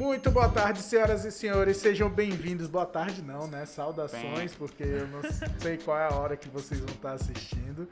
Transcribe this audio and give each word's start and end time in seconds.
Muito 0.00 0.30
boa 0.30 0.48
tarde, 0.48 0.80
senhoras 0.80 1.26
e 1.26 1.30
senhores. 1.30 1.76
Sejam 1.76 2.08
bem-vindos. 2.08 2.66
Boa 2.68 2.86
tarde, 2.86 3.20
não, 3.20 3.46
né? 3.46 3.66
Saudações, 3.66 4.54
porque 4.54 4.82
eu 4.82 5.06
não 5.06 5.20
sei 5.60 5.76
qual 5.76 5.98
é 5.98 6.06
a 6.06 6.14
hora 6.14 6.38
que 6.38 6.48
vocês 6.48 6.80
vão 6.80 6.88
estar 6.88 7.12
assistindo. 7.12 7.86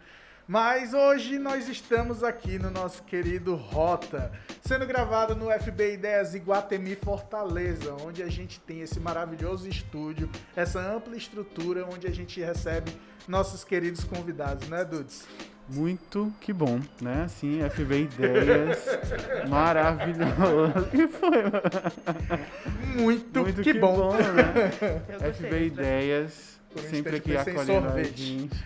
Mas 0.46 0.94
hoje 0.94 1.38
nós 1.38 1.68
estamos 1.68 2.24
aqui 2.24 2.58
no 2.58 2.70
nosso 2.70 3.02
querido 3.02 3.54
Rota, 3.54 4.32
sendo 4.62 4.86
gravado 4.86 5.36
no 5.36 5.50
FB 5.50 5.92
Ideias 5.92 6.34
Iguatemi 6.34 6.96
Fortaleza, 6.96 7.94
onde 8.02 8.22
a 8.22 8.30
gente 8.30 8.58
tem 8.58 8.80
esse 8.80 8.98
maravilhoso 8.98 9.68
estúdio, 9.68 10.30
essa 10.56 10.80
ampla 10.80 11.14
estrutura 11.14 11.84
onde 11.84 12.06
a 12.06 12.10
gente 12.10 12.40
recebe 12.40 12.90
nossos 13.28 13.64
queridos 13.64 14.02
convidados, 14.04 14.66
né, 14.66 14.82
Dudes? 14.82 15.26
Muito 15.68 16.32
que 16.40 16.52
bom, 16.52 16.80
né? 17.00 17.24
Assim, 17.24 17.60
FB 17.68 18.02
Ideias, 18.02 18.84
maravilhoso. 19.48 20.88
E 20.94 21.06
foi, 21.08 23.02
Muito, 23.02 23.40
Muito 23.40 23.62
que, 23.62 23.72
que 23.72 23.78
bom. 23.78 23.96
bom 23.96 24.12
né? 24.14 25.32
FB 25.34 25.66
Ideias, 25.66 26.58
sempre 26.90 27.16
aqui 27.16 27.36
acolhendo 27.36 27.88
a 27.88 28.02
gente. 28.02 28.56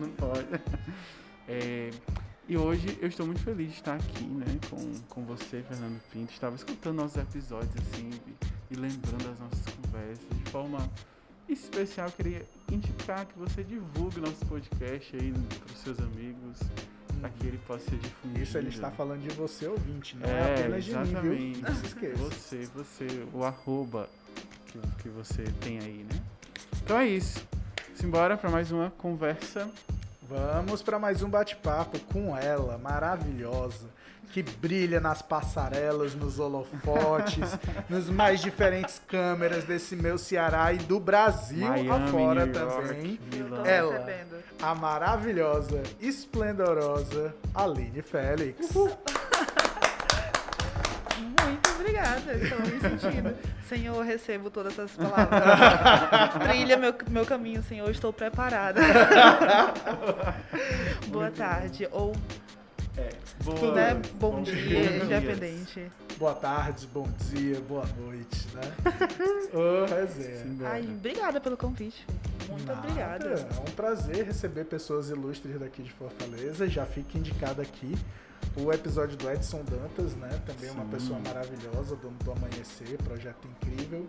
Não 0.00 0.08
pode. 0.10 0.60
É, 1.48 1.90
e 2.48 2.56
hoje 2.56 2.98
eu 3.00 3.08
estou 3.08 3.26
muito 3.26 3.40
feliz 3.40 3.68
de 3.68 3.74
estar 3.74 3.94
aqui, 3.94 4.24
né, 4.24 4.46
com, 4.70 4.92
com 5.08 5.24
você, 5.24 5.62
Fernando 5.62 6.00
Pinto. 6.12 6.32
Estava 6.32 6.54
escutando 6.54 6.96
nossos 6.96 7.16
episódios, 7.16 7.72
assim, 7.76 8.10
e, 8.26 8.74
e 8.74 8.76
lembrando 8.76 9.30
as 9.32 9.38
nossas 9.40 9.62
conversas 9.74 10.26
de 10.30 10.50
forma 10.50 10.78
especial, 11.48 12.10
queria 12.10 12.46
indicar 12.70 13.26
que 13.26 13.38
você 13.38 13.62
divulgue 13.62 14.20
nosso 14.20 14.44
podcast 14.46 15.16
aí 15.16 15.32
para 15.32 15.72
os 15.72 15.78
seus 15.80 15.98
amigos, 16.00 16.58
para 17.20 17.30
que 17.30 17.46
ele 17.46 17.58
possa 17.66 17.90
ser 17.90 17.98
difundido. 17.98 18.42
Isso 18.42 18.58
ele 18.58 18.68
está 18.68 18.90
falando 18.90 19.22
de 19.22 19.34
você, 19.34 19.66
ouvinte, 19.66 20.16
não 20.16 20.28
é, 20.28 20.32
é 20.32 20.54
apenas 20.54 20.86
exatamente. 20.86 21.20
de 21.20 21.28
mim, 21.28 21.52
viu? 21.52 21.62
Não 21.62 21.74
se 21.74 21.86
esqueça. 21.86 22.16
Você, 22.16 22.68
você, 22.74 23.26
o 23.32 23.44
arroba 23.44 24.08
que, 24.66 24.80
que 25.02 25.08
você 25.08 25.44
tem 25.60 25.78
aí, 25.78 26.06
né? 26.10 26.22
Então 26.82 26.98
é 26.98 27.06
isso. 27.06 27.46
Simbora 27.94 28.36
para 28.36 28.50
mais 28.50 28.70
uma 28.70 28.90
conversa. 28.90 29.70
Vamos 30.28 30.82
para 30.82 30.98
mais 30.98 31.22
um 31.22 31.30
bate-papo 31.30 32.00
com 32.12 32.36
ela, 32.36 32.76
maravilhosa 32.78 33.95
que 34.32 34.42
brilha 34.42 35.00
nas 35.00 35.22
passarelas, 35.22 36.14
nos 36.14 36.38
holofotes, 36.38 37.58
nos 37.88 38.08
mais 38.08 38.40
diferentes 38.40 39.00
câmeras 39.06 39.64
desse 39.64 39.96
meu 39.96 40.18
Ceará 40.18 40.72
e 40.72 40.78
do 40.78 41.00
Brasil 41.00 41.66
Miami, 41.66 41.90
afora 41.90 42.46
também. 42.46 43.18
York, 43.32 43.68
Ela, 43.68 44.06
a 44.60 44.74
maravilhosa, 44.74 45.82
esplendorosa 46.00 47.34
Aline 47.54 48.02
Félix. 48.02 48.70
Uhul. 48.74 48.90
Muito 51.46 51.70
obrigada, 51.70 52.32
estou 52.34 52.58
me 52.60 52.80
sentindo. 52.80 53.34
Senhor, 53.68 54.04
recebo 54.04 54.50
todas 54.50 54.72
essas 54.72 54.92
palavras. 54.92 55.42
Trilha 56.48 56.76
meu, 56.76 56.94
meu 57.08 57.26
caminho, 57.26 57.62
Senhor, 57.62 57.88
estou 57.90 58.12
preparada. 58.12 58.80
Boa 61.08 61.30
tarde. 61.30 61.88
Ou 61.90 62.14
é. 62.96 63.10
Boa, 63.44 63.74
né? 63.74 63.94
Bom, 64.14 64.36
bom 64.36 64.42
dia, 64.42 65.04
independente. 65.04 65.90
Boa 66.18 66.34
tarde, 66.34 66.86
bom 66.86 67.06
dia, 67.30 67.60
boa 67.60 67.84
noite, 67.98 68.46
né? 68.54 68.62
Ô, 69.52 69.82
oh, 69.82 69.84
resenha. 69.84 70.68
Ai, 70.68 70.82
obrigada 70.82 71.40
pelo 71.40 71.56
convite. 71.56 72.06
Muito 72.48 72.64
Nada. 72.64 72.80
obrigada. 72.80 73.26
É 73.26 73.60
um 73.60 73.74
prazer 73.74 74.24
receber 74.24 74.64
pessoas 74.64 75.10
ilustres 75.10 75.58
daqui 75.58 75.82
de 75.82 75.92
Fortaleza. 75.92 76.68
Já 76.68 76.86
fica 76.86 77.18
indicado 77.18 77.60
aqui 77.60 77.94
o 78.56 78.72
episódio 78.72 79.16
do 79.16 79.30
Edson 79.30 79.62
Dantas, 79.64 80.14
né? 80.14 80.30
Também 80.46 80.70
Sim. 80.70 80.76
uma 80.76 80.84
pessoa 80.86 81.18
maravilhosa, 81.18 81.96
dono 81.96 82.16
do 82.24 82.32
Amanhecer, 82.32 82.96
projeto 83.04 83.46
incrível. 83.46 84.06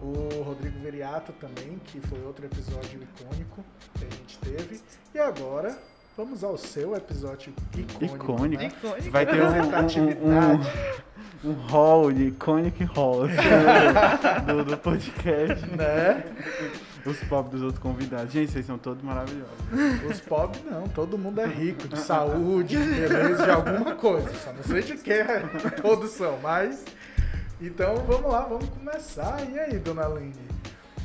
O 0.00 0.42
Rodrigo 0.42 0.78
Veriato 0.80 1.32
também, 1.34 1.78
que 1.86 2.00
foi 2.00 2.22
outro 2.24 2.44
episódio 2.44 3.00
icônico 3.02 3.64
que 3.94 4.04
a 4.04 4.08
gente 4.08 4.38
teve. 4.38 4.80
E 5.14 5.18
agora 5.18 5.76
Vamos 6.14 6.44
ao 6.44 6.58
seu 6.58 6.94
episódio 6.94 7.54
icônico. 7.74 8.04
Icônico. 8.04 8.62
Né? 8.62 8.68
icônico. 8.68 9.10
Vai 9.10 9.24
ter 9.24 9.42
um, 9.42 9.48
um, 9.48 10.60
um, 11.48 11.50
um 11.50 11.52
hall 11.68 12.12
de 12.12 12.24
iconic 12.24 12.84
hall 12.84 13.22
do, 14.46 14.62
do 14.62 14.76
podcast. 14.76 15.66
Né? 15.74 16.22
Os 17.06 17.18
pop 17.24 17.50
dos 17.50 17.62
outros 17.62 17.82
convidados. 17.82 18.30
Gente, 18.30 18.52
vocês 18.52 18.66
são 18.66 18.76
todos 18.76 19.02
maravilhosos. 19.02 19.56
Os 20.06 20.20
pop 20.20 20.58
não, 20.70 20.86
todo 20.86 21.16
mundo 21.16 21.40
é 21.40 21.46
rico, 21.46 21.88
de 21.88 21.98
saúde, 21.98 22.76
de 22.76 23.00
beleza, 23.00 23.44
de 23.44 23.50
alguma 23.50 23.94
coisa. 23.94 24.30
Só 24.34 24.52
não 24.52 24.62
sei 24.64 24.82
de 24.82 24.98
que 24.98 25.24
todos 25.80 26.10
são, 26.10 26.38
mas. 26.42 26.84
Então 27.58 27.96
vamos 28.06 28.30
lá, 28.30 28.42
vamos 28.42 28.68
começar. 28.68 29.38
E 29.50 29.58
aí, 29.58 29.78
dona 29.78 30.04
Aline? 30.04 30.51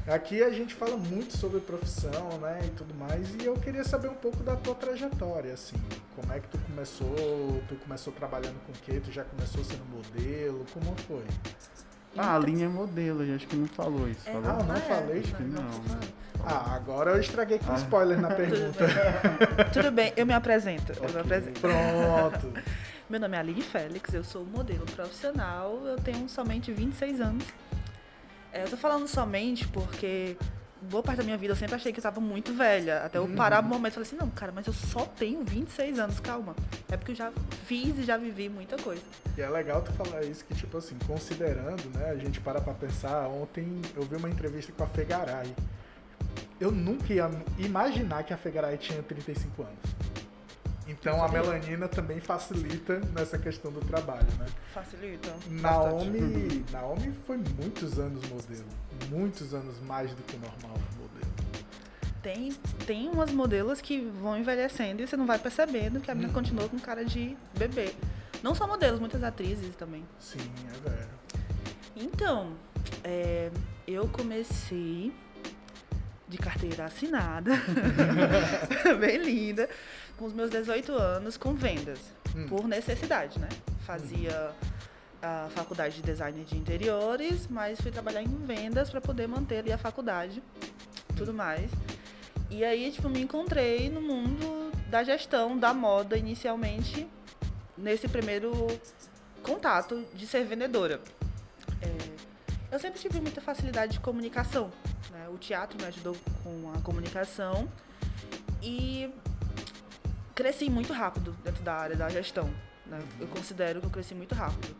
Aqui 0.07 0.41
a 0.41 0.49
gente 0.49 0.73
fala 0.73 0.95
muito 0.95 1.35
sobre 1.37 1.59
profissão, 1.59 2.29
né, 2.39 2.61
e 2.63 2.69
tudo 2.69 2.95
mais, 2.95 3.35
e 3.35 3.45
eu 3.45 3.55
queria 3.55 3.83
saber 3.83 4.07
um 4.07 4.13
pouco 4.13 4.41
da 4.41 4.55
tua 4.55 4.73
trajetória, 4.73 5.53
assim, 5.53 5.75
como 6.15 6.31
é 6.31 6.39
que 6.39 6.47
tu 6.47 6.57
começou, 6.59 7.61
tu 7.67 7.75
começou 7.75 8.13
trabalhando 8.13 8.55
com 8.65 8.71
o 8.71 8.75
quê? 8.85 9.01
Tu 9.03 9.11
já 9.11 9.25
começou 9.25 9.61
sendo 9.65 9.83
modelo, 9.85 10.65
como 10.73 10.95
foi? 11.07 11.25
Ah, 12.15 12.37
a 12.37 12.39
linha 12.39 12.65
é 12.65 12.69
modelo, 12.69 13.21
eu 13.21 13.35
acho 13.35 13.47
que 13.47 13.55
não 13.57 13.67
falou 13.67 14.07
isso. 14.07 14.27
É, 14.27 14.31
falou? 14.31 14.49
Ah, 14.49 14.63
não 14.63 14.75
é, 14.75 14.79
falei? 14.79 15.19
Acho 15.19 15.35
que 15.35 15.43
não. 15.43 15.61
não. 15.61 15.99
Ah, 16.45 16.75
agora 16.75 17.11
eu 17.11 17.19
estraguei 17.19 17.59
com 17.59 17.71
ah. 17.73 17.75
spoiler 17.75 18.19
na 18.19 18.29
pergunta. 18.33 18.85
Tudo 18.87 19.55
bem, 19.55 19.65
Tudo 19.73 19.91
bem 19.91 20.13
eu 20.15 20.25
me 20.25 20.33
apresento. 20.33 20.93
Okay. 20.93 21.05
Eu 21.05 21.13
me 21.13 21.19
apresento. 21.19 21.59
Pronto. 21.59 22.53
Meu 23.09 23.19
nome 23.19 23.35
é 23.35 23.39
Aline 23.39 23.61
Félix, 23.61 24.13
eu 24.13 24.23
sou 24.23 24.45
modelo 24.45 24.85
profissional, 24.85 25.85
eu 25.85 25.97
tenho 25.97 26.27
somente 26.27 26.71
26 26.71 27.21
anos. 27.21 27.45
É, 28.51 28.63
eu 28.63 28.69
tô 28.69 28.77
falando 28.77 29.07
somente 29.07 29.67
porque 29.67 30.37
boa 30.81 31.03
parte 31.03 31.17
da 31.17 31.23
minha 31.23 31.37
vida 31.37 31.53
eu 31.53 31.55
sempre 31.55 31.75
achei 31.75 31.91
que 31.91 31.99
eu 31.99 32.03
tava 32.03 32.19
muito 32.19 32.53
velha. 32.53 33.03
Até 33.03 33.17
eu 33.17 33.23
uhum. 33.23 33.35
parar 33.35 33.61
no 33.61 33.69
momento 33.69 33.93
e 33.93 33.95
falei 33.95 34.07
assim, 34.07 34.17
não, 34.17 34.29
cara, 34.29 34.51
mas 34.53 34.67
eu 34.67 34.73
só 34.73 35.05
tenho 35.05 35.43
26 35.43 35.99
anos, 35.99 36.19
calma. 36.19 36.55
É 36.91 36.97
porque 36.97 37.11
eu 37.11 37.15
já 37.15 37.31
fiz 37.65 37.97
e 37.97 38.03
já 38.03 38.17
vivi 38.17 38.49
muita 38.49 38.77
coisa. 38.77 39.01
E 39.37 39.41
é 39.41 39.49
legal 39.49 39.81
tu 39.81 39.91
falar 39.93 40.23
isso, 40.23 40.43
que 40.45 40.55
tipo 40.55 40.77
assim, 40.77 40.97
considerando, 41.05 41.89
né, 41.97 42.09
a 42.09 42.15
gente 42.15 42.39
para 42.39 42.61
pra 42.61 42.73
pensar, 42.73 43.27
ontem 43.27 43.81
eu 43.95 44.03
vi 44.03 44.15
uma 44.15 44.29
entrevista 44.29 44.71
com 44.71 44.83
a 44.83 44.87
Fegaray. 44.87 45.53
Eu 46.59 46.71
nunca 46.71 47.13
ia 47.13 47.29
imaginar 47.57 48.23
que 48.23 48.33
a 48.33 48.37
Fegaray 48.37 48.77
tinha 48.77 49.01
35 49.03 49.61
anos. 49.61 50.16
Então 50.87 51.23
a 51.23 51.27
melanina 51.27 51.87
também 51.87 52.19
facilita 52.19 52.99
nessa 53.13 53.37
questão 53.37 53.71
do 53.71 53.81
trabalho, 53.81 54.27
né? 54.39 54.45
Facilita. 54.73 55.35
Naomi, 55.49 56.65
Naomi 56.71 57.13
foi 57.25 57.37
muitos 57.37 57.99
anos 57.99 58.27
modelo. 58.29 58.65
Muitos 59.09 59.53
anos 59.53 59.79
mais 59.81 60.11
do 60.13 60.23
que 60.23 60.35
o 60.35 60.39
normal 60.39 60.77
modelo. 60.97 61.27
Tem, 62.21 62.51
tem 62.85 63.09
umas 63.09 63.31
modelos 63.31 63.81
que 63.81 64.01
vão 64.21 64.37
envelhecendo 64.37 65.01
e 65.01 65.07
você 65.07 65.15
não 65.15 65.25
vai 65.25 65.39
percebendo 65.39 65.99
que 65.99 66.09
a 66.09 66.15
menina 66.15 66.31
hum. 66.31 66.35
continua 66.35 66.67
com 66.69 66.79
cara 66.79 67.03
de 67.03 67.37
bebê. 67.57 67.93
Não 68.41 68.55
só 68.55 68.67
modelos, 68.67 68.99
muitas 68.99 69.23
atrizes 69.23 69.75
também. 69.75 70.05
Sim, 70.19 70.39
é 70.67 70.89
verdade. 70.89 71.09
Então, 71.95 72.53
é, 73.03 73.49
eu 73.87 74.07
comecei 74.09 75.11
de 76.27 76.37
carteira 76.37 76.85
assinada, 76.85 77.51
bem 78.99 79.17
linda, 79.17 79.69
com 80.17 80.25
os 80.25 80.33
meus 80.33 80.49
18 80.49 80.91
anos 80.93 81.37
com 81.37 81.53
vendas, 81.53 81.99
hum. 82.35 82.47
por 82.47 82.67
necessidade, 82.67 83.39
né? 83.39 83.49
Fazia 83.85 84.51
a 85.21 85.47
faculdade 85.49 85.95
de 85.95 86.01
design 86.01 86.43
de 86.43 86.57
interiores, 86.57 87.47
mas 87.47 87.79
fui 87.79 87.91
trabalhar 87.91 88.21
em 88.21 88.45
vendas 88.45 88.89
para 88.89 89.01
poder 89.01 89.27
manter 89.27 89.59
ali 89.59 89.71
a 89.71 89.77
faculdade, 89.77 90.41
tudo 91.15 91.33
mais. 91.33 91.69
E 92.49 92.63
aí, 92.63 92.91
tipo, 92.91 93.09
me 93.09 93.21
encontrei 93.21 93.89
no 93.89 94.01
mundo 94.01 94.71
da 94.89 95.03
gestão 95.03 95.57
da 95.57 95.73
moda 95.73 96.17
inicialmente, 96.17 97.07
nesse 97.77 98.07
primeiro 98.07 98.51
contato 99.43 100.05
de 100.13 100.25
ser 100.25 100.45
vendedora. 100.45 101.01
É, 101.81 102.73
eu 102.73 102.79
sempre 102.79 102.99
tive 102.99 103.19
muita 103.19 103.41
facilidade 103.41 103.93
de 103.93 103.99
comunicação. 103.99 104.71
Né? 105.11 105.27
O 105.29 105.37
teatro 105.37 105.77
me 105.77 105.85
ajudou 105.85 106.15
com 106.43 106.71
a 106.75 106.81
comunicação 106.81 107.67
e 108.61 109.09
cresci 110.37 110.69
muito 110.69 110.93
rápido 110.93 111.35
dentro 111.43 111.63
da 111.63 111.73
área 111.73 111.95
da 111.95 112.07
gestão. 112.09 112.47
Né? 112.85 112.99
Eu 113.19 113.27
considero 113.27 113.81
que 113.81 113.87
eu 113.87 113.89
cresci 113.89 114.13
muito 114.13 114.35
rápido. 114.35 114.75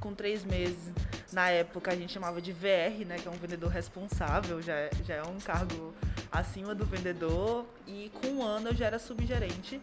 Com 0.00 0.14
três 0.14 0.42
meses, 0.42 0.94
na 1.30 1.50
época 1.50 1.92
a 1.92 1.94
gente 1.94 2.10
chamava 2.10 2.40
de 2.40 2.50
VR, 2.50 3.04
né? 3.06 3.18
que 3.18 3.28
é 3.28 3.30
um 3.30 3.34
vendedor 3.34 3.70
responsável, 3.70 4.62
já 4.62 4.72
é, 4.72 4.90
já 5.04 5.16
é 5.16 5.22
um 5.22 5.38
cargo 5.38 5.94
acima 6.32 6.74
do 6.74 6.86
vendedor. 6.86 7.66
E 7.86 8.10
com 8.14 8.28
um 8.28 8.42
ano 8.42 8.70
eu 8.70 8.74
já 8.74 8.86
era 8.86 8.98
subgerente 8.98 9.78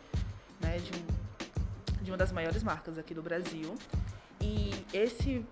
né? 0.60 0.80
de, 0.80 0.92
um, 0.98 2.04
de 2.04 2.10
uma 2.10 2.18
das 2.18 2.32
maiores 2.32 2.64
marcas 2.64 2.98
aqui 2.98 3.14
do 3.14 3.22
Brasil. 3.22 3.78
E 4.42 4.72
esse 4.92 5.46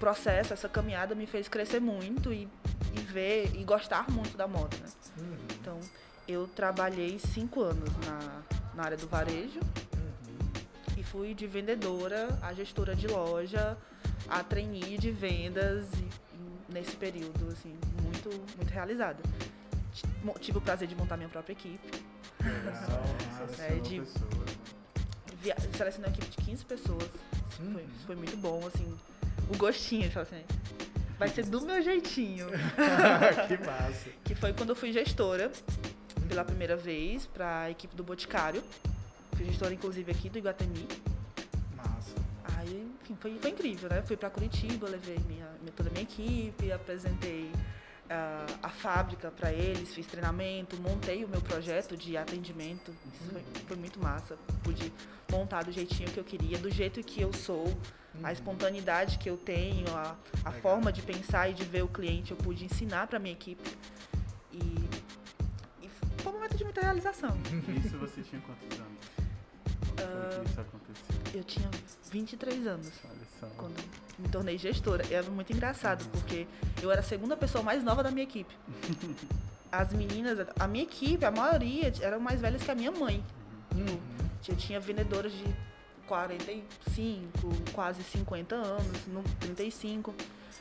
processo, 0.00 0.54
essa 0.54 0.70
caminhada 0.70 1.14
me 1.14 1.26
fez 1.26 1.48
crescer 1.48 1.80
muito 1.80 2.32
e, 2.32 2.48
e 2.94 3.00
ver 3.00 3.54
e 3.54 3.62
gostar 3.62 4.10
muito 4.10 4.38
da 4.38 4.48
moda. 4.48 4.74
Né? 4.78 4.88
Uhum. 5.18 5.36
Então, 5.60 5.80
eu 6.28 6.46
trabalhei 6.46 7.18
cinco 7.18 7.62
anos 7.62 7.88
na, 8.06 8.42
na 8.74 8.82
área 8.84 8.96
do 8.96 9.08
varejo 9.08 9.58
uhum. 9.96 10.98
e 10.98 11.02
fui 11.02 11.32
de 11.32 11.46
vendedora 11.46 12.38
a 12.42 12.52
gestora 12.52 12.94
de 12.94 13.06
loja 13.06 13.76
a 14.28 14.44
trainee 14.44 14.98
de 14.98 15.10
vendas 15.10 15.86
e, 15.94 16.72
nesse 16.72 16.94
período, 16.96 17.48
assim, 17.50 17.74
muito, 18.02 18.28
muito 18.56 18.70
realizada. 18.70 19.18
Tive 20.40 20.58
o 20.58 20.60
prazer 20.60 20.86
de 20.86 20.94
montar 20.94 21.16
minha 21.16 21.30
própria 21.30 21.54
equipe. 21.54 21.90
Legal, 22.42 23.02
é, 23.58 23.74
de, 23.80 24.02
via, 25.40 25.56
selecionei 25.74 26.10
uma 26.10 26.16
equipe 26.16 26.28
de 26.36 26.46
15 26.46 26.64
pessoas. 26.66 27.08
Hum. 27.60 27.72
Foi, 27.72 27.86
foi, 28.06 28.16
muito 28.16 28.36
bom, 28.36 28.60
assim, 28.66 28.94
o 29.48 29.56
gostinho, 29.56 30.10
assim, 30.20 30.44
vai 31.18 31.28
ser 31.28 31.46
do 31.46 31.62
meu 31.62 31.80
jeitinho. 31.82 32.48
que 33.48 33.56
massa. 33.64 34.10
Que 34.24 34.34
foi 34.34 34.52
quando 34.52 34.70
eu 34.70 34.76
fui 34.76 34.92
gestora 34.92 35.50
pela 36.28 36.44
primeira 36.44 36.76
vez 36.76 37.26
para 37.26 37.62
a 37.62 37.70
equipe 37.70 37.96
do 37.96 38.04
Boticário. 38.04 38.62
Fui 39.34 39.46
gestora, 39.46 39.72
inclusive, 39.72 40.10
aqui 40.12 40.28
do 40.28 40.38
Iguatemi. 40.38 40.86
Massa. 41.76 42.14
Aí, 42.56 42.90
enfim, 43.02 43.16
foi, 43.20 43.38
foi 43.38 43.50
incrível, 43.50 43.88
né? 43.88 44.02
Fui 44.02 44.16
para 44.16 44.28
Curitiba, 44.28 44.88
levei 44.88 45.18
minha, 45.26 45.46
toda 45.76 45.88
a 45.88 45.92
minha 45.92 46.02
equipe, 46.02 46.70
apresentei 46.70 47.50
uh, 48.08 48.58
a 48.62 48.68
fábrica 48.68 49.30
para 49.30 49.52
eles, 49.52 49.94
fiz 49.94 50.06
treinamento, 50.06 50.76
montei 50.80 51.24
o 51.24 51.28
meu 51.28 51.40
projeto 51.40 51.96
de 51.96 52.16
atendimento. 52.16 52.90
Isso 53.14 53.30
foi, 53.30 53.42
foi, 53.66 53.76
muito 53.76 54.00
massa. 54.00 54.36
Pude 54.62 54.92
montar 55.30 55.64
do 55.64 55.72
jeitinho 55.72 56.10
que 56.10 56.18
eu 56.18 56.24
queria, 56.24 56.58
do 56.58 56.70
jeito 56.70 57.02
que 57.02 57.20
eu 57.20 57.32
sou, 57.32 57.66
uhum. 57.66 58.20
a 58.22 58.32
espontaneidade 58.32 59.18
que 59.18 59.28
eu 59.28 59.36
tenho, 59.36 59.86
a, 59.94 60.16
a 60.44 60.52
forma 60.52 60.92
de 60.92 61.02
pensar 61.02 61.50
e 61.50 61.54
de 61.54 61.64
ver 61.64 61.84
o 61.84 61.88
cliente, 61.88 62.32
eu 62.32 62.36
pude 62.36 62.64
ensinar 62.64 63.06
para 63.06 63.18
minha 63.18 63.34
equipe. 63.34 63.70
E, 64.52 64.58
e 64.58 64.97
muita 66.78 66.80
realização. 66.80 67.36
Isso 67.84 67.96
você 67.98 68.22
tinha 68.22 68.40
quantos 68.42 68.78
anos? 68.78 68.98
Uh, 69.98 70.48
isso 70.48 70.60
aconteceu? 70.60 71.16
Eu 71.34 71.44
tinha 71.44 71.70
23 72.10 72.66
anos. 72.66 72.92
Quando 73.56 73.76
me 74.18 74.28
tornei 74.28 74.56
gestora. 74.56 75.04
E 75.08 75.14
era 75.14 75.28
muito 75.30 75.52
engraçado, 75.52 76.04
porque 76.10 76.46
eu 76.82 76.90
era 76.90 77.00
a 77.00 77.04
segunda 77.04 77.36
pessoa 77.36 77.62
mais 77.62 77.82
nova 77.82 78.02
da 78.02 78.10
minha 78.10 78.24
equipe. 78.24 78.54
As 79.70 79.92
meninas, 79.92 80.46
a 80.58 80.66
minha 80.66 80.84
equipe, 80.84 81.22
a 81.26 81.30
maioria 81.30 81.92
eram 82.00 82.18
mais 82.18 82.40
velhas 82.40 82.62
que 82.62 82.70
a 82.70 82.74
minha 82.74 82.90
mãe. 82.90 83.22
Uhum. 83.74 84.00
Eu 84.48 84.56
tinha 84.56 84.80
vendedoras 84.80 85.30
de 85.30 85.44
45, 86.06 87.48
quase 87.74 88.02
50 88.02 88.54
anos, 88.54 88.96
35. 89.40 90.14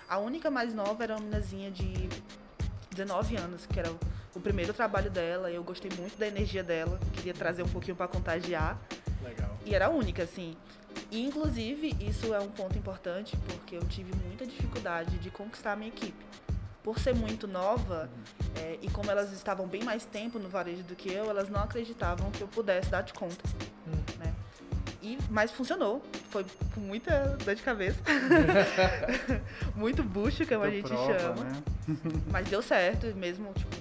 A 0.10 0.18
única 0.18 0.52
mais 0.52 0.74
nova 0.74 1.06
era 1.06 1.14
uma 1.14 1.22
meninazinha 1.22 1.72
de 1.72 2.10
19 2.98 3.38
anos, 3.38 3.66
que 3.68 3.80
era 3.80 3.92
o 4.34 4.40
primeiro 4.40 4.74
trabalho 4.74 5.12
dela. 5.12 5.52
Eu 5.52 5.64
gostei 5.64 5.92
muito 5.98 6.18
da 6.18 6.28
energia 6.28 6.64
dela, 6.64 7.00
queria 7.14 7.34
trazer 7.34 7.64
um 7.64 7.70
pouquinho 7.70 7.96
para 7.96 8.08
contagiar. 8.08 8.80
Legal. 9.24 9.58
E 9.66 9.76
era 9.76 9.86
a 9.86 9.90
única, 9.90 10.24
assim. 10.24 10.58
E, 11.12 11.24
inclusive, 11.24 11.96
isso 12.02 12.34
é 12.34 12.40
um 12.40 12.50
ponto 12.50 12.78
importante 12.78 13.38
porque 13.48 13.76
eu 13.76 13.86
tive 13.86 14.14
muita 14.26 14.46
dificuldade 14.46 15.18
de 15.20 15.30
conquistar 15.30 15.74
a 15.74 15.76
minha 15.76 15.90
equipe. 15.90 16.26
Por 16.84 17.00
ser 17.00 17.14
muito 17.14 17.48
nova, 17.48 18.10
uhum. 18.40 18.64
é, 18.64 18.78
e 18.82 18.90
como 18.90 19.12
elas 19.12 19.32
estavam 19.34 19.68
bem 19.68 19.84
mais 19.84 20.06
tempo 20.06 20.40
no 20.40 20.50
varejo 20.50 20.84
do 20.84 20.96
que 20.96 21.12
eu, 21.12 21.30
elas 21.30 21.50
não 21.50 21.62
acreditavam 21.62 22.32
que 22.32 22.42
eu 22.42 22.48
pudesse 22.48 22.90
dar 22.90 23.02
de 23.02 23.14
conta. 23.14 23.44
Uhum. 23.86 23.94
Né? 24.20 24.34
E, 25.08 25.18
mas 25.30 25.52
funcionou. 25.52 26.04
Foi 26.30 26.46
com 26.76 26.82
muita 26.82 27.38
dor 27.46 27.56
de 27.56 27.62
cabeça. 27.62 27.98
muito 29.74 30.04
bucho, 30.04 30.46
como 30.46 30.66
a 30.66 30.70
gente 30.70 30.90
prova, 30.90 31.18
chama. 31.18 31.44
Né? 31.46 31.64
mas 32.30 32.50
deu 32.50 32.62
certo, 32.62 33.08
mesmo, 33.16 33.54
tipo, 33.54 33.74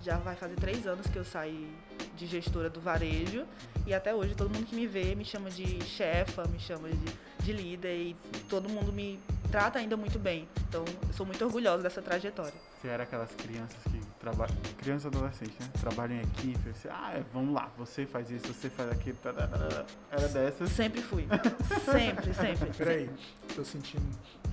já 0.00 0.16
vai 0.16 0.34
fazer 0.34 0.56
três 0.56 0.84
anos 0.84 1.06
que 1.06 1.16
eu 1.16 1.24
saí 1.24 1.72
de 2.16 2.26
gestora 2.26 2.68
do 2.68 2.80
varejo. 2.80 3.46
E 3.86 3.94
até 3.94 4.12
hoje 4.12 4.34
todo 4.34 4.52
mundo 4.52 4.66
que 4.66 4.74
me 4.74 4.88
vê 4.88 5.14
me 5.14 5.24
chama 5.24 5.50
de 5.50 5.80
chefa, 5.84 6.44
me 6.48 6.58
chama 6.58 6.88
de, 6.88 7.44
de 7.44 7.52
líder 7.52 7.96
e 7.96 8.16
todo 8.48 8.68
mundo 8.68 8.92
me 8.92 9.20
trata 9.52 9.78
ainda 9.78 9.96
muito 9.96 10.18
bem. 10.18 10.48
Então 10.68 10.84
eu 11.06 11.14
sou 11.14 11.24
muito 11.24 11.44
orgulhosa 11.44 11.84
dessa 11.84 12.02
trajetória. 12.02 12.71
Você 12.82 12.88
era 12.88 13.04
aquelas 13.04 13.30
crianças 13.36 13.78
que 13.84 14.00
trabalham, 14.18 14.56
crianças 14.76 15.06
adolescentes, 15.06 15.56
né? 15.60 15.68
Trabalham 15.80 16.16
em 16.16 16.22
equipe, 16.22 16.68
você, 16.72 16.88
ah, 16.88 17.12
é, 17.14 17.22
vamos 17.32 17.54
lá, 17.54 17.70
você 17.78 18.04
faz 18.04 18.28
isso, 18.28 18.52
você 18.52 18.68
faz 18.68 18.90
aquilo, 18.90 19.16
tá, 19.22 19.32
tá, 19.32 19.46
tá, 19.46 19.84
era 20.10 20.26
dessas. 20.26 20.68
Sempre 20.68 21.00
fui. 21.00 21.28
sempre, 21.88 22.34
sempre. 22.34 22.70
Peraí, 22.76 23.08
tô 23.54 23.62
sentindo 23.64 24.04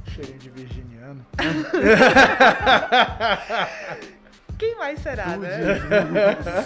cheirinho 0.05 0.37
de 0.37 0.51
virginiano. 0.51 1.25
Quem 4.59 4.75
mais 4.75 4.99
será, 4.99 5.35
né? 5.35 5.57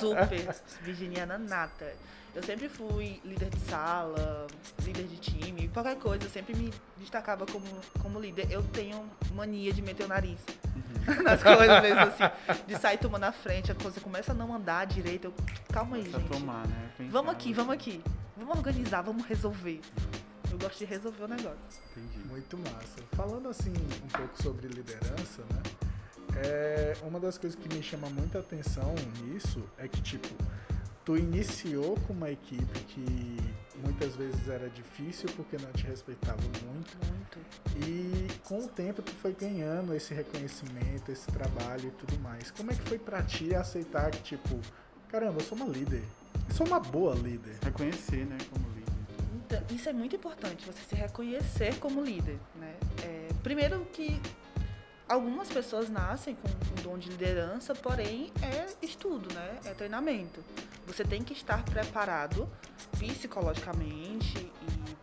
Super 0.02 0.54
virginiana 0.82 1.38
nata. 1.38 1.94
Eu 2.36 2.42
sempre 2.42 2.68
fui 2.68 3.22
líder 3.24 3.50
de 3.50 3.60
sala, 3.60 4.48
líder 4.84 5.04
de 5.04 5.18
time, 5.18 5.68
qualquer 5.68 5.98
coisa, 5.98 6.24
eu 6.24 6.30
sempre 6.30 6.56
me 6.56 6.74
destacava 6.98 7.46
como, 7.46 7.66
como 8.02 8.20
líder. 8.20 8.52
Eu 8.52 8.64
tenho 8.64 9.08
mania 9.34 9.72
de 9.72 9.84
meter 9.84 10.06
o 10.06 10.08
nariz 10.08 10.40
uhum. 10.76 11.22
nas 11.22 11.44
coisas 11.44 11.82
mesmo, 11.82 12.00
assim, 12.00 12.66
de 12.66 12.76
sair 12.78 12.98
tomando 12.98 13.22
na 13.22 13.32
frente, 13.32 13.72
a 13.72 13.76
coisa 13.76 14.02
começa 14.02 14.32
a 14.32 14.36
não 14.36 14.54
andar 14.54 14.86
direito. 14.86 15.26
Eu, 15.26 15.34
calma 15.72 15.98
aí, 15.98 16.04
gente. 16.04 16.28
Tomar, 16.28 16.68
né? 16.68 16.90
vamos 17.12 17.32
aqui, 17.32 17.54
vamos 17.54 17.74
aqui. 17.74 18.04
Vamos 18.36 18.58
organizar, 18.58 19.02
vamos 19.04 19.26
resolver. 19.26 19.80
Eu 20.52 20.58
gosto 20.58 20.80
de 20.80 20.86
resolver 20.86 21.24
o 21.24 21.28
negócio. 21.28 21.82
Entendi. 21.96 22.28
Muito 22.28 22.58
massa. 22.58 23.04
Falando 23.12 23.48
assim 23.48 23.72
um 23.72 24.08
pouco 24.08 24.42
sobre 24.42 24.68
liderança, 24.68 25.44
né? 25.52 25.62
É, 26.36 26.98
uma 27.04 27.20
das 27.20 27.38
coisas 27.38 27.58
que 27.60 27.74
me 27.74 27.84
chama 27.84 28.10
muita 28.10 28.40
atenção 28.40 28.96
nisso 29.24 29.64
é 29.78 29.88
que, 29.88 30.02
tipo, 30.02 30.30
tu 31.06 31.18
iniciou 31.18 31.98
com 32.08 32.14
uma 32.14 32.32
equipe 32.32 32.80
que 32.88 33.38
muitas 33.84 34.16
vezes 34.16 34.48
era 34.48 34.70
difícil 34.70 35.30
porque 35.36 35.58
não 35.58 35.72
te 35.74 35.86
respeitava 35.86 36.42
muito. 36.42 36.98
Muito. 37.06 37.40
E 37.88 38.28
com 38.44 38.60
o 38.60 38.68
tempo 38.68 39.02
tu 39.02 39.12
foi 39.14 39.34
ganhando 39.34 39.94
esse 39.94 40.14
reconhecimento, 40.14 41.12
esse 41.12 41.28
trabalho 41.28 41.88
e 41.88 41.92
tudo 41.92 42.18
mais. 42.22 42.52
Como 42.52 42.72
é 42.72 42.76
que 42.76 42.82
foi 42.84 42.98
para 42.98 43.22
ti 43.24 43.54
aceitar 43.54 44.12
que, 44.12 44.22
tipo, 44.22 44.60
caramba, 45.10 45.42
eu 45.42 45.46
sou 45.46 45.58
uma 45.58 45.68
líder. 45.68 46.04
Eu 46.50 46.56
sou 46.56 46.68
uma 46.68 46.80
boa 46.80 47.16
líder. 47.16 47.58
Reconhecer, 47.62 48.26
né, 48.26 48.38
como 48.52 48.66
líder. 48.70 48.94
Então, 49.46 49.64
isso 49.76 49.90
é 49.90 49.94
muito 49.94 50.16
importante, 50.16 50.66
você 50.66 50.82
se 50.88 50.96
reconhecer 50.96 51.78
como 51.80 52.02
líder, 52.02 52.40
né? 52.56 52.76
É, 53.04 53.28
primeiro 53.44 53.86
que 53.92 54.20
algumas 55.08 55.50
pessoas 55.50 55.90
nascem 55.90 56.36
com 56.36 56.48
um 56.48 56.84
dom 56.84 56.98
de 56.98 57.10
liderança, 57.10 57.74
porém 57.76 58.32
é 58.42 58.68
estudo, 58.82 59.34
né? 59.34 59.60
É 59.66 59.74
treinamento. 59.74 60.44
Você 60.88 61.04
tem 61.04 61.24
que 61.24 61.34
estar 61.34 61.64
preparado 61.64 62.50
psicologicamente 63.00 64.38
e 64.38 64.94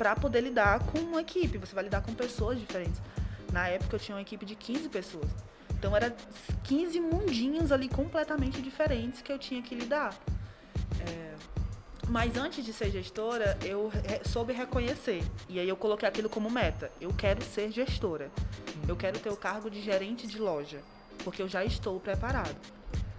para 0.00 0.16
poder 0.16 0.40
lidar 0.40 0.80
com 0.86 0.98
uma 0.98 1.20
equipe. 1.20 1.58
Você 1.58 1.74
vai 1.74 1.84
lidar 1.84 2.00
com 2.00 2.14
pessoas 2.14 2.58
diferentes. 2.58 3.00
Na 3.52 3.68
época 3.68 3.96
eu 3.96 4.00
tinha 4.00 4.16
uma 4.16 4.22
equipe 4.22 4.46
de 4.46 4.54
15 4.54 4.88
pessoas. 4.88 5.28
Então 5.72 5.94
era 5.94 6.14
15 6.64 7.00
mundinhos 7.00 7.70
ali 7.70 7.88
completamente 7.88 8.62
diferentes 8.62 9.20
que 9.20 9.30
eu 9.30 9.38
tinha 9.38 9.60
que 9.60 9.74
lidar. 9.74 10.14
É... 11.06 11.34
Mas 12.10 12.36
antes 12.36 12.64
de 12.64 12.72
ser 12.72 12.90
gestora, 12.90 13.56
eu 13.62 13.92
soube 14.24 14.52
reconhecer. 14.52 15.22
E 15.48 15.60
aí 15.60 15.68
eu 15.68 15.76
coloquei 15.76 16.08
aquilo 16.08 16.28
como 16.28 16.50
meta. 16.50 16.90
Eu 17.00 17.14
quero 17.14 17.40
ser 17.44 17.70
gestora. 17.70 18.32
Eu 18.88 18.96
quero 18.96 19.20
ter 19.20 19.30
o 19.30 19.36
cargo 19.36 19.70
de 19.70 19.80
gerente 19.80 20.26
de 20.26 20.36
loja. 20.36 20.80
Porque 21.22 21.40
eu 21.40 21.48
já 21.48 21.64
estou 21.64 22.00
preparado. 22.00 22.56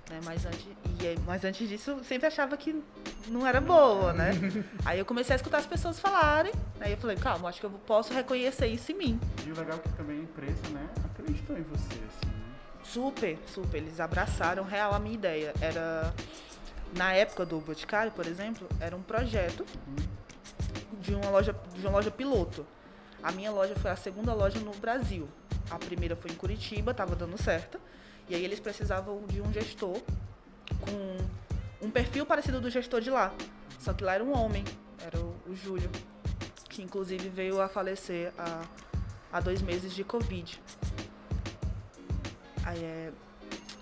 Né? 0.09 0.19
Mas, 0.25 0.45
antes, 0.45 0.67
e, 0.85 1.19
mas 1.25 1.45
antes 1.45 1.69
disso, 1.69 1.91
eu 1.91 2.03
sempre 2.03 2.27
achava 2.27 2.57
que 2.57 2.83
não 3.29 3.47
era 3.47 3.61
boa, 3.61 4.11
né? 4.11 4.31
Aí 4.83 4.99
eu 4.99 5.05
comecei 5.05 5.33
a 5.33 5.37
escutar 5.37 5.59
as 5.59 5.65
pessoas 5.65 5.97
falarem. 5.97 6.51
Aí 6.81 6.91
eu 6.91 6.97
falei, 6.97 7.15
calma, 7.15 7.47
acho 7.47 7.61
que 7.61 7.65
eu 7.65 7.71
posso 7.87 8.13
reconhecer 8.13 8.67
isso 8.67 8.91
em 8.91 8.95
mim. 8.95 9.19
E 9.47 9.51
o 9.51 9.55
legal 9.55 9.77
é 9.77 9.87
que 9.87 9.95
também 9.95 10.19
a 10.19 10.23
empresa, 10.23 10.69
né, 10.69 10.89
acreditou 11.05 11.57
em 11.57 11.63
você, 11.63 11.93
assim, 11.93 12.27
né? 12.27 12.43
Super, 12.83 13.39
super. 13.47 13.77
Eles 13.77 14.01
abraçaram 14.01 14.65
real 14.65 14.93
a 14.93 14.99
minha 14.99 15.15
ideia. 15.15 15.53
Era 15.61 16.13
na 16.95 17.13
época 17.13 17.45
do 17.45 17.59
Boticário, 17.59 18.11
por 18.11 18.25
exemplo, 18.25 18.67
era 18.79 18.95
um 18.95 19.01
projeto 19.01 19.65
de 20.99 21.15
uma 21.15 21.29
loja, 21.29 21.55
de 21.73 21.81
uma 21.81 21.91
loja 21.91 22.11
piloto. 22.11 22.65
A 23.23 23.31
minha 23.31 23.51
loja 23.51 23.75
foi 23.75 23.91
a 23.91 23.95
segunda 23.95 24.33
loja 24.33 24.59
no 24.59 24.71
Brasil. 24.71 25.27
A 25.69 25.77
primeira 25.77 26.15
foi 26.15 26.31
em 26.31 26.35
Curitiba, 26.35 26.91
estava 26.91 27.15
dando 27.15 27.41
certo. 27.41 27.79
E 28.27 28.35
aí 28.35 28.43
eles 28.43 28.59
precisavam 28.59 29.21
de 29.27 29.41
um 29.41 29.51
gestor 29.53 30.01
com 30.79 31.85
um 31.85 31.89
perfil 31.89 32.25
parecido 32.25 32.59
do 32.59 32.69
gestor 32.69 33.01
de 33.01 33.09
lá. 33.09 33.33
Só 33.79 33.93
que 33.93 34.03
lá 34.03 34.13
era 34.13 34.23
um 34.23 34.37
homem, 34.37 34.63
era 34.99 35.17
o, 35.17 35.35
o 35.47 35.55
Júlio, 35.55 35.89
que 36.69 36.81
inclusive 36.81 37.29
veio 37.29 37.61
a 37.61 37.67
falecer 37.67 38.31
há, 38.37 38.63
há 39.31 39.39
dois 39.39 39.61
meses 39.61 39.93
de 39.93 40.03
Covid. 40.03 40.61
Aí 42.63 42.83
é, 42.83 43.11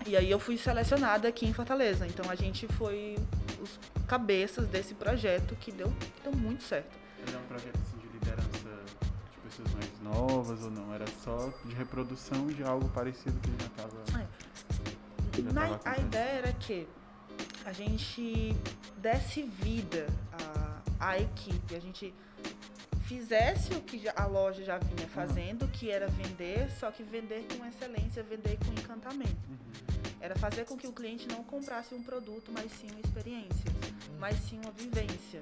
e 0.06 0.16
aí 0.16 0.30
eu 0.30 0.38
fui 0.38 0.56
selecionada 0.56 1.28
aqui 1.28 1.46
em 1.46 1.52
Fortaleza. 1.52 2.06
Então 2.06 2.30
a 2.30 2.34
gente 2.34 2.66
foi 2.68 3.16
os 3.60 3.78
cabeças 4.06 4.66
desse 4.68 4.94
projeto 4.94 5.54
que 5.56 5.70
deu, 5.70 5.88
que 5.88 6.22
deu 6.22 6.32
muito 6.32 6.62
certo. 6.62 6.98
Era 7.26 7.38
um 7.38 7.44
projeto 7.44 7.78
assim, 7.78 7.98
de 7.98 8.08
liderança 8.08 8.48
de 9.32 9.38
pessoas 9.48 9.72
mais 9.74 10.00
novas 10.02 10.64
ou 10.64 10.70
não? 10.70 10.92
Era 10.94 11.06
só 11.22 11.52
de 11.64 11.74
reprodução 11.74 12.46
de 12.48 12.62
algo 12.62 12.88
parecido 12.90 13.38
que 13.40 13.50
já 13.62 13.66
estava. 13.66 14.22
É. 14.22 14.50
Na, 15.52 15.80
a 15.84 15.98
ideia 15.98 16.30
era 16.30 16.52
que 16.54 16.86
a 17.64 17.72
gente 17.72 18.54
desse 18.96 19.42
vida 19.42 20.06
à, 20.98 21.10
à 21.10 21.18
equipe, 21.18 21.74
a 21.74 21.80
gente 21.80 22.12
fizesse 23.10 23.74
o 23.74 23.80
que 23.80 24.08
a 24.14 24.24
loja 24.24 24.62
já 24.62 24.78
vinha 24.78 25.08
fazendo, 25.08 25.62
uhum. 25.62 25.68
que 25.68 25.90
era 25.90 26.06
vender, 26.06 26.70
só 26.78 26.92
que 26.92 27.02
vender 27.02 27.44
com 27.48 27.66
excelência, 27.66 28.22
vender 28.22 28.56
com 28.64 28.70
encantamento. 28.70 29.48
Uhum. 29.48 29.56
Era 30.20 30.36
fazer 30.36 30.64
com 30.64 30.76
que 30.76 30.86
o 30.86 30.92
cliente 30.92 31.26
não 31.26 31.42
comprasse 31.42 31.92
um 31.92 32.04
produto, 32.04 32.52
mas 32.52 32.70
sim 32.70 32.86
uma 32.88 33.00
experiência, 33.00 33.68
uhum. 33.68 34.16
mas 34.20 34.36
sim 34.48 34.60
uma 34.62 34.70
vivência. 34.70 35.40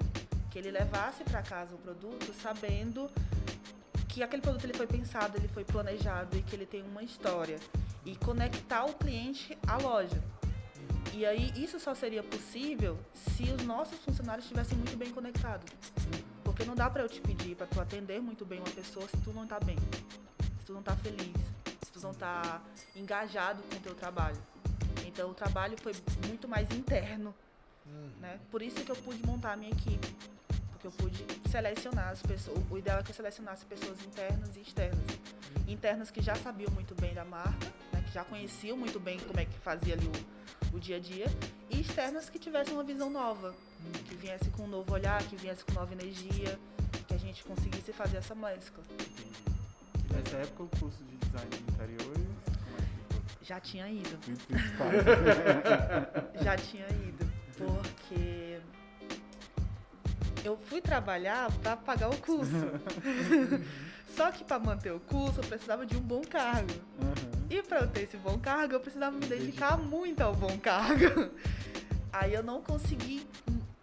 Que 0.49 0.57
ele 0.57 0.71
levasse 0.71 1.23
para 1.23 1.43
casa 1.43 1.75
o 1.75 1.77
produto 1.77 2.33
sabendo 2.41 3.07
que 4.07 4.23
aquele 4.23 4.41
produto 4.41 4.63
ele 4.63 4.73
foi 4.73 4.87
pensado, 4.87 5.37
ele 5.37 5.47
foi 5.47 5.63
planejado 5.63 6.35
e 6.35 6.41
que 6.41 6.55
ele 6.55 6.65
tem 6.65 6.81
uma 6.81 7.03
história. 7.03 7.59
E 8.03 8.15
conectar 8.15 8.85
o 8.85 8.93
cliente 8.95 9.55
à 9.67 9.77
loja. 9.77 10.19
E 11.13 11.23
aí 11.23 11.53
isso 11.55 11.79
só 11.79 11.93
seria 11.93 12.23
possível 12.23 12.97
se 13.13 13.43
os 13.43 13.63
nossos 13.63 13.99
funcionários 13.99 14.45
estivessem 14.45 14.75
muito 14.75 14.97
bem 14.97 15.11
conectados. 15.11 15.71
Porque 16.59 16.67
não 16.67 16.75
dá 16.75 16.89
para 16.89 17.03
eu 17.03 17.07
te 17.07 17.21
pedir 17.21 17.55
para 17.55 17.65
tu 17.67 17.79
atender 17.79 18.19
muito 18.19 18.43
bem 18.43 18.59
uma 18.59 18.69
pessoa 18.69 19.07
se 19.07 19.15
tu 19.23 19.31
não 19.31 19.47
tá 19.47 19.57
bem, 19.61 19.77
se 20.59 20.65
tu 20.65 20.73
não 20.73 20.83
tá 20.83 20.93
feliz, 20.97 21.33
se 21.85 21.89
tu 21.89 22.01
não 22.01 22.13
tá 22.13 22.61
engajado 22.93 23.63
com 23.63 23.77
o 23.77 23.79
teu 23.79 23.95
trabalho. 23.95 24.35
Então 25.07 25.29
o 25.29 25.33
trabalho 25.33 25.77
foi 25.81 25.93
muito 26.27 26.49
mais 26.49 26.69
interno, 26.71 27.33
uhum. 27.85 28.11
né? 28.19 28.41
Por 28.51 28.61
isso 28.61 28.75
que 28.83 28.91
eu 28.91 28.95
pude 28.97 29.25
montar 29.25 29.53
a 29.53 29.55
minha 29.55 29.71
equipe, 29.71 30.13
porque 30.71 30.85
eu 30.85 30.91
pude 30.91 31.25
selecionar 31.49 32.09
as 32.09 32.21
pessoas. 32.21 32.59
O 32.69 32.77
ideal 32.77 32.99
é 32.99 33.03
que 33.03 33.11
eu 33.11 33.15
selecionasse 33.15 33.63
pessoas 33.63 33.97
internas 34.03 34.53
e 34.57 34.59
externas. 34.59 34.99
Uhum. 34.99 35.71
Internas 35.71 36.11
que 36.11 36.21
já 36.21 36.35
sabiam 36.35 36.71
muito 36.71 36.93
bem 36.93 37.13
da 37.13 37.23
marca, 37.23 37.67
né? 37.93 38.03
Que 38.05 38.11
já 38.11 38.25
conheciam 38.25 38.75
muito 38.75 38.99
bem 38.99 39.17
como 39.17 39.39
é 39.39 39.45
que 39.45 39.57
fazia 39.59 39.93
ali 39.93 40.07
o, 40.07 40.11
o 40.73 40.79
dia 40.79 40.97
a 40.97 40.99
dia, 40.99 41.25
e 41.69 41.81
externas 41.81 42.29
que 42.29 42.39
tivessem 42.39 42.73
uma 42.73 42.83
visão 42.83 43.09
nova, 43.09 43.53
que 44.07 44.15
viesse 44.15 44.49
com 44.51 44.63
um 44.63 44.67
novo 44.67 44.93
olhar, 44.93 45.21
que 45.23 45.35
viesse 45.35 45.63
com 45.63 45.73
nova 45.73 45.93
energia, 45.93 46.59
que 47.07 47.13
a 47.13 47.17
gente 47.17 47.43
conseguisse 47.43 47.93
fazer 47.93 48.17
essa 48.17 48.35
mescla. 48.35 48.83
Nessa 50.11 50.37
época 50.37 50.63
o 50.63 50.79
curso 50.79 51.03
de 51.03 51.15
design 51.17 51.49
de 51.49 51.73
interiores 51.73 52.29
já 53.49 53.59
tinha 53.59 53.89
ido. 53.89 54.19
Já 56.43 56.55
tinha 56.55 56.87
ido. 56.87 57.27
Porque 57.57 58.59
eu 60.43 60.55
fui 60.55 60.79
trabalhar 60.79 61.51
para 61.63 61.75
pagar 61.75 62.09
o 62.09 62.17
curso. 62.17 62.51
Só 64.15 64.31
que 64.31 64.43
para 64.43 64.59
manter 64.59 64.91
o 64.91 64.99
curso 64.99 65.39
eu 65.39 65.47
precisava 65.47 65.83
de 65.83 65.97
um 65.97 66.01
bom 66.01 66.21
cargo. 66.21 66.71
Uhum. 67.01 67.38
E 67.49 67.63
para 67.63 67.79
eu 67.79 67.87
ter 67.87 68.03
esse 68.03 68.17
bom 68.17 68.37
cargo, 68.37 68.73
eu 68.73 68.79
precisava 68.79 69.15
me 69.15 69.25
dedicar 69.25 69.77
muito 69.77 70.21
ao 70.21 70.35
bom 70.35 70.57
cargo. 70.59 71.31
Aí 72.13 72.33
eu 72.33 72.43
não 72.43 72.61
consegui 72.61 73.25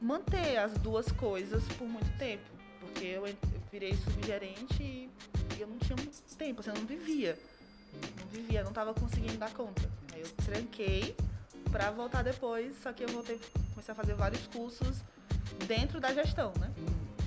manter 0.00 0.58
as 0.58 0.72
duas 0.74 1.10
coisas 1.12 1.64
por 1.78 1.88
muito 1.88 2.16
tempo. 2.18 2.44
Porque 2.80 3.04
eu 3.04 3.24
virei 3.70 3.94
subgerente 3.94 4.82
e 4.82 5.10
eu 5.60 5.66
não 5.66 5.78
tinha 5.78 5.96
muito 5.96 6.16
tempo, 6.36 6.60
assim, 6.60 6.70
eu 6.70 6.76
não 6.76 6.86
vivia 6.86 7.36
não 8.18 8.28
vivia, 8.28 8.62
não 8.62 8.70
estava 8.70 8.92
conseguindo 8.94 9.36
dar 9.36 9.52
conta. 9.52 9.82
Aí 10.12 10.20
eu 10.20 10.28
tranquei 10.44 11.16
para 11.70 11.90
voltar 11.90 12.22
depois, 12.22 12.74
só 12.82 12.92
que 12.92 13.04
eu 13.04 13.08
voltei, 13.08 13.40
comecei 13.70 13.92
a 13.92 13.94
fazer 13.94 14.14
vários 14.14 14.46
cursos 14.48 15.02
dentro 15.66 16.00
da 16.00 16.12
gestão, 16.12 16.52
né? 16.58 16.72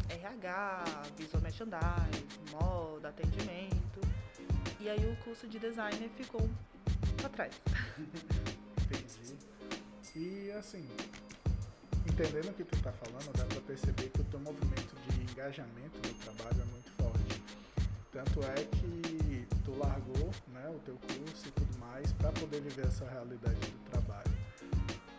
RH, 0.09 0.83
visual 1.17 1.41
merchandising, 1.41 2.25
moda, 2.51 3.09
atendimento. 3.09 3.99
E 4.79 4.89
aí 4.89 5.11
o 5.11 5.15
curso 5.23 5.47
de 5.47 5.59
designer 5.59 6.09
ficou 6.15 6.49
para 7.17 7.29
trás. 7.29 7.53
Entendi. 7.97 9.37
E 10.15 10.51
assim, 10.51 10.87
entendendo 12.07 12.49
o 12.49 12.53
que 12.53 12.63
tu 12.63 12.81
tá 12.81 12.91
falando, 12.93 13.31
dá 13.37 13.45
para 13.45 13.61
perceber 13.61 14.09
que 14.09 14.21
o 14.21 14.23
teu 14.25 14.39
movimento 14.39 14.95
de 15.07 15.21
engajamento 15.31 15.97
no 16.07 16.13
trabalho 16.15 16.61
é 16.61 16.65
muito 16.65 16.91
forte. 16.91 17.43
Tanto 18.11 18.41
é 18.43 18.55
que 18.55 19.47
tu 19.65 19.77
largou 19.77 20.31
né, 20.47 20.69
o 20.69 20.79
teu 20.79 20.95
curso 20.95 21.47
e 21.47 21.51
tudo 21.51 21.77
mais 21.79 22.11
para 22.13 22.31
poder 22.31 22.61
viver 22.61 22.87
essa 22.87 23.07
realidade 23.07 23.59
do 23.59 23.89
trabalho. 23.89 24.31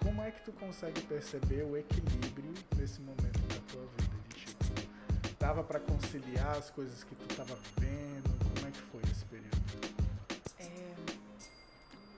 Como 0.03 0.23
é 0.23 0.31
que 0.31 0.43
tu 0.43 0.53
consegue 0.53 1.01
perceber 1.03 1.65
o 1.65 1.77
equilíbrio 1.77 2.53
nesse 2.77 3.01
momento 3.03 3.41
da 3.49 3.61
tua 3.73 3.87
vida? 3.99 4.17
De 4.29 4.35
tipo, 4.35 4.65
dava 5.39 5.63
para 5.63 5.79
conciliar 5.81 6.57
as 6.57 6.71
coisas 6.71 7.05
que 7.05 7.15
tu 7.15 7.31
estava 7.31 7.55
vivendo? 7.55 8.40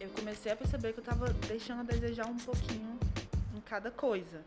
Eu 0.03 0.11
comecei 0.11 0.51
a 0.51 0.57
perceber 0.57 0.93
que 0.93 0.99
eu 0.99 1.03
estava 1.03 1.33
deixando 1.47 1.81
a 1.81 1.85
desejar 1.85 2.27
um 2.27 2.37
pouquinho 2.37 2.99
em 3.55 3.61
cada 3.61 3.89
coisa. 3.91 4.43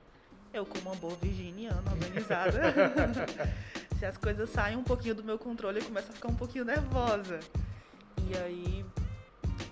Eu, 0.54 0.66
como 0.66 0.90
uma 0.90 0.96
boa 0.96 1.16
virginiana 1.16 1.82
organizada, 1.92 2.62
se 3.98 4.06
as 4.06 4.18
coisas 4.18 4.50
saem 4.50 4.76
um 4.76 4.84
pouquinho 4.84 5.16
do 5.16 5.24
meu 5.24 5.40
controle, 5.40 5.80
eu 5.80 5.86
começo 5.86 6.12
a 6.12 6.14
ficar 6.14 6.28
um 6.28 6.36
pouquinho 6.36 6.66
nervosa. 6.66 7.40
E 8.30 8.38
aí, 8.38 8.86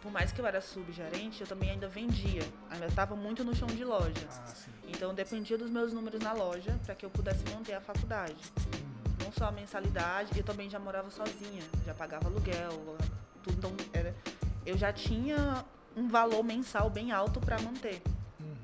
por 0.02 0.10
mais 0.10 0.32
que 0.32 0.40
eu 0.40 0.46
era 0.46 0.62
subgerente, 0.62 1.42
eu 1.42 1.48
também 1.48 1.72
ainda 1.72 1.88
vendia. 1.90 2.44
Ainda 2.70 2.86
estava 2.86 3.14
muito 3.16 3.44
no 3.44 3.54
chão 3.54 3.68
de 3.68 3.84
loja. 3.84 4.28
Ah, 4.30 4.54
então 4.88 5.14
dependia 5.14 5.58
dos 5.58 5.70
meus 5.70 5.92
números 5.92 6.22
na 6.22 6.32
loja 6.32 6.80
para 6.86 6.96
que 6.96 7.06
eu 7.06 7.10
pudesse 7.10 7.44
manter 7.54 7.74
a 7.74 7.82
faculdade. 7.82 8.36
Uhum. 8.58 9.26
Não 9.26 9.32
só 9.34 9.46
a 9.46 9.52
mensalidade, 9.52 10.38
eu 10.38 10.44
também 10.44 10.70
já 10.70 10.80
morava 10.80 11.10
sozinha, 11.10 11.64
já 11.86 11.94
pagava 11.94 12.28
aluguel, 12.28 12.98
tudo. 13.42 13.58
Então, 13.58 13.72
era, 13.94 14.16
eu 14.66 14.78
já 14.78 14.92
tinha 14.92 15.66
um 15.96 16.08
valor 16.08 16.44
mensal 16.44 16.90
bem 16.90 17.12
alto 17.12 17.40
para 17.40 17.60
manter. 17.62 18.02
Uhum. 18.40 18.56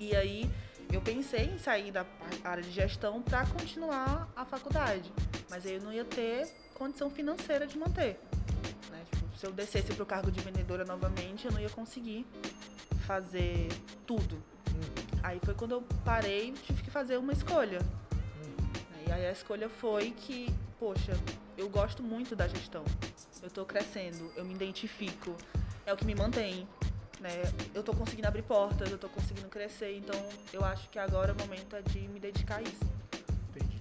E 0.00 0.14
aí 0.14 0.50
eu 0.92 1.00
pensei 1.00 1.46
em 1.46 1.58
sair 1.58 1.92
da 1.92 2.06
área 2.42 2.62
de 2.62 2.70
gestão 2.70 3.20
para 3.20 3.46
continuar 3.46 4.28
a 4.34 4.44
faculdade, 4.44 5.12
mas 5.50 5.66
aí 5.66 5.74
eu 5.74 5.82
não 5.82 5.92
ia 5.92 6.04
ter 6.04 6.48
condição 6.74 7.10
financeira 7.10 7.66
de 7.66 7.76
manter. 7.76 8.18
Né? 8.90 9.04
Tipo, 9.12 9.36
se 9.36 9.46
eu 9.46 9.52
descesse 9.52 9.92
para 9.92 10.02
o 10.02 10.06
cargo 10.06 10.30
de 10.30 10.40
vendedora 10.40 10.84
novamente, 10.84 11.46
eu 11.46 11.52
não 11.52 11.60
ia 11.60 11.70
conseguir 11.70 12.26
fazer 13.06 13.68
tudo. 14.06 14.34
Uhum. 14.34 15.20
Aí 15.22 15.40
foi 15.44 15.54
quando 15.54 15.72
eu 15.72 15.82
parei, 16.04 16.52
tive 16.52 16.82
que 16.82 16.90
fazer 16.90 17.18
uma 17.18 17.32
escolha. 17.32 17.80
Uhum. 17.80 19.06
E 19.06 19.12
aí 19.12 19.26
a 19.26 19.32
escolha 19.32 19.68
foi 19.68 20.12
que, 20.12 20.54
poxa, 20.78 21.12
eu 21.56 21.68
gosto 21.68 22.02
muito 22.02 22.34
da 22.34 22.46
gestão. 22.48 22.84
Eu 23.42 23.48
estou 23.48 23.64
crescendo, 23.64 24.32
eu 24.36 24.44
me 24.44 24.54
identifico, 24.54 25.36
é 25.86 25.92
o 25.92 25.96
que 25.96 26.04
me 26.04 26.14
mantém 26.14 26.66
né? 27.20 27.30
Eu 27.74 27.82
tô 27.82 27.92
conseguindo 27.92 28.28
abrir 28.28 28.42
portas, 28.42 28.90
eu 28.90 28.98
tô 28.98 29.08
conseguindo 29.08 29.48
crescer, 29.48 29.96
então 29.96 30.16
eu 30.52 30.64
acho 30.64 30.88
que 30.88 30.98
agora 30.98 31.32
o 31.32 31.36
momento 31.36 31.74
é 31.76 31.82
de 31.82 32.00
me 32.08 32.20
dedicar 32.20 32.56
a 32.56 32.62
isso. 32.62 32.84
Entendi. 33.50 33.80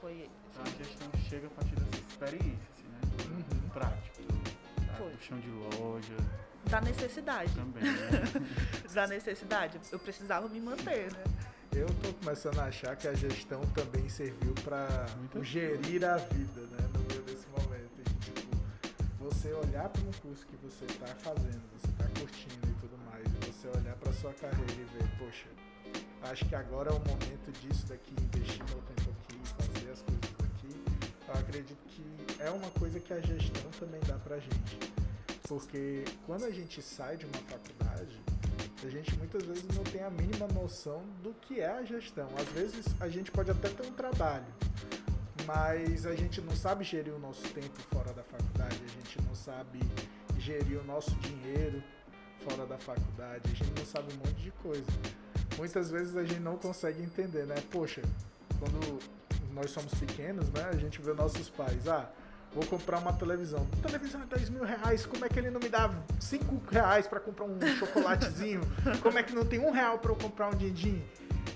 Foi. 0.00 0.28
Então 0.50 0.62
a 0.62 0.84
gestão 0.84 1.08
chega 1.28 1.46
a 1.46 1.50
partir 1.50 1.74
dessa 1.76 2.02
experiência, 2.08 2.68
assim, 2.74 2.88
né? 2.88 3.00
Uhum. 3.30 3.68
Prático. 3.70 4.22
Tá? 4.86 4.94
Foi. 4.94 5.10
Do 5.10 5.22
chão 5.22 5.38
de 5.38 5.50
loja. 5.50 6.16
Da 6.68 6.80
necessidade. 6.80 7.54
Também, 7.54 7.84
né? 7.84 8.46
da 8.92 9.06
necessidade. 9.06 9.78
Eu 9.92 9.98
precisava 9.98 10.48
me 10.48 10.60
manter, 10.60 11.12
né? 11.12 11.24
Eu 11.72 11.86
tô 12.02 12.12
começando 12.14 12.58
a 12.58 12.64
achar 12.64 12.96
que 12.96 13.06
a 13.06 13.12
gestão 13.12 13.60
também 13.74 14.08
serviu 14.08 14.54
para 14.64 15.06
gerir 15.42 16.04
a 16.04 16.16
vida, 16.16 16.62
né? 16.62 16.88
No 16.94 17.15
você 19.26 19.52
olhar 19.52 19.88
para 19.88 20.02
um 20.02 20.12
curso 20.22 20.46
que 20.46 20.56
você 20.56 20.84
está 20.84 21.06
fazendo, 21.16 21.60
você 21.74 21.88
está 21.88 22.04
curtindo 22.20 22.68
e 22.68 22.74
tudo 22.80 22.96
mais, 23.10 23.26
e 23.26 23.50
você 23.50 23.66
olhar 23.76 23.96
para 23.96 24.12
sua 24.12 24.32
carreira 24.34 24.72
e 24.72 24.84
ver, 24.84 25.18
poxa, 25.18 25.48
acho 26.30 26.44
que 26.44 26.54
agora 26.54 26.90
é 26.90 26.94
o 26.94 27.00
momento 27.00 27.50
disso 27.60 27.86
daqui, 27.86 28.14
investir 28.22 28.62
meu 28.68 28.80
tempo 28.82 29.10
aqui, 29.10 29.36
fazer 29.44 29.90
as 29.90 30.00
coisas 30.02 30.30
daqui. 30.38 30.84
Eu 31.26 31.34
acredito 31.34 31.76
que 31.88 32.40
é 32.40 32.50
uma 32.50 32.70
coisa 32.70 33.00
que 33.00 33.12
a 33.12 33.20
gestão 33.20 33.68
também 33.80 34.00
dá 34.06 34.14
pra 34.14 34.38
gente. 34.38 34.78
Porque 35.48 36.04
quando 36.24 36.44
a 36.44 36.50
gente 36.50 36.80
sai 36.80 37.16
de 37.16 37.26
uma 37.26 37.38
faculdade, 37.48 38.20
a 38.84 38.88
gente 38.88 39.16
muitas 39.18 39.42
vezes 39.42 39.64
não 39.74 39.82
tem 39.82 40.04
a 40.04 40.10
mínima 40.10 40.46
noção 40.48 41.02
do 41.24 41.34
que 41.34 41.60
é 41.60 41.68
a 41.68 41.82
gestão. 41.82 42.28
Às 42.38 42.48
vezes 42.50 42.86
a 43.00 43.08
gente 43.08 43.32
pode 43.32 43.50
até 43.50 43.68
ter 43.70 43.86
um 43.86 43.92
trabalho, 43.92 44.46
mas 45.46 46.04
a 46.06 46.14
gente 46.14 46.40
não 46.40 46.54
sabe 46.54 46.84
gerir 46.84 47.14
o 47.14 47.18
nosso 47.18 47.42
tempo 47.54 47.80
fora 47.92 48.12
da 48.12 48.22
faculdade, 48.22 48.80
a 48.84 48.88
gente 48.88 49.22
não 49.22 49.34
sabe 49.34 49.80
gerir 50.38 50.78
o 50.80 50.84
nosso 50.84 51.14
dinheiro 51.16 51.82
fora 52.42 52.66
da 52.66 52.76
faculdade, 52.76 53.42
a 53.44 53.48
gente 53.48 53.78
não 53.78 53.86
sabe 53.86 54.12
um 54.12 54.16
monte 54.18 54.42
de 54.42 54.50
coisa. 54.50 54.86
Muitas 55.56 55.90
vezes 55.90 56.16
a 56.16 56.24
gente 56.24 56.40
não 56.40 56.56
consegue 56.56 57.02
entender, 57.02 57.46
né? 57.46 57.54
Poxa, 57.70 58.02
quando 58.58 58.98
nós 59.52 59.70
somos 59.70 59.94
pequenos, 59.94 60.50
né? 60.50 60.68
A 60.70 60.76
gente 60.76 61.00
vê 61.00 61.12
nossos 61.14 61.48
pais, 61.48 61.88
ah, 61.88 62.10
vou 62.52 62.64
comprar 62.66 62.98
uma 62.98 63.12
televisão. 63.12 63.66
televisão 63.82 64.22
é 64.22 64.26
10 64.26 64.50
mil 64.50 64.64
reais, 64.64 65.06
como 65.06 65.24
é 65.24 65.28
que 65.28 65.38
ele 65.38 65.50
não 65.50 65.60
me 65.60 65.68
dá 65.68 65.90
5 66.20 66.70
reais 66.70 67.06
para 67.06 67.20
comprar 67.20 67.46
um 67.46 67.58
chocolatezinho? 67.78 68.60
como 69.02 69.18
é 69.18 69.22
que 69.22 69.34
não 69.34 69.44
tem 69.44 69.58
um 69.58 69.70
real 69.70 69.98
para 69.98 70.10
eu 70.10 70.16
comprar 70.16 70.48
um 70.48 70.56
din-din? 70.56 71.02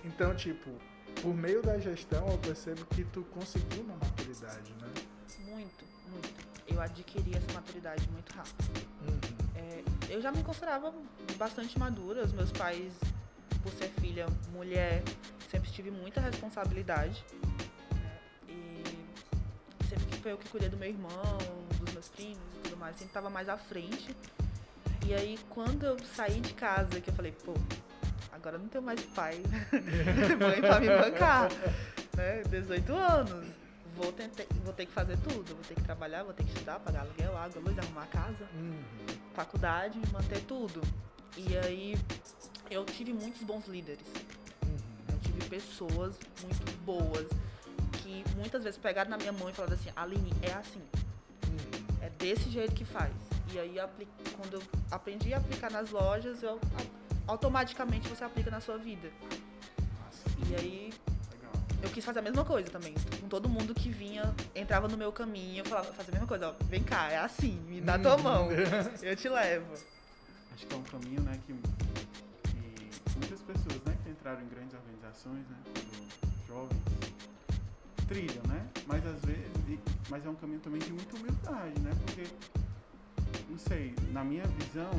Então, 0.05 0.35
tipo, 0.35 0.71
por 1.23 1.35
meio 1.35 1.63
da 1.63 1.79
gestão, 1.79 2.27
eu 2.29 2.39
percebo 2.39 2.85
que 2.87 3.05
tu 3.05 3.23
conseguiu 3.35 3.83
uma 3.83 3.97
maturidade, 3.97 4.73
né? 4.81 4.89
Muito, 5.41 5.85
muito. 6.11 6.51
Eu 6.67 6.81
adquiri 6.81 7.37
essa 7.37 7.53
maturidade 7.53 8.09
muito 8.11 8.33
rápido. 8.33 8.89
Uhum. 9.03 9.21
É, 9.55 10.15
eu 10.15 10.21
já 10.21 10.33
me 10.33 10.43
considerava 10.43 10.95
bastante 11.37 11.79
madura. 11.79 12.25
Os 12.25 12.33
meus 12.33 12.51
pais, 12.53 12.93
por 13.63 13.73
ser 13.73 13.89
filha 14.01 14.27
mulher, 14.53 15.03
sempre 15.51 15.71
tive 15.71 15.91
muita 15.91 16.21
responsabilidade. 16.21 17.25
Né? 17.93 18.19
E 18.49 19.87
sempre 19.89 20.07
que 20.07 20.19
foi 20.19 20.33
eu 20.33 20.39
que 20.39 20.49
cuidei 20.49 20.69
do 20.69 20.77
meu 20.77 20.89
irmão, 20.89 21.39
dos 21.81 21.93
meus 21.93 22.09
primos 22.09 22.39
e 22.57 22.59
tudo 22.63 22.77
mais, 22.77 22.97
sempre 22.97 23.13
tava 23.13 23.29
mais 23.29 23.49
à 23.49 23.59
frente. 23.59 24.17
E 25.07 25.15
aí, 25.15 25.39
quando 25.49 25.85
eu 25.85 25.99
saí 26.15 26.41
de 26.41 26.55
casa, 26.55 27.01
que 27.01 27.11
eu 27.11 27.15
falei, 27.15 27.33
pô, 27.45 27.55
agora 28.33 28.59
não 28.59 28.69
tenho 28.69 28.83
mais 28.85 29.01
pai, 29.03 29.41
mãe 30.41 30.61
pra 30.61 30.81
me 30.81 30.89
bancar, 30.89 31.49
né? 32.17 32.43
18 32.49 32.93
anos. 32.95 33.61
Vou, 33.97 34.13
tentar, 34.13 34.45
vou 34.65 34.73
ter 34.73 34.87
que 34.87 34.93
fazer 34.93 35.17
tudo, 35.19 35.55
vou 35.55 35.65
ter 35.65 35.75
que 35.75 35.83
trabalhar, 35.83 36.23
vou 36.23 36.33
ter 36.33 36.45
que 36.45 36.51
estudar, 36.51 36.79
pagar 36.81 37.01
aluguel, 37.01 37.37
água, 37.37 37.61
luz, 37.61 37.79
arrumar 37.79 38.07
casa, 38.07 38.49
uhum. 38.55 38.81
faculdade, 39.35 40.01
manter 40.13 40.41
tudo. 40.43 40.81
E 41.37 41.59
aí 41.59 41.99
eu 42.71 42.85
tive 42.85 43.13
muitos 43.13 43.43
bons 43.43 43.67
líderes. 43.67 44.07
Uhum. 44.65 44.77
Eu 45.13 45.19
tive 45.19 45.45
pessoas 45.49 46.19
muito 46.43 46.85
boas 46.85 47.27
que 47.99 48.25
muitas 48.37 48.63
vezes 48.63 48.79
pegaram 48.79 49.11
na 49.11 49.19
minha 49.19 49.33
mão 49.33 49.51
e 49.51 49.53
falaram 49.53 49.75
assim, 49.75 49.91
Aline, 49.95 50.33
é 50.43 50.53
assim. 50.53 50.83
Uhum. 51.47 51.97
É 52.01 52.09
desse 52.11 52.49
jeito 52.49 52.75
que 52.75 52.85
faz. 52.85 53.13
E 53.53 53.59
aí 53.59 53.77
quando 54.37 54.55
eu 54.55 54.63
aprendi 54.91 55.35
a 55.35 55.39
aplicar 55.39 55.71
nas 55.71 55.91
lojas, 55.91 56.43
eu 56.43 56.61
automaticamente 57.27 58.09
você 58.09 58.25
aplica 58.25 58.51
na 58.51 58.61
sua 58.61 58.79
vida. 58.79 59.11
E 60.49 60.55
aí 60.55 60.93
eu 61.83 61.89
quis 61.91 62.05
fazer 62.05 62.19
a 62.19 62.23
mesma 62.23 62.45
coisa 62.45 62.71
também. 62.71 62.95
Com 63.21 63.29
todo 63.29 63.49
mundo 63.49 63.75
que 63.75 63.91
vinha, 63.91 64.35
entrava 64.55 64.89
no 64.89 64.97
meu 64.97 65.13
caminho, 65.13 65.61
eu 65.61 65.65
falava, 65.65 65.93
fazer 65.93 66.11
a 66.11 66.13
mesma 66.13 66.27
coisa, 66.27 66.49
ó, 66.49 66.55
vem 66.65 66.83
cá, 66.83 67.11
é 67.11 67.19
assim, 67.19 67.59
me 67.69 67.81
dá 67.81 67.99
tua 67.99 68.19
mão, 68.19 68.49
eu 69.03 69.17
te 69.17 69.29
levo. 69.29 69.73
Acho 70.55 70.67
que 70.67 70.75
é 70.75 70.77
um 70.77 70.83
caminho, 70.83 71.23
né, 71.23 71.39
que, 71.47 71.55
que 71.55 73.17
muitas 73.17 73.41
pessoas, 73.41 73.83
né, 73.87 73.97
que 74.03 74.11
entraram 74.11 74.43
em 74.43 74.49
grandes 74.49 74.75
organizações, 74.75 75.47
né, 75.49 75.57
quando 75.65 76.47
jovens, 76.47 76.83
trilham, 78.09 78.43
né, 78.49 78.67
mas 78.87 79.07
às 79.07 79.25
vezes, 79.25 79.47
mas 80.11 80.27
é 80.27 80.29
um 80.29 80.35
caminho 80.35 80.61
também 80.61 80.81
de 80.81 80.93
muita 80.93 81.17
humildade, 81.17 81.81
né, 81.81 81.93
porque, 82.05 82.25
não 83.49 83.59
sei, 83.59 83.95
na 84.13 84.23
minha 84.23 84.45
visão, 84.45 84.91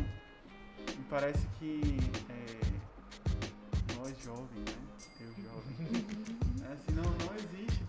me 0.98 1.04
parece 1.10 1.46
que 1.60 2.00
é, 2.30 2.62
nós 3.98 4.18
jovens, 4.24 4.66
né, 4.66 4.74
eu 5.22 5.28
jovem, 5.44 5.76
é, 6.68 6.74
assim, 6.74 6.92
não, 6.94 7.04
não 7.04 7.36
existe 7.36 7.84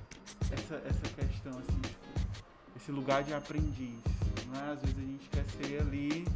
essa, 0.50 0.76
essa 0.76 1.14
questão, 1.14 1.52
assim, 1.52 1.80
tipo, 1.80 2.02
esse 2.76 2.92
lugar 2.92 3.22
de 3.24 3.32
aprendiz, 3.32 4.02
não 4.46 4.60
é? 4.60 4.72
Às 4.72 4.80
vezes 4.80 4.98
a 4.98 5.00
gente 5.00 5.28
quer 5.30 5.44
ser 5.44 5.80
ali 5.80 6.26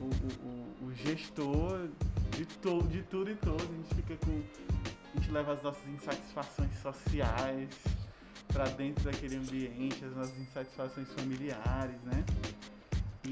o, 0.00 0.04
o, 0.04 0.86
o 0.86 0.94
gestor 0.94 1.88
de, 2.36 2.46
to, 2.46 2.82
de 2.88 3.02
tudo 3.02 3.30
e 3.30 3.34
todos, 3.36 3.62
a 3.62 3.72
gente 3.72 3.94
fica 3.94 4.16
com, 4.24 4.42
a 5.14 5.18
gente 5.18 5.30
leva 5.30 5.54
as 5.54 5.62
nossas 5.62 5.86
insatisfações 5.88 6.72
sociais 6.80 7.68
para 8.48 8.64
dentro 8.70 9.04
daquele 9.04 9.36
ambiente, 9.36 10.04
as 10.04 10.14
nossas 10.14 10.38
insatisfações 10.38 11.08
familiares, 11.12 12.00
né? 12.02 12.24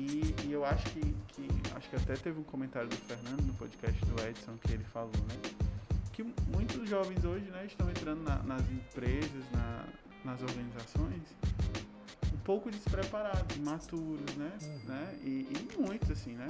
E, 0.00 0.34
e, 0.46 0.52
eu 0.52 0.64
acho 0.64 0.84
que, 0.90 1.00
que, 1.00 1.48
acho 1.76 1.90
que 1.90 1.96
até 1.96 2.14
teve 2.14 2.40
um 2.40 2.44
comentário 2.44 2.88
do 2.88 2.96
Fernando 2.96 3.42
no 3.42 3.52
podcast 3.54 4.02
do 4.06 4.22
Edson 4.22 4.56
que 4.62 4.72
ele 4.72 4.84
falou, 4.84 5.12
né? 5.28 5.52
Que 6.14 6.22
muitos 6.48 6.88
jovens 6.88 7.22
hoje, 7.22 7.44
né, 7.50 7.66
estão 7.66 7.88
entrando 7.90 8.22
na, 8.22 8.42
nas 8.42 8.62
empresas, 8.70 9.44
na, 9.52 9.84
nas 10.24 10.40
organizações, 10.40 11.22
um 12.32 12.38
pouco 12.38 12.70
despreparados, 12.70 13.56
imaturos, 13.56 14.34
né? 14.36 14.50
Uhum. 14.62 14.80
né? 14.86 15.18
E, 15.22 15.28
e, 15.28 15.78
muitos, 15.78 16.10
assim, 16.10 16.32
né? 16.32 16.46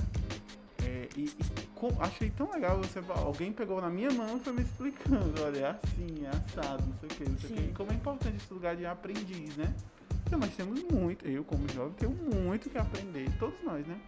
É, 0.85 1.09
e, 1.17 1.25
e 1.25 1.67
com, 1.75 1.91
achei 2.01 2.31
tão 2.31 2.53
legal 2.53 2.79
você 2.79 3.03
alguém 3.09 3.53
pegou 3.53 3.81
na 3.81 3.91
minha 3.91 4.11
mão 4.13 4.37
e 4.37 4.41
foi 4.41 4.53
me 4.53 4.63
explicando, 4.63 5.43
olha, 5.43 5.59
é 5.59 5.71
assim, 5.71 6.25
é 6.25 6.29
assado, 6.29 6.85
não 6.87 6.97
sei 6.99 7.09
o 7.09 7.15
que, 7.15 7.29
não 7.29 7.39
sei 7.39 7.51
o 7.51 7.55
que. 7.55 7.63
E 7.63 7.73
como 7.73 7.91
é 7.91 7.95
importante 7.97 8.37
esse 8.37 8.55
lugar 8.55 8.77
de 8.77 8.87
aprendiz, 8.87 9.57
né? 9.57 9.75
Nós 10.39 10.55
temos 10.57 10.83
muito, 10.85 11.27
eu 11.27 11.45
como 11.45 11.69
jovem 11.69 11.93
tenho 11.95 12.13
muito 12.13 12.71
que 12.71 12.79
aprender, 12.79 13.29
todos 13.39 13.63
nós, 13.63 13.87
né? 13.87 14.01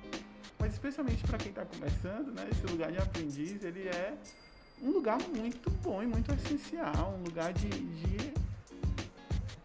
Mas 0.58 0.72
especialmente 0.72 1.22
para 1.24 1.38
quem 1.38 1.50
está 1.50 1.64
começando, 1.64 2.32
né? 2.32 2.48
Esse 2.50 2.64
lugar 2.66 2.90
de 2.90 2.98
aprendiz, 2.98 3.62
ele 3.62 3.88
é 3.88 4.14
um 4.82 4.90
lugar 4.90 5.18
muito 5.36 5.70
bom 5.82 6.02
e 6.02 6.06
muito 6.06 6.32
essencial, 6.32 7.16
um 7.18 7.24
lugar 7.24 7.52
de, 7.52 7.68
de 7.68 8.32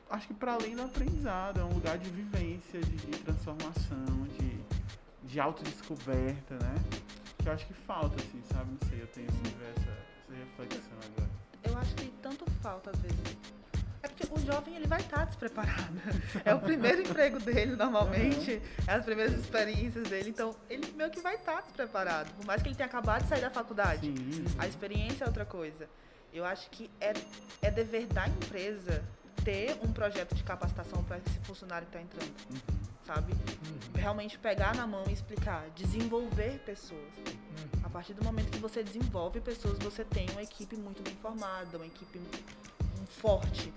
acho 0.09 0.27
que 0.27 0.33
para 0.33 0.53
além 0.53 0.75
do 0.75 0.81
aprendizado, 0.83 1.59
é 1.59 1.63
um 1.63 1.73
lugar 1.73 1.97
de 1.97 2.09
vivência, 2.09 2.79
de, 2.79 2.97
de 2.97 3.17
transformação, 3.19 4.27
de, 4.39 5.27
de 5.27 5.39
autodescoberta, 5.39 6.55
né? 6.55 6.75
Que 7.37 7.49
eu 7.49 7.53
acho 7.53 7.65
que 7.67 7.73
falta, 7.73 8.15
assim, 8.21 8.41
sabe? 8.51 8.71
Não 8.71 8.89
sei, 8.89 9.01
eu 9.01 9.07
tenho 9.07 9.27
assim, 9.27 9.55
essa, 9.75 9.91
essa 10.31 10.63
reflexão 10.63 10.97
agora. 11.11 11.29
Eu 11.63 11.77
acho 11.77 11.95
que 11.95 12.07
tanto 12.21 12.45
falta 12.61 12.91
às 12.91 12.99
vezes 12.99 13.37
é 14.01 14.07
porque 14.07 14.27
o 14.31 14.39
jovem 14.39 14.75
ele 14.75 14.87
vai 14.87 14.99
estar 14.99 15.25
despreparado. 15.25 15.93
É 16.45 16.53
o 16.53 16.59
primeiro 16.59 17.01
emprego 17.01 17.39
dele 17.39 17.75
normalmente, 17.75 18.51
uhum. 18.51 18.83
é 18.87 18.93
as 18.93 19.05
primeiras 19.05 19.33
experiências 19.39 20.07
dele, 20.07 20.29
então 20.29 20.55
ele 20.69 20.91
meio 20.95 21.09
que 21.09 21.19
vai 21.21 21.35
estar 21.35 21.61
despreparado. 21.61 22.31
Por 22.33 22.45
mais 22.45 22.61
que 22.61 22.69
ele 22.69 22.75
tenha 22.75 22.87
acabado 22.87 23.23
de 23.23 23.29
sair 23.29 23.41
da 23.41 23.49
faculdade, 23.49 24.07
Sim. 24.07 24.45
a 24.57 24.67
experiência 24.67 25.23
é 25.23 25.27
outra 25.27 25.45
coisa. 25.45 25.89
Eu 26.33 26.45
acho 26.45 26.69
que 26.69 26.89
é, 27.01 27.13
é 27.61 27.71
dever 27.71 28.05
da 28.07 28.27
empresa 28.27 29.03
ter 29.43 29.77
um 29.81 29.91
projeto 29.91 30.35
de 30.35 30.43
capacitação 30.43 31.03
para 31.03 31.17
esse 31.17 31.39
funcionário 31.39 31.87
que 31.87 31.97
está 31.97 32.01
entrando. 32.01 32.35
Uhum. 32.51 32.77
Sabe? 33.05 33.31
Uhum. 33.31 33.79
Realmente 33.95 34.37
pegar 34.37 34.75
na 34.75 34.85
mão 34.85 35.05
e 35.07 35.13
explicar, 35.13 35.69
desenvolver 35.75 36.59
pessoas. 36.65 36.99
Uhum. 36.99 37.81
A 37.83 37.89
partir 37.89 38.13
do 38.13 38.23
momento 38.23 38.51
que 38.51 38.59
você 38.59 38.83
desenvolve 38.83 39.39
pessoas, 39.39 39.79
você 39.79 40.03
tem 40.03 40.29
uma 40.31 40.43
equipe 40.43 40.75
muito 40.75 41.01
bem 41.01 41.15
formada, 41.15 41.77
uma 41.77 41.85
equipe 41.85 42.19
forte. 43.07 43.73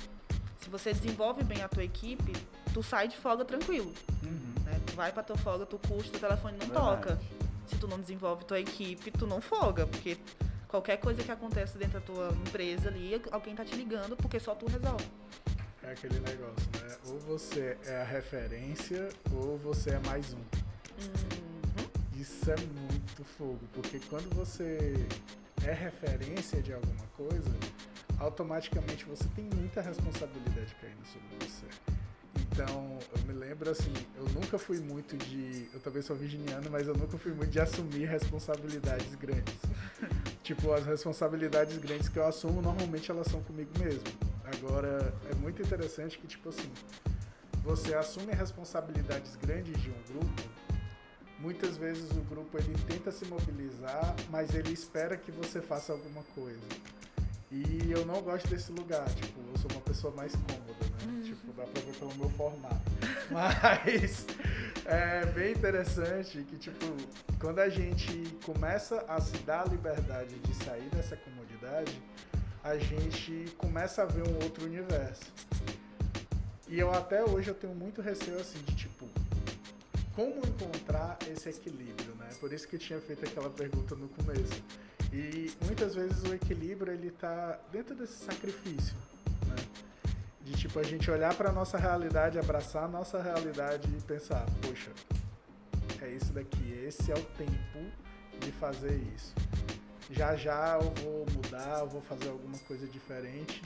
Se 0.61 0.69
você 0.69 0.93
desenvolve 0.93 1.43
bem 1.43 1.63
a 1.63 1.69
tua 1.69 1.85
equipe, 1.85 2.33
tu 2.73 2.83
sai 2.83 3.09
de 3.09 3.17
folga 3.17 3.45
tranquilo. 3.45 3.93
Uhum. 4.23 4.55
Né? 4.65 4.81
Tu 4.87 4.95
vai 4.95 5.11
pra 5.13 5.23
tua 5.23 5.37
folga, 5.37 5.67
tu 5.67 5.79
custa, 5.79 6.17
o 6.17 6.21
telefone 6.21 6.57
não 6.59 6.67
Verdade. 6.67 7.03
toca. 7.03 7.19
Se 7.67 7.77
tu 7.77 7.89
não 7.89 8.01
desenvolve 8.01 8.45
tua 8.45 8.61
equipe, 8.61 9.11
tu 9.11 9.27
não 9.27 9.41
folga, 9.41 9.87
porque 9.87 10.19
qualquer 10.69 10.99
coisa 10.99 11.23
que 11.23 11.31
aconteça 11.31 11.79
dentro 11.79 12.01
da 12.01 12.07
tua 12.07 12.29
empresa 12.47 12.89
ali, 12.89 13.21
alguém 13.31 13.55
tá 13.55 13.65
te 13.65 13.75
ligando, 13.75 14.17
porque 14.17 14.39
só 14.39 14.55
tu 14.55 14.67
resolve. 14.67 15.05
É 15.83 15.93
aquele 15.93 16.21
negócio, 16.21 16.69
né? 16.81 16.97
Ou 17.07 17.19
você 17.21 17.79
é 17.87 18.03
a 18.03 18.05
referência, 18.05 19.09
ou 19.33 19.57
você 19.59 19.91
é 19.91 19.99
mais 20.01 20.33
um. 20.33 20.37
Uhum. 20.37 22.21
Isso 22.21 22.51
é 22.51 22.57
muito 22.57 23.25
fogo, 23.25 23.61
porque 23.73 23.99
quando 24.11 24.29
você 24.35 24.95
é 25.65 25.73
referência 25.73 26.61
de 26.61 26.73
alguma 26.73 27.07
coisa, 27.17 27.51
automaticamente 28.21 29.05
você 29.07 29.25
tem 29.35 29.47
muita 29.57 29.81
responsabilidade 29.81 30.77
caindo 30.81 31.05
sobre 31.07 31.49
você. 31.49 31.67
Então, 32.53 32.99
eu 33.17 33.23
me 33.25 33.33
lembro 33.33 33.71
assim, 33.71 33.93
eu 34.17 34.25
nunca 34.29 34.59
fui 34.59 34.79
muito 34.79 35.17
de. 35.17 35.69
Eu 35.73 35.81
também 35.81 36.03
sou 36.03 36.15
virginiano, 36.15 36.71
mas 36.71 36.87
eu 36.87 36.95
nunca 36.95 37.17
fui 37.17 37.33
muito 37.33 37.51
de 37.51 37.59
assumir 37.59 38.05
responsabilidades 38.05 39.15
grandes. 39.15 39.55
tipo, 40.45 40.71
as 40.73 40.85
responsabilidades 40.85 41.79
grandes 41.79 42.09
que 42.09 42.19
eu 42.19 42.27
assumo, 42.27 42.61
normalmente 42.61 43.11
elas 43.11 43.27
são 43.29 43.43
comigo 43.43 43.71
mesmo. 43.79 44.05
Agora, 44.45 45.13
é 45.31 45.35
muito 45.37 45.63
interessante 45.63 46.19
que, 46.19 46.27
tipo 46.27 46.51
assim, 46.51 46.71
você 47.65 47.95
assume 47.95 48.33
responsabilidades 48.33 49.37
grandes 49.37 49.81
de 49.81 49.91
um 49.91 50.03
grupo, 50.13 50.43
muitas 51.39 51.77
vezes 51.77 52.11
o 52.11 52.21
grupo 52.23 52.59
ele 52.59 52.75
tenta 52.87 53.11
se 53.11 53.25
mobilizar, 53.25 54.15
mas 54.29 54.55
ele 54.55 54.73
espera 54.73 55.17
que 55.17 55.31
você 55.31 55.61
faça 55.61 55.93
alguma 55.93 56.23
coisa. 56.35 56.61
E 57.51 57.91
eu 57.91 58.07
não 58.07 58.23
gosto 58.23 58.49
desse 58.49 58.71
lugar, 58.71 59.05
tipo, 59.15 59.41
eu 59.41 59.59
sou 59.59 59.71
uma 59.73 59.81
pessoa 59.81 60.15
mais 60.15 60.33
cômoda, 60.33 60.85
né? 60.85 61.13
Uhum. 61.13 61.23
Tipo, 61.23 61.53
dá 61.53 61.65
pra 61.65 61.83
ver 61.83 61.95
pelo 61.95 62.15
meu 62.15 62.31
formato. 62.31 62.91
Mas 63.31 64.27
é 64.85 65.27
bem 65.27 65.53
interessante 65.53 66.43
que, 66.45 66.57
tipo, 66.57 66.87
quando 67.41 67.59
a 67.59 67.69
gente 67.69 68.37
começa 68.45 69.05
a 69.09 69.21
se 69.21 69.37
dar 69.39 69.63
a 69.63 69.65
liberdade 69.65 70.39
de 70.39 70.55
sair 70.65 70.89
dessa 70.91 71.17
comodidade, 71.17 72.01
a 72.63 72.77
gente 72.77 73.53
começa 73.59 74.03
a 74.03 74.07
ver 74.07 74.29
um 74.29 74.35
outro 74.45 74.65
universo. 74.65 75.33
E 76.69 76.79
eu 76.79 76.93
até 76.93 77.25
hoje 77.25 77.49
eu 77.49 77.55
tenho 77.55 77.75
muito 77.75 78.01
receio 78.01 78.39
assim 78.39 78.61
de 78.63 78.77
tipo 78.77 79.09
como 80.15 80.37
encontrar 80.47 81.19
esse 81.29 81.49
equilíbrio, 81.49 82.15
né? 82.17 82.29
Por 82.39 82.53
isso 82.53 82.69
que 82.69 82.77
eu 82.77 82.81
tinha 82.81 83.01
feito 83.01 83.25
aquela 83.25 83.51
pergunta 83.51 83.95
no 83.95 84.09
começo. 84.09 84.63
E 85.13 85.53
muitas 85.65 85.95
vezes 85.95 86.23
o 86.23 86.35
equilíbrio 86.35 86.93
ele 86.93 87.11
tá 87.11 87.59
dentro 87.73 87.95
desse 87.95 88.25
sacrifício, 88.25 88.95
né? 89.47 89.57
De 90.43 90.53
tipo 90.53 90.79
a 90.79 90.83
gente 90.83 91.11
olhar 91.11 91.35
para 91.35 91.51
nossa 91.53 91.77
realidade, 91.77 92.39
abraçar 92.39 92.85
a 92.85 92.89
nossa 92.89 93.21
realidade 93.21 93.89
e 93.89 94.01
pensar, 94.03 94.47
poxa, 94.63 94.91
é 96.01 96.09
isso 96.11 96.33
daqui, 96.33 96.73
esse 96.87 97.11
é 97.11 97.15
o 97.15 97.23
tempo 97.37 97.79
de 98.41 98.53
fazer 98.53 99.01
isso. 99.17 99.35
Já 100.11 100.35
já 100.37 100.79
eu 100.81 100.91
vou 101.03 101.27
mudar, 101.33 101.81
eu 101.81 101.89
vou 101.89 102.03
fazer 102.03 102.29
alguma 102.29 102.59
coisa 102.61 102.87
diferente, 102.87 103.63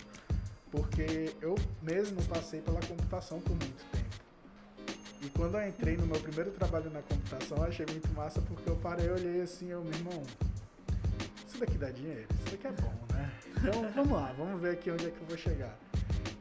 porque 0.70 1.34
eu 1.40 1.54
mesmo 1.82 2.22
passei 2.24 2.60
pela 2.60 2.80
computação 2.80 3.40
por 3.40 3.52
muito 3.52 3.84
tempo. 3.92 4.24
E 5.22 5.30
quando 5.30 5.56
eu 5.56 5.66
entrei 5.66 5.96
no 5.96 6.06
meu 6.06 6.20
primeiro 6.20 6.50
trabalho 6.50 6.90
na 6.90 7.00
computação, 7.00 7.58
eu 7.58 7.64
achei 7.64 7.86
muito 7.86 8.12
massa 8.12 8.42
porque 8.42 8.68
eu 8.68 8.76
parei, 8.76 9.08
olhei 9.08 9.40
assim, 9.40 9.68
eu, 9.68 9.82
meu 9.82 9.94
irmão, 9.94 10.22
isso 11.54 11.60
daqui 11.60 11.78
dá 11.78 11.90
dinheiro, 11.90 12.26
isso 12.34 12.56
daqui 12.56 12.66
é 12.66 12.72
bom, 12.72 13.14
né? 13.14 13.32
Então 13.56 13.88
vamos 13.92 14.12
lá, 14.12 14.32
vamos 14.36 14.60
ver 14.60 14.72
aqui 14.72 14.90
onde 14.90 15.06
é 15.06 15.10
que 15.10 15.20
eu 15.20 15.26
vou 15.26 15.38
chegar. 15.38 15.78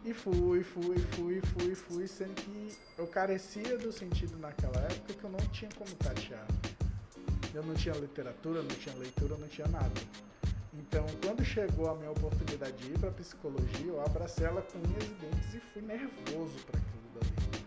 E 0.04 0.12
fui, 0.12 0.64
fui, 0.64 0.98
fui, 0.98 1.42
fui, 1.42 1.76
fui, 1.76 2.08
sendo 2.08 2.34
que 2.34 2.76
eu 2.98 3.06
carecia 3.08 3.78
do 3.78 3.92
sentido 3.92 4.38
naquela 4.40 4.78
época 4.80 5.14
que 5.14 5.24
eu 5.24 5.30
não 5.30 5.40
tinha 5.52 5.70
como 5.78 5.90
tatear. 5.96 6.46
Eu 7.54 7.64
não 7.64 7.76
tinha 7.76 7.94
literatura, 7.94 8.62
não 8.64 8.76
tinha 8.76 8.96
leitura, 8.96 9.38
não 9.38 9.48
tinha 9.48 9.68
nada. 9.68 10.02
Então, 10.74 11.06
quando 11.24 11.46
chegou 11.46 11.90
a 11.92 11.96
minha 11.96 12.10
oportunidade 12.10 12.76
de 12.78 12.92
ir 12.92 13.00
para 13.00 13.12
psicologia, 13.12 13.86
eu 13.86 14.04
abracei 14.04 14.48
ela 14.48 14.64
com 14.64 14.80
unhas 14.80 15.04
e 15.04 15.14
dentes 15.14 15.54
e 15.54 15.60
fui 15.72 15.82
nervoso 15.84 16.58
para 16.66 16.80
aquilo 16.80 17.04
dali. 17.14 17.64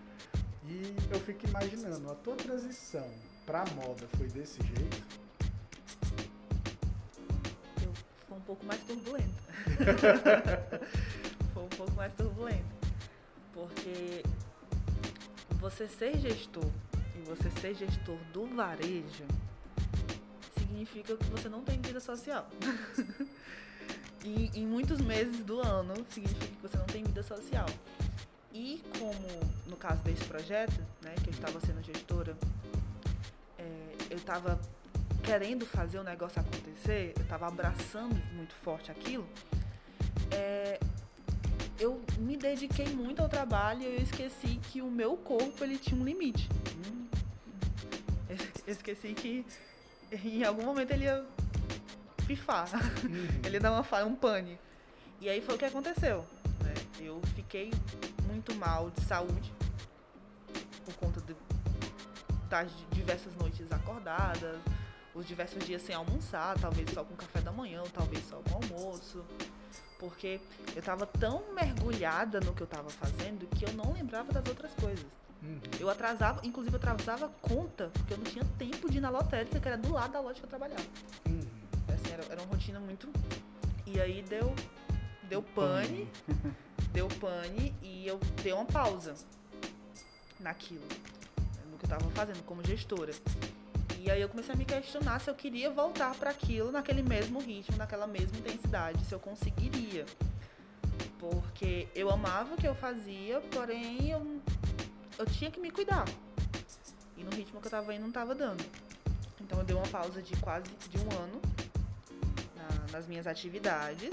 E 0.66 1.14
eu 1.14 1.20
fico 1.20 1.46
imaginando, 1.46 2.10
a 2.10 2.14
tua 2.16 2.34
transição 2.34 3.08
para 3.46 3.64
moda 3.76 4.06
foi 4.18 4.26
desse 4.26 4.60
jeito? 4.60 5.25
foi 8.36 8.38
um 8.38 8.40
pouco 8.40 8.66
mais 8.66 8.80
turbulenta. 8.82 9.42
foi 11.54 11.62
um 11.62 11.68
pouco 11.68 11.92
mais 11.92 12.12
turbulenta. 12.14 12.76
Porque 13.52 14.22
você 15.60 15.88
ser 15.88 16.18
gestor 16.18 16.68
e 17.16 17.20
você 17.22 17.50
ser 17.60 17.74
gestor 17.74 18.18
do 18.32 18.46
varejo 18.54 19.24
significa 20.58 21.16
que 21.16 21.24
você 21.26 21.48
não 21.48 21.62
tem 21.62 21.80
vida 21.80 22.00
social. 22.00 22.48
e 24.24 24.50
em 24.54 24.66
muitos 24.66 25.00
meses 25.00 25.44
do 25.44 25.60
ano 25.60 25.94
significa 26.10 26.46
que 26.46 26.62
você 26.62 26.76
não 26.76 26.86
tem 26.86 27.04
vida 27.04 27.22
social. 27.22 27.66
E 28.52 28.82
como 28.98 29.28
no 29.66 29.76
caso 29.76 30.02
desse 30.02 30.24
projeto, 30.24 30.78
né, 31.02 31.14
que 31.22 31.28
eu 31.28 31.34
estava 31.34 31.60
sendo 31.60 31.82
gestora, 31.82 32.36
é, 33.58 33.96
eu 34.10 34.16
estava 34.16 34.58
querendo 35.26 35.66
fazer 35.66 35.98
o 35.98 36.04
negócio 36.04 36.40
acontecer, 36.40 37.12
eu 37.16 37.22
estava 37.22 37.48
abraçando 37.48 38.14
muito 38.32 38.54
forte 38.54 38.92
aquilo, 38.92 39.28
é, 40.30 40.78
eu 41.80 42.00
me 42.18 42.36
dediquei 42.36 42.86
muito 42.86 43.20
ao 43.20 43.28
trabalho 43.28 43.82
e 43.82 43.96
eu 43.96 44.02
esqueci 44.02 44.60
que 44.70 44.80
o 44.80 44.88
meu 44.88 45.16
corpo 45.16 45.64
ele 45.64 45.78
tinha 45.78 46.00
um 46.00 46.04
limite. 46.04 46.48
Eu 48.66 48.72
esqueci 48.72 49.14
que 49.14 49.44
em 50.24 50.44
algum 50.44 50.64
momento 50.64 50.92
ele 50.92 51.04
ia 51.04 51.24
pifar. 52.26 52.68
Uhum. 53.04 53.40
ele 53.44 53.56
ia 53.56 53.60
dar 53.60 53.72
uma 53.72 54.04
um 54.04 54.14
pane. 54.14 54.58
E 55.20 55.28
aí 55.28 55.40
foi 55.40 55.54
o 55.54 55.58
que 55.58 55.64
aconteceu. 55.64 56.24
Né? 56.62 56.74
Eu 57.00 57.20
fiquei 57.34 57.72
muito 58.26 58.54
mal 58.54 58.90
de 58.90 59.02
saúde 59.02 59.52
por 60.84 60.94
conta 60.94 61.20
de, 61.20 61.34
das 62.48 62.70
diversas 62.92 63.34
noites 63.36 63.70
acordadas, 63.70 64.58
os 65.16 65.26
diversos 65.26 65.64
dias 65.64 65.80
sem 65.82 65.94
almoçar, 65.94 66.58
talvez 66.58 66.90
só 66.90 67.02
com 67.02 67.16
café 67.16 67.40
da 67.40 67.50
manhã, 67.50 67.82
talvez 67.92 68.22
só 68.28 68.36
com 68.36 68.54
almoço. 68.56 69.24
Porque 69.98 70.38
eu 70.74 70.80
estava 70.80 71.06
tão 71.06 71.54
mergulhada 71.54 72.38
no 72.40 72.52
que 72.52 72.62
eu 72.62 72.66
estava 72.66 72.90
fazendo 72.90 73.46
que 73.46 73.64
eu 73.64 73.72
não 73.72 73.94
lembrava 73.94 74.30
das 74.30 74.46
outras 74.46 74.72
coisas. 74.74 75.06
Uhum. 75.42 75.58
Eu 75.80 75.88
atrasava, 75.88 76.46
inclusive 76.46 76.76
eu 76.76 76.78
atrasava 76.78 77.28
conta, 77.40 77.90
porque 77.94 78.12
eu 78.12 78.18
não 78.18 78.24
tinha 78.24 78.44
tempo 78.58 78.90
de 78.90 78.98
ir 78.98 79.00
na 79.00 79.08
lotérica, 79.08 79.58
que 79.58 79.66
era 79.66 79.78
do 79.78 79.90
lado 79.90 80.12
da 80.12 80.20
loja 80.20 80.38
que 80.38 80.44
eu 80.44 80.50
trabalhava. 80.50 80.84
Uhum. 81.26 81.46
Assim, 81.88 82.12
era, 82.12 82.24
era 82.24 82.42
uma 82.42 82.52
rotina 82.52 82.78
muito. 82.78 83.08
E 83.86 83.98
aí 83.98 84.22
deu, 84.22 84.54
deu 85.30 85.42
pane, 85.42 86.06
deu 86.92 87.08
pane 87.08 87.74
e 87.80 88.06
eu 88.06 88.20
dei 88.42 88.52
uma 88.52 88.66
pausa 88.66 89.14
naquilo, 90.38 90.86
no 91.70 91.78
que 91.78 91.86
eu 91.86 91.88
tava 91.88 92.10
fazendo 92.10 92.44
como 92.44 92.62
gestora. 92.62 93.14
E 94.06 94.10
aí 94.10 94.20
eu 94.22 94.28
comecei 94.28 94.54
a 94.54 94.56
me 94.56 94.64
questionar 94.64 95.20
se 95.20 95.28
eu 95.28 95.34
queria 95.34 95.68
voltar 95.68 96.14
para 96.14 96.30
aquilo 96.30 96.70
naquele 96.70 97.02
mesmo 97.02 97.40
ritmo, 97.40 97.76
naquela 97.76 98.06
mesma 98.06 98.38
intensidade, 98.38 99.04
se 99.04 99.12
eu 99.12 99.18
conseguiria. 99.18 100.06
Porque 101.18 101.88
eu 101.92 102.08
amava 102.08 102.54
o 102.54 102.56
que 102.56 102.68
eu 102.68 102.74
fazia, 102.76 103.40
porém 103.50 104.12
eu 104.12 104.40
eu 105.18 105.26
tinha 105.26 105.50
que 105.50 105.58
me 105.58 105.72
cuidar. 105.72 106.04
E 107.16 107.24
no 107.24 107.30
ritmo 107.30 107.60
que 107.60 107.66
eu 107.66 107.70
tava 107.70 107.92
indo 107.92 108.02
não 108.02 108.12
tava 108.12 108.32
dando. 108.32 108.64
Então 109.40 109.58
eu 109.58 109.64
dei 109.64 109.74
uma 109.74 109.88
pausa 109.88 110.22
de 110.22 110.36
quase 110.36 110.70
de 110.88 110.98
um 110.98 111.10
ano 111.20 111.42
na, 112.54 112.92
nas 112.92 113.08
minhas 113.08 113.26
atividades 113.26 114.10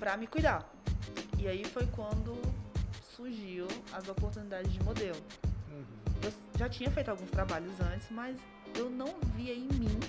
para 0.00 0.16
me 0.16 0.26
cuidar. 0.26 0.68
E 1.38 1.46
aí 1.46 1.64
foi 1.64 1.86
quando 1.94 2.36
surgiu 3.14 3.68
as 3.92 4.08
oportunidades 4.08 4.72
de 4.72 4.82
modelo. 4.82 5.22
Uhum. 5.70 5.84
Eu 6.24 6.32
já 6.58 6.68
tinha 6.68 6.90
feito 6.90 7.08
alguns 7.08 7.30
trabalhos 7.30 7.80
antes, 7.80 8.08
mas 8.10 8.36
eu 8.74 8.90
não 8.90 9.14
via 9.34 9.54
em 9.54 9.68
mim 9.68 10.00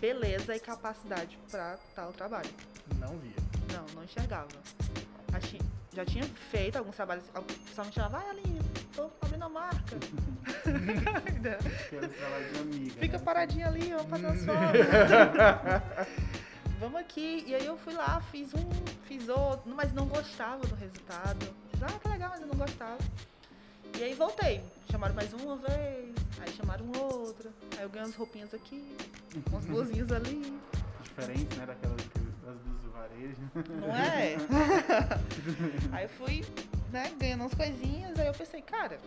beleza 0.00 0.54
e 0.54 0.60
capacidade 0.60 1.38
para 1.50 1.78
tal 1.94 2.12
trabalho. 2.12 2.50
Não 2.98 3.18
via? 3.18 3.36
Não, 3.72 3.84
não 3.94 4.04
enxergava. 4.04 4.48
Achei, 5.32 5.60
já 5.92 6.04
tinha 6.04 6.24
feito 6.50 6.76
alguns 6.76 6.96
trabalhos. 6.96 7.24
O 7.34 7.42
pessoal 7.42 7.86
me 7.86 7.92
chamava, 7.92 8.18
vai 8.18 8.30
Aline, 8.30 8.60
tô 8.94 9.10
abrindo 9.20 9.44
a 9.44 9.48
marca. 9.48 9.96
Fica 13.00 13.18
né? 13.18 13.24
paradinha 13.24 13.66
ali, 13.66 13.90
vamos 13.90 14.10
fazer 14.10 14.26
as 14.26 14.44
fotos. 14.44 14.80
vamos 16.80 17.00
aqui. 17.00 17.44
E 17.46 17.54
aí 17.54 17.66
eu 17.66 17.76
fui 17.76 17.94
lá, 17.94 18.20
fiz 18.30 18.54
um, 18.54 18.70
fiz 19.06 19.28
outro, 19.28 19.74
mas 19.74 19.92
não 19.92 20.06
gostava 20.06 20.66
do 20.66 20.74
resultado. 20.74 21.54
Ah, 21.80 21.98
que 21.98 22.08
legal, 22.08 22.30
mas 22.30 22.40
eu 22.40 22.48
não 22.48 22.56
gostava. 22.56 22.98
E 23.98 24.02
aí 24.02 24.14
voltei. 24.14 24.62
Chamaram 24.90 25.14
mais 25.14 25.32
uma 25.32 25.56
vez, 25.56 26.14
aí 26.40 26.52
chamaram 26.52 26.86
outra. 26.92 27.50
Aí 27.76 27.82
eu 27.82 27.88
ganhei 27.88 28.06
umas 28.06 28.16
roupinhas 28.16 28.54
aqui, 28.54 28.96
umas 29.50 29.64
blusinhas 29.66 30.10
ali. 30.12 30.58
Diferente, 31.02 31.56
né, 31.56 31.66
daquelas 31.66 31.96
das 32.44 32.82
do 32.82 32.90
varejo. 32.90 33.40
Não 33.80 33.94
é? 33.94 34.36
aí 35.92 36.04
eu 36.04 36.08
fui, 36.10 36.44
né, 36.92 37.12
ganhando 37.18 37.42
umas 37.42 37.54
coisinhas, 37.54 38.18
aí 38.18 38.26
eu 38.26 38.34
pensei, 38.34 38.62
cara, 38.62 38.98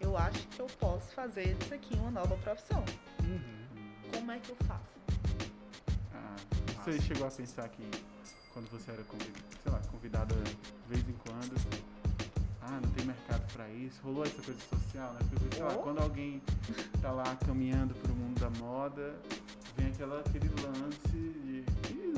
eu 0.00 0.16
acho 0.16 0.46
que 0.48 0.60
eu 0.60 0.66
posso 0.78 1.12
fazer 1.12 1.54
disso 1.54 1.74
aqui 1.74 1.94
uma 1.96 2.10
nova 2.10 2.36
profissão. 2.36 2.84
Uhum. 3.22 3.66
Como 4.12 4.30
é 4.32 4.38
que 4.38 4.50
eu 4.50 4.56
faço? 4.66 4.96
Ah, 6.14 6.36
você 6.84 7.00
chegou 7.00 7.26
a 7.26 7.30
pensar 7.30 7.68
que 7.68 7.88
quando 8.52 8.70
você 8.70 8.90
era 8.90 9.02
convidada, 9.04 9.44
sei 9.62 9.72
lá, 9.72 9.80
convidada 9.90 10.34
de 10.34 10.88
vez 10.88 11.08
em 11.08 11.12
quando, 11.12 11.54
ah, 12.66 12.80
não 12.82 12.90
tem 12.90 13.06
mercado 13.06 13.52
para 13.52 13.68
isso. 13.70 14.00
Rolou 14.02 14.24
essa 14.24 14.42
coisa 14.42 14.60
social, 14.60 15.12
né? 15.14 15.20
Porque, 15.30 15.56
sei 15.56 15.64
oh. 15.64 15.68
lá, 15.68 15.74
quando 15.74 16.00
alguém 16.00 16.42
tá 17.00 17.12
lá 17.12 17.36
caminhando 17.46 17.94
pro 17.94 18.14
mundo 18.14 18.40
da 18.40 18.50
moda, 18.50 19.14
vem 19.76 19.88
aquela, 19.88 20.20
aquele 20.20 20.50
lance 20.60 21.08
de 21.08 21.64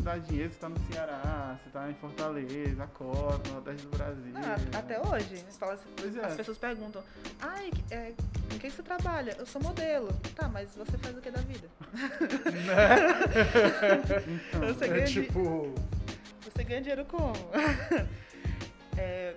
dá 0.09 0.17
dinheiro, 0.17 0.51
você 0.51 0.59
tá 0.59 0.71
no 0.71 0.77
Ceará, 0.91 1.59
você 1.63 1.71
tá 1.71 1.91
em 1.91 1.95
Fortaleza, 1.95 2.89
no 2.99 3.53
Nordeste 3.53 3.87
do 3.87 3.97
Brasil. 3.97 4.33
Ah, 4.37 4.57
até 4.79 4.99
hoje. 4.99 5.45
Assim, 5.61 6.19
é. 6.19 6.25
As 6.25 6.35
pessoas 6.35 6.57
perguntam, 6.57 7.05
ai, 7.41 7.71
é, 7.91 8.15
em 8.55 8.59
que 8.59 8.71
você 8.71 8.83
trabalha? 8.83 9.37
Eu 9.39 9.45
sou 9.45 9.63
modelo. 9.63 10.09
Tá, 10.35 10.49
mas 10.49 10.71
você 10.75 10.97
faz 10.97 11.15
o 11.17 11.21
que 11.21 11.31
da 11.31 11.43
vida? 11.43 11.69
então, 14.49 14.61
você 14.61 14.87
é 14.87 14.89
ganha 14.89 15.07
tipo... 15.07 15.75
Você 16.43 16.65
ganha 16.65 16.81
dinheiro 16.81 17.05
como? 17.05 17.35
é, 18.97 19.37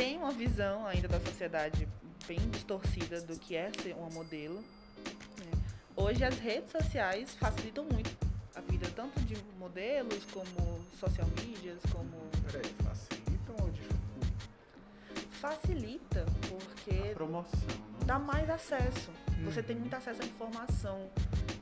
tem 0.00 0.16
uma 0.16 0.30
visão 0.30 0.86
ainda 0.86 1.06
da 1.06 1.20
sociedade 1.20 1.86
bem 2.26 2.38
distorcida 2.48 3.20
do 3.20 3.38
que 3.38 3.54
é 3.54 3.70
ser 3.82 3.92
uma 3.92 4.08
modelo. 4.08 4.54
Né? 4.56 5.52
Hoje 5.94 6.24
as 6.24 6.38
redes 6.38 6.72
sociais 6.72 7.34
facilitam 7.34 7.84
muito 7.84 8.10
a 8.54 8.62
vida 8.62 8.90
tanto 8.96 9.20
de 9.20 9.36
modelos 9.58 10.24
como 10.32 10.80
social 10.98 11.28
medias, 11.36 11.78
como. 11.92 12.08
Peraí, 12.50 12.74
facilitam 12.82 13.56
ou 13.60 13.70
dificultam? 13.70 14.30
Facilita, 15.32 16.26
porque. 16.48 17.10
A 17.10 17.14
promoção, 17.14 17.60
não? 17.92 18.06
Dá 18.06 18.18
mais 18.18 18.48
acesso. 18.48 19.10
Uhum. 19.36 19.44
Você 19.44 19.62
tem 19.62 19.76
muito 19.76 19.94
acesso 19.94 20.22
à 20.22 20.24
informação. 20.24 21.10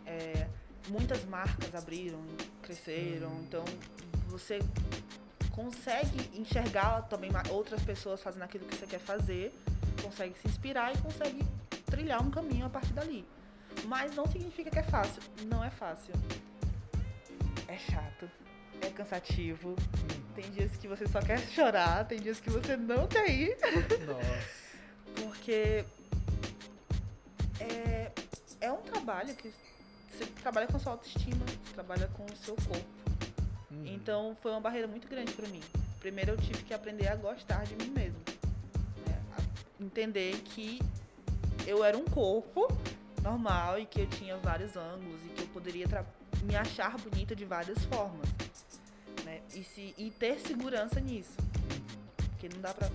É, 0.06 0.46
muitas 0.88 1.24
marcas 1.24 1.74
abriram, 1.74 2.24
cresceram, 2.62 3.30
uhum. 3.30 3.42
então 3.42 3.64
você 4.28 4.60
consegue 5.58 6.38
enxergar 6.38 7.02
também 7.08 7.30
outras 7.50 7.82
pessoas 7.82 8.22
fazendo 8.22 8.42
aquilo 8.42 8.64
que 8.64 8.76
você 8.76 8.86
quer 8.86 9.00
fazer, 9.00 9.52
consegue 10.02 10.34
se 10.38 10.46
inspirar 10.46 10.94
e 10.94 10.98
consegue 10.98 11.44
trilhar 11.86 12.22
um 12.22 12.30
caminho 12.30 12.66
a 12.66 12.70
partir 12.70 12.92
dali. 12.92 13.26
Mas 13.86 14.14
não 14.14 14.26
significa 14.26 14.70
que 14.70 14.78
é 14.78 14.84
fácil. 14.84 15.22
Não 15.46 15.62
é 15.64 15.70
fácil 15.70 16.14
é 17.68 17.76
chato, 17.76 18.28
é 18.80 18.88
cansativo. 18.88 19.68
Uhum. 19.68 20.34
Tem 20.34 20.50
dias 20.50 20.72
que 20.76 20.88
você 20.88 21.06
só 21.06 21.20
quer 21.20 21.38
chorar, 21.38 22.06
tem 22.06 22.18
dias 22.18 22.40
que 22.40 22.50
você 22.50 22.76
não 22.76 23.06
quer 23.06 23.28
ir. 23.28 23.56
Nossa. 24.06 24.58
Porque 25.22 25.84
é, 27.60 28.12
é 28.60 28.72
um 28.72 28.80
trabalho 28.82 29.34
que 29.34 29.52
você 30.10 30.26
trabalha 30.42 30.66
com 30.66 30.76
a 30.76 30.80
sua 30.80 30.92
autoestima, 30.92 31.44
você 31.46 31.74
trabalha 31.74 32.08
com 32.08 32.24
o 32.24 32.36
seu 32.36 32.56
corpo. 32.56 32.98
Uhum. 33.70 33.86
Então 33.86 34.36
foi 34.42 34.50
uma 34.50 34.60
barreira 34.60 34.86
muito 34.86 35.08
grande 35.08 35.32
para 35.32 35.48
mim. 35.48 35.60
Primeiro 36.00 36.32
eu 36.32 36.36
tive 36.36 36.62
que 36.62 36.72
aprender 36.72 37.08
a 37.08 37.16
gostar 37.16 37.64
de 37.64 37.76
mim 37.76 37.90
mesmo. 37.90 38.18
Né? 39.06 39.22
entender 39.80 40.36
que 40.40 40.80
eu 41.66 41.84
era 41.84 41.96
um 41.96 42.04
corpo 42.04 42.66
normal 43.22 43.78
e 43.78 43.86
que 43.86 44.00
eu 44.00 44.06
tinha 44.06 44.36
vários 44.38 44.76
ângulos 44.76 45.20
e 45.26 45.28
que 45.30 45.42
eu 45.42 45.48
poderia 45.48 45.86
me 46.42 46.56
achar 46.56 46.96
bonita 46.98 47.34
de 47.34 47.44
várias 47.44 47.84
formas. 47.86 48.28
Né? 49.24 49.42
E, 49.54 49.62
se, 49.64 49.94
e 49.98 50.10
ter 50.10 50.38
segurança 50.40 51.00
nisso. 51.00 51.36
Porque 52.16 52.48
não 52.48 52.60
dá 52.60 52.72
pra. 52.72 52.88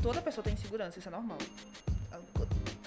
Toda 0.00 0.22
pessoa 0.22 0.44
tem 0.44 0.52
insegurança, 0.52 0.98
isso 0.98 1.08
é 1.08 1.10
normal. 1.10 1.38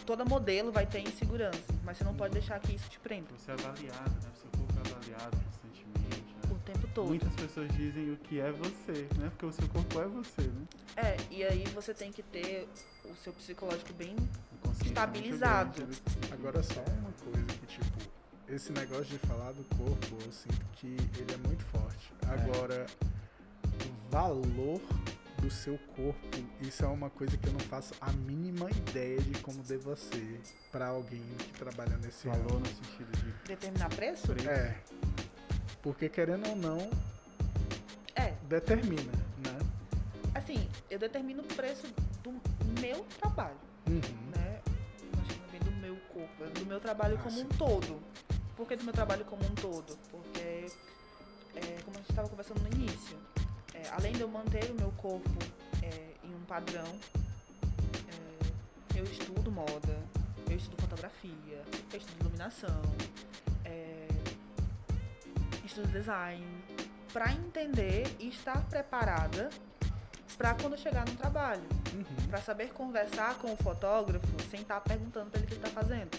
Toda 0.06 0.24
modelo 0.24 0.72
vai 0.72 0.86
ter 0.86 1.00
insegurança, 1.00 1.60
mas 1.84 1.98
você 1.98 2.04
não 2.04 2.16
pode 2.16 2.34
deixar 2.34 2.60
que 2.60 2.74
isso 2.74 2.90
te 2.90 3.00
prenda. 3.00 3.28
Você 3.38 3.52
é 3.52 3.54
avaliado, 3.54 4.10
né? 4.10 4.32
Seu 4.42 4.60
corpo 4.60 4.74
é 4.78 4.90
avaliado 4.90 5.51
todo. 6.94 7.08
Muitas 7.08 7.34
pessoas 7.34 7.72
dizem 7.76 8.12
o 8.12 8.18
que 8.18 8.40
é 8.40 8.52
você, 8.52 9.08
né? 9.18 9.30
Porque 9.30 9.46
o 9.46 9.52
seu 9.52 9.68
corpo 9.70 10.00
é 10.00 10.08
você, 10.08 10.42
né? 10.42 10.66
É, 10.98 11.18
e 11.30 11.44
aí 11.44 11.64
você 11.74 11.94
tem 11.94 12.12
que 12.12 12.24
ter 12.24 12.68
o 13.06 13.16
seu 13.16 13.34
psicológico 13.34 13.94
bem 13.94 14.16
estabilizado. 14.86 15.88
Agora 16.32 16.62
só 16.64 16.82
uma 16.82 17.12
coisa 17.24 17.46
que, 17.46 17.66
tipo, 17.68 18.12
esse 18.48 18.72
negócio 18.72 19.06
de 19.06 19.18
falar 19.20 19.52
do 19.54 19.64
corpo, 19.76 20.18
eu 20.26 20.32
sinto 20.32 20.66
que 20.74 20.88
ele 21.18 21.34
é 21.34 21.48
muito 21.48 21.64
forte. 21.66 22.14
É. 22.28 22.34
Agora, 22.34 22.86
o 23.66 24.12
valor 24.12 24.82
do 25.42 25.50
seu 25.50 25.78
corpo, 25.96 26.38
isso 26.62 26.84
é 26.84 26.88
uma 26.88 27.10
coisa 27.10 27.36
que 27.36 27.48
eu 27.48 27.54
não 27.54 27.60
faço 27.62 27.96
a 28.00 28.12
mínima 28.12 28.70
ideia 28.70 29.20
de 29.20 29.40
como 29.42 29.64
deva 29.64 29.96
ser 29.96 30.40
para 30.72 30.88
alguém 30.88 31.24
que 31.40 31.54
trabalha 31.54 31.98
nesse 31.98 32.28
valor 32.28 32.60
no 32.60 32.68
sentido 32.68 33.12
de 33.18 33.32
determinar 33.48 33.90
preço? 33.90 34.32
É. 34.48 34.78
Porque 35.82 36.10
querendo 36.10 36.48
ou 36.50 36.56
não, 36.56 36.90
é. 38.16 38.34
determina, 38.48 39.12
né? 39.40 39.58
Assim, 40.36 40.70
eu 40.90 41.00
determino 41.00 41.42
o 41.42 41.46
preço 41.46 41.88
do 42.24 42.32
meu 42.80 43.06
trabalho, 43.20 43.58
uhum. 43.88 44.32
né? 44.36 44.62
Do 45.64 45.72
meu 45.72 45.96
corpo, 46.14 46.60
do 46.60 46.66
meu 46.66 46.80
trabalho 46.80 47.18
ah, 47.20 47.24
como 47.24 47.38
sim. 47.38 47.44
um 47.44 47.48
todo. 47.50 48.00
Por 48.56 48.68
que 48.68 48.76
do 48.76 48.84
meu 48.84 48.94
trabalho 48.94 49.26
como 49.26 49.44
um 49.44 49.56
todo? 49.56 49.98
Porque, 50.12 50.68
é, 51.56 51.82
como 51.84 51.98
a 51.98 52.00
gente 52.00 52.10
estava 52.12 52.30
conversando 52.30 52.62
no 52.62 52.68
início, 52.68 53.18
é, 53.74 53.90
além 53.90 54.14
de 54.14 54.22
eu 54.22 54.28
manter 54.28 54.70
o 54.70 54.76
meu 54.76 54.92
corpo 54.92 55.30
é, 55.82 56.14
em 56.24 56.36
um 56.36 56.42
padrão, 56.46 56.86
é, 58.08 59.00
eu 59.00 59.04
estudo 59.04 59.52
moda, 59.52 59.98
eu 60.50 60.56
estudo 60.56 60.80
fotografia, 60.82 61.64
eu 61.92 61.98
estudo 61.98 62.20
iluminação, 62.20 62.82
é, 63.66 64.01
estudo 65.72 65.88
design, 65.88 66.46
para 67.14 67.32
entender 67.32 68.04
e 68.20 68.28
estar 68.28 68.62
preparada 68.68 69.50
para 70.38 70.54
quando 70.56 70.78
chegar 70.78 71.08
no 71.08 71.16
trabalho, 71.16 71.64
uhum. 71.94 72.28
para 72.30 72.42
saber 72.42 72.74
conversar 72.74 73.36
com 73.36 73.54
o 73.54 73.58
fotógrafo 73.58 74.28
sem 74.50 74.62
estar 74.62 74.76
tá 74.76 74.82
perguntando 74.82 75.30
para 75.30 75.40
ele 75.40 75.46
o 75.46 75.48
que 75.48 75.56
ele 75.56 75.66
está 75.66 75.82
fazendo, 75.82 76.10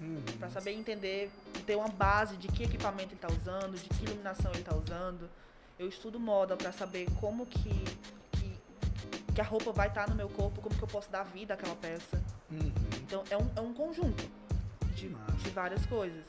uhum. 0.00 0.22
para 0.38 0.50
saber 0.50 0.72
entender, 0.72 1.30
ter 1.64 1.76
uma 1.76 1.88
base 1.88 2.36
de 2.36 2.48
que 2.48 2.64
equipamento 2.64 3.08
ele 3.08 3.14
está 3.14 3.28
usando, 3.28 3.78
de 3.78 3.88
que 3.88 4.04
iluminação 4.04 4.50
ele 4.52 4.60
está 4.60 4.74
usando 4.74 5.28
eu 5.78 5.88
estudo 5.88 6.18
moda 6.18 6.56
para 6.56 6.72
saber 6.72 7.06
como 7.20 7.46
que, 7.46 7.70
que, 8.32 8.58
que, 9.32 9.40
a 9.40 9.44
roupa 9.44 9.70
vai 9.70 9.86
estar 9.88 10.04
tá 10.04 10.10
no 10.10 10.16
meu 10.16 10.28
corpo, 10.28 10.60
como 10.60 10.74
que 10.74 10.82
eu 10.82 10.88
posso 10.88 11.08
dar 11.10 11.22
vida 11.22 11.54
àquela 11.54 11.76
peça. 11.76 12.20
Uhum. 12.50 12.72
Então 13.02 13.22
é 13.30 13.36
um, 13.36 13.50
é 13.54 13.60
um 13.60 13.72
conjunto 13.72 14.28
de, 14.94 15.08
de 15.08 15.50
várias 15.50 15.86
coisas. 15.86 16.24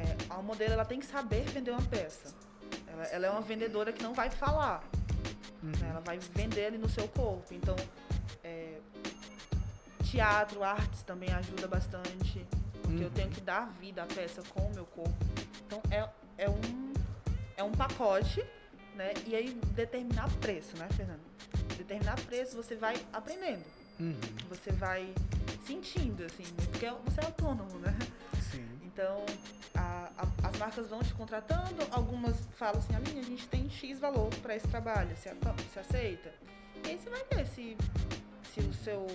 É, 0.00 0.16
a 0.32 0.42
modelo 0.42 0.72
ela 0.72 0.84
tem 0.84 0.98
que 0.98 1.06
saber 1.06 1.44
vender 1.44 1.70
uma 1.70 1.82
peça. 1.82 2.34
Ela, 2.86 3.04
ela 3.04 3.26
é 3.26 3.30
uma 3.30 3.42
vendedora 3.42 3.92
que 3.92 4.02
não 4.02 4.14
vai 4.14 4.30
falar. 4.30 4.82
Uhum. 5.62 5.70
Né? 5.70 5.88
Ela 5.90 6.00
vai 6.00 6.18
vender 6.18 6.66
ali 6.66 6.78
no 6.78 6.88
seu 6.88 7.06
corpo. 7.08 7.52
Então, 7.52 7.76
é, 8.42 8.78
teatro, 10.10 10.64
artes 10.64 11.02
também 11.02 11.30
ajuda 11.32 11.68
bastante. 11.68 12.46
Porque 12.82 12.96
uhum. 12.96 13.02
eu 13.02 13.10
tenho 13.10 13.30
que 13.30 13.40
dar 13.40 13.66
vida 13.80 14.02
à 14.02 14.06
peça 14.06 14.42
com 14.54 14.66
o 14.66 14.74
meu 14.74 14.84
corpo. 14.86 15.14
Então 15.66 15.80
é, 15.90 16.08
é 16.36 16.50
um 16.50 16.92
é 17.56 17.62
um 17.62 17.70
pacote, 17.70 18.44
né? 18.96 19.12
E 19.26 19.36
aí 19.36 19.54
determinar 19.74 20.28
preço, 20.40 20.76
né, 20.76 20.88
Fernando? 20.96 21.20
Determinar 21.76 22.18
preço 22.22 22.56
você 22.56 22.74
vai 22.74 22.96
aprendendo. 23.12 23.64
Uhum. 24.00 24.18
Você 24.48 24.72
vai 24.72 25.14
sentindo, 25.64 26.24
assim, 26.24 26.44
porque 26.56 26.90
você 27.04 27.20
é 27.20 27.24
autônomo, 27.26 27.78
né? 27.78 27.96
Sim. 28.50 28.66
Então, 28.92 29.24
a, 29.74 30.10
a, 30.18 30.48
as 30.48 30.58
marcas 30.58 30.88
vão 30.88 31.00
te 31.00 31.14
contratando, 31.14 31.86
algumas 31.92 32.36
falam 32.56 32.78
assim, 32.78 32.94
Aline, 32.94 33.20
a 33.20 33.24
gente 33.24 33.46
tem 33.46 33.70
X 33.70 34.00
valor 34.00 34.34
para 34.42 34.56
esse 34.56 34.66
trabalho, 34.66 35.16
você, 35.16 35.32
você 35.68 35.80
aceita? 35.80 36.32
E 36.84 36.88
aí 36.88 36.98
você 36.98 37.08
vai 37.08 37.24
ver 37.32 37.46
se, 37.46 37.76
se 38.52 38.60
o 38.60 38.74
seu 38.74 39.06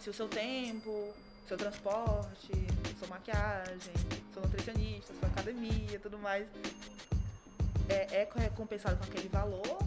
se 0.00 0.10
o 0.10 0.14
seu 0.14 0.28
tempo, 0.28 1.12
seu 1.46 1.56
transporte, 1.56 2.52
sua 2.98 3.08
maquiagem, 3.08 3.92
sua 4.32 4.42
nutricionista, 4.42 5.12
sua 5.14 5.28
academia, 5.28 5.98
tudo 6.00 6.18
mais, 6.18 6.46
é, 7.88 8.22
é 8.22 8.28
recompensado 8.36 8.96
com 8.96 9.04
aquele 9.04 9.28
valor. 9.28 9.78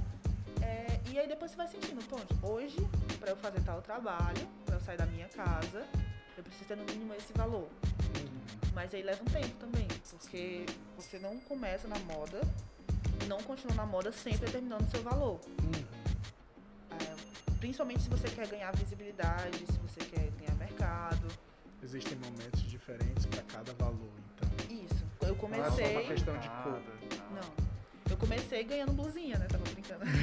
É, 0.62 1.00
e 1.10 1.20
aí 1.20 1.28
depois 1.28 1.52
você 1.52 1.58
vai 1.58 1.68
sentindo, 1.68 2.06
pronto, 2.08 2.38
hoje, 2.46 2.78
para 3.20 3.32
eu 3.32 3.36
fazer 3.36 3.62
tal 3.62 3.82
trabalho, 3.82 4.48
para 4.66 4.76
eu 4.76 4.82
sair 4.82 4.98
da 4.98 5.06
minha 5.06 5.28
casa, 5.30 5.88
eu 6.42 6.44
preciso 6.44 6.68
ter 6.68 6.76
no 6.76 6.84
mínimo 6.86 7.14
esse 7.14 7.32
valor. 7.34 7.64
Uhum. 7.64 8.72
Mas 8.74 8.94
aí 8.94 9.04
leva 9.04 9.22
um 9.22 9.26
tempo 9.26 9.56
também, 9.60 9.88
porque 10.10 10.66
você 10.98 11.20
não 11.20 11.40
começa 11.42 11.88
na 11.88 12.00
moda 12.00 12.42
e 13.24 13.26
não 13.28 13.42
continua 13.44 13.76
na 13.76 13.86
moda 13.86 14.12
sempre 14.12 14.46
determinando 14.46 14.90
seu 14.90 15.04
valor. 15.04 15.40
Uhum. 15.62 15.86
É, 17.00 17.56
principalmente 17.60 18.02
se 18.02 18.10
você 18.10 18.28
quer 18.30 18.48
ganhar 18.48 18.72
visibilidade, 18.76 19.58
se 19.60 19.78
você 19.80 20.00
quer 20.10 20.30
ganhar 20.32 20.56
mercado. 20.56 21.28
Existem 21.84 22.18
momentos 22.18 22.62
diferentes 22.64 23.26
para 23.28 23.44
cada 23.44 23.74
valor, 23.74 24.12
então. 24.36 24.76
Isso. 24.76 25.06
Eu 25.22 25.36
comecei. 25.36 25.64
Não 25.64 25.74
é 25.74 25.94
só 25.94 26.00
uma 26.00 26.08
questão 26.08 26.38
de 26.40 26.50
cor. 26.50 26.82
Não 27.34 27.72
comecei 28.22 28.64
ganhando 28.64 28.94
blusinha, 28.94 29.38
né? 29.40 29.48
Tava 29.48 29.64
brincando. 29.64 30.06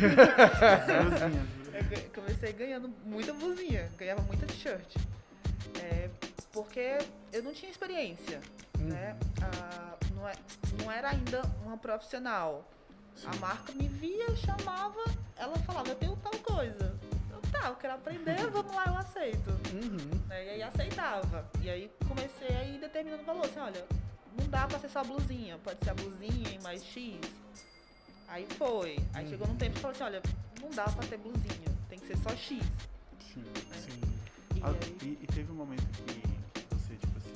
eu 1.74 2.10
comecei 2.14 2.52
ganhando 2.52 2.88
muita 3.04 3.32
blusinha, 3.34 3.90
ganhava 3.98 4.22
muita 4.22 4.46
t-shirt. 4.46 4.94
É, 5.80 6.10
porque 6.52 6.98
eu 7.32 7.42
não 7.42 7.52
tinha 7.52 7.70
experiência, 7.70 8.40
uhum. 8.78 8.88
né? 8.88 9.16
Ah, 9.42 9.96
não, 10.14 10.28
é, 10.28 10.32
não 10.82 10.90
era 10.90 11.10
ainda 11.10 11.42
uma 11.64 11.76
profissional. 11.76 12.68
Sim. 13.14 13.26
A 13.26 13.36
marca 13.36 13.72
me 13.72 13.88
via, 13.88 14.34
chamava, 14.36 15.02
ela 15.36 15.56
falava, 15.58 15.88
eu 15.88 15.96
tenho 15.96 16.16
tal 16.16 16.32
coisa. 16.42 16.96
Eu, 17.30 17.40
tá, 17.52 17.68
eu 17.68 17.76
quero 17.76 17.94
aprender, 17.94 18.46
vamos 18.50 18.74
lá, 18.74 18.84
eu 18.86 18.96
aceito. 18.96 19.50
Uhum. 19.72 20.20
Né? 20.28 20.46
E 20.46 20.50
aí 20.50 20.62
aceitava. 20.62 21.48
E 21.60 21.68
aí 21.68 21.90
comecei 22.06 22.56
a 22.56 22.64
ir 22.64 22.78
determinando 22.78 23.22
o 23.22 23.26
valor. 23.26 23.44
Assim, 23.44 23.60
olha, 23.60 23.84
não 24.38 24.48
dá 24.48 24.66
pra 24.66 24.78
ser 24.78 24.88
só 24.88 25.00
a 25.00 25.04
blusinha, 25.04 25.58
pode 25.58 25.82
ser 25.84 25.90
a 25.90 25.94
blusinha 25.94 26.50
e 26.50 26.62
mais 26.62 26.84
X. 26.84 27.18
Aí 28.28 28.46
foi. 28.56 28.98
Aí 29.14 29.26
hum. 29.26 29.30
chegou 29.30 29.48
num 29.48 29.56
tempo 29.56 29.76
e 29.76 29.80
falou 29.80 29.94
assim, 29.94 30.04
olha, 30.04 30.22
não 30.60 30.70
dá 30.70 30.84
pra 30.84 31.06
ter 31.06 31.16
blusinha, 31.16 31.68
tem 31.88 31.98
que 31.98 32.06
ser 32.06 32.16
só 32.18 32.30
X. 32.30 32.62
Sim, 33.32 33.40
né? 33.40 33.76
sim. 33.84 34.07
E, 34.58 34.60
ah, 34.64 34.74
e, 35.04 35.18
e, 35.22 35.26
teve 35.28 35.52
um 35.52 35.54
momento 35.54 35.86
que 35.86 36.74
você, 36.74 36.94
tipo 36.96 37.16
assim, 37.16 37.32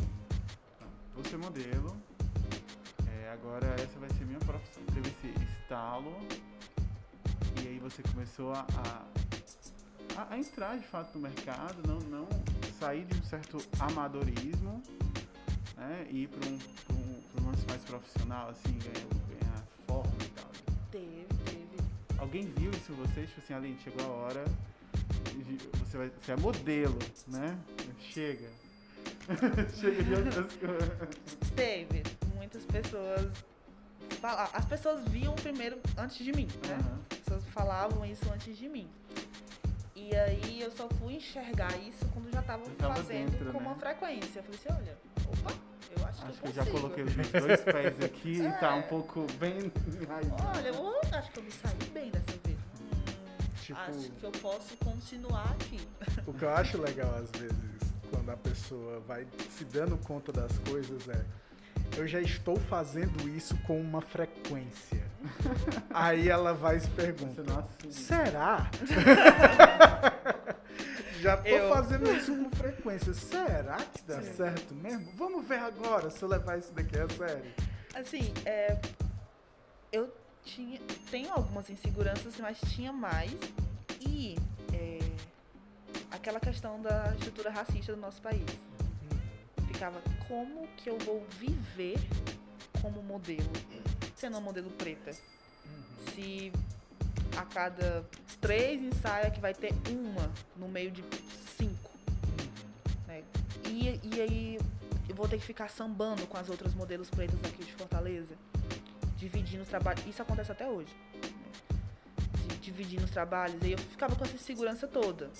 você 1.14 1.36
é 1.36 1.38
modelo, 1.38 1.96
é, 3.06 3.30
agora 3.32 3.64
essa 3.80 3.96
vai 4.00 4.10
ser 4.10 4.24
minha 4.24 4.40
profissão. 4.40 4.82
Teve 4.86 5.08
esse 5.08 5.28
estalo, 5.44 6.12
e 7.62 7.68
aí 7.68 7.78
você 7.78 8.02
começou 8.02 8.52
a, 8.52 8.66
a, 10.16 10.34
a 10.34 10.36
entrar 10.36 10.76
de 10.76 10.84
fato 10.88 11.16
no 11.16 11.20
mercado, 11.20 11.80
não, 11.86 12.00
não 12.00 12.28
sair 12.80 13.04
de 13.04 13.16
um 13.16 13.22
certo 13.22 13.58
amadorismo, 13.78 14.82
né, 15.76 16.08
e 16.10 16.24
ir 16.24 16.28
para 16.28 16.48
um, 16.48 16.58
um, 16.90 17.22
um 17.40 17.46
lance 17.46 17.64
mais 17.68 17.82
profissional, 17.84 18.50
assim, 18.50 18.76
ganhar, 18.80 19.06
ganhar 19.28 19.62
forma 19.86 20.12
e 20.24 20.28
tal. 20.30 20.50
Teve, 20.90 21.26
teve. 21.44 22.18
Alguém 22.18 22.46
viu 22.56 22.72
isso 22.72 22.90
em 22.90 22.96
você? 22.96 23.26
Tipo 23.26 23.40
assim, 23.40 23.54
Aline, 23.54 23.78
chegou 23.78 24.04
a 24.04 24.08
hora. 24.08 24.44
Você, 25.84 25.98
vai, 25.98 26.10
você 26.20 26.32
é 26.32 26.36
modelo, 26.36 26.98
né? 27.28 27.58
Chega. 27.98 28.48
Chega 29.74 30.02
de 30.02 30.14
outras 30.14 30.52
coisas. 30.54 31.54
Teve. 31.54 32.02
Muitas 32.36 32.64
pessoas. 32.64 33.30
As 34.52 34.64
pessoas 34.66 35.08
viam 35.08 35.34
primeiro 35.34 35.78
antes 35.96 36.18
de 36.24 36.32
mim, 36.32 36.48
né? 36.68 36.76
Uhum. 36.76 36.98
As 37.10 37.18
pessoas 37.18 37.44
falavam 37.48 38.04
isso 38.04 38.24
antes 38.32 38.56
de 38.56 38.68
mim. 38.68 38.88
E 39.94 40.14
aí 40.16 40.60
eu 40.60 40.70
só 40.70 40.88
fui 41.00 41.14
enxergar 41.14 41.76
isso 41.78 42.04
quando 42.12 42.32
já 42.32 42.40
estavam 42.40 42.66
fazendo 42.78 43.30
dentro, 43.30 43.52
com 43.52 43.60
né? 43.60 43.66
uma 43.66 43.74
frequência. 43.76 44.40
Eu 44.40 44.42
falei 44.42 44.60
assim, 44.60 44.82
olha, 44.82 44.98
opa, 45.28 45.54
eu 45.96 46.06
acho, 46.06 46.24
acho 46.24 46.40
que, 46.40 46.46
eu 46.46 46.50
que 46.50 46.56
já 46.56 46.66
coloquei 46.66 47.04
os 47.04 47.14
meus 47.14 47.30
dois 47.30 47.60
pés 47.60 48.04
aqui 48.04 48.40
é. 48.42 48.48
e 48.48 48.52
tá 48.58 48.74
um 48.74 48.82
pouco 48.82 49.26
bem 49.38 49.58
Olha, 50.56 50.68
eu 50.68 51.16
acho 51.16 51.30
que 51.30 51.38
eu 51.38 51.44
me 51.44 51.50
saí 51.50 51.90
bem 51.92 52.10
dessa 52.10 52.38
vez. 52.44 52.51
Tipo, 53.74 53.98
acho 53.98 54.10
que 54.10 54.24
eu 54.24 54.32
posso 54.32 54.76
continuar 54.78 55.50
aqui. 55.52 55.80
O 56.26 56.32
que 56.32 56.44
eu 56.44 56.50
acho 56.50 56.80
legal 56.80 57.14
às 57.14 57.30
vezes, 57.40 57.56
quando 58.10 58.30
a 58.30 58.36
pessoa 58.36 59.00
vai 59.00 59.26
se 59.50 59.64
dando 59.64 59.96
conta 59.98 60.32
das 60.32 60.56
coisas, 60.58 61.08
é 61.08 61.24
eu 61.96 62.06
já 62.06 62.20
estou 62.20 62.56
fazendo 62.56 63.28
isso 63.28 63.56
com 63.66 63.80
uma 63.80 64.00
frequência. 64.00 65.04
Aí 65.92 66.28
ela 66.28 66.54
vai 66.54 66.80
se 66.80 66.88
perguntar: 66.90 67.66
será? 67.90 68.70
Já 71.20 71.36
tô 71.36 71.48
eu... 71.48 71.72
fazendo 71.72 72.10
isso 72.16 72.36
com 72.36 72.50
frequência. 72.50 73.14
Será 73.14 73.76
que 73.76 74.02
dá 74.02 74.20
Sim. 74.20 74.32
certo 74.34 74.74
mesmo? 74.74 75.12
Vamos 75.16 75.46
ver 75.46 75.60
agora 75.60 76.10
se 76.10 76.20
eu 76.20 76.28
levar 76.28 76.58
isso 76.58 76.72
daqui 76.72 76.98
a 76.98 77.08
sério. 77.08 77.52
Assim, 77.94 78.34
é, 78.44 78.80
eu 79.92 80.12
tinha, 80.44 80.80
tem 81.10 81.28
algumas 81.30 81.68
inseguranças, 81.70 82.36
mas 82.38 82.60
tinha 82.72 82.92
mais. 82.92 83.32
E 84.00 84.36
é, 84.72 84.98
aquela 86.10 86.40
questão 86.40 86.80
da 86.80 87.14
estrutura 87.14 87.50
racista 87.50 87.94
do 87.94 88.00
nosso 88.00 88.20
país. 88.20 88.44
Ficava 89.68 90.00
como 90.28 90.68
que 90.76 90.88
eu 90.88 90.98
vou 90.98 91.26
viver 91.38 91.98
como 92.80 93.02
modelo, 93.02 93.50
sendo 94.16 94.34
uma 94.34 94.40
modelo 94.40 94.70
preta. 94.70 95.12
Se 96.14 96.52
a 97.36 97.44
cada 97.44 98.04
três 98.40 98.82
ensaios 98.82 99.32
que 99.32 99.40
vai 99.40 99.54
ter 99.54 99.72
uma 99.88 100.30
no 100.56 100.68
meio 100.68 100.90
de 100.90 101.02
cinco. 101.56 101.90
Né? 103.06 103.22
E, 103.64 104.00
e 104.02 104.20
aí 104.20 104.58
eu 105.08 105.14
vou 105.14 105.28
ter 105.28 105.38
que 105.38 105.44
ficar 105.44 105.68
sambando 105.68 106.26
com 106.26 106.36
as 106.36 106.48
outras 106.48 106.74
modelos 106.74 107.08
pretas 107.08 107.38
aqui 107.44 107.64
de 107.64 107.72
Fortaleza, 107.72 108.34
dividindo 109.22 109.62
os 109.62 109.68
trabalhos. 109.68 110.04
Isso 110.06 110.20
acontece 110.20 110.50
até 110.50 110.68
hoje. 110.68 110.92
Né? 111.14 111.20
Dividindo 112.60 113.04
os 113.04 113.10
trabalhos. 113.10 113.62
E 113.62 113.72
eu 113.72 113.78
ficava 113.78 114.16
com 114.16 114.24
essa 114.24 114.34
insegurança 114.34 114.88
toda. 114.88 115.30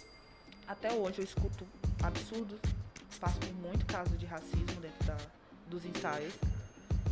Até 0.69 0.93
hoje 0.93 1.19
eu 1.19 1.25
escuto 1.25 1.67
absurdos, 2.03 2.61
passo 3.21 3.39
por 3.41 3.53
muito 3.55 3.85
caso 3.87 4.17
de 4.17 4.25
racismo 4.25 4.81
dentro 4.81 5.05
da, 5.05 5.17
dos 5.69 5.85
ensaios. 5.85 6.33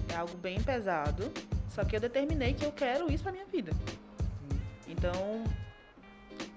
É 0.09 0.17
algo 0.17 0.37
bem 0.37 0.63
pesado. 0.63 1.33
Só 1.75 1.85
que 1.85 1.97
eu 1.97 2.01
determinei 2.01 2.55
que 2.55 2.65
eu 2.65 2.73
quero 2.73 3.11
isso 3.13 3.23
pra 3.23 3.33
minha 3.33 3.47
vida. 3.47 3.73
Então, 4.87 5.45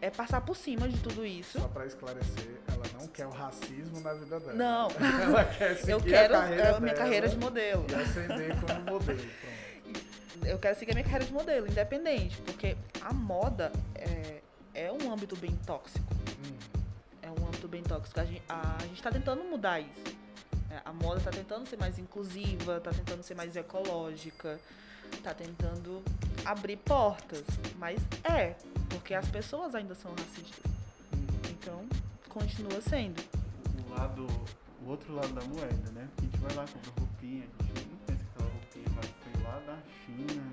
é 0.02 0.10
passar 0.10 0.42
por 0.42 0.56
cima 0.56 0.88
de 0.88 0.98
tudo 1.00 1.26
isso. 1.26 1.60
Só 1.60 1.68
para 1.68 1.86
esclarecer, 1.86 2.60
ela 2.68 2.84
não 3.00 3.08
quer 3.08 3.28
o 3.28 3.32
racismo 3.32 4.00
na 4.02 4.14
vida 4.14 4.40
dela. 4.40 4.54
Não. 4.54 4.88
Ela 5.22 5.46
quer 5.46 5.76
seguir 5.78 5.92
eu 5.92 6.02
quero 6.02 6.36
a 6.36 6.42
carreira 6.42 6.76
a 6.76 6.80
minha 6.80 6.94
carreira 6.94 7.30
de 7.30 7.38
modelo. 7.38 7.86
E 7.90 7.96
ascender 7.96 8.56
como 8.60 8.80
modelo. 8.92 9.20
Pronto. 9.20 9.53
Eu 10.46 10.60
quero 10.60 10.78
seguir 10.78 10.92
a 10.92 10.96
minha 10.96 11.04
carreira 11.04 11.26
de 11.26 11.34
modelo, 11.34 11.68
independente, 11.68 12.42
porque 12.42 12.76
a 13.02 13.14
moda 13.14 13.72
é, 13.96 14.42
é 14.74 14.92
um 14.92 15.12
âmbito 15.12 15.36
bem 15.36 15.56
tóxico. 15.66 16.14
Hum. 16.46 16.58
É 17.22 17.30
um 17.30 17.48
âmbito 17.48 17.68
bem 17.68 17.82
tóxico. 17.84 18.20
A 18.20 18.26
gente, 18.26 18.42
a, 18.50 18.78
a 18.78 18.86
gente 18.86 19.02
tá 19.02 19.12
tentando 19.12 19.44
mudar 19.44 19.80
isso. 19.80 20.16
É, 20.70 20.82
a 20.84 20.92
moda 20.92 21.20
está 21.20 21.32
tentando 21.32 21.68
ser 21.68 21.78
mais 21.78 21.98
inclusiva, 21.98 22.78
está 22.78 22.92
tentando 22.92 23.24
ser 23.24 23.36
mais 23.36 23.56
ecológica, 23.56 24.60
está 25.14 25.34
tentando 25.34 26.04
abrir 26.44 26.78
portas. 26.78 27.44
Mas 27.78 28.00
é, 28.24 28.56
porque 28.90 29.14
as 29.14 29.28
pessoas 29.30 29.76
ainda 29.76 29.96
são 29.96 30.12
racistas. 30.12 30.72
Então, 31.50 31.88
continua 32.28 32.82
sendo. 32.82 33.24
O 33.88 33.94
lado, 33.94 34.28
o 34.86 34.90
outro 34.90 35.14
lado 35.14 35.32
da 35.34 35.42
moeda, 35.42 35.92
né? 35.92 36.08
Porque 36.16 36.22
a 36.22 36.24
gente 36.26 36.38
vai 36.40 36.56
lá, 36.56 36.66
compra 36.66 36.92
roupinha, 37.00 37.46
a 37.60 37.64
gente 37.64 37.93
da 39.74 39.80
China. 40.06 40.44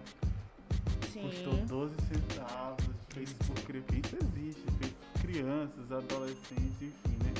Sim. 1.12 1.22
Custou 1.22 1.54
12 1.66 1.94
centavos, 2.06 2.86
feito 3.10 3.34
por 3.44 3.54
crianças. 3.62 3.96
Isso 4.02 4.16
existe, 4.16 4.62
feito 4.78 4.94
por 5.12 5.20
crianças, 5.20 5.92
adolescentes, 5.92 6.82
enfim, 6.82 7.18
né? 7.24 7.34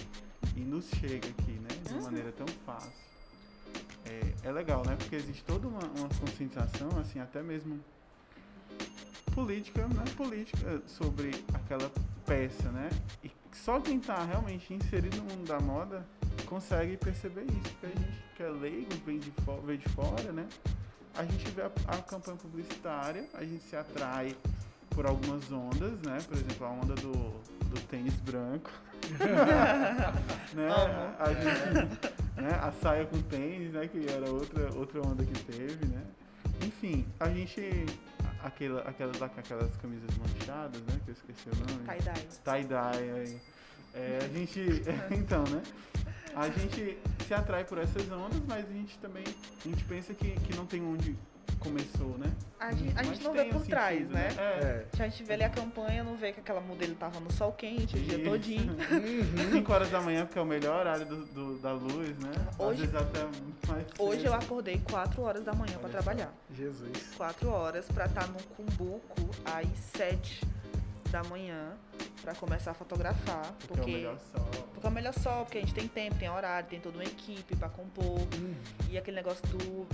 E 0.57 0.61
nos 0.61 0.89
chega 0.91 1.29
aqui, 1.29 1.53
né? 1.53 1.69
De 1.87 1.95
uhum. 1.95 2.03
maneira 2.03 2.33
tão 2.33 2.47
fácil. 2.67 2.93
É, 4.05 4.49
é 4.49 4.53
legal, 4.53 4.85
né? 4.87 4.97
Porque 4.97 5.17
existe 5.17 5.45
toda 5.45 5.69
uma, 5.69 5.81
uma 5.81 6.09
conscientização, 6.21 6.89
assim, 6.99 7.21
até 7.21 7.43
mesmo 7.43 7.81
política, 9.35 9.87
né? 9.87 10.05
Política 10.17 10.83
sobre 10.87 11.31
aquela 11.55 11.91
peça, 12.27 12.71
né? 12.73 12.91
E 13.23 13.31
só 13.53 13.81
quem 13.81 13.99
está 13.99 14.25
realmente 14.25 14.75
inserido 14.75 15.17
no 15.19 15.25
mundo 15.25 15.47
da 15.47 15.61
moda 15.61 16.07
consegue 16.47 16.97
perceber 16.97 17.45
isso, 17.45 17.75
porque 17.79 17.87
a 17.87 17.89
gente 17.89 18.31
que 18.37 18.43
é 18.43 18.49
leigo, 18.49 18.91
vem 19.05 19.19
de, 19.19 19.33
vem 19.65 19.79
de 19.79 19.89
fora, 19.91 20.33
né? 20.33 20.49
A 21.15 21.25
gente 21.25 21.51
vê 21.51 21.63
a, 21.63 21.71
a, 21.89 22.03
campanha 22.03 22.37
publicitária, 22.37 23.29
a 23.35 23.45
gente 23.45 23.63
se 23.65 23.77
atrai 23.77 24.37
por 24.91 25.07
algumas 25.07 25.51
ondas, 25.51 26.01
né? 26.03 26.19
Por 26.27 26.37
exemplo, 26.37 26.67
a 26.67 26.71
onda 26.71 26.95
do, 26.95 27.13
do 27.69 27.81
tênis 27.89 28.15
branco. 28.17 28.71
né? 30.55 30.69
A, 31.19 31.33
gente, 31.33 32.41
né? 32.41 32.51
a 32.61 32.73
saia 32.81 33.07
com 33.07 33.21
tênis, 33.23 33.73
né? 33.73 33.89
Que 33.89 34.07
era 34.09 34.31
outra, 34.31 34.75
outra 34.75 35.01
onda 35.03 35.25
que 35.25 35.45
teve, 35.45 35.87
né? 35.87 36.03
Enfim, 36.63 37.07
a 37.19 37.29
gente 37.29 37.87
aquela, 38.43 38.83
aquelas, 38.83 39.23
aquelas 39.23 39.77
camisas 39.77 40.11
manchadas, 40.17 40.81
né? 40.83 41.01
Que 41.05 41.11
eu 41.11 41.15
esqueci 41.15 41.49
o 41.49 41.57
nome. 41.57 41.85
Tie-dye. 41.87 42.29
Tie-dye. 42.45 43.41
É, 43.95 44.19
a 44.23 44.29
gente. 44.29 44.83
então, 45.11 45.45
né? 45.45 45.63
A 46.35 46.49
gente 46.49 46.99
se 47.27 47.35
atrai 47.35 47.65
por 47.65 47.79
essas 47.79 48.11
ondas, 48.11 48.41
mas 48.47 48.69
a 48.69 48.73
gente 48.73 48.99
também. 48.99 49.25
A 49.65 49.69
gente 49.69 49.85
pensa 49.85 50.15
que, 50.15 50.33
que 50.41 50.57
não 50.57 50.67
tem 50.67 50.83
onde 50.83 51.17
começou, 51.61 52.17
né? 52.19 52.33
A 52.59 52.73
gente, 52.73 52.99
a 52.99 53.03
gente 53.03 53.23
não 53.23 53.33
vê 53.33 53.45
por 53.45 53.67
trás, 53.67 54.09
né? 54.09 54.29
né? 54.31 54.37
É. 54.39 54.87
A 54.99 55.09
gente 55.09 55.23
vê 55.23 55.35
ali 55.35 55.45
a 55.45 55.51
campanha, 55.51 56.03
não 56.03 56.17
vê 56.17 56.33
que 56.33 56.41
aquela 56.41 56.61
modelo 56.61 56.95
tava 56.95 57.21
no 57.21 57.31
sol 57.31 57.53
quente 57.53 57.97
o 57.97 58.01
dia 58.01 58.25
todinho. 58.25 58.77
5 59.53 59.73
horas 59.73 59.91
da 59.91 60.01
manhã, 60.01 60.25
porque 60.25 60.39
é 60.39 60.43
o 60.43 60.47
melhor 60.47 60.81
horário 60.81 61.07
do, 61.07 61.25
do, 61.27 61.59
da 61.59 61.73
luz, 61.73 62.19
né? 62.19 62.33
Hoje, 62.59 62.85
Às 62.85 62.91
vezes 62.91 62.95
até 62.95 63.21
mais 63.69 63.87
Hoje 63.99 64.25
eu 64.25 64.35
acordei 64.35 64.81
4 64.91 65.23
horas 65.23 65.45
da 65.45 65.53
manhã 65.53 65.79
para 65.79 65.91
trabalhar. 65.91 66.33
Jesus. 66.55 67.15
4 67.17 67.49
horas 67.49 67.87
para 67.87 68.07
estar 68.07 68.23
tá 68.23 68.27
no 68.27 68.43
Cumbuco 68.55 69.31
às 69.45 69.69
7 69.97 70.41
da 71.11 71.23
manhã 71.25 71.77
para 72.23 72.35
começar 72.35 72.73
a 72.73 72.75
fotografar. 72.75 73.53
Porque, 73.67 73.75
porque, 73.75 73.81
é 73.81 73.85
o 73.85 73.97
melhor 73.97 74.19
sol. 74.19 74.51
Porque 74.73 74.87
é 74.87 74.91
o 74.91 74.93
melhor 74.93 75.15
sol, 75.15 75.45
porque 75.45 75.59
a 75.59 75.61
gente 75.61 75.75
tem 75.75 75.89
tempo, 75.89 76.17
tem 76.19 76.31
horário, 76.31 76.69
tem 76.69 76.81
toda 76.81 76.97
uma 76.97 77.05
equipe 77.05 77.57
para 77.57 77.69
compor. 77.69 78.19
Uhum. 78.19 78.55
E 78.89 78.99
aquele 78.99 79.17
negócio 79.17 79.47
do 79.49 79.87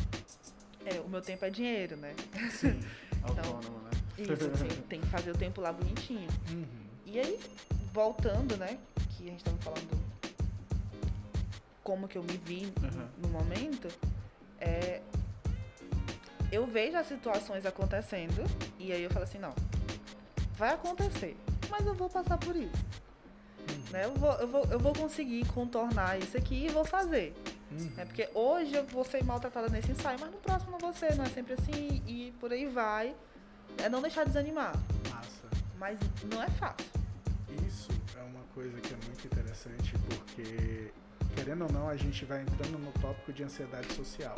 é, 0.84 1.00
o 1.00 1.08
meu 1.08 1.20
tempo 1.20 1.44
é 1.44 1.50
dinheiro, 1.50 1.96
né? 1.96 2.14
Sim, 2.50 2.80
então, 3.18 3.44
autônomo, 3.44 3.78
né? 3.80 3.90
Isso, 4.18 4.36
tem, 4.36 4.82
tem, 4.82 5.00
que 5.00 5.06
fazer 5.08 5.30
o 5.30 5.36
tempo 5.36 5.60
lá 5.60 5.72
bonitinho. 5.72 6.28
Uhum. 6.50 6.66
E 7.04 7.18
aí, 7.18 7.40
voltando, 7.92 8.56
né? 8.56 8.78
Que 9.10 9.28
a 9.28 9.30
gente 9.32 9.44
tava 9.44 9.56
falando 9.58 10.06
como 11.82 12.08
que 12.08 12.18
eu 12.18 12.22
me 12.22 12.36
vi 12.38 12.72
uhum. 12.82 13.08
no 13.22 13.28
momento, 13.28 13.86
é, 14.60 15.00
eu 16.50 16.66
vejo 16.66 16.96
as 16.96 17.06
situações 17.06 17.64
acontecendo 17.64 18.44
e 18.76 18.92
aí 18.92 19.04
eu 19.04 19.10
falo 19.10 19.22
assim, 19.22 19.38
não, 19.38 19.54
vai 20.56 20.74
acontecer, 20.74 21.36
mas 21.70 21.86
eu 21.86 21.94
vou 21.94 22.08
passar 22.08 22.38
por 22.38 22.56
isso. 22.56 22.84
Uhum. 23.68 23.92
Né? 23.92 24.04
Eu, 24.04 24.14
vou, 24.14 24.32
eu, 24.32 24.48
vou, 24.48 24.64
eu 24.70 24.78
vou 24.78 24.92
conseguir 24.92 25.46
contornar 25.48 26.18
isso 26.18 26.36
aqui 26.36 26.66
e 26.66 26.68
vou 26.68 26.84
fazer. 26.84 27.34
Uhum. 27.70 27.92
É 27.96 28.04
porque 28.04 28.28
hoje 28.34 28.74
eu 28.74 28.84
vou 28.86 29.04
ser 29.04 29.22
maltratada 29.24 29.68
nesse 29.68 29.90
ensaio, 29.90 30.18
mas 30.20 30.30
no 30.30 30.38
próximo 30.38 30.72
não 30.72 30.78
vou 30.78 30.94
ser, 30.94 31.14
não 31.16 31.24
é 31.24 31.28
sempre 31.28 31.54
assim 31.54 32.02
e 32.06 32.32
por 32.40 32.52
aí 32.52 32.66
vai. 32.66 33.14
É 33.78 33.88
não 33.88 34.00
deixar 34.00 34.24
de 34.24 34.30
desanimar. 34.30 34.72
Massa. 35.10 35.48
Mas 35.78 35.98
não 36.32 36.42
é 36.42 36.48
fácil. 36.50 36.86
Isso 37.66 37.90
é 38.16 38.22
uma 38.22 38.42
coisa 38.54 38.80
que 38.80 38.94
é 38.94 38.96
muito 39.06 39.26
interessante 39.26 39.92
porque, 40.08 40.92
querendo 41.34 41.64
ou 41.64 41.72
não, 41.72 41.88
a 41.88 41.96
gente 41.96 42.24
vai 42.24 42.40
entrando 42.40 42.78
no 42.78 42.92
tópico 42.92 43.32
de 43.32 43.42
ansiedade 43.42 43.92
social. 43.92 44.36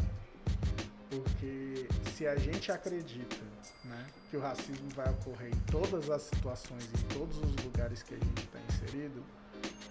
Porque 1.11 1.87
se 2.15 2.27
a 2.27 2.37
gente 2.37 2.71
acredita 2.71 3.37
né, 3.85 4.07
que 4.31 4.37
o 4.37 4.41
racismo 4.41 4.89
vai 4.95 5.09
ocorrer 5.11 5.49
em 5.49 5.61
todas 5.71 6.11
as 6.11 6.23
situações, 6.23 6.85
em 6.85 7.15
todos 7.15 7.39
os 7.39 7.57
lugares 7.65 8.03
que 8.03 8.15
a 8.15 8.19
gente 8.19 8.45
está 8.45 8.59
inserido, 8.69 9.25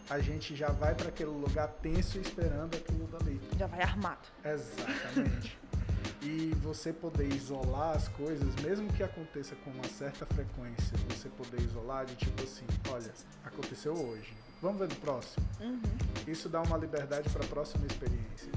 a 0.09 0.19
gente 0.19 0.55
já 0.55 0.69
vai 0.69 0.95
para 0.95 1.09
aquele 1.09 1.31
lugar 1.31 1.67
tenso 1.81 2.19
esperando 2.19 2.75
aquilo 2.75 3.07
dali. 3.07 3.41
Já 3.57 3.67
vai 3.67 3.81
armado. 3.81 4.27
Exatamente. 4.43 5.57
e 6.21 6.53
você 6.61 6.93
poder 6.93 7.31
isolar 7.33 7.95
as 7.95 8.07
coisas, 8.09 8.53
mesmo 8.63 8.91
que 8.93 9.03
aconteça 9.03 9.55
com 9.57 9.71
uma 9.71 9.87
certa 9.87 10.25
frequência, 10.25 10.97
você 11.09 11.29
poder 11.29 11.61
isolar 11.61 12.05
de 12.05 12.15
tipo 12.15 12.43
assim, 12.43 12.65
olha, 12.89 13.11
aconteceu 13.43 13.93
hoje, 13.93 14.33
vamos 14.61 14.79
ver 14.79 14.89
no 14.89 14.95
próximo. 14.95 15.45
Uhum. 15.59 15.81
Isso 16.27 16.49
dá 16.49 16.61
uma 16.61 16.77
liberdade 16.77 17.29
para 17.29 17.43
a 17.43 17.47
próxima 17.47 17.85
experiência. 17.85 18.51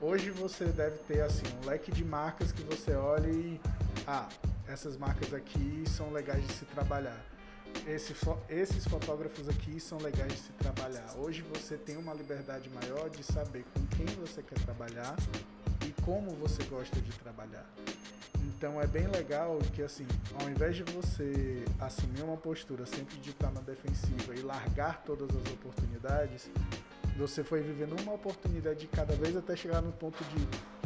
Hoje 0.00 0.30
você 0.30 0.64
deve 0.66 0.96
ter 0.98 1.20
assim 1.20 1.44
um 1.62 1.66
leque 1.66 1.92
de 1.92 2.04
marcas 2.04 2.52
que 2.52 2.62
você 2.62 2.94
olha 2.94 3.28
e 3.28 3.60
ah, 4.06 4.28
essas 4.66 4.96
marcas 4.96 5.34
aqui 5.34 5.84
são 5.86 6.10
legais 6.12 6.46
de 6.46 6.52
se 6.54 6.64
trabalhar 6.64 7.20
esse, 7.86 8.14
esses 8.48 8.84
fotógrafos 8.86 9.48
aqui 9.48 9.80
são 9.80 9.98
legais 9.98 10.32
de 10.32 10.38
se 10.38 10.52
trabalhar. 10.52 11.06
Hoje 11.16 11.42
você 11.42 11.76
tem 11.76 11.96
uma 11.96 12.14
liberdade 12.14 12.68
maior 12.70 13.08
de 13.08 13.22
saber 13.22 13.64
com 13.74 13.86
quem 13.96 14.06
você 14.16 14.42
quer 14.42 14.58
trabalhar 14.60 15.16
e 15.86 15.92
como 16.02 16.30
você 16.32 16.62
gosta 16.64 17.00
de 17.00 17.12
trabalhar. 17.12 17.66
Então 18.42 18.80
é 18.80 18.86
bem 18.86 19.06
legal 19.06 19.58
que 19.74 19.82
assim, 19.82 20.06
ao 20.40 20.50
invés 20.50 20.76
de 20.76 20.82
você 20.82 21.64
assumir 21.78 22.22
uma 22.22 22.36
postura 22.36 22.84
sempre 22.84 23.16
de 23.18 23.30
estar 23.30 23.50
na 23.50 23.60
defensiva 23.60 24.34
e 24.34 24.42
largar 24.42 25.02
todas 25.04 25.28
as 25.34 25.52
oportunidades, 25.52 26.50
você 27.16 27.44
foi 27.44 27.60
vivendo 27.60 28.00
uma 28.00 28.14
oportunidade 28.14 28.80
de 28.80 28.86
cada 28.86 29.14
vez 29.16 29.36
até 29.36 29.54
chegar 29.56 29.82
no 29.82 29.92
ponto 29.92 30.22
de 30.24 30.38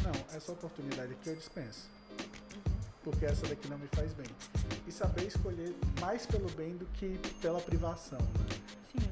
não, 0.03 0.37
essa 0.37 0.53
oportunidade 0.53 1.13
aqui 1.13 1.31
eu 1.31 1.37
dispenso 1.37 1.95
porque 3.05 3.27
essa 3.27 3.47
daqui 3.47 3.69
não 3.69 3.79
me 3.79 3.87
faz 3.89 4.13
bem. 4.15 4.27
E 4.89 4.91
saber 4.91 5.27
escolher 5.27 5.75
mais 6.01 6.25
pelo 6.25 6.51
bem 6.53 6.75
do 6.77 6.87
que 6.87 7.21
pela 7.41 7.61
privação, 7.61 8.19
né? 8.19 8.57
Sim, 8.91 9.11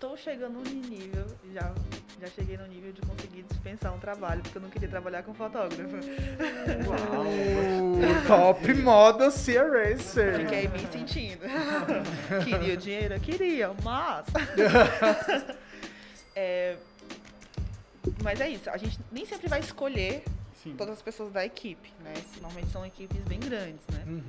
estou 0.00 0.16
chegando 0.16 0.54
no 0.54 0.62
nível, 0.62 1.26
já, 1.52 1.74
já 2.18 2.26
cheguei 2.28 2.56
no 2.56 2.66
nível 2.66 2.90
de 2.90 3.02
conseguir 3.02 3.42
dispensar 3.42 3.94
um 3.94 3.98
trabalho, 3.98 4.40
porque 4.40 4.56
eu 4.56 4.62
não 4.62 4.70
queria 4.70 4.88
trabalhar 4.88 5.22
com 5.22 5.34
fotógrafo. 5.34 5.94
Uau! 6.88 8.24
top 8.26 8.74
moda 8.76 9.30
Cia 9.30 9.62
Racer! 9.62 10.40
Fiquei 10.40 10.68
me 10.68 10.78
sentindo. 10.90 11.42
queria 12.48 12.72
o 12.72 12.76
dinheiro? 12.78 13.20
Queria, 13.20 13.74
mas. 13.84 14.24
é, 16.34 16.78
mas 18.24 18.40
é 18.40 18.48
isso, 18.48 18.70
a 18.70 18.78
gente 18.78 18.98
nem 19.12 19.26
sempre 19.26 19.48
vai 19.48 19.60
escolher 19.60 20.24
Sim. 20.62 20.76
todas 20.78 20.94
as 20.94 21.02
pessoas 21.02 21.30
da 21.30 21.44
equipe, 21.44 21.92
né? 22.02 22.14
Normalmente 22.40 22.72
são 22.72 22.86
equipes 22.86 23.22
bem 23.24 23.38
grandes, 23.38 23.86
né? 23.92 24.02
Uhum. 24.06 24.22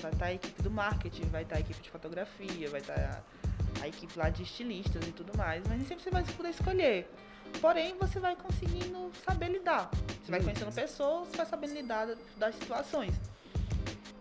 Vai 0.00 0.10
estar 0.10 0.24
a 0.24 0.32
equipe 0.32 0.62
do 0.62 0.70
marketing, 0.70 1.24
vai 1.24 1.42
estar 1.42 1.56
a 1.56 1.60
equipe 1.60 1.82
de 1.82 1.90
fotografia, 1.90 2.70
vai 2.70 2.80
estar 2.80 3.22
a, 3.82 3.88
equipe 3.88 4.18
lá 4.18 4.28
de 4.30 4.42
estilistas 4.42 5.06
e 5.06 5.12
tudo 5.12 5.36
mais, 5.36 5.62
mas 5.66 5.78
nem 5.78 5.86
sempre 5.86 6.04
você 6.04 6.10
vai 6.10 6.24
poder 6.24 6.50
escolher. 6.50 7.10
Porém, 7.60 7.96
você 7.98 8.20
vai 8.20 8.36
conseguindo 8.36 9.10
saber 9.24 9.48
lidar. 9.48 9.90
Você 10.22 10.30
vai 10.30 10.40
uhum. 10.40 10.46
conhecendo 10.46 10.72
pessoas, 10.72 11.28
você 11.28 11.36
vai 11.36 11.46
sabendo 11.46 11.74
lidar 11.74 12.06
das 12.36 12.54
situações. 12.54 13.14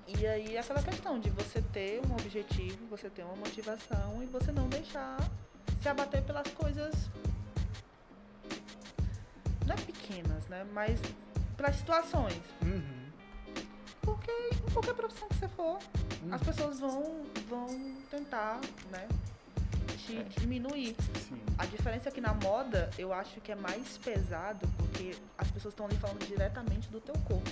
E 0.08 0.26
aí 0.26 0.55
é 0.55 0.60
aquela 0.60 0.82
questão 0.82 1.20
de 1.20 1.30
você 1.32 1.62
ter 1.74 2.01
um 2.08 2.14
objetivo, 2.14 2.88
você 2.89 3.10
ter 3.10 3.24
uma 3.24 3.36
motivação 3.36 4.24
e 4.24 4.26
você 4.26 4.51
não 4.51 4.70
deixar 4.70 5.18
se 5.82 5.89
abater 5.89 6.24
pelas 6.24 6.47
coisas 6.51 7.10
não 9.66 9.76
é 9.76 9.78
pequenas, 9.78 10.47
né? 10.47 10.66
Mas 10.74 10.99
para 11.58 11.74
situações. 11.74 12.41
Uhum. 12.62 13.12
Porque 14.01 14.32
em 14.32 14.72
qualquer 14.72 14.93
profissão 14.93 15.28
que 15.28 15.36
você 15.36 15.47
for, 15.49 15.78
uhum. 16.24 16.34
as 16.34 16.41
pessoas 16.41 16.80
vão, 16.80 17.26
vão 17.49 17.68
tentar, 18.10 18.62
né? 18.89 19.08
Te 19.88 20.18
é. 20.18 20.24
diminuir. 20.40 20.96
Sim. 21.28 21.40
A 21.58 21.66
diferença 21.66 22.10
é 22.10 22.12
que 22.12 22.22
na 22.22 22.34
moda 22.34 22.90
eu 22.98 23.14
acho 23.14 23.40
que 23.42 23.52
é 23.52 23.56
mais 23.56 23.98
pesado 23.98 24.68
porque 24.78 25.16
as 25.38 25.50
pessoas 25.52 25.74
estão 25.74 25.86
ali 25.86 25.96
falando 25.98 26.26
diretamente 26.26 26.90
do 26.90 27.00
teu 27.00 27.16
corpo. 27.20 27.50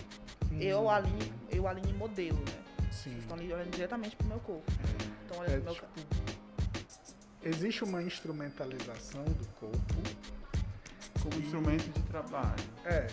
Uhum. 0.51 0.61
Eu, 0.61 0.89
Aline, 0.89 1.33
eu, 1.49 1.67
Aline 1.67 1.93
modelo, 1.93 2.37
né? 2.37 2.63
Sim. 2.91 3.11
Vocês 3.11 3.19
estão 3.19 3.37
ali 3.37 3.51
olhando 3.51 3.71
diretamente 3.71 4.15
pro 4.15 4.27
meu 4.27 4.39
corpo. 4.39 4.71
Então 5.25 5.39
olhando 5.39 5.55
é, 5.55 5.59
pro 5.61 5.73
meu 5.73 5.73
tipo, 5.73 6.35
Existe 7.43 7.83
uma 7.83 8.01
instrumentalização 8.01 9.23
do 9.23 9.45
corpo 9.59 9.95
como 11.21 11.35
e... 11.35 11.45
instrumento 11.45 11.89
de 11.91 12.01
trabalho. 12.03 12.63
É. 12.85 13.07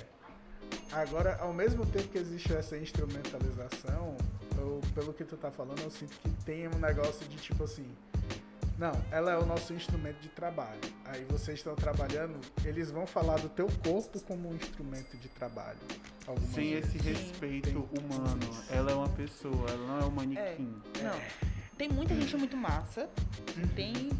Agora, 0.93 1.37
ao 1.37 1.53
mesmo 1.53 1.85
tempo 1.87 2.09
que 2.09 2.19
existe 2.19 2.53
essa 2.53 2.77
instrumentalização, 2.77 4.17
eu, 4.59 4.81
pelo 4.95 5.13
que 5.13 5.25
tu 5.25 5.37
tá 5.37 5.51
falando, 5.51 5.81
eu 5.81 5.91
sinto 5.91 6.19
que 6.19 6.29
tem 6.45 6.69
um 6.69 6.79
negócio 6.79 7.27
de 7.29 7.37
tipo 7.37 7.65
assim. 7.65 7.87
Não, 8.83 9.01
ela 9.13 9.31
é 9.31 9.39
o 9.39 9.47
nosso 9.47 9.73
instrumento 9.73 10.19
de 10.19 10.29
trabalho. 10.29 10.81
Aí 11.05 11.25
vocês 11.27 11.59
estão 11.59 11.73
trabalhando, 11.77 12.41
eles 12.65 12.91
vão 12.91 13.07
falar 13.07 13.39
do 13.39 13.49
teu 13.49 13.69
corpo 13.85 14.21
como 14.23 14.51
um 14.51 14.57
instrumento 14.57 15.17
de 15.19 15.29
trabalho. 15.29 15.79
Sem 16.53 16.71
vezes. 16.71 16.97
esse 16.97 17.09
respeito 17.09 17.71
tem. 17.71 17.77
humano. 17.77 18.41
Ela 18.69 18.91
é 18.91 18.95
uma 18.97 19.09
pessoa, 19.11 19.71
ela 19.71 19.87
não 19.87 20.01
é 20.01 20.05
um 20.05 20.11
manequim. 20.11 20.83
É, 20.99 21.03
não. 21.05 21.21
Tem 21.79 21.89
muita 21.91 22.13
gente 22.17 22.37
muito 22.37 22.57
massa. 22.57 23.09
Uhum. 23.57 23.69
Tem. 23.69 24.11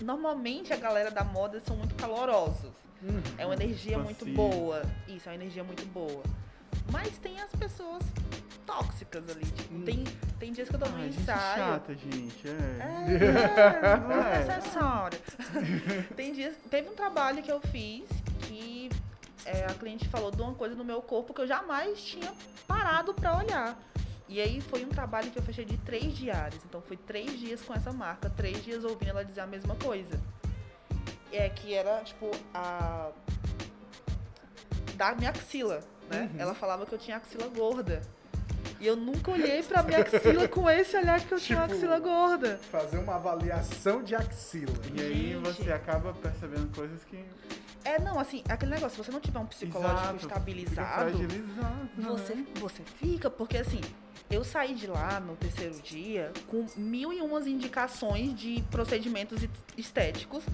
Normalmente 0.00 0.72
a 0.72 0.76
galera 0.76 1.12
da 1.12 1.22
moda 1.22 1.60
são 1.60 1.76
muito 1.76 1.94
calorosos. 1.94 2.72
Uhum. 3.00 3.22
É 3.38 3.46
uma 3.46 3.54
energia 3.54 3.96
muito 4.00 4.26
boa. 4.26 4.82
Isso, 5.06 5.28
é 5.28 5.30
uma 5.30 5.36
energia 5.36 5.62
muito 5.62 5.86
boa. 5.92 6.24
Mas 6.90 7.18
tem 7.18 7.40
as 7.40 7.50
pessoas 7.52 8.02
tóxicas 8.66 9.28
ali. 9.28 9.44
Tipo, 9.44 9.74
hum. 9.74 9.82
tem, 9.84 10.04
tem 10.38 10.52
dias 10.52 10.68
que 10.68 10.74
eu 10.74 10.78
dou 10.78 10.88
um 10.88 11.06
ensaio. 11.06 11.56
chata, 11.56 11.94
gente. 11.94 12.48
É. 12.48 12.54
É, 12.82 13.96
não 14.00 14.12
é 14.12 14.38
necessário. 14.44 15.18
tem 16.16 16.32
dias. 16.32 16.54
Teve 16.70 16.88
um 16.88 16.94
trabalho 16.94 17.42
que 17.42 17.50
eu 17.50 17.60
fiz 17.60 18.04
que 18.42 18.90
é, 19.44 19.64
a 19.66 19.74
cliente 19.74 20.08
falou 20.08 20.30
de 20.30 20.40
uma 20.40 20.54
coisa 20.54 20.74
no 20.74 20.84
meu 20.84 21.02
corpo 21.02 21.34
que 21.34 21.40
eu 21.40 21.46
jamais 21.46 22.02
tinha 22.02 22.32
parado 22.66 23.14
para 23.14 23.38
olhar. 23.38 23.78
E 24.26 24.40
aí 24.40 24.60
foi 24.60 24.84
um 24.84 24.88
trabalho 24.88 25.30
que 25.30 25.38
eu 25.38 25.42
fechei 25.42 25.64
de 25.64 25.76
três 25.78 26.16
diários. 26.16 26.62
Então 26.64 26.80
foi 26.80 26.96
três 26.96 27.38
dias 27.38 27.62
com 27.62 27.74
essa 27.74 27.92
marca, 27.92 28.30
três 28.30 28.64
dias 28.64 28.84
ouvindo 28.84 29.10
ela 29.10 29.24
dizer 29.24 29.40
a 29.40 29.46
mesma 29.46 29.74
coisa 29.76 30.18
é, 31.34 31.48
que 31.48 31.74
era, 31.74 32.02
tipo, 32.04 32.30
a. 32.52 33.10
da 34.94 35.14
minha 35.14 35.30
axila, 35.30 35.80
né? 36.10 36.30
Uhum. 36.32 36.40
Ela 36.40 36.54
falava 36.54 36.86
que 36.86 36.92
eu 36.92 36.98
tinha 36.98 37.16
axila 37.16 37.48
gorda. 37.48 38.02
E 38.80 38.86
eu 38.86 38.96
nunca 38.96 39.30
olhei 39.30 39.62
pra 39.62 39.82
minha 39.82 40.00
axila 40.00 40.48
com 40.48 40.68
esse 40.68 40.96
olhar 40.96 41.18
que 41.20 41.32
eu 41.32 41.38
tipo, 41.38 41.46
tinha 41.46 41.58
uma 41.58 41.68
tipo, 41.68 41.78
axila 41.78 41.98
gorda. 41.98 42.60
Fazer 42.70 42.98
uma 42.98 43.14
avaliação 43.14 44.02
de 44.02 44.14
axila. 44.14 44.74
E 44.94 45.00
aí 45.00 45.32
Gente. 45.32 45.42
você 45.42 45.72
acaba 45.72 46.12
percebendo 46.12 46.74
coisas 46.74 47.02
que. 47.04 47.24
É, 47.84 48.00
não, 48.00 48.18
assim, 48.18 48.42
aquele 48.48 48.72
negócio, 48.72 48.96
se 48.96 49.04
você 49.04 49.12
não 49.12 49.20
tiver 49.20 49.38
um 49.38 49.46
psicológico 49.46 50.00
Exato, 50.00 50.26
estabilizado, 50.26 51.18
né? 51.18 51.28
você, 51.98 52.34
né? 52.34 52.46
você 52.58 52.82
fica, 52.98 53.28
porque 53.28 53.58
assim, 53.58 53.80
eu 54.30 54.42
saí 54.42 54.74
de 54.74 54.86
lá 54.86 55.20
no 55.20 55.36
terceiro 55.36 55.78
dia 55.82 56.32
com 56.48 56.66
mil 56.76 57.12
e 57.12 57.20
umas 57.20 57.46
indicações 57.46 58.34
de 58.34 58.62
procedimentos 58.70 59.46
estéticos 59.76 60.44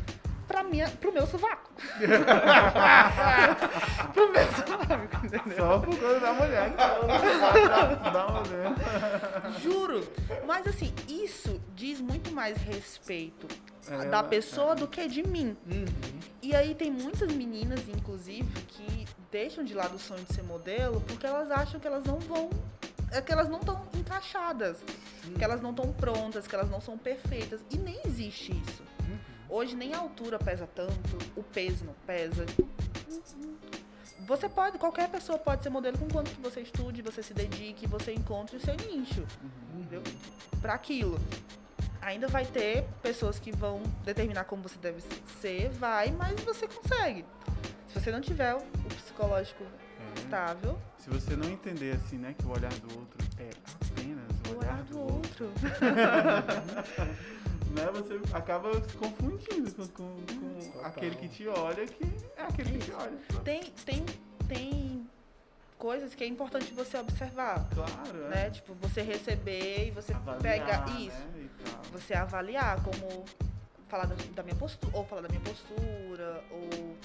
minha, 0.62 0.88
pro 0.88 1.12
meu 1.12 1.26
sovaco. 1.26 1.70
pro 4.12 4.32
meu 4.32 4.52
sovaco, 4.52 5.26
entendeu? 5.26 5.56
Só 5.56 5.78
por 5.78 5.98
causa 5.98 6.20
da 6.20 6.32
mulher. 6.32 6.70
da 6.70 8.28
mulher. 8.28 8.72
Juro. 9.60 10.06
Mas 10.46 10.66
assim, 10.66 10.92
isso 11.08 11.60
diz 11.74 12.00
muito 12.00 12.32
mais 12.32 12.56
respeito 12.58 13.46
é, 13.88 14.04
da 14.06 14.22
pessoa 14.22 14.72
é. 14.72 14.76
do 14.76 14.86
que 14.86 15.08
de 15.08 15.22
mim. 15.22 15.56
Uhum. 15.66 15.84
E 16.42 16.54
aí 16.54 16.74
tem 16.74 16.90
muitas 16.90 17.32
meninas, 17.32 17.80
inclusive, 17.88 18.60
que 18.62 19.06
deixam 19.30 19.64
de 19.64 19.74
lado 19.74 19.96
o 19.96 19.98
sonho 19.98 20.24
de 20.24 20.34
ser 20.34 20.42
modelo 20.42 21.00
porque 21.02 21.26
elas 21.26 21.50
acham 21.50 21.78
que 21.78 21.86
elas 21.86 22.04
não 22.04 22.18
vão 22.18 22.50
é 23.12 23.20
que 23.20 23.32
elas 23.32 23.48
não 23.48 23.58
estão 23.58 23.84
encaixadas, 23.94 24.78
hum. 25.26 25.34
que 25.34 25.42
elas 25.42 25.60
não 25.60 25.70
estão 25.70 25.92
prontas, 25.92 26.46
que 26.46 26.54
elas 26.54 26.70
não 26.70 26.80
são 26.80 26.96
perfeitas. 26.96 27.60
E 27.68 27.76
nem 27.76 28.00
existe 28.04 28.52
isso. 28.52 28.84
Hoje 29.50 29.74
nem 29.74 29.92
a 29.94 29.98
altura 29.98 30.38
pesa 30.38 30.64
tanto, 30.74 31.18
o 31.34 31.42
peso 31.42 31.84
não 31.84 31.94
pesa. 32.06 32.46
Você 34.20 34.48
pode, 34.48 34.78
qualquer 34.78 35.10
pessoa 35.10 35.36
pode 35.40 35.64
ser 35.64 35.70
modelo 35.70 35.98
com 35.98 36.06
quanto 36.08 36.30
que 36.30 36.40
você 36.40 36.60
estude, 36.60 37.02
você 37.02 37.20
se 37.20 37.34
dedique, 37.34 37.84
você 37.84 38.12
encontre 38.14 38.56
o 38.56 38.60
seu 38.60 38.76
nicho, 38.76 39.26
entendeu? 39.74 40.04
Para 40.62 40.74
aquilo. 40.74 41.18
Ainda 42.00 42.28
vai 42.28 42.46
ter 42.46 42.84
pessoas 43.02 43.40
que 43.40 43.50
vão 43.50 43.82
determinar 44.04 44.44
como 44.44 44.62
você 44.62 44.78
deve 44.78 45.02
ser, 45.40 45.68
vai, 45.70 46.12
mas 46.12 46.40
você 46.42 46.68
consegue. 46.68 47.24
Se 47.88 47.98
você 47.98 48.12
não 48.12 48.20
tiver 48.20 48.54
o 48.54 48.60
psicológico 48.94 49.64
é. 49.64 50.20
estável. 50.20 50.78
Se 50.96 51.10
você 51.10 51.34
não 51.34 51.50
entender 51.50 51.96
assim, 51.96 52.18
né, 52.18 52.36
que 52.38 52.46
o 52.46 52.50
olhar 52.50 52.72
do 52.72 52.98
outro 53.00 53.18
é 53.36 53.50
apenas 53.82 54.30
o, 54.48 54.54
o 54.54 54.58
olhar, 54.58 54.74
olhar, 54.74 54.82
do, 54.84 54.92
do 54.92 55.00
outro. 55.00 55.46
outro. 55.46 55.60
né, 57.70 57.90
você 57.92 58.20
acaba 58.34 58.72
se 58.82 58.96
confundindo 58.96 59.88
com, 59.88 60.04
com, 60.04 60.70
com 60.72 60.80
aquele 60.84 61.16
que 61.16 61.28
te 61.28 61.48
olha, 61.48 61.86
que 61.86 62.04
é 62.36 62.42
aquele 62.42 62.78
que 62.78 62.86
te 62.86 62.92
olha. 62.92 63.16
Tem, 63.44 63.62
tem, 63.84 64.04
tem 64.48 65.06
coisas 65.78 66.14
que 66.14 66.24
é 66.24 66.26
importante 66.26 66.72
você 66.74 66.98
observar. 66.98 67.68
Claro, 67.70 68.28
né? 68.28 68.46
É. 68.46 68.50
Tipo, 68.50 68.74
você 68.74 69.02
receber 69.02 69.88
e 69.88 69.90
você 69.90 70.12
avaliar, 70.12 70.42
pegar 70.42 70.86
né, 70.86 71.00
isso. 71.00 71.16
Né? 71.16 71.48
Você 71.92 72.14
avaliar 72.14 72.82
como 72.82 73.24
falar 73.88 74.06
da, 74.06 74.14
da 74.34 74.42
minha 74.42 74.54
postura, 74.54 74.96
ou 74.96 75.04
falar 75.04 75.22
da 75.22 75.28
minha 75.28 75.40
postura, 75.40 76.44
ou 76.50 76.96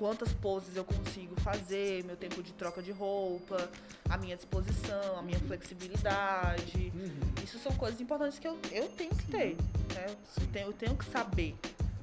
quantas 0.00 0.32
poses 0.32 0.74
eu 0.74 0.82
consigo 0.82 1.38
fazer, 1.42 2.02
meu 2.04 2.16
tempo 2.16 2.42
de 2.42 2.54
troca 2.54 2.82
de 2.82 2.90
roupa, 2.90 3.68
a 4.08 4.16
minha 4.16 4.34
disposição, 4.34 5.18
a 5.18 5.20
minha 5.20 5.38
flexibilidade. 5.40 6.90
Uhum. 6.94 7.44
Isso 7.44 7.58
são 7.58 7.70
coisas 7.72 8.00
importantes 8.00 8.38
que 8.38 8.48
eu, 8.48 8.58
eu 8.72 8.88
tenho 8.88 9.10
que 9.10 9.26
ter. 9.26 9.56
Né? 9.94 10.06
Eu, 10.08 10.46
tenho, 10.46 10.66
eu 10.68 10.72
tenho 10.72 10.96
que 10.96 11.04
saber. 11.04 11.54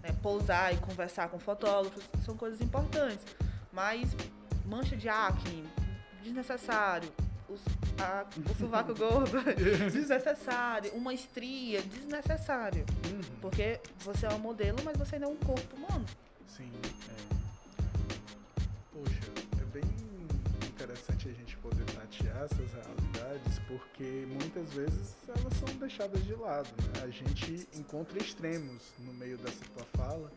Né? 0.03 0.15
Pousar 0.21 0.75
e 0.75 0.77
conversar 0.77 1.29
com 1.29 1.39
fotógrafos 1.39 2.03
são 2.23 2.37
coisas 2.37 2.61
importantes. 2.61 3.25
Mas 3.73 4.15
mancha 4.63 4.95
de 4.95 5.09
acne, 5.09 5.67
desnecessário. 6.21 7.11
Os, 7.49 7.61
a, 7.99 8.27
o 8.47 8.55
sovaco 8.59 8.93
gordo, 8.95 9.41
desnecessário. 9.91 10.91
Uma 10.93 11.15
estria, 11.15 11.81
desnecessário. 11.81 12.85
Uhum. 13.07 13.21
Porque 13.41 13.79
você 14.01 14.27
é 14.27 14.29
um 14.29 14.39
modelo, 14.39 14.77
mas 14.85 14.95
você 14.95 15.15
ainda 15.15 15.25
é 15.25 15.29
um 15.29 15.37
corpo 15.37 15.75
humano. 15.75 16.05
Sim. 16.45 16.71
É 17.33 17.36
essas 22.51 22.71
realidades, 22.71 23.59
porque 23.67 24.25
muitas 24.27 24.73
vezes 24.73 25.15
elas 25.27 25.53
são 25.53 25.77
deixadas 25.77 26.23
de 26.23 26.33
lado. 26.33 26.69
Né? 26.77 27.03
A 27.03 27.09
gente 27.09 27.67
encontra 27.75 28.17
extremos 28.17 28.81
no 28.99 29.13
meio 29.13 29.37
dessa 29.37 29.63
tua 29.73 29.85
fala. 29.95 30.31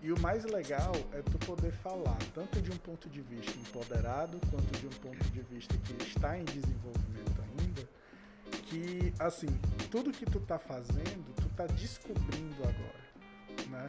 E 0.00 0.12
o 0.12 0.20
mais 0.20 0.44
legal 0.44 0.92
é 1.12 1.22
tu 1.22 1.38
poder 1.46 1.72
falar 1.72 2.18
tanto 2.34 2.60
de 2.60 2.70
um 2.70 2.76
ponto 2.78 3.08
de 3.08 3.20
vista 3.20 3.56
empoderado 3.58 4.40
quanto 4.50 4.80
de 4.80 4.86
um 4.86 5.00
ponto 5.00 5.24
de 5.30 5.40
vista 5.42 5.76
que 5.76 6.02
está 6.02 6.36
em 6.36 6.44
desenvolvimento 6.44 7.40
ainda, 7.40 7.88
que 8.64 9.14
assim, 9.18 9.46
tudo 9.90 10.10
que 10.10 10.26
tu 10.26 10.40
tá 10.40 10.58
fazendo, 10.58 11.32
tu 11.36 11.48
tá 11.50 11.66
descobrindo 11.66 12.62
agora. 12.62 13.02
né? 13.70 13.86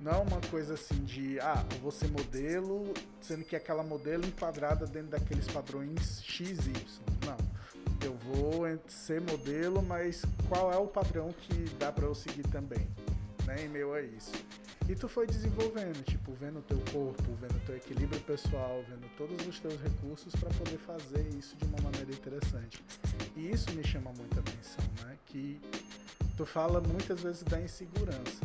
Não 0.00 0.12
é 0.12 0.16
uma 0.16 0.40
coisa 0.50 0.74
assim 0.74 1.04
de, 1.04 1.38
ah, 1.40 1.62
eu 1.74 1.78
vou 1.80 1.90
ser 1.90 2.08
modelo, 2.08 2.94
sendo 3.20 3.44
que 3.44 3.54
aquela 3.54 3.82
modelo 3.82 4.24
enquadrada 4.24 4.86
dentro 4.86 5.10
daqueles 5.10 5.46
padrões 5.46 6.22
XY. 6.22 6.72
Não. 7.26 7.36
Eu 8.02 8.14
vou 8.14 8.62
ser 8.88 9.20
modelo, 9.20 9.82
mas 9.82 10.22
qual 10.48 10.72
é 10.72 10.76
o 10.78 10.86
padrão 10.86 11.34
que 11.42 11.68
dá 11.78 11.92
para 11.92 12.06
eu 12.06 12.14
seguir 12.14 12.44
também, 12.44 12.88
né? 13.44 13.66
Em 13.66 13.68
meio 13.68 13.92
a 13.92 14.00
isso. 14.00 14.32
E 14.88 14.94
tu 14.94 15.06
foi 15.06 15.26
desenvolvendo, 15.26 16.02
tipo, 16.04 16.32
vendo 16.32 16.62
teu 16.62 16.78
corpo, 16.90 17.22
vendo 17.38 17.64
teu 17.66 17.76
equilíbrio 17.76 18.20
pessoal, 18.22 18.82
vendo 18.88 19.06
todos 19.18 19.46
os 19.46 19.60
teus 19.60 19.78
recursos 19.82 20.34
para 20.34 20.48
poder 20.48 20.78
fazer 20.78 21.28
isso 21.38 21.54
de 21.56 21.64
uma 21.66 21.80
maneira 21.82 22.10
interessante. 22.10 22.82
E 23.36 23.50
isso 23.50 23.70
me 23.72 23.84
chama 23.86 24.10
muita 24.16 24.40
atenção, 24.40 24.84
né? 25.04 25.16
Que 25.26 25.60
tu 26.36 26.46
fala 26.46 26.80
muitas 26.80 27.20
vezes 27.20 27.42
da 27.42 27.60
insegurança. 27.60 28.40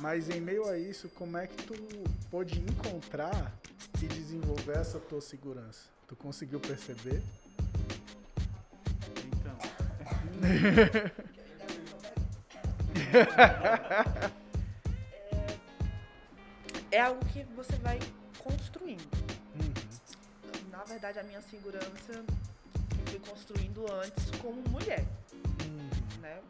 Mas 0.00 0.30
em 0.30 0.40
meio 0.40 0.66
a 0.66 0.78
isso, 0.78 1.10
como 1.10 1.36
é 1.36 1.46
que 1.46 1.62
tu 1.62 1.74
pôde 2.30 2.58
encontrar 2.58 3.52
e 4.02 4.06
desenvolver 4.06 4.78
essa 4.78 4.98
tua 4.98 5.20
segurança? 5.20 5.90
Tu 6.08 6.16
conseguiu 6.16 6.58
perceber? 6.58 7.22
Então. 9.26 9.58
é, 16.90 16.96
é, 16.96 17.00
algo 17.02 17.22
que 17.26 17.44
você 17.54 17.76
vai 17.76 17.98
construindo. 18.38 19.06
Uhum. 19.54 19.74
Na 20.70 20.82
verdade, 20.84 21.18
a 21.18 21.22
minha 21.24 21.42
segurança 21.42 22.12
eu 22.12 22.24
fui 23.06 23.20
construindo 23.28 23.84
antes 23.92 24.30
como 24.40 24.66
mulher. 24.70 25.04
Uhum. 25.34 26.20
Né? 26.22 26.40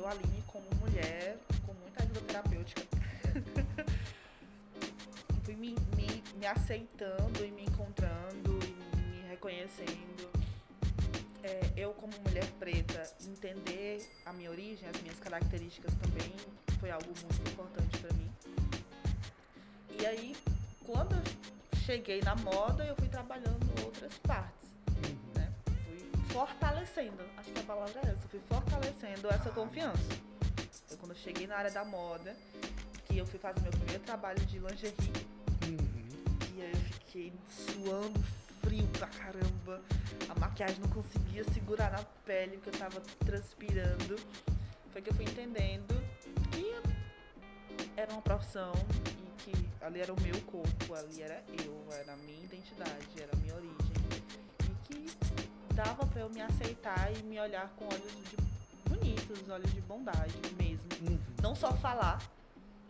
Eu, 0.00 0.08
Aline, 0.08 0.42
como 0.46 0.64
mulher, 0.80 1.36
muita 1.78 2.02
ajuda 2.02 2.20
terapêutica. 2.22 2.80
Fui 5.44 5.54
me, 5.54 5.76
me, 5.94 6.22
me, 6.38 6.46
aceitando 6.46 7.44
e 7.44 7.50
me 7.50 7.64
encontrando 7.64 8.58
e 8.64 8.96
me 8.96 9.28
reconhecendo. 9.28 10.30
É, 11.42 11.60
eu, 11.76 11.92
como 11.92 12.14
mulher 12.26 12.46
preta, 12.58 13.14
entender 13.20 14.10
a 14.24 14.32
minha 14.32 14.50
origem, 14.50 14.88
as 14.88 14.98
minhas 15.02 15.18
características 15.18 15.92
também 15.96 16.34
foi 16.78 16.90
algo 16.90 17.08
muito 17.08 17.50
importante 17.50 17.98
para 17.98 18.14
mim. 18.14 18.32
E 20.00 20.06
aí, 20.06 20.34
quando 20.86 21.14
eu 21.14 21.78
cheguei 21.84 22.22
na 22.22 22.34
moda, 22.36 22.86
eu 22.86 22.96
fui 22.96 23.08
trabalhando 23.08 23.84
outras 23.84 24.16
partes. 24.20 24.69
Fortalecendo, 26.32 27.22
acho 27.36 27.50
que 27.50 27.60
a 27.60 27.64
palavra 27.64 28.00
é 28.04 28.10
essa, 28.10 28.28
fui 28.28 28.40
fortalecendo 28.48 29.28
essa 29.28 29.50
confiança 29.50 30.30
quando 31.00 31.12
eu 31.12 31.16
cheguei 31.16 31.46
na 31.46 31.56
área 31.56 31.70
da 31.70 31.84
moda, 31.84 32.36
que 33.06 33.18
eu 33.18 33.26
fui 33.26 33.38
fazer 33.38 33.60
meu 33.62 33.72
primeiro 33.72 34.02
trabalho 34.02 34.38
de 34.46 34.58
lingerie. 34.58 35.12
Uhum. 35.66 36.56
E 36.56 36.62
aí 36.62 36.70
eu 36.72 36.76
fiquei 36.76 37.32
suando 37.48 38.20
frio 38.62 38.86
pra 38.98 39.06
caramba. 39.08 39.82
A 40.28 40.38
maquiagem 40.38 40.78
não 40.80 40.88
conseguia 40.88 41.42
segurar 41.52 41.90
na 41.90 42.02
pele 42.24 42.58
porque 42.58 42.68
eu 42.70 42.78
tava 42.78 43.00
transpirando. 43.24 44.16
Foi 44.92 45.00
que 45.00 45.10
eu 45.10 45.14
fui 45.14 45.24
entendendo 45.24 45.94
que 46.52 46.76
era 47.96 48.12
uma 48.12 48.22
profissão 48.22 48.72
e 49.18 49.42
que 49.42 49.84
ali 49.84 50.00
era 50.00 50.12
o 50.12 50.20
meu 50.20 50.40
corpo, 50.42 50.94
ali 50.94 51.22
era 51.22 51.42
eu, 51.64 51.86
era 51.92 52.12
a 52.12 52.16
minha 52.16 52.44
identidade, 52.44 53.08
era 53.20 53.30
a 53.32 53.36
minha 53.36 53.54
origem. 53.54 53.92
E 54.64 54.74
que 54.86 55.29
dava 55.82 56.04
para 56.06 56.20
eu 56.20 56.28
me 56.28 56.42
aceitar 56.42 57.10
e 57.16 57.22
me 57.22 57.40
olhar 57.40 57.66
com 57.70 57.86
olhos 57.86 58.12
de 58.12 58.36
bonitos, 58.86 59.48
olhos 59.48 59.72
de 59.72 59.80
bondade 59.80 60.34
mesmo. 60.58 60.84
Uhum. 61.00 61.18
Não 61.42 61.54
só 61.54 61.72
falar, 61.72 62.20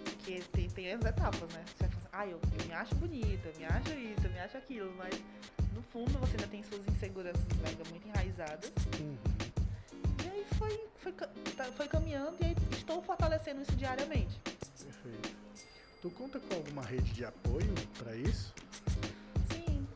porque 0.04 0.40
tem, 0.52 0.68
tem 0.70 0.92
as 0.92 1.04
etapas, 1.04 1.48
né? 1.52 1.64
Você 1.66 1.86
vai 1.86 1.90
falar 1.90 2.08
ah, 2.12 2.26
eu, 2.26 2.40
eu 2.58 2.66
me 2.66 2.72
acho 2.72 2.94
bonita, 2.96 3.48
eu 3.48 3.58
me 3.58 3.64
acho 3.64 3.92
isso, 3.92 4.26
eu 4.26 4.30
me 4.32 4.40
acho 4.40 4.56
aquilo, 4.56 4.92
mas 4.96 5.14
no 5.72 5.82
fundo 5.82 6.18
você 6.18 6.32
ainda 6.32 6.48
tem 6.48 6.64
suas 6.64 6.80
inseguranças 6.88 7.44
mega 7.62 7.84
muito 7.90 8.08
enraizadas. 8.08 8.72
Uhum. 8.98 9.16
E 10.24 10.28
aí 10.28 10.46
foi, 10.58 10.88
foi, 10.98 11.12
tá, 11.12 11.64
foi 11.66 11.86
caminhando 11.86 12.36
e 12.40 12.46
aí 12.46 12.56
estou 12.72 13.00
fortalecendo 13.02 13.62
isso 13.62 13.76
diariamente. 13.76 14.40
Perfeito. 14.40 15.30
Tu 16.02 16.10
conta 16.10 16.40
com 16.40 16.56
alguma 16.56 16.82
rede 16.82 17.12
de 17.12 17.24
apoio 17.24 17.72
para 17.98 18.16
isso? 18.16 18.52
Sim, 19.52 19.86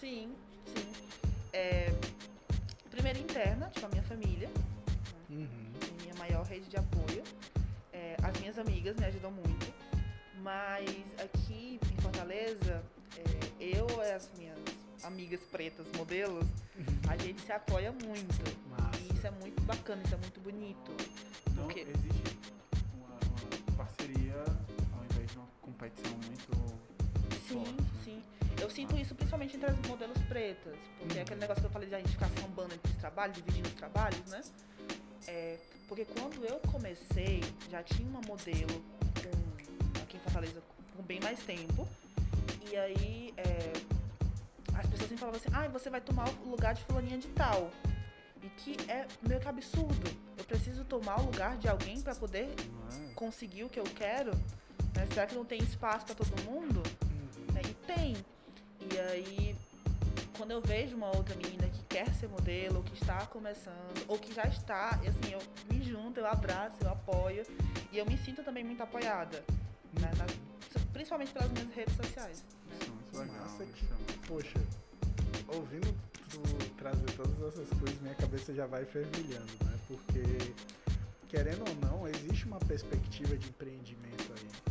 sim, 0.00 0.34
sim. 0.74 1.19
É, 1.52 1.92
primeiro 2.90 3.18
interna, 3.18 3.70
tipo 3.70 3.86
a 3.86 3.88
minha 3.88 4.02
família. 4.02 4.50
Uhum. 5.28 5.48
Minha 6.02 6.14
maior 6.16 6.44
rede 6.44 6.66
de 6.68 6.76
apoio. 6.76 7.22
É, 7.92 8.16
as 8.22 8.38
minhas 8.40 8.58
amigas 8.58 8.96
me 8.96 9.04
ajudam 9.06 9.30
muito. 9.30 9.72
Mas 10.42 10.88
aqui 11.18 11.78
em 11.92 12.02
Fortaleza, 12.02 12.82
é, 13.16 13.78
eu 13.78 13.86
e 14.04 14.12
as 14.12 14.30
minhas 14.36 14.58
amigas 15.02 15.40
pretas, 15.50 15.86
modelos, 15.96 16.44
a 17.08 17.16
gente 17.16 17.40
se 17.42 17.52
apoia 17.52 17.92
muito. 17.92 18.56
Massa. 18.68 18.98
E 18.98 19.14
isso 19.14 19.26
é 19.26 19.30
muito 19.30 19.62
bacana, 19.62 20.02
isso 20.04 20.14
é 20.14 20.18
muito 20.18 20.40
bonito. 20.40 20.92
Então 21.50 21.64
porque... 21.64 21.80
existe 21.80 22.38
uma, 22.94 23.08
uma, 23.08 23.76
parceria 23.76 24.34
ao 24.96 25.04
invés 25.04 25.30
de 25.30 25.36
uma 25.36 25.48
competição 25.60 26.12
muito. 26.12 26.80
Sim, 27.48 27.64
forte, 27.64 27.82
né? 27.82 27.88
sim. 28.04 28.22
Eu 28.60 28.68
sinto 28.70 28.96
isso 28.96 29.14
principalmente 29.14 29.56
entre 29.56 29.70
as 29.70 29.76
modelos 29.86 30.18
pretas. 30.28 30.76
Porque 30.98 31.16
uhum. 31.16 31.22
aquele 31.22 31.40
negócio 31.40 31.62
que 31.62 31.66
eu 31.66 31.72
falei 31.72 31.88
de 31.88 31.94
a 31.94 31.98
gente 31.98 32.10
ficar 32.10 32.28
sambando 32.40 32.74
entre 32.74 32.92
os 32.92 32.98
trabalhos, 32.98 33.36
dividindo 33.36 33.68
os 33.68 33.74
trabalhos, 33.74 34.24
né? 34.26 34.42
É, 35.26 35.58
porque 35.88 36.04
quando 36.04 36.44
eu 36.44 36.58
comecei, 36.70 37.40
já 37.70 37.82
tinha 37.82 38.08
uma 38.08 38.20
modelo 38.20 38.82
com, 39.14 40.00
aqui 40.02 40.16
em 40.16 40.20
Fortaleza 40.20 40.62
com 40.96 41.02
bem 41.02 41.20
mais 41.20 41.40
tempo. 41.40 41.88
E 42.70 42.76
aí 42.76 43.34
é, 43.36 43.72
as 44.74 44.86
pessoas 44.86 45.08
sempre 45.08 45.16
falavam 45.16 45.40
assim, 45.40 45.50
ah, 45.52 45.68
você 45.68 45.90
vai 45.90 46.00
tomar 46.00 46.28
o 46.44 46.50
lugar 46.50 46.74
de 46.74 46.82
fulaninha 46.84 47.18
de 47.18 47.28
tal. 47.28 47.70
E 48.42 48.48
que 48.50 48.76
é 48.90 49.06
meio 49.26 49.40
que 49.40 49.48
absurdo. 49.48 50.10
Eu 50.38 50.44
preciso 50.44 50.84
tomar 50.84 51.20
o 51.20 51.26
lugar 51.26 51.56
de 51.58 51.68
alguém 51.68 52.00
para 52.00 52.14
poder 52.14 52.48
é. 52.48 53.14
conseguir 53.14 53.64
o 53.64 53.68
que 53.68 53.78
eu 53.78 53.84
quero. 53.84 54.30
Né? 54.94 55.06
Será 55.12 55.26
que 55.26 55.34
não 55.34 55.44
tem 55.44 55.62
espaço 55.62 56.06
para 56.06 56.14
todo 56.14 56.42
mundo? 56.42 56.82
Uhum. 57.02 57.58
É, 57.58 57.68
e 57.68 57.74
tem. 57.86 58.16
E 58.80 58.98
aí 58.98 59.56
quando 60.40 60.52
eu 60.52 60.62
vejo 60.62 60.96
uma 60.96 61.14
outra 61.14 61.36
menina 61.36 61.68
que 61.68 61.82
quer 61.84 62.08
ser 62.14 62.26
modelo, 62.26 62.78
ou 62.78 62.82
que 62.82 62.94
está 62.94 63.26
começando, 63.26 64.04
ou 64.08 64.18
que 64.18 64.32
já 64.32 64.44
está, 64.44 64.98
assim, 65.06 65.32
eu 65.32 65.40
me 65.70 65.84
junto, 65.84 66.18
eu 66.18 66.26
abraço, 66.26 66.78
eu 66.80 66.88
apoio. 66.88 67.44
E 67.92 67.98
eu 67.98 68.06
me 68.06 68.16
sinto 68.16 68.42
também 68.42 68.64
muito 68.64 68.82
apoiada. 68.82 69.44
Né, 70.00 70.10
na, 70.16 70.24
principalmente 70.94 71.30
pelas 71.32 71.50
minhas 71.50 71.68
redes 71.74 71.94
sociais. 71.94 72.42
Né? 72.70 72.78
Isso 72.80 72.90
é 72.90 72.94
muito 72.94 73.18
legal. 73.18 73.44
Nossa, 73.44 73.66
que, 73.66 74.18
poxa, 74.26 74.58
ouvindo 75.48 75.94
tu 76.30 76.40
trazer 76.78 77.12
todas 77.12 77.38
essas 77.52 77.78
coisas, 77.78 78.00
minha 78.00 78.14
cabeça 78.14 78.54
já 78.54 78.66
vai 78.66 78.86
fervilhando, 78.86 79.52
né? 79.62 79.78
Porque, 79.88 80.54
querendo 81.28 81.68
ou 81.68 81.74
não, 81.86 82.08
existe 82.08 82.46
uma 82.46 82.60
perspectiva 82.60 83.36
de 83.36 83.46
empreendimento 83.46 84.32
aí. 84.32 84.69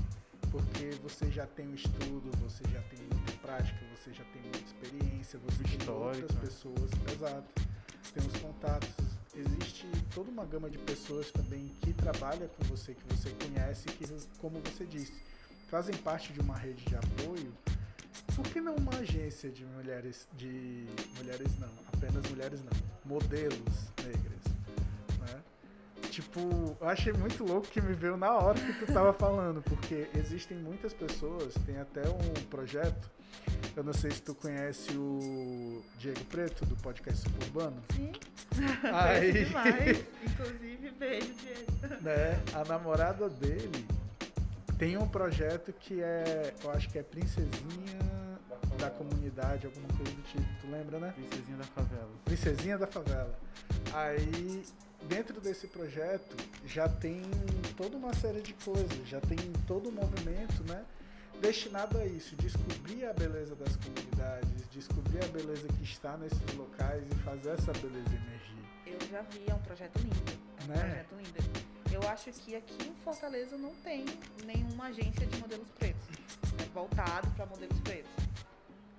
Porque 0.52 0.92
você 1.04 1.30
já 1.32 1.46
tem 1.46 1.68
o 1.68 1.76
estudo, 1.76 2.30
você 2.38 2.64
já 2.72 2.82
tem 2.84 3.00
muita 3.00 3.34
prática, 3.42 3.80
você 3.96 4.12
já 4.14 4.24
tem 4.26 4.42
muita 4.42 4.60
experiência, 4.60 5.40
você 5.40 5.64
Histórico, 5.64 5.86
tem 5.86 5.96
outras 5.96 6.32
né? 6.32 6.42
pessoas, 6.42 6.92
exato, 7.14 7.68
tem 8.14 8.26
os 8.26 8.42
contatos. 8.42 8.90
Existe 9.36 9.88
toda 10.14 10.32
uma 10.32 10.46
gama 10.46 10.70
de 10.70 10.78
pessoas 10.80 11.32
também 11.32 11.72
que 11.82 11.94
trabalha 11.94 12.48
com 12.48 12.64
você, 12.66 12.96
que 12.96 13.16
você 13.16 13.30
conhece, 13.32 13.86
que, 13.86 14.06
como 14.40 14.60
você 14.62 14.86
disse, 14.86 15.14
fazem 15.70 15.96
parte 15.98 16.34
de 16.34 16.40
uma 16.40 16.58
rede 16.58 16.84
de 16.84 16.96
apoio. 16.96 17.54
Por 18.36 18.46
que 18.46 18.60
não 18.60 18.76
uma 18.76 18.96
agência 18.96 19.50
de 19.52 19.66
mulheres, 19.66 20.28
de 20.36 20.88
mulheres 21.18 21.58
não, 21.60 21.70
apenas 21.94 22.28
mulheres 22.30 22.62
não, 22.64 22.72
modelos 23.06 23.92
negras? 24.04 24.49
Tipo, 26.20 26.78
eu 26.80 26.88
achei 26.88 27.14
muito 27.14 27.44
louco 27.44 27.68
que 27.68 27.82
me 27.82 27.94
veio 27.94 28.18
na 28.18 28.32
hora 28.32 28.60
que 28.60 28.86
tu 28.86 28.92
tava 28.92 29.14
falando, 29.14 29.62
porque 29.62 30.08
existem 30.16 30.58
muitas 30.58 30.94
pessoas, 30.94 31.54
tem 31.66 31.78
até 31.78 32.02
um 32.10 32.46
projeto, 32.50 33.10
eu 33.76 33.84
não 33.84 33.94
sei 33.94 34.12
se 34.12 34.22
tu 34.22 34.36
conhece 34.36 34.92
o 34.98 35.82
Diego 35.98 36.24
Preto, 36.26 36.66
do 36.66 36.76
podcast 36.78 37.22
Suburbano. 37.22 37.82
Sim. 37.96 38.12
Aí... 38.94 39.46
demais. 39.46 40.06
Inclusive, 40.24 40.92
beijo, 40.92 41.34
Diego. 41.34 42.04
Né, 42.04 42.42
a 42.54 42.66
namorada 42.66 43.30
dele 43.30 43.86
tem 44.78 44.98
um 44.98 45.08
projeto 45.08 45.72
que 45.74 46.02
é, 46.02 46.54
eu 46.64 46.72
acho 46.72 46.90
que 46.90 47.00
é 47.00 47.04
Princesinha 47.04 48.00
da 48.78 48.90
comunidade, 48.90 49.66
alguma 49.66 49.88
coisa 49.90 50.12
do 50.12 50.22
tipo, 50.24 50.46
tu 50.62 50.72
lembra, 50.72 51.00
né? 51.00 51.14
Princesinha 51.14 51.58
da 51.58 51.64
favela. 51.66 52.10
Princesinha 52.24 52.78
da 52.78 52.88
favela. 52.88 53.40
Aí 53.94 54.64
dentro 55.08 55.40
desse 55.40 55.68
projeto 55.68 56.36
já 56.66 56.88
tem 56.88 57.22
toda 57.78 57.98
uma 57.98 58.14
série 58.14 58.42
de 58.42 58.54
coisas, 58.54 59.08
já 59.08 59.22
tem 59.22 59.38
todo 59.68 59.90
um 59.90 59.92
movimento, 59.92 60.64
né? 60.64 60.86
Destinado 61.42 61.98
a 61.98 62.06
isso, 62.06 62.36
descobrir 62.36 63.06
a 63.06 63.14
beleza 63.14 63.56
das 63.56 63.76
comunidades, 63.78 64.70
descobrir 64.72 65.24
a 65.24 65.28
beleza 65.30 65.68
que 65.70 65.84
está 65.84 66.18
nesses 66.18 66.54
locais 66.56 67.02
e 67.10 67.16
fazer 67.24 67.52
essa 67.52 67.72
beleza 67.72 68.10
emergir. 68.10 68.60
Eu 68.86 69.08
já 69.10 69.22
vi, 69.22 69.46
é 69.48 69.54
um 69.54 69.60
projeto 69.60 70.00
lindo. 70.00 70.40
É 70.60 70.64
um 70.64 70.68
né? 70.68 70.80
projeto 70.80 71.16
lindo. 71.16 71.94
eu 71.94 72.10
acho 72.10 72.32
que 72.32 72.56
aqui 72.56 72.76
em 72.86 72.94
Fortaleza 73.06 73.58
não 73.58 73.74
tem 73.76 74.06
nenhuma 74.46 74.88
agência 74.88 75.26
de 75.26 75.38
modelos 75.40 75.68
pretos. 75.78 76.04
É 76.60 76.66
voltado 76.74 77.30
para 77.32 77.46
modelos 77.46 77.80
pretos. 77.80 78.12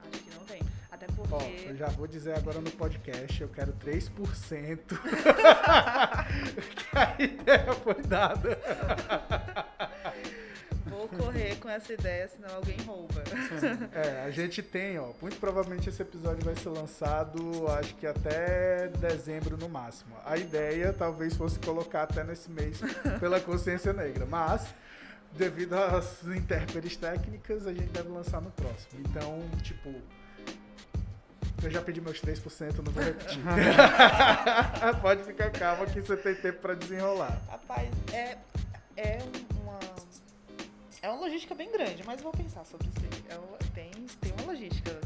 Acho 0.03 0.23
que 0.23 0.31
não 0.35 0.45
tem. 0.47 0.63
Até 1.01 1.07
porque. 1.15 1.35
Ó, 1.35 1.41
eu 1.71 1.77
já 1.77 1.87
vou 1.87 2.07
dizer 2.07 2.37
agora 2.37 2.61
no 2.61 2.71
podcast, 2.73 3.41
eu 3.41 3.49
quero 3.49 3.73
3%. 3.73 4.79
que 6.77 6.99
a 6.99 7.17
ideia 7.19 7.73
foi 7.73 8.03
dada. 8.03 8.61
Vou 10.85 11.09
correr 11.09 11.57
com 11.57 11.71
essa 11.71 11.95
ideia, 11.95 12.29
senão 12.29 12.55
alguém 12.55 12.77
rouba. 12.83 13.25
É, 13.95 14.25
a 14.25 14.31
gente 14.31 14.63
tem, 14.63 14.99
ó. 14.99 15.13
Muito 15.23 15.39
provavelmente 15.39 15.89
esse 15.89 16.03
episódio 16.03 16.45
vai 16.45 16.55
ser 16.55 16.69
lançado, 16.69 17.67
acho 17.69 17.95
que 17.95 18.07
até 18.07 18.89
dezembro 18.89 19.57
no 19.57 19.71
máximo. 19.71 20.15
A 20.27 20.37
ideia 20.37 20.93
talvez 20.93 21.35
fosse 21.35 21.59
colocar 21.61 22.03
até 22.03 22.23
nesse 22.23 22.51
mês 22.51 22.79
pela 23.19 23.41
consciência 23.41 23.95
negra, 23.95 24.27
mas 24.27 24.67
devido 25.33 25.75
às 25.75 26.25
intérpretes 26.25 26.97
técnicas, 26.97 27.67
a 27.67 27.73
gente 27.73 27.89
deve 27.89 28.11
lançar 28.11 28.43
no 28.43 28.51
próximo. 28.51 29.01
Então, 29.01 29.41
tipo, 29.63 29.95
eu 31.63 31.71
já 31.71 31.83
pedi 31.83 32.01
meus 32.01 32.21
3%, 32.21 32.79
não 32.85 32.93
vou 32.93 33.03
repetir. 33.03 33.39
Pode 35.03 35.25
ficar 35.25 35.51
calma 35.51 35.87
que 35.87 36.01
você 36.01 36.17
tem 36.17 36.35
tempo 36.35 36.61
para 36.61 36.75
desenrolar. 36.75 37.41
Rapaz, 37.51 37.89
é, 38.13 38.37
é 38.97 39.19
uma. 39.63 39.79
É 41.03 41.09
uma 41.09 41.21
logística 41.21 41.55
bem 41.55 41.71
grande, 41.71 42.03
mas 42.05 42.21
vou 42.21 42.33
pensar 42.33 42.65
sobre 42.65 42.89
isso. 42.89 43.25
É 43.29 43.35
uma, 43.35 43.59
tem, 43.75 43.91
tem 44.21 44.33
uma 44.33 44.53
logística. 44.53 44.99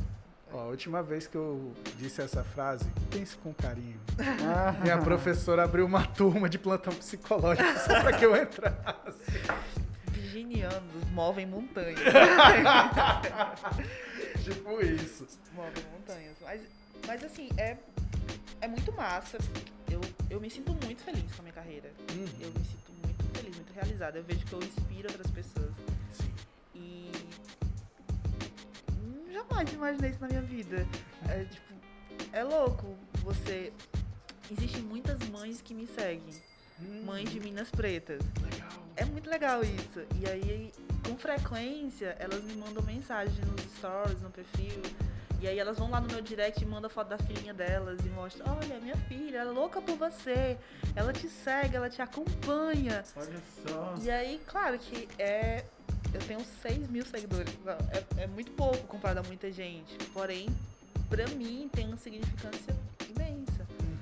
Ó, 0.53 0.61
a 0.61 0.65
última 0.67 1.03
vez 1.03 1.27
que 1.27 1.37
eu 1.37 1.73
disse 1.99 2.23
essa 2.23 2.45
frase, 2.45 2.87
pense 3.11 3.37
com 3.37 3.53
carinho. 3.53 4.01
Minha 4.83 4.99
professora 4.99 5.65
abriu 5.65 5.85
uma 5.85 6.07
turma 6.07 6.49
de 6.49 6.59
plantão 6.59 6.95
psicológico 6.95 7.69
só 7.81 8.01
para 8.01 8.13
que 8.13 8.25
eu 8.25 8.37
entrasse. 8.37 9.19
Virginianos 10.13 11.05
movem 11.13 11.47
montanhas. 11.47 11.99
tipo 14.45 14.81
isso. 14.83 15.27
Movem 15.55 15.83
montanhas. 15.93 16.37
Mas, 16.43 16.61
mas 17.07 17.25
assim, 17.25 17.49
é, 17.57 17.79
é 18.61 18.69
muito 18.69 18.93
massa. 18.93 19.39
Eu, 19.91 20.01
eu 20.29 20.41
me 20.41 20.51
sinto 20.51 20.73
muito 20.85 21.03
feliz 21.03 21.33
com 21.35 21.41
a 21.41 21.43
minha 21.43 21.55
carreira. 21.55 21.91
Uhum. 22.13 22.27
Eu 22.41 22.53
me 22.53 22.65
sinto 22.65 22.93
muito 23.05 23.25
feliz, 23.37 23.57
muito 23.57 23.73
realizada. 23.73 24.19
Eu 24.19 24.25
vejo 24.25 24.45
que 24.45 24.53
eu 24.53 24.63
inspiro 24.63 25.09
outras 25.11 25.31
pessoas. 25.31 25.75
Sim. 26.13 26.33
E 26.75 27.13
jamais 29.33 29.73
imaginei 29.73 30.11
isso 30.11 30.21
na 30.21 30.29
minha 30.29 30.43
vida. 30.43 30.87
É 31.29 31.45
tipo, 31.45 31.75
é 32.33 32.45
louco. 32.45 32.97
Você. 33.23 33.73
Existem 34.51 34.83
muitas 34.83 35.19
mães 35.31 35.63
que 35.63 35.73
me 35.73 35.87
seguem. 35.87 36.35
Hum. 36.81 37.03
Mães 37.05 37.31
de 37.31 37.41
Minas 37.41 37.71
Pretas. 37.71 38.21
Legal. 38.43 38.69
É 38.97 39.05
muito 39.05 39.29
legal 39.29 39.63
isso. 39.63 40.05
E 40.21 40.29
aí, 40.29 40.73
com 41.07 41.17
frequência, 41.17 42.17
elas 42.19 42.43
me 42.45 42.55
mandam 42.55 42.83
mensagem 42.83 43.45
nos 43.45 43.63
stories, 43.77 44.21
no 44.23 44.31
perfil. 44.31 44.83
E 45.41 45.49
aí 45.49 45.59
elas 45.59 45.79
vão 45.79 45.91
lá 45.91 46.01
no 46.01 46.09
meu 46.09 46.23
direct 46.23 46.63
e 46.63 46.67
mandam 46.67 46.89
foto 46.89 47.09
da 47.09 47.19
filhinha 47.19 47.53
delas 47.53 48.01
e 48.03 48.09
mostram, 48.09 48.57
olha, 48.57 48.81
minha 48.81 48.97
filha, 48.97 49.39
ela 49.39 49.51
é 49.51 49.53
louca 49.53 49.79
por 49.79 49.95
você. 49.97 50.57
Ela 50.97 51.13
te 51.13 51.29
segue, 51.29 51.77
ela 51.77 51.91
te 51.91 52.01
acompanha. 52.01 53.05
Olha 53.15 53.43
só. 53.63 53.95
E 54.01 54.11
aí, 54.11 54.41
claro 54.47 54.79
que 54.79 55.07
é. 55.19 55.65
Eu 56.15 56.21
tenho 56.21 56.41
6 56.63 56.89
mil 56.89 57.05
seguidores. 57.05 57.53
É, 58.17 58.23
é 58.23 58.27
muito 58.27 58.53
pouco 58.53 58.79
comparado 58.87 59.21
a 59.21 59.23
muita 59.25 59.51
gente. 59.53 59.97
Porém, 60.13 60.47
pra 61.11 61.27
mim 61.29 61.69
tem 61.73 61.89
uma 61.89 61.97
significância 61.97 62.75
imensa. 63.11 63.67
Uhum. 63.83 63.99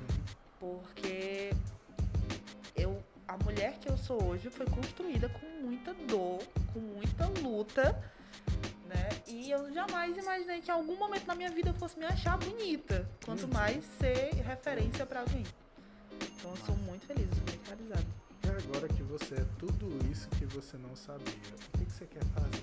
Porque 0.60 1.52
a 3.32 3.44
mulher 3.44 3.78
que 3.80 3.88
eu 3.88 3.96
sou 3.96 4.22
hoje 4.22 4.50
foi 4.50 4.66
construída 4.66 5.26
com 5.30 5.46
muita 5.64 5.94
dor, 5.94 6.38
com 6.74 6.80
muita 6.80 7.26
luta, 7.40 7.98
né? 8.86 9.08
E 9.26 9.50
eu 9.50 9.72
jamais 9.72 10.14
imaginei 10.18 10.60
que 10.60 10.70
em 10.70 10.74
algum 10.74 10.98
momento 10.98 11.26
na 11.26 11.34
minha 11.34 11.50
vida 11.50 11.70
eu 11.70 11.74
fosse 11.74 11.98
me 11.98 12.04
achar 12.04 12.36
bonita, 12.36 13.08
quanto 13.24 13.44
uhum. 13.44 13.54
mais 13.54 13.82
ser 13.98 14.34
referência 14.34 15.06
para 15.06 15.20
alguém. 15.20 15.44
Então 16.20 16.50
eu 16.50 16.56
sou 16.58 16.76
muito 16.76 17.06
feliz, 17.06 17.26
muito 17.26 17.66
realizada. 17.66 18.06
E 18.44 18.48
agora 18.48 18.88
que 18.88 19.02
você 19.02 19.34
é 19.36 19.46
tudo 19.58 19.88
isso 20.10 20.28
que 20.30 20.44
você 20.44 20.76
não 20.76 20.94
sabia, 20.94 21.32
o 21.74 21.78
que, 21.78 21.86
que 21.86 21.92
você 21.92 22.04
quer 22.04 22.24
fazer? 22.34 22.62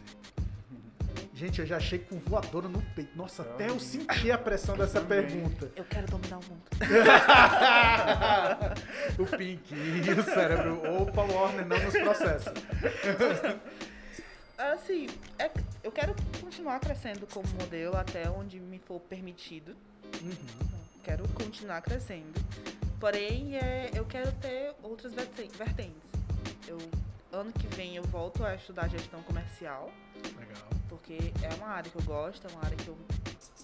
Gente, 1.40 1.62
eu 1.62 1.66
já 1.66 1.78
achei 1.78 2.00
com 2.00 2.20
voadora 2.20 2.68
no 2.68 2.82
peito. 2.94 3.16
Nossa, 3.16 3.44
até 3.44 3.70
eu 3.70 3.80
senti 3.80 4.30
a 4.30 4.38
pressão 4.38 4.78
dessa 4.78 5.00
pergunta. 5.00 5.72
Eu 5.74 5.86
quero 5.86 6.06
dominar 6.08 6.40
o 6.40 6.44
mundo. 6.44 6.64
o 9.18 9.26
Pink 9.38 9.74
e 9.74 10.12
o 10.12 10.22
cérebro. 10.22 10.82
Opa, 11.02 11.22
Warner 11.22 11.66
não 11.66 11.80
nos 11.80 11.94
processa. 11.94 12.54
assim, 14.60 15.08
é, 15.38 15.50
eu 15.82 15.94
quero 15.94 16.14
continuar 16.42 16.78
crescendo 16.82 17.26
como 17.26 17.48
modelo 17.58 17.96
até 17.96 18.30
onde 18.30 18.60
me 18.60 18.78
for 18.78 19.00
permitido. 19.00 19.74
Uhum. 20.22 20.36
Quero 21.06 21.26
continuar 21.30 21.82
crescendo. 21.82 22.34
Porém, 23.00 23.56
é, 23.56 23.92
eu 23.94 24.04
quero 24.04 24.34
ter 24.34 24.74
outras 24.84 25.14
vertentes. 25.14 26.02
Eu, 26.68 26.78
ano 27.32 27.52
que 27.52 27.68
vem 27.76 27.96
eu 27.96 28.04
volto 28.04 28.44
a 28.44 28.56
estudar 28.56 28.88
gestão 28.88 29.22
comercial. 29.24 29.92
Legal. 30.38 30.70
Porque 30.88 31.18
é 31.44 31.54
uma 31.56 31.68
área 31.68 31.90
que 31.90 31.98
eu 31.98 32.04
gosto, 32.04 32.48
é 32.48 32.52
uma 32.52 32.66
área 32.66 32.76
que 32.76 32.88
eu 32.88 32.98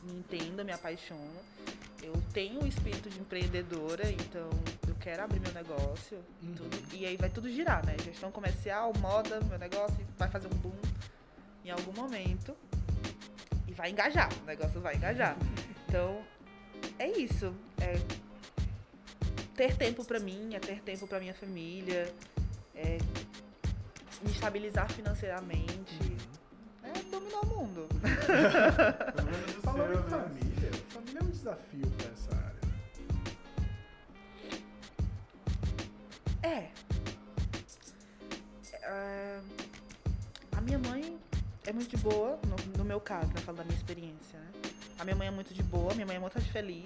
me 0.03 0.19
entendo, 0.19 0.63
me 0.63 0.71
apaixono. 0.71 1.39
Eu 2.01 2.13
tenho 2.33 2.61
o 2.61 2.67
espírito 2.67 3.09
de 3.09 3.19
empreendedora, 3.19 4.09
então 4.11 4.49
eu 4.87 4.95
quero 4.95 5.23
abrir 5.23 5.39
meu 5.39 5.51
negócio 5.53 6.19
uhum. 6.43 6.53
tudo, 6.53 6.93
e 6.93 7.05
aí 7.05 7.17
vai 7.17 7.29
tudo 7.29 7.49
girar, 7.49 7.83
né? 7.85 7.95
Gestão 8.03 8.31
comercial, 8.31 8.93
moda, 8.99 9.39
meu 9.41 9.57
negócio 9.57 9.97
vai 10.17 10.29
fazer 10.29 10.47
um 10.47 10.57
boom 10.57 10.75
em 11.63 11.71
algum 11.71 11.93
momento 11.93 12.55
e 13.67 13.73
vai 13.73 13.89
engajar, 13.89 14.29
o 14.43 14.45
negócio 14.45 14.79
vai 14.79 14.95
engajar. 14.95 15.35
Então, 15.87 16.21
é 16.99 17.09
isso. 17.09 17.53
É 17.81 17.99
ter 19.55 19.75
tempo 19.75 20.03
para 20.05 20.19
mim, 20.19 20.53
é 20.53 20.59
ter 20.59 20.81
tempo 20.81 21.07
para 21.07 21.19
minha 21.19 21.33
família, 21.33 22.13
é 22.75 22.97
me 24.21 24.31
estabilizar 24.31 24.91
financeiramente. 24.91 25.99
Uhum. 26.01 26.17
É 26.83 26.93
dominar 27.09 27.39
o 27.41 27.45
mundo. 27.47 27.87
Falando 29.63 29.93
em 29.93 30.09
família, 30.09 30.71
família 30.89 31.19
é 31.19 31.23
um 31.23 31.29
desafio 31.29 31.87
para 31.97 32.07
essa 32.11 32.35
área. 32.35 32.55
É. 36.43 36.69
é. 38.83 39.41
A 40.55 40.61
minha 40.61 40.79
mãe 40.79 41.17
é 41.65 41.73
muito 41.73 41.89
de 41.89 41.97
boa, 41.97 42.39
no, 42.47 42.77
no 42.77 42.85
meu 42.85 42.99
caso, 42.99 43.27
né? 43.33 43.41
Falo 43.41 43.57
da 43.57 43.63
minha 43.63 43.75
experiência, 43.75 44.39
né? 44.39 44.51
A 44.99 45.03
minha 45.03 45.15
mãe 45.15 45.27
é 45.27 45.31
muito 45.31 45.53
de 45.53 45.63
boa, 45.63 45.93
minha 45.93 46.05
mãe 46.05 46.15
é 46.15 46.19
muito 46.19 46.39
feliz, 46.39 46.85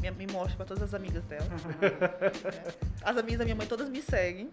minha, 0.00 0.12
me 0.12 0.26
mostra 0.28 0.56
pra 0.56 0.64
todas 0.64 0.82
as 0.82 0.94
amigas 0.94 1.24
dela. 1.24 1.44
é. 1.82 2.74
As 3.02 3.16
amigas 3.16 3.38
da 3.38 3.44
minha 3.44 3.56
mãe 3.56 3.66
todas 3.66 3.88
me 3.88 4.00
seguem. 4.00 4.50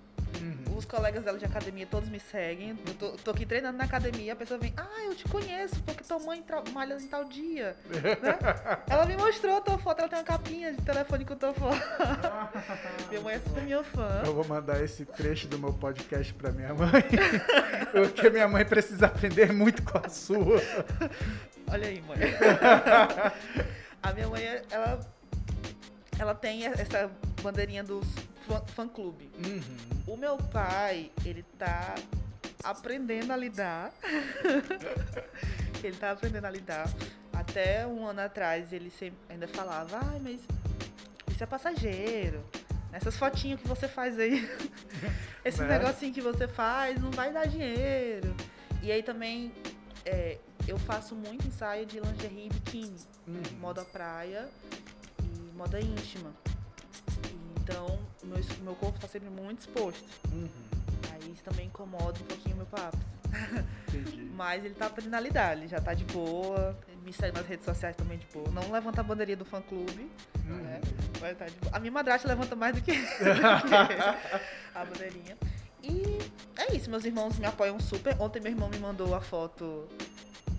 Os 0.77 0.85
colegas 0.85 1.23
dela 1.23 1.39
de 1.39 1.45
academia 1.45 1.87
todos 1.87 2.07
me 2.07 2.19
seguem. 2.19 2.77
Eu 2.85 2.93
tô, 2.93 3.11
tô, 3.13 3.31
aqui 3.31 3.47
treinando 3.47 3.79
na 3.79 3.85
academia, 3.85 4.33
a 4.33 4.35
pessoa 4.35 4.59
vem, 4.59 4.71
ah, 4.77 5.05
eu 5.05 5.15
te 5.15 5.27
conheço, 5.27 5.81
porque 5.81 6.03
tua 6.03 6.19
mãe 6.19 6.45
malha 6.71 6.93
em 6.93 7.07
tal 7.07 7.25
dia. 7.25 7.75
né? 7.89 8.37
Ela 8.87 9.07
me 9.07 9.17
mostrou 9.17 9.57
a 9.57 9.61
tua 9.61 9.79
foto, 9.79 10.01
ela 10.01 10.07
tem 10.07 10.19
uma 10.19 10.23
capinha 10.23 10.71
de 10.71 10.81
telefone 10.83 11.25
com 11.25 11.33
a 11.33 11.35
tua 11.35 11.53
foto. 11.55 11.81
minha 13.09 13.21
mãe 13.21 13.35
é 13.35 13.39
super 13.39 13.63
minha 13.63 13.83
fã. 13.83 14.21
Eu 14.23 14.35
vou 14.35 14.45
mandar 14.45 14.83
esse 14.83 15.03
trecho 15.03 15.47
do 15.47 15.57
meu 15.57 15.73
podcast 15.73 16.31
pra 16.35 16.51
minha 16.51 16.71
mãe. 16.75 17.03
porque 17.91 18.29
minha 18.29 18.47
mãe 18.47 18.63
precisa 18.63 19.07
aprender 19.07 19.51
muito 19.51 19.81
com 19.81 19.97
a 19.97 20.07
sua. 20.09 20.61
Olha 21.71 21.87
aí, 21.87 22.01
mãe. 22.01 22.19
a 24.03 24.13
minha 24.13 24.27
mãe, 24.27 24.43
ela, 24.69 24.99
ela 26.19 26.35
tem 26.35 26.67
essa 26.67 27.09
bandeirinha 27.41 27.83
dos 27.83 28.05
fã-clube. 28.67 29.29
Uhum. 29.45 30.13
O 30.13 30.17
meu 30.17 30.37
pai, 30.37 31.11
ele 31.25 31.43
tá 31.57 31.95
aprendendo 32.63 33.31
a 33.31 33.37
lidar. 33.37 33.93
ele 35.83 35.95
tá 35.97 36.11
aprendendo 36.11 36.45
a 36.45 36.49
lidar. 36.49 36.89
Até 37.33 37.85
um 37.85 38.05
ano 38.05 38.21
atrás 38.21 38.73
ele 38.73 38.89
sempre, 38.89 39.19
ainda 39.29 39.47
falava, 39.47 39.99
ai, 40.03 40.19
mas 40.19 40.41
isso 41.31 41.43
é 41.43 41.47
passageiro. 41.47 42.43
Essas 42.91 43.15
fotinhas 43.17 43.59
que 43.59 43.67
você 43.67 43.87
faz 43.87 44.17
aí, 44.17 44.49
esse 45.45 45.61
né? 45.61 45.77
negocinho 45.77 46.13
que 46.13 46.21
você 46.21 46.47
faz 46.47 46.99
não 46.99 47.11
vai 47.11 47.31
dar 47.31 47.47
dinheiro. 47.47 48.35
E 48.81 48.91
aí 48.91 49.03
também 49.03 49.51
é, 50.05 50.37
eu 50.67 50.79
faço 50.79 51.13
muito 51.13 51.45
ensaio 51.45 51.85
de 51.85 51.99
lingerie 51.99 52.47
e 52.47 52.49
biquíni, 52.49 52.97
uhum. 53.27 53.41
moda 53.59 53.85
praia 53.85 54.49
e 55.21 55.55
moda 55.55 55.79
íntima. 55.79 56.33
Então, 57.67 57.99
meu, 58.23 58.39
meu 58.63 58.75
corpo 58.75 58.95
está 58.95 59.09
sempre 59.09 59.29
muito 59.29 59.59
exposto. 59.59 60.05
Uhum. 60.31 60.47
Aí 61.11 61.33
isso 61.33 61.43
também 61.43 61.65
incomoda 61.67 62.17
um 62.21 62.25
pouquinho 62.25 62.55
o 62.55 62.57
meu 62.59 62.65
papo. 62.67 62.97
Mas 64.33 64.63
ele 64.63 64.73
tá 64.73 64.85
aprendendo 64.85 65.15
a 65.15 65.19
lidar, 65.19 65.57
ele 65.57 65.67
já 65.67 65.81
tá 65.81 65.93
de 65.93 66.05
boa, 66.05 66.77
me 67.03 67.11
segue 67.11 67.37
nas 67.37 67.45
redes 67.45 67.65
sociais 67.65 67.95
também 67.95 68.17
de 68.17 68.25
boa. 68.27 68.49
Não 68.51 68.71
levanta 68.71 69.01
a 69.01 69.03
bandeirinha 69.03 69.35
do 69.35 69.43
fã 69.43 69.61
clube. 69.61 70.09
Uhum. 70.45 70.55
Né? 70.55 70.79
Mas 71.19 71.37
tá 71.37 71.45
de 71.45 71.55
boa. 71.55 71.75
A 71.75 71.79
minha 71.79 71.91
madrasta 71.91 72.25
levanta 72.25 72.55
mais 72.55 72.73
do 72.73 72.81
que, 72.81 72.93
do 72.93 73.05
que 73.67 73.75
a 74.73 74.85
bandeirinha. 74.85 75.37
E 75.83 76.19
é 76.55 76.73
isso, 76.73 76.89
meus 76.89 77.03
irmãos 77.03 77.37
me 77.37 77.45
apoiam 77.45 77.79
super. 77.81 78.15
Ontem 78.19 78.39
meu 78.39 78.51
irmão 78.51 78.69
me 78.69 78.79
mandou 78.79 79.13
a 79.13 79.19
foto 79.19 79.89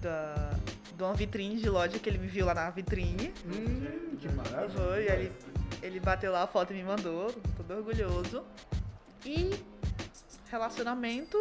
da, 0.03 0.58
de 0.99 1.05
uma 1.05 1.15
vitrine 1.15 1.61
de 1.61 1.71
loja 1.71 1.97
que 1.97 2.09
ele 2.11 2.19
me 2.19 2.27
viu 2.27 2.45
lá 2.45 2.53
na 2.53 2.71
vitrine. 2.71 3.33
Hum, 3.47 4.17
que 4.19 4.29
maravilha. 4.31 4.69
Foi, 4.69 5.05
ele, 5.07 5.33
ele 5.81 6.01
bateu 6.01 6.33
lá 6.33 6.43
a 6.43 6.47
foto 6.49 6.73
e 6.73 6.77
me 6.77 6.83
mandou, 6.83 7.33
todo 7.57 7.71
orgulhoso. 7.73 8.45
E 9.25 9.55
relacionamento, 10.51 11.39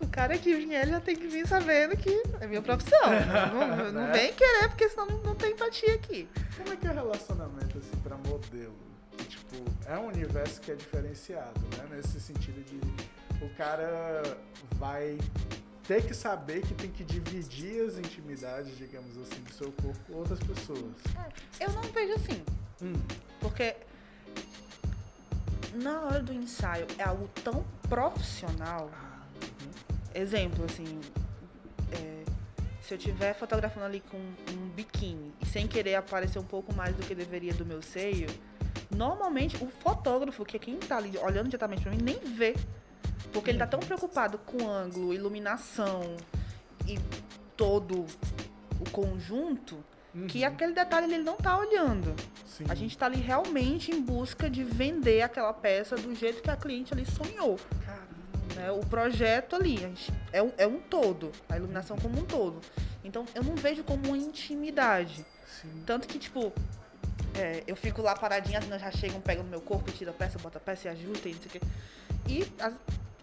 o 0.00 0.06
cara 0.08 0.36
que 0.36 0.52
vier 0.52 0.88
já 0.88 1.00
tem 1.00 1.14
que 1.14 1.28
vir 1.28 1.46
sabendo 1.46 1.96
que 1.96 2.10
é 2.40 2.46
minha 2.48 2.60
profissão. 2.60 2.98
não, 3.54 3.92
não 3.92 4.12
vem 4.12 4.32
querer, 4.32 4.68
porque 4.68 4.88
senão 4.88 5.06
não, 5.06 5.22
não 5.22 5.34
tem 5.36 5.52
empatia 5.52 5.94
aqui. 5.94 6.28
Como 6.56 6.72
é 6.72 6.76
que 6.76 6.88
é 6.88 6.90
o 6.90 6.94
relacionamento, 6.94 7.78
assim, 7.78 7.96
pra 8.02 8.16
modelo? 8.16 8.74
Que, 9.16 9.24
tipo, 9.26 9.64
é 9.86 9.96
um 9.96 10.08
universo 10.08 10.60
que 10.60 10.72
é 10.72 10.74
diferenciado, 10.74 11.60
né? 11.78 11.86
Nesse 11.96 12.20
sentido 12.20 12.64
de 12.64 12.80
o 13.44 13.48
cara 13.54 14.22
vai 14.76 15.18
ter 15.86 16.06
que 16.06 16.14
saber 16.14 16.62
que 16.62 16.74
tem 16.74 16.90
que 16.90 17.04
dividir 17.04 17.84
as 17.86 17.98
intimidades, 17.98 18.76
digamos 18.76 19.16
assim, 19.18 19.42
do 19.42 19.52
seu 19.52 19.72
corpo 19.72 19.98
com 20.06 20.14
outras 20.14 20.38
pessoas. 20.40 20.94
É, 21.58 21.64
eu 21.64 21.72
não 21.72 21.82
vejo 21.82 22.14
assim. 22.14 22.42
Hum. 22.80 22.94
Porque 23.40 23.76
na 25.74 26.02
hora 26.02 26.20
do 26.20 26.32
ensaio 26.32 26.86
é 26.98 27.02
algo 27.02 27.28
tão 27.42 27.64
profissional. 27.88 28.90
Exemplo, 30.14 30.64
assim, 30.64 31.00
é, 31.92 32.24
se 32.82 32.94
eu 32.94 32.98
estiver 32.98 33.34
fotografando 33.34 33.86
ali 33.86 34.00
com 34.00 34.18
um 34.18 34.68
biquíni 34.74 35.32
e 35.40 35.46
sem 35.46 35.66
querer 35.66 35.94
aparecer 35.94 36.38
um 36.38 36.44
pouco 36.44 36.74
mais 36.74 36.94
do 36.94 37.02
que 37.02 37.14
deveria 37.14 37.54
do 37.54 37.64
meu 37.64 37.80
seio, 37.80 38.28
normalmente 38.90 39.56
o 39.62 39.68
fotógrafo, 39.68 40.44
que 40.44 40.56
é 40.56 40.60
quem 40.60 40.76
tá 40.76 40.98
ali 40.98 41.16
olhando 41.18 41.46
diretamente 41.46 41.82
para 41.82 41.90
mim, 41.90 42.02
nem 42.02 42.18
vê. 42.18 42.54
Porque 43.32 43.50
ele 43.50 43.58
tá 43.58 43.66
tão 43.66 43.80
preocupado 43.80 44.38
com 44.38 44.68
ângulo, 44.68 45.12
iluminação 45.14 46.16
e 46.86 46.98
todo 47.56 48.04
o 48.80 48.90
conjunto 48.90 49.82
que 50.28 50.44
aquele 50.44 50.74
detalhe 50.74 51.06
ele 51.12 51.22
não 51.22 51.36
tá 51.36 51.56
olhando. 51.56 52.14
Sim. 52.46 52.64
A 52.68 52.74
gente 52.74 52.96
tá 52.98 53.06
ali 53.06 53.18
realmente 53.18 53.90
em 53.90 54.00
busca 54.02 54.50
de 54.50 54.62
vender 54.62 55.22
aquela 55.22 55.54
peça 55.54 55.96
do 55.96 56.14
jeito 56.14 56.42
que 56.42 56.50
a 56.50 56.56
cliente 56.56 56.92
ali 56.92 57.06
sonhou. 57.06 57.58
Né? 58.54 58.70
O 58.70 58.80
projeto 58.80 59.56
ali 59.56 59.78
gente, 59.78 60.12
é, 60.30 60.42
um, 60.42 60.52
é 60.58 60.66
um 60.66 60.78
todo, 60.78 61.32
a 61.48 61.56
iluminação 61.56 61.96
como 61.96 62.18
um 62.18 62.24
todo. 62.26 62.60
Então 63.02 63.24
eu 63.34 63.42
não 63.42 63.54
vejo 63.54 63.82
como 63.84 64.08
uma 64.08 64.18
intimidade. 64.18 65.24
Sim. 65.46 65.82
Tanto 65.86 66.06
que, 66.06 66.18
tipo, 66.18 66.52
é, 67.34 67.62
eu 67.66 67.74
fico 67.74 68.02
lá 68.02 68.14
paradinha, 68.14 68.58
as 68.58 68.64
meninas 68.64 68.82
já 68.82 68.90
chegam, 68.90 69.20
pegam 69.20 69.44
no 69.44 69.50
meu 69.50 69.60
corpo, 69.62 69.90
tira 69.92 70.10
a 70.10 70.14
peça, 70.14 70.38
bota 70.38 70.58
a 70.58 70.60
peça 70.60 70.88
e 70.88 70.90
ajusta 70.90 71.28
e 71.28 71.32
não 71.32 71.40
sei 71.40 71.48
o 71.48 71.52
quê. 71.52 71.60
E 72.28 72.52
as- 72.62 72.74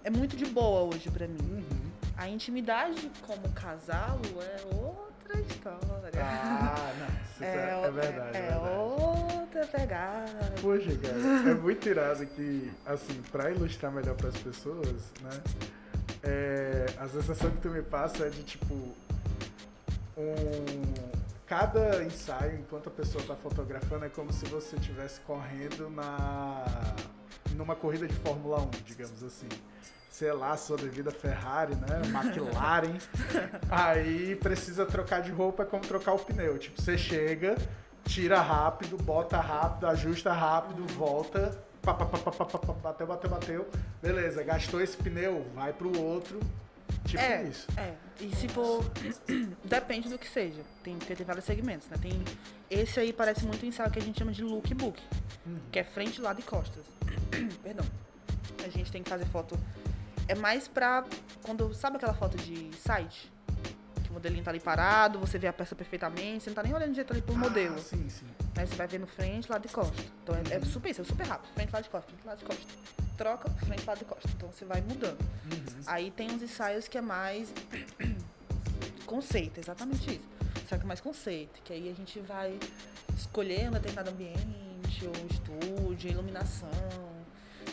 é 0.04 0.10
muito 0.10 0.36
de 0.36 0.46
boa 0.46 0.94
hoje 0.94 1.10
pra 1.12 1.28
mim. 1.28 1.40
Uhum. 1.70 1.90
A 2.18 2.28
intimidade 2.28 3.10
como 3.26 3.48
casal 3.54 4.20
é 4.42 4.76
outra 4.76 5.40
história. 5.42 6.12
Ah, 6.22 6.92
não, 7.40 7.48
é, 7.48 7.70
é 7.86 7.88
o- 7.88 7.92
verdade. 7.94 8.38
É, 8.38 8.40
é 8.40 8.50
verdade. 8.50 8.68
outra 8.80 9.68
pegada. 9.68 10.54
Poxa, 10.62 10.98
cara, 10.98 11.50
é 11.50 11.54
muito 11.62 11.88
irado 11.90 12.26
que, 12.26 12.72
assim, 12.86 13.22
pra 13.32 13.50
ilustrar 13.52 13.92
melhor 13.92 14.16
pras 14.16 14.36
pessoas, 14.38 15.02
né? 15.22 15.42
é, 16.24 16.86
a 17.00 17.08
sensação 17.08 17.50
que 17.52 17.58
tu 17.62 17.70
me 17.70 17.82
passa 17.82 18.26
é 18.26 18.30
de 18.30 18.44
tipo. 18.44 18.74
Um, 20.18 20.94
cada 21.48 22.04
ensaio, 22.04 22.60
enquanto 22.60 22.88
a 22.90 22.92
pessoa 22.92 23.24
tá 23.24 23.36
fotografando, 23.36 24.04
é 24.06 24.10
como 24.10 24.34
se 24.34 24.46
você 24.48 24.76
estivesse 24.76 25.22
correndo 25.22 25.90
na 25.90 26.66
numa 27.56 27.76
corrida 27.76 28.08
de 28.08 28.14
Fórmula 28.16 28.62
1, 28.62 28.70
digamos 28.86 29.24
assim. 29.24 29.48
Sei 30.10 30.32
lá, 30.34 30.58
sua 30.58 30.76
devida 30.76 31.12
Ferrari, 31.12 31.76
né? 31.76 32.02
McLaren. 32.06 32.98
Aí 33.70 34.36
precisa 34.36 34.86
trocar 34.86 35.22
de 35.22 35.32
roupa, 35.32 35.64
é 35.64 35.66
como 35.66 35.84
trocar 35.84 36.14
o 36.14 36.20
pneu. 36.20 36.58
Tipo, 36.58 36.82
você 36.82 36.98
chega, 36.98 37.56
tira 38.06 38.42
rápido, 38.42 38.98
bota 38.98 39.40
rápido, 39.40 39.88
ajusta 39.88 40.34
rápido, 40.34 40.86
volta. 40.94 41.58
Pá, 41.82 41.94
pá, 41.94 42.06
pá, 42.06 42.74
bateu, 42.74 43.08
bateu, 43.08 43.30
bateu. 43.30 43.70
Beleza, 44.02 44.44
gastou 44.44 44.82
esse 44.82 44.98
pneu, 44.98 45.46
vai 45.56 45.72
pro 45.72 45.98
outro. 45.98 46.40
Tipo 47.06 47.24
é, 47.24 47.44
isso. 47.44 47.68
é. 47.78 47.94
E 48.20 48.36
se 48.36 48.48
for. 48.48 48.84
Depende 49.64 50.10
do 50.10 50.18
que 50.18 50.28
seja. 50.28 50.62
Tem, 50.84 50.98
porque 50.98 51.16
tem 51.16 51.26
vários 51.26 51.46
segmentos, 51.46 51.88
né? 51.90 51.98
Tem. 52.02 52.24
Esse 52.70 53.00
aí 53.00 53.12
parece 53.12 53.46
muito 53.46 53.66
um 53.66 53.70
ensaio 53.70 53.90
que 53.92 54.00
a 54.00 54.02
gente 54.02 54.20
chama 54.20 54.32
de 54.32 54.44
lookbook, 54.44 55.02
Uhum. 55.46 55.60
que 55.72 55.80
é 55.80 55.84
frente, 55.84 56.22
lado 56.22 56.40
e 56.40 56.44
costas. 56.44 56.84
Perdão. 57.64 57.86
A 58.64 58.70
gente 58.70 58.92
tem 58.92 59.02
que 59.02 59.10
fazer 59.10 59.26
foto. 59.26 59.58
É 60.28 60.36
mais 60.36 60.68
pra. 60.68 61.04
Quando. 61.44 61.74
Sabe 61.74 61.98
aquela 61.98 62.14
foto 62.14 62.38
de 62.38 62.70
site? 62.78 63.32
Que 64.04 64.10
o 64.12 64.14
modelinho 64.14 64.44
tá 64.44 64.52
ali 64.52 64.60
parado, 64.60 65.18
você 65.20 65.40
vê 65.40 65.48
a 65.48 65.54
peça 65.54 65.76
perfeitamente, 65.76 66.44
você 66.44 66.50
não 66.52 66.56
tá 66.56 66.64
nem 66.64 66.74
olhando 66.74 66.90
direito 66.92 67.12
ali 67.12 67.22
pro 67.22 67.36
modelo. 67.36 67.76
Ah, 67.76 67.82
sim, 67.82 68.08
sim. 68.10 68.26
Aí 68.56 68.68
você 68.68 68.76
vai 68.76 68.88
vendo 68.88 69.08
frente, 69.08 69.50
lado 69.50 69.66
e 69.66 69.70
costa. 69.70 69.96
Então 70.24 70.36
é, 70.36 70.56
é 70.56 70.62
super 70.66 70.90
isso, 70.90 71.02
é 71.02 71.06
super 71.06 71.26
rápido. 71.26 71.52
Frente, 71.54 71.72
lado 71.74 71.86
e 71.86 71.90
costa, 71.90 72.08
frente, 72.12 72.26
lado 72.28 72.42
e 72.42 72.46
costa. 72.46 72.64
Troca, 73.18 73.50
frente, 73.66 73.86
lado 73.86 74.02
e 74.02 74.06
costa. 74.06 74.30
Então 74.36 74.50
você 74.52 74.66
vai 74.66 74.82
mudando. 74.82 75.20
Uhum. 75.52 75.82
Aí 75.88 76.12
tem 76.12 76.30
uns 76.32 76.42
ensaios 76.44 76.88
que 76.88 76.98
é 76.98 77.02
mais 77.02 77.52
conceito, 79.06 79.60
exatamente 79.60 80.12
isso. 80.12 80.39
Só 80.68 80.78
que 80.78 80.86
mais 80.86 81.02
conceito, 81.02 81.62
que 81.64 81.74
aí 81.74 81.90
a 81.90 81.94
gente 81.94 82.20
vai 82.20 82.58
escolher 83.18 83.70
um 83.70 83.72
determinado 83.72 84.10
ambiente, 84.12 85.06
ou 85.06 85.14
estúdio, 85.30 86.12
iluminação. 86.12 86.70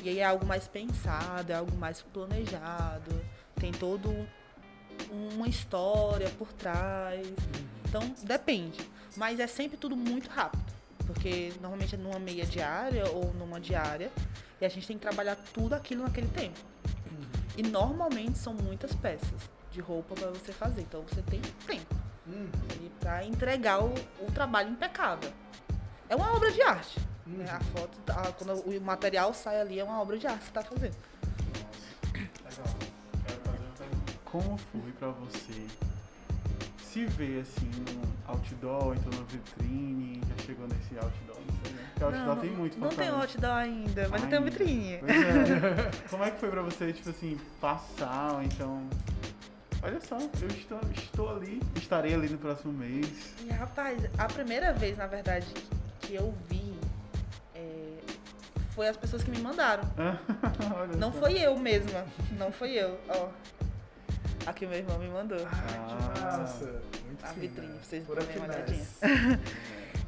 E 0.02 0.08
aí 0.08 0.18
é 0.20 0.24
algo 0.24 0.46
mais 0.46 0.68
pensado, 0.68 1.50
é 1.52 1.54
algo 1.54 1.76
mais 1.76 2.02
planejado. 2.02 3.10
Tem 3.56 3.72
todo 3.72 4.10
um- 4.10 4.26
uma 5.34 5.48
história 5.48 6.28
por 6.38 6.52
trás. 6.52 7.26
Então 7.88 8.02
depende. 8.22 8.78
Mas 9.16 9.40
é 9.40 9.46
sempre 9.46 9.76
tudo 9.76 9.96
muito 9.96 10.28
rápido. 10.28 10.64
Porque 11.06 11.52
normalmente 11.60 11.94
é 11.94 11.98
numa 11.98 12.18
meia 12.18 12.44
diária 12.44 13.08
ou 13.10 13.32
numa 13.34 13.60
diária. 13.60 14.10
E 14.60 14.64
a 14.64 14.68
gente 14.68 14.86
tem 14.86 14.96
que 14.96 15.02
trabalhar 15.02 15.36
tudo 15.52 15.74
aquilo 15.74 16.02
naquele 16.02 16.28
tempo. 16.28 16.58
E 17.56 17.62
normalmente 17.62 18.38
são 18.38 18.54
muitas 18.54 18.94
peças 18.94 19.50
de 19.72 19.80
roupa 19.80 20.14
para 20.14 20.30
você 20.30 20.52
fazer. 20.52 20.82
Então 20.82 21.02
você 21.02 21.22
tem 21.22 21.40
tempo 21.66 21.94
Uhum. 22.26 22.48
ali 22.70 22.92
para 23.00 23.24
entregar 23.24 23.82
o, 23.82 23.92
o 24.20 24.30
trabalho 24.32 24.70
impecável. 24.70 25.32
É 26.08 26.16
uma 26.16 26.34
obra 26.34 26.50
de 26.50 26.60
arte. 26.62 26.98
Uhum. 27.26 27.38
né? 27.38 27.50
A 27.50 27.60
foto, 27.60 27.98
a- 28.08 28.32
quando 28.32 28.60
o 28.60 28.80
material 28.80 29.32
sai 29.34 29.60
ali, 29.60 29.78
é 29.80 29.84
uma 29.84 30.00
obra 30.00 30.18
de 30.18 30.26
arte 30.26 30.40
que 30.40 30.46
você 30.46 30.52
tá 30.52 30.62
fazendo. 30.62 30.94
Legal. 32.14 32.76
Quero 33.26 33.40
fazer 33.40 33.64
uma 33.64 33.72
pergunta. 33.76 34.12
Como 34.24 34.58
foi 34.58 34.92
pra 34.98 35.08
você 35.08 35.66
se 36.82 37.04
ver 37.06 37.42
assim 37.42 37.70
no 37.92 38.02
outdoor, 38.32 38.94
então 38.96 39.18
na 39.20 39.24
vitrine? 39.26 40.20
Já 40.36 40.44
chegou 40.44 40.66
nesse 40.68 40.94
outdoor? 40.98 41.36
Não 41.46 41.54
sei, 41.64 41.72
né? 41.74 41.86
Porque 41.92 42.04
outdoor 42.04 42.36
tem 42.38 42.50
muito 42.50 42.78
não 42.78 42.88
tem 42.88 43.08
outdoor 43.08 43.52
ainda, 43.52 44.08
mas 44.08 44.22
eu 44.22 44.28
tenho 44.28 44.42
Ainda. 44.42 44.50
vitrine. 44.50 44.98
Pois 44.98 45.10
é. 45.10 45.90
Como 46.10 46.24
é 46.24 46.30
que 46.30 46.40
foi 46.40 46.50
pra 46.50 46.62
você, 46.62 46.92
tipo 46.92 47.10
assim, 47.10 47.38
passar, 47.60 48.34
ou 48.34 48.42
então. 48.42 48.88
Olha 49.86 50.00
só, 50.00 50.18
eu 50.18 50.48
estou, 50.48 50.80
estou 50.94 51.36
ali, 51.36 51.62
estarei 51.76 52.12
ali 52.14 52.28
no 52.28 52.38
próximo 52.38 52.72
mês. 52.72 53.08
E, 53.44 53.50
rapaz, 53.50 53.98
a 54.18 54.26
primeira 54.26 54.72
vez, 54.72 54.96
na 54.98 55.06
verdade, 55.06 55.46
que 56.00 56.14
eu 56.14 56.34
vi 56.48 56.74
é, 57.54 57.98
foi 58.74 58.88
as 58.88 58.96
pessoas 58.96 59.22
que 59.22 59.30
me 59.30 59.38
mandaram. 59.38 59.84
Olha 60.76 60.96
Não 60.96 61.12
só. 61.12 61.20
foi 61.20 61.38
eu 61.38 61.56
mesma. 61.56 62.04
Não 62.36 62.50
foi 62.50 62.72
eu. 62.72 62.98
Ó. 63.08 63.28
Aqui 64.44 64.66
meu 64.66 64.78
irmão 64.78 64.98
me 64.98 65.08
mandou. 65.08 65.38
Ah, 65.46 66.38
massa. 66.38 66.64
Muito 67.06 67.24
A 67.24 67.28
fina. 67.28 67.40
vitrine, 67.40 67.72
pra 67.74 67.82
vocês 67.84 68.04
Pura 68.06 68.22
darem 68.24 68.36
uma 68.42 68.52
finesse. 68.52 69.40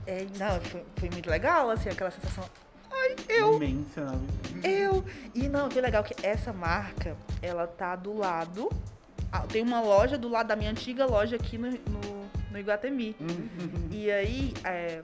É, 0.07 0.27
não, 0.39 0.61
foi, 0.61 0.85
foi 0.97 1.11
muito 1.11 1.29
legal, 1.31 1.71
assim, 1.71 1.89
aquela 1.89 2.11
sensação. 2.11 2.45
Ai, 2.91 3.15
eu, 3.29 3.55
Imensa 3.57 4.01
na 4.05 4.13
vitrine. 4.13 4.75
eu. 4.75 5.05
E 5.35 5.49
não, 5.49 5.69
que 5.69 5.81
legal 5.81 6.03
que 6.03 6.15
essa 6.27 6.53
marca, 6.53 7.17
ela 7.41 7.67
tá 7.67 7.95
do 7.95 8.17
lado. 8.17 8.69
Ah, 9.33 9.41
Tem 9.41 9.63
uma 9.63 9.81
loja 9.81 10.17
do 10.17 10.29
lado 10.29 10.47
da 10.49 10.57
minha 10.57 10.71
antiga 10.71 11.07
loja 11.07 11.37
aqui 11.37 11.59
no, 11.59 11.71
no, 11.71 12.31
no 12.51 12.59
Iguatemi. 12.59 13.15
Uhum. 13.21 13.89
E 13.91 14.11
aí, 14.11 14.55
é, 14.65 15.03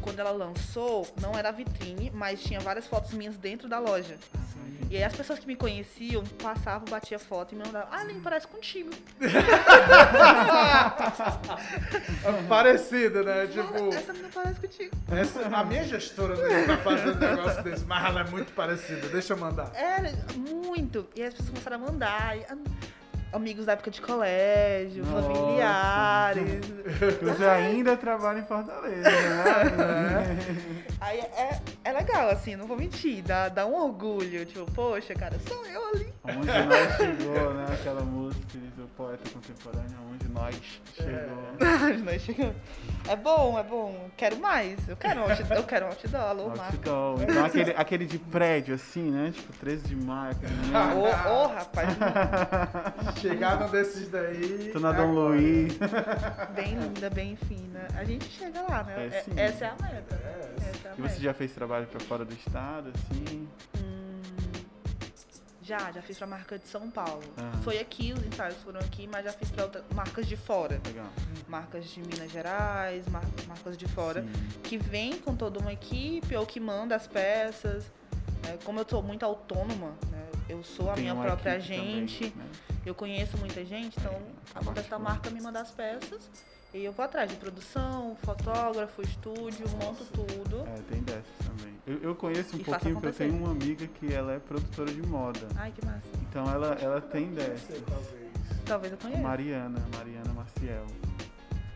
quando 0.00 0.18
ela 0.18 0.30
lançou, 0.30 1.06
não 1.20 1.36
era 1.36 1.50
vitrine, 1.50 2.10
mas 2.14 2.42
tinha 2.42 2.60
várias 2.60 2.86
fotos 2.86 3.12
minhas 3.12 3.36
dentro 3.36 3.68
da 3.68 3.78
loja. 3.78 4.16
E 4.90 4.96
aí 4.96 5.04
as 5.04 5.16
pessoas 5.16 5.38
que 5.38 5.46
me 5.46 5.56
conheciam 5.56 6.22
passavam, 6.42 6.84
batia 6.86 7.18
foto 7.18 7.54
e 7.54 7.56
me 7.56 7.64
mandavam, 7.64 7.88
ah, 7.90 8.04
nem 8.04 8.20
parece 8.20 8.46
contigo. 8.46 8.90
Parecida, 12.46 13.22
né? 13.22 13.46
Tipo, 13.46 13.94
Essa 13.94 14.12
menina 14.12 14.28
parece 14.34 14.60
contigo. 14.60 14.94
essa, 15.10 15.40
a 15.46 15.64
minha 15.64 15.84
gestora 15.84 16.36
não 16.36 16.66
tá 16.66 16.76
fazendo 16.82 17.16
um 17.16 17.18
negócio 17.18 17.62
desse, 17.62 17.84
mas 17.86 18.04
ela 18.04 18.20
é 18.20 18.24
muito 18.24 18.52
parecida. 18.52 19.08
Deixa 19.08 19.32
eu 19.32 19.38
mandar. 19.38 19.70
Era 19.74 20.12
muito. 20.36 21.08
E 21.16 21.22
aí 21.22 21.28
as 21.28 21.34
pessoas 21.34 21.48
começaram 21.50 21.76
a 21.76 21.80
mandar. 21.90 22.36
E, 22.36 22.44
ah, 22.44 22.56
amigos 23.32 23.66
da 23.66 23.72
época 23.72 23.90
de 23.90 24.00
colégio, 24.00 25.04
Nossa. 25.04 25.22
familiares. 25.32 26.60
Você 27.22 27.44
ainda 27.44 27.96
trabalha 27.96 28.40
em 28.40 28.44
Fortaleza, 28.44 29.10
né? 29.10 30.38
Aí 31.00 31.18
é, 31.18 31.60
é 31.82 31.92
legal, 31.92 32.28
assim, 32.30 32.54
não 32.54 32.66
vou 32.66 32.76
mentir, 32.76 33.22
dá, 33.22 33.48
dá 33.48 33.66
um 33.66 33.74
orgulho. 33.74 34.44
Tipo, 34.46 34.70
poxa, 34.72 35.14
cara, 35.14 35.36
sou 35.48 35.66
eu 35.66 35.88
ali. 35.88 36.12
Onde 36.24 36.46
nós 36.46 36.96
chegou, 36.96 37.54
né? 37.54 37.66
Aquela 37.72 38.02
música 38.02 38.58
poeta 38.96 39.28
contemporâneo, 39.30 39.98
onde 40.12 40.28
nós 40.28 40.54
chegou. 40.94 41.12
É. 41.60 41.96
nós 42.04 42.22
chegamos. 42.22 42.56
É 43.08 43.16
bom, 43.16 43.58
é 43.58 43.62
bom. 43.62 44.10
Quero 44.16 44.36
mais. 44.38 44.88
Eu 44.88 44.96
quero 44.96 45.20
um 45.20 45.24
outdoor, 45.24 45.56
eu 45.56 45.64
quero 45.64 45.86
um 45.86 45.88
outdoor, 45.88 46.20
alô, 46.20 46.42
outdoor. 46.50 47.22
Então 47.22 47.44
aquele, 47.44 47.70
aquele 47.72 48.06
de 48.06 48.18
prédio, 48.18 48.74
assim, 48.74 49.10
né? 49.10 49.32
Tipo, 49.34 49.52
13 49.54 49.88
de 49.88 49.96
maio. 49.96 50.34
Ô, 50.34 51.28
oh, 51.28 51.44
oh, 51.44 51.46
rapaz. 51.48 51.88
Chegaram 53.20 53.68
desses 53.70 54.08
daí. 54.08 54.70
Tô 54.72 54.80
na 54.80 54.92
Dom 54.92 55.12
Luiz. 55.12 55.78
Bem 56.54 56.74
linda, 56.74 57.10
bem 57.10 57.36
fina. 57.36 57.88
A 57.96 58.04
gente 58.04 58.24
chega 58.26 58.62
lá, 58.62 58.82
né? 58.84 59.08
É, 59.08 59.40
é 59.40 59.44
essa 59.44 59.64
é 59.64 59.68
a 59.68 59.72
meta. 59.72 60.14
É, 60.14 60.70
essa 60.70 60.88
é 60.88 60.90
a 60.90 60.94
e 60.98 61.02
você 61.02 61.20
já 61.20 61.34
fez 61.34 61.52
trabalho 61.52 61.86
pra 61.86 62.00
fora 62.00 62.24
do 62.24 62.34
estado, 62.34 62.90
assim? 62.94 63.48
Hum, 63.76 63.91
já, 65.62 65.92
já 65.92 66.02
fiz 66.02 66.18
pra 66.18 66.26
marca 66.26 66.58
de 66.58 66.66
São 66.66 66.90
Paulo. 66.90 67.22
Ah. 67.36 67.52
Foi 67.62 67.78
aqui, 67.78 68.12
os 68.12 68.24
ensaios 68.26 68.56
foram 68.64 68.80
aqui, 68.80 69.06
mas 69.06 69.24
já 69.24 69.32
fiz 69.32 69.50
pra 69.50 69.64
outras 69.64 69.84
marcas 69.94 70.26
de 70.26 70.36
fora. 70.36 70.80
Legal. 70.84 71.06
Marcas 71.48 71.84
de 71.86 72.00
Minas 72.00 72.30
Gerais, 72.30 73.06
mar, 73.08 73.24
marcas 73.46 73.76
de 73.78 73.86
fora. 73.86 74.22
Sim. 74.22 74.60
Que 74.62 74.76
vem 74.76 75.18
com 75.18 75.36
toda 75.36 75.58
uma 75.60 75.72
equipe 75.72 76.34
ou 76.36 76.44
que 76.44 76.58
manda 76.58 76.96
as 76.96 77.06
peças. 77.06 77.84
É, 78.48 78.58
como 78.64 78.80
eu 78.80 78.86
sou 78.88 79.02
muito 79.02 79.24
autônoma, 79.24 79.94
né? 80.10 80.26
eu 80.48 80.64
sou 80.64 80.90
a 80.90 80.94
Tem 80.94 81.04
minha 81.04 81.14
própria 81.14 81.52
agente, 81.54 82.30
também, 82.30 82.44
né? 82.44 82.50
eu 82.84 82.92
conheço 82.92 83.38
muita 83.38 83.64
gente, 83.64 83.96
então 84.00 84.12
é, 84.12 84.58
acontece 84.58 84.90
da 84.90 84.98
marca 84.98 85.30
me 85.30 85.40
mandar 85.40 85.60
as 85.60 85.70
peças 85.70 86.28
e 86.74 86.84
eu 86.84 86.92
vou 86.92 87.04
atrás 87.04 87.30
de 87.30 87.36
produção, 87.36 88.16
fotógrafo, 88.24 89.02
estúdio, 89.02 89.66
Nossa. 89.72 89.86
monto 89.86 90.04
tudo. 90.06 90.60
É, 90.66 90.80
tem 90.90 91.02
dessas 91.02 91.24
também. 91.44 91.72
Eu, 91.86 91.98
eu 92.02 92.14
conheço 92.14 92.56
um 92.56 92.60
e 92.60 92.64
pouquinho 92.64 92.94
porque 92.94 93.08
eu 93.08 93.12
tenho 93.12 93.36
uma 93.36 93.50
amiga 93.50 93.86
que 93.86 94.12
ela 94.12 94.32
é 94.32 94.38
produtora 94.38 94.90
de 94.90 95.02
moda. 95.02 95.46
Ai, 95.56 95.70
que 95.72 95.84
massa. 95.84 96.00
Então 96.28 96.50
ela, 96.50 96.74
ela 96.80 97.00
tem 97.00 97.32
dessas. 97.32 97.82
Talvez. 97.82 98.32
Talvez 98.64 98.92
eu 98.92 98.98
conheça. 98.98 99.20
Mariana, 99.22 99.82
Mariana 99.96 100.32
Maciel. 100.32 100.86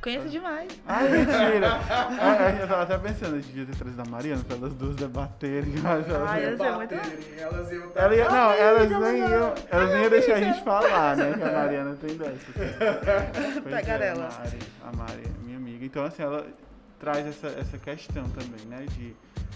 Conheço 0.06 0.28
demais. 0.28 0.68
Ai, 0.86 1.08
mentira. 1.08 1.80
Ai, 2.20 2.62
eu 2.62 2.68
tava 2.68 2.82
até 2.84 2.96
pensando, 2.96 3.34
eu 3.34 3.40
devia 3.40 3.66
ter 3.66 3.74
trazido 3.74 4.02
a 4.02 4.04
Mariana 4.04 4.40
pra 4.46 4.56
elas 4.56 4.72
duas 4.74 4.94
debaterem. 4.94 5.74
Ai, 5.84 6.42
ia 6.42 6.56
ser 6.56 6.72
muito 6.76 6.94
Elas 7.36 7.72
iam 7.72 7.92
Ela 7.92 8.14
ia, 8.14 8.30
Não, 8.30 8.52
elas 8.52 8.88
nem 8.88 9.18
iam, 9.18 9.54
elas 9.68 9.90
nem 9.90 10.02
iam 10.02 10.10
deixar 10.10 10.34
a 10.34 10.40
gente 10.40 10.62
falar, 10.62 11.16
né? 11.16 11.32
Que 11.36 11.42
a 11.42 11.50
Mariana 11.50 11.96
tem 12.00 12.16
dessas. 12.16 12.54
Tagarela. 13.68 14.28
É, 14.28 14.28
a 14.28 14.42
Mari, 14.44 14.58
a 14.84 14.96
Mari, 14.96 15.22
minha 15.44 15.56
amiga. 15.56 15.84
Então, 15.84 16.04
assim, 16.04 16.22
ela 16.22 16.46
traz 16.98 17.26
essa, 17.26 17.48
essa 17.48 17.78
questão 17.78 18.28
também, 18.30 18.64
né? 18.66 18.86
De 18.96 19.14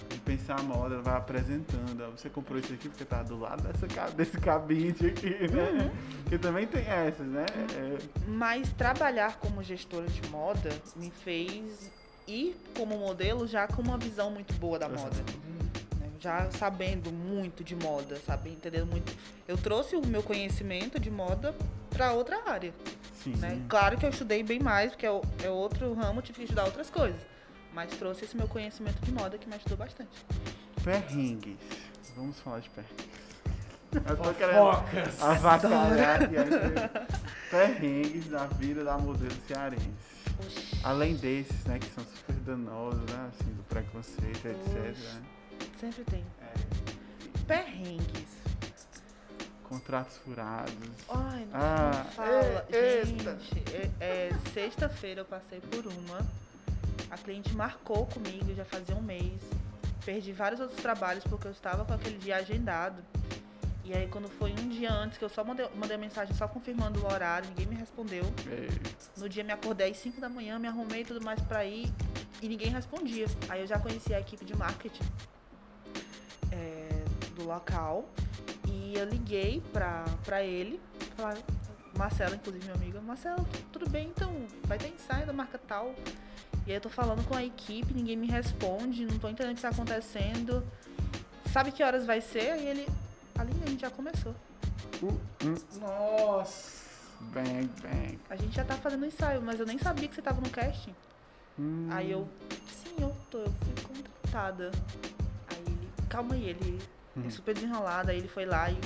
de 0.08 0.18
pensar 0.20 0.58
a 0.58 0.62
moda, 0.62 0.94
ela 0.94 1.02
vai 1.02 1.16
apresentando. 1.16 2.10
Você 2.16 2.28
comprou 2.28 2.58
isso 2.58 2.72
aqui 2.72 2.88
porque 2.88 3.04
tá 3.04 3.22
do 3.22 3.38
lado 3.38 3.62
dessa, 3.62 4.10
desse 4.10 4.38
cabide 4.38 5.06
aqui, 5.06 5.30
né? 5.48 5.70
Uhum. 5.70 6.28
Que 6.28 6.38
também 6.38 6.66
tem 6.66 6.84
essas, 6.84 7.26
né? 7.26 7.46
É... 7.76 7.98
Mas 8.26 8.72
trabalhar 8.72 9.38
como 9.38 9.62
gestora 9.62 10.06
de 10.06 10.28
moda 10.28 10.70
me 10.96 11.10
fez 11.10 11.90
ir 12.26 12.56
como 12.76 12.98
modelo 12.98 13.46
já 13.46 13.66
com 13.66 13.82
uma 13.82 13.98
visão 13.98 14.30
muito 14.30 14.52
boa 14.54 14.78
da 14.78 14.88
moda. 14.88 15.16
Uhum. 15.16 15.60
Já 16.20 16.50
sabendo 16.50 17.10
muito 17.10 17.64
de 17.64 17.74
moda, 17.74 18.16
sabe? 18.26 18.50
Entendendo 18.50 18.86
muito. 18.86 19.10
Eu 19.48 19.56
trouxe 19.56 19.96
o 19.96 20.06
meu 20.06 20.22
conhecimento 20.22 21.00
de 21.00 21.10
moda 21.10 21.54
para 21.88 22.12
outra 22.12 22.42
área. 22.46 22.74
Sim. 23.24 23.34
Né? 23.36 23.60
Claro 23.68 23.96
que 23.96 24.04
eu 24.04 24.10
estudei 24.10 24.42
bem 24.42 24.60
mais, 24.60 24.92
porque 24.92 25.06
é, 25.06 25.20
é 25.44 25.48
outro 25.48 25.94
ramo, 25.94 26.20
tive 26.20 26.38
que 26.38 26.44
estudar 26.44 26.64
outras 26.64 26.90
coisas. 26.90 27.20
Mas 27.72 27.90
trouxe 27.92 28.24
esse 28.24 28.36
meu 28.36 28.46
conhecimento 28.48 29.00
de 29.00 29.12
moda 29.12 29.38
que 29.38 29.48
me 29.48 29.54
ajudou 29.54 29.78
bastante. 29.78 30.10
Perrengues. 30.84 31.56
Vamos 32.16 32.38
falar 32.40 32.60
de 32.60 32.68
perrengues. 32.70 33.20
Eu 33.92 34.16
tô 34.16 34.34
querendo 34.34 35.22
avacalhar 35.22 36.22
aqui. 36.22 36.34
Perrengues 37.50 38.28
da 38.28 38.46
vida 38.46 38.84
da 38.84 38.98
modelo 38.98 39.34
cearense. 39.48 39.88
Oxi. 40.38 40.80
Além 40.84 41.16
desses, 41.16 41.64
né, 41.64 41.78
que 41.78 41.88
são 41.90 42.04
super 42.04 42.36
danosos, 42.36 43.00
né, 43.10 43.30
assim, 43.32 43.52
do 43.52 43.62
preconceito, 43.64 44.46
etc. 44.46 44.96
Né? 44.96 45.22
Sempre 45.78 46.04
tem. 46.04 46.24
É. 46.40 47.44
Perrengues. 47.46 48.40
Contratos 49.64 50.16
furados. 50.18 50.74
Ai, 51.08 51.44
não, 51.44 51.60
ah, 51.60 51.90
não 52.04 52.12
fala. 52.12 52.66
É, 52.70 53.04
Gente, 53.04 53.28
é, 53.72 53.90
é, 54.00 54.30
sexta-feira 54.52 55.20
eu 55.20 55.24
passei 55.24 55.60
por 55.60 55.86
uma 55.86 56.18
a 57.10 57.18
cliente 57.18 57.52
marcou 57.54 58.06
comigo 58.06 58.54
já 58.54 58.64
fazia 58.64 58.94
um 58.94 59.02
mês. 59.02 59.40
Perdi 60.04 60.32
vários 60.32 60.60
outros 60.60 60.80
trabalhos 60.80 61.24
porque 61.24 61.48
eu 61.48 61.50
estava 61.50 61.84
com 61.84 61.92
aquele 61.92 62.16
dia 62.18 62.36
agendado. 62.36 63.02
E 63.84 63.92
aí 63.92 64.06
quando 64.06 64.28
foi 64.28 64.52
um 64.52 64.68
dia 64.68 64.92
antes 64.92 65.18
que 65.18 65.24
eu 65.24 65.28
só 65.28 65.42
mandei, 65.42 65.68
mandei 65.74 65.96
mensagem 65.96 66.34
só 66.36 66.46
confirmando 66.46 67.00
o 67.00 67.12
horário, 67.12 67.48
ninguém 67.48 67.66
me 67.66 67.74
respondeu. 67.74 68.22
Ei. 68.46 68.68
No 69.16 69.28
dia 69.28 69.42
me 69.42 69.52
acordei 69.52 69.90
às 69.90 69.96
5 69.96 70.20
da 70.20 70.28
manhã, 70.28 70.58
me 70.58 70.68
arrumei 70.68 71.04
tudo 71.04 71.20
mais 71.20 71.40
pra 71.42 71.64
ir 71.64 71.92
e 72.40 72.48
ninguém 72.48 72.70
respondia. 72.70 73.26
Aí 73.48 73.62
eu 73.62 73.66
já 73.66 73.78
conheci 73.78 74.14
a 74.14 74.20
equipe 74.20 74.44
de 74.44 74.56
marketing 74.56 75.02
é, 76.52 77.04
do 77.36 77.46
local 77.46 78.08
e 78.66 78.94
eu 78.96 79.04
liguei 79.04 79.62
pra, 79.72 80.04
pra 80.24 80.42
ele, 80.42 80.80
falar, 81.16 81.36
Marcela, 81.96 82.34
inclusive 82.34 82.64
minha 82.64 82.76
amiga, 82.76 83.00
Marcela, 83.00 83.44
tudo 83.72 83.88
bem 83.88 84.08
então? 84.08 84.32
Vai 84.64 84.78
ter 84.78 84.88
ensaio 84.88 85.26
da 85.26 85.32
marca 85.32 85.58
tal. 85.58 85.94
E 86.66 86.70
aí 86.70 86.76
eu 86.76 86.80
tô 86.80 86.88
falando 86.88 87.26
com 87.26 87.34
a 87.34 87.44
equipe, 87.44 87.92
ninguém 87.92 88.16
me 88.16 88.26
responde, 88.26 89.04
não 89.04 89.18
tô 89.18 89.28
entendendo 89.28 89.52
o 89.52 89.56
que 89.56 89.62
tá 89.62 89.70
acontecendo. 89.70 90.64
Sabe 91.52 91.72
que 91.72 91.82
horas 91.82 92.06
vai 92.06 92.20
ser? 92.20 92.52
Aí 92.52 92.66
ele. 92.66 92.86
Ali 93.36 93.52
a 93.64 93.68
gente 93.68 93.80
já 93.80 93.90
começou. 93.90 94.34
Uh, 95.02 95.06
uh. 95.06 95.80
Nossa! 95.80 96.80
Bang, 97.20 97.68
bang. 97.82 98.18
A 98.30 98.36
gente 98.36 98.54
já 98.54 98.64
tá 98.64 98.76
fazendo 98.76 99.04
ensaio, 99.04 99.42
mas 99.42 99.58
eu 99.58 99.66
nem 99.66 99.78
sabia 99.78 100.08
que 100.08 100.14
você 100.14 100.22
tava 100.22 100.40
no 100.40 100.48
casting. 100.48 100.94
Hum. 101.58 101.88
Aí 101.90 102.10
eu. 102.10 102.28
Sim, 102.70 102.94
eu 102.98 103.14
tô, 103.30 103.38
eu 103.38 103.52
fui 103.52 103.84
contratada. 103.84 104.70
Calma 106.10 106.34
aí, 106.34 106.50
ele. 106.50 106.78
Hum. 107.16 107.22
É 107.26 107.30
super 107.30 107.54
desenrolado. 107.54 108.10
Aí 108.10 108.18
ele 108.18 108.28
foi 108.28 108.44
lá 108.44 108.70
e. 108.70 108.78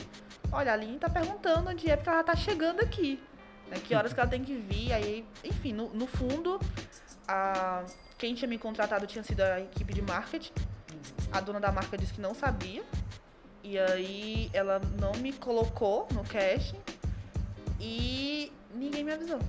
Olha, 0.53 0.71
a 0.71 0.75
Aline 0.75 0.99
tá 0.99 1.09
perguntando 1.09 1.71
onde 1.71 1.91
é 1.91 1.97
porque 1.97 2.11
ela 2.11 2.23
tá 2.23 2.37
chegando 2.37 2.81
aqui. 2.81 3.21
Né, 3.69 3.79
que 3.83 3.95
horas 3.95 4.13
que 4.13 4.21
ela 4.21 4.29
tem 4.29 4.45
que 4.45 4.55
vir. 4.55 4.93
Aí, 4.93 5.27
enfim, 5.43 5.73
no, 5.73 5.89
no 5.89 6.07
fundo, 6.07 6.61
a, 7.27 7.83
quem 8.17 8.35
tinha 8.35 8.49
me 8.49 8.59
contratado 8.59 9.07
tinha 9.07 9.25
sido 9.25 9.41
a 9.41 9.61
equipe 9.61 9.93
de 9.93 10.03
marketing. 10.03 10.53
A 11.33 11.41
dona 11.41 11.59
da 11.59 11.73
marca 11.73 11.99
disse 11.99 12.13
que 12.13 12.21
não 12.21 12.35
sabia. 12.35 12.85
E 13.63 13.79
aí 13.79 14.51
ela 14.53 14.79
não 15.01 15.13
me 15.15 15.33
colocou 15.33 16.07
no 16.13 16.23
casting 16.25 16.79
e 17.81 18.53
ninguém 18.75 19.03
me 19.03 19.13
avisou. 19.13 19.41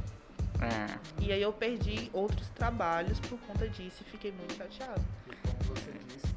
É. 0.61 0.97
E 1.21 1.33
aí 1.33 1.41
eu 1.41 1.51
perdi 1.51 2.09
outros 2.13 2.47
trabalhos 2.49 3.19
por 3.19 3.37
conta 3.39 3.67
disso 3.67 4.03
e 4.07 4.09
fiquei 4.11 4.31
muito 4.31 4.55
chateada. 4.55 5.01
E 5.29 5.35
como 5.47 5.75
você 5.75 5.91
disse. 6.07 6.34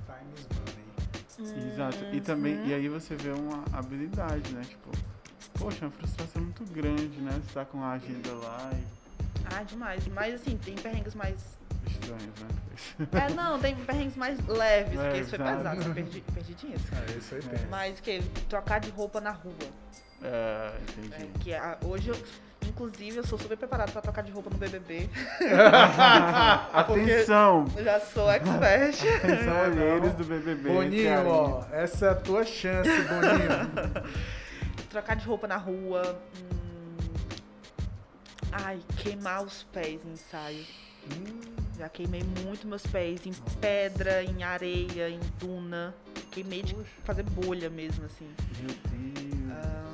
Exato. 1.41 1.99
E 2.13 2.21
também, 2.21 2.55
e 2.55 2.71
uhum. 2.71 2.75
aí 2.75 2.89
você 2.89 3.15
vê 3.15 3.31
uma 3.31 3.65
habilidade, 3.73 4.53
né? 4.53 4.63
Tipo, 4.63 4.91
poxa, 5.59 5.85
uma 5.85 5.91
frustração 5.91 6.43
muito 6.43 6.65
grande, 6.73 7.21
né? 7.21 7.33
Você 7.45 7.55
tá 7.55 7.65
com 7.65 7.83
a 7.83 7.93
agenda 7.93 8.33
lá 8.33 8.71
e 8.73 8.99
ah, 9.55 9.63
demais. 9.63 10.07
Mas 10.09 10.35
assim, 10.35 10.57
tem 10.57 10.75
perrengues 10.75 11.15
mais. 11.15 11.37
Estranhos, 11.87 12.23
né? 12.23 12.49
É, 13.13 13.33
não, 13.33 13.59
tem 13.59 13.75
perrengues 13.77 14.17
mais 14.17 14.39
leves, 14.47 14.99
é, 14.99 15.03
porque 15.03 15.21
isso 15.21 15.31
foi 15.31 15.39
pesado, 15.39 15.83
eu 15.83 15.95
perdi, 15.95 16.21
perdi 16.35 16.55
dinheiro. 16.55 16.83
Ah, 16.93 17.13
isso 17.17 17.35
aí 17.35 17.43
tem. 17.43 17.67
Mas 17.69 18.01
que 18.01 18.23
trocar 18.49 18.81
de 18.81 18.91
roupa 18.91 19.21
na 19.21 19.31
rua. 19.31 19.55
É, 20.23 20.73
entendi. 20.83 21.15
É, 21.15 21.39
que 21.41 21.55
a, 21.55 21.79
hoje 21.85 22.11
eu. 22.11 22.17
Inclusive, 22.67 23.19
eu 23.19 23.27
sou 23.27 23.39
super 23.39 23.57
preparado 23.57 23.93
pra 23.93 24.01
trocar 24.01 24.23
de 24.23 24.31
roupa 24.31 24.51
no 24.51 24.57
BBB. 24.57 25.09
Atenção! 26.73 27.67
já 27.83 28.01
sou 28.01 28.31
expert. 28.31 28.97
Atenção, 29.17 29.71
olheiros 29.71 30.13
do 30.15 30.25
BBB. 30.25 30.69
Boninho, 30.71 31.29
ó, 31.29 31.65
essa 31.73 32.07
é 32.07 32.11
a 32.11 32.15
tua 32.15 32.45
chance, 32.45 32.91
Boninho. 32.91 34.09
trocar 34.91 35.17
de 35.17 35.27
roupa 35.27 35.47
na 35.47 35.57
rua. 35.57 36.21
Hum, 36.37 36.97
Ai, 38.51 38.79
queimar 38.97 39.43
os 39.43 39.65
pés 39.65 40.01
em 40.05 40.13
ensaio. 40.13 40.65
Hum. 41.13 41.41
Já 41.79 41.89
queimei 41.89 42.25
muito 42.45 42.67
meus 42.67 42.85
pés 42.87 43.25
em 43.25 43.33
pedra, 43.61 44.25
em 44.25 44.43
areia, 44.43 45.09
em 45.09 45.21
duna. 45.39 45.95
Queimei 46.33 46.63
de 46.63 46.75
fazer 47.05 47.23
bolha 47.23 47.71
mesmo, 47.71 48.05
assim. 48.05 48.29
Meu 48.61 48.69
Deus. 48.69 49.35
Um... 49.35 49.88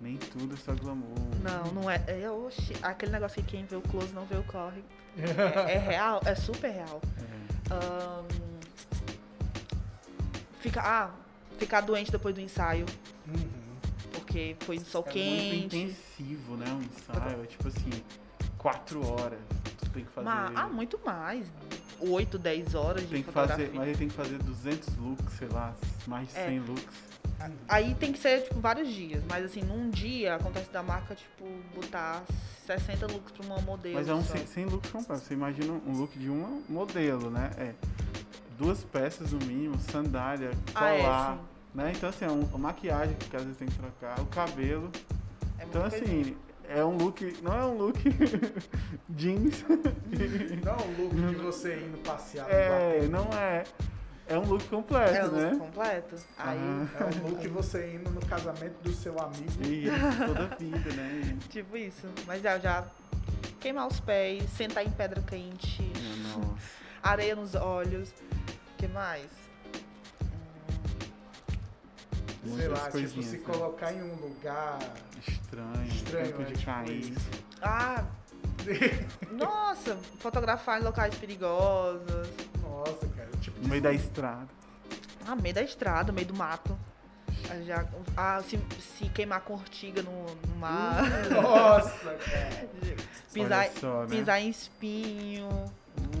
Nem 0.00 0.16
tudo 0.16 0.54
é 0.54 0.56
só 0.56 0.74
glamour. 0.74 1.18
Não, 1.42 1.72
não 1.72 1.90
é. 1.90 2.02
é 2.06 2.30
oxi, 2.30 2.74
aquele 2.82 3.12
negócio 3.12 3.42
que 3.42 3.50
quem 3.50 3.64
vê 3.64 3.76
o 3.76 3.82
close 3.82 4.12
não 4.12 4.24
vê 4.24 4.36
o 4.36 4.44
corre. 4.44 4.82
é, 5.16 5.72
é, 5.74 5.78
real, 5.78 6.20
é 6.24 6.34
super 6.34 6.70
real. 6.70 7.00
É. 7.70 7.74
Um... 7.74 8.58
Fica, 10.60 10.80
ah, 10.82 11.10
ficar 11.58 11.80
doente 11.80 12.10
depois 12.12 12.34
do 12.34 12.40
ensaio. 12.40 12.86
Uhum 13.26 13.68
porque 14.28 14.56
foi 14.60 14.78
sol 14.80 15.04
é 15.08 15.10
quente. 15.10 15.58
muito 15.58 15.76
intensivo, 15.76 16.56
né? 16.56 16.66
Um 16.70 16.82
ensaio, 16.82 17.42
é 17.42 17.46
tipo 17.46 17.68
assim, 17.68 17.90
quatro 18.58 19.06
horas. 19.06 19.38
Tu 19.78 19.90
tem 19.90 20.04
que 20.04 20.10
fazer. 20.10 20.28
Mas, 20.28 20.56
ah, 20.56 20.68
muito 20.68 21.00
mais. 21.04 21.46
8, 22.00 22.38
10 22.38 22.74
horas 22.76 23.02
tem 23.04 23.18
de 23.18 23.24
que 23.24 23.32
fotografia. 23.32 23.66
fazer, 23.66 23.76
Mas 23.76 23.88
ele 23.88 23.98
tem 23.98 24.08
que 24.08 24.14
fazer 24.14 24.38
200 24.38 24.96
looks, 24.98 25.32
sei 25.36 25.48
lá, 25.48 25.74
mais 26.06 26.28
de 26.28 26.34
100 26.34 26.42
É. 26.42 26.60
looks. 26.60 27.07
Aí 27.68 27.94
tem 27.94 28.12
que 28.12 28.18
ser, 28.18 28.42
tipo, 28.42 28.60
vários 28.60 28.88
dias. 28.88 29.22
Mas, 29.28 29.44
assim, 29.44 29.62
num 29.62 29.90
dia, 29.90 30.34
acontece 30.34 30.70
da 30.70 30.82
marca, 30.82 31.14
tipo, 31.14 31.44
botar 31.74 32.22
60 32.66 33.06
looks 33.06 33.32
pra 33.32 33.46
uma 33.46 33.60
modelo. 33.60 33.94
Mas 33.94 34.08
é 34.08 34.14
um. 34.14 34.22
100, 34.22 34.46
100 34.46 34.64
looks 34.66 34.90
completos. 34.90 35.24
Você 35.24 35.34
imagina 35.34 35.72
um 35.86 35.92
look 35.92 36.18
de 36.18 36.28
uma 36.28 36.60
modelo, 36.68 37.30
né? 37.30 37.50
É 37.56 37.74
duas 38.58 38.82
peças 38.84 39.32
no 39.32 39.38
mínimo, 39.46 39.78
sandália, 39.78 40.50
Ah, 40.74 40.90
é, 40.90 41.02
colar, 41.02 41.38
né? 41.72 41.92
Então 41.94 42.08
assim, 42.08 42.24
é 42.24 42.30
um, 42.30 42.46
a 42.52 42.58
maquiagem 42.58 43.14
que 43.14 43.36
às 43.36 43.42
vezes 43.42 43.56
tem 43.56 43.68
que 43.68 43.78
trocar, 43.78 44.20
o 44.20 44.26
cabelo. 44.26 44.90
É 45.58 45.64
Então 45.64 45.84
assim, 45.84 46.36
é 46.68 46.84
um 46.84 46.96
look, 46.96 47.38
não 47.40 47.54
é 47.54 47.64
um 47.64 47.78
look 47.78 47.98
jeans. 49.10 49.64
Não 50.64 50.72
é 50.72 50.76
um 50.76 51.02
look 51.02 51.14
de 51.14 51.36
você 51.36 51.76
indo 51.76 51.98
passear 51.98 52.46
no 52.48 52.52
É, 52.52 53.08
não 53.08 53.24
é. 53.32 53.64
É 54.28 54.38
um 54.38 54.44
look 54.44 54.64
completo, 54.68 55.14
É 55.14 55.24
o 55.26 55.32
né? 55.32 55.50
look 55.50 55.58
completo. 55.58 56.16
Aí, 56.38 56.58
Ah. 56.58 56.86
É 57.00 57.04
um 57.04 57.28
look 57.30 57.48
você 57.48 57.94
indo 57.94 58.10
no 58.10 58.20
casamento 58.26 58.74
do 58.82 58.92
seu 58.92 59.18
amigo. 59.18 59.62
E 59.64 59.86
toda 60.26 60.44
a 60.44 60.54
vida, 60.56 60.92
né? 60.94 61.36
tipo 61.48 61.76
isso. 61.76 62.06
Mas 62.26 62.44
é, 62.44 62.60
já 62.60 62.84
queimar 63.58 63.86
os 63.88 63.98
pés, 64.00 64.44
sentar 64.56 64.84
em 64.86 64.90
pedra 64.90 65.22
quente, 65.22 65.90
nossa. 66.34 66.54
areia 67.02 67.34
nos 67.34 67.54
olhos. 67.54 68.10
O 68.10 68.76
que 68.76 68.86
mais? 68.88 69.24
Hum, 72.44 72.56
Sei 72.56 72.68
Muitas 72.68 72.68
lá, 72.70 72.78
tipo, 72.78 72.92
coisinhas, 72.92 73.26
se 73.26 73.36
né? 73.38 73.42
colocar 73.44 73.92
em 73.92 74.02
um 74.02 74.14
lugar. 74.16 74.78
Estranho, 75.26 75.84
Estranho, 75.88 76.26
tempo 76.28 76.42
é, 76.42 76.44
de 76.44 76.52
tipo 76.52 76.64
cair. 76.66 77.00
isso. 77.12 77.30
Ah, 77.62 78.04
nossa, 79.32 79.96
fotografar 80.20 80.80
em 80.80 80.84
locais 80.84 81.14
perigosos. 81.14 82.28
Nossa, 82.68 83.06
cara. 83.16 83.28
Tipo, 83.40 83.60
No 83.62 83.68
meio 83.68 83.82
da 83.82 83.92
estrada. 83.92 84.48
Ah, 85.26 85.36
meio 85.36 85.54
da 85.54 85.62
estrada, 85.62 86.12
meio 86.12 86.26
do 86.26 86.34
mato. 86.34 86.78
Ah, 87.50 87.60
Já, 87.62 87.84
ah, 88.16 88.42
se, 88.48 88.58
se 88.98 89.08
queimar 89.10 89.40
com 89.42 89.54
ortiga 89.54 90.02
no, 90.02 90.26
no 90.46 90.56
mar. 90.56 91.02
Nossa, 91.30 92.14
cara. 92.14 92.68
pisar, 93.32 93.68
só, 93.80 94.02
né? 94.02 94.08
pisar 94.16 94.40
em 94.40 94.48
espinho. 94.50 95.48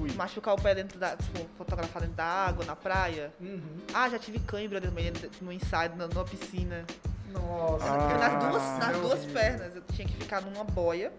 Ui. 0.00 0.12
Machucar 0.12 0.54
o 0.54 0.60
pé 0.60 0.74
dentro 0.74 0.98
da. 0.98 1.16
tipo, 1.16 1.46
fotografar 1.56 2.02
dentro 2.02 2.16
da 2.16 2.24
água, 2.24 2.64
na 2.64 2.76
praia. 2.76 3.32
Uhum. 3.40 3.78
Ah, 3.94 4.08
já 4.08 4.18
tive 4.18 4.38
cãibra 4.40 4.80
no, 4.80 4.92
meio- 4.92 5.12
no 5.40 5.52
ensaio, 5.52 5.94
na, 5.96 6.06
numa 6.08 6.24
piscina. 6.24 6.84
Nossa, 7.32 7.84
Ah. 7.84 8.18
Nas 8.18 8.44
duas, 8.50 8.62
nas 8.78 8.96
duas 8.98 9.24
pernas. 9.26 9.76
Eu 9.76 9.82
tinha 9.92 10.06
que 10.06 10.14
ficar 10.14 10.40
numa 10.42 10.64
boia. 10.64 11.12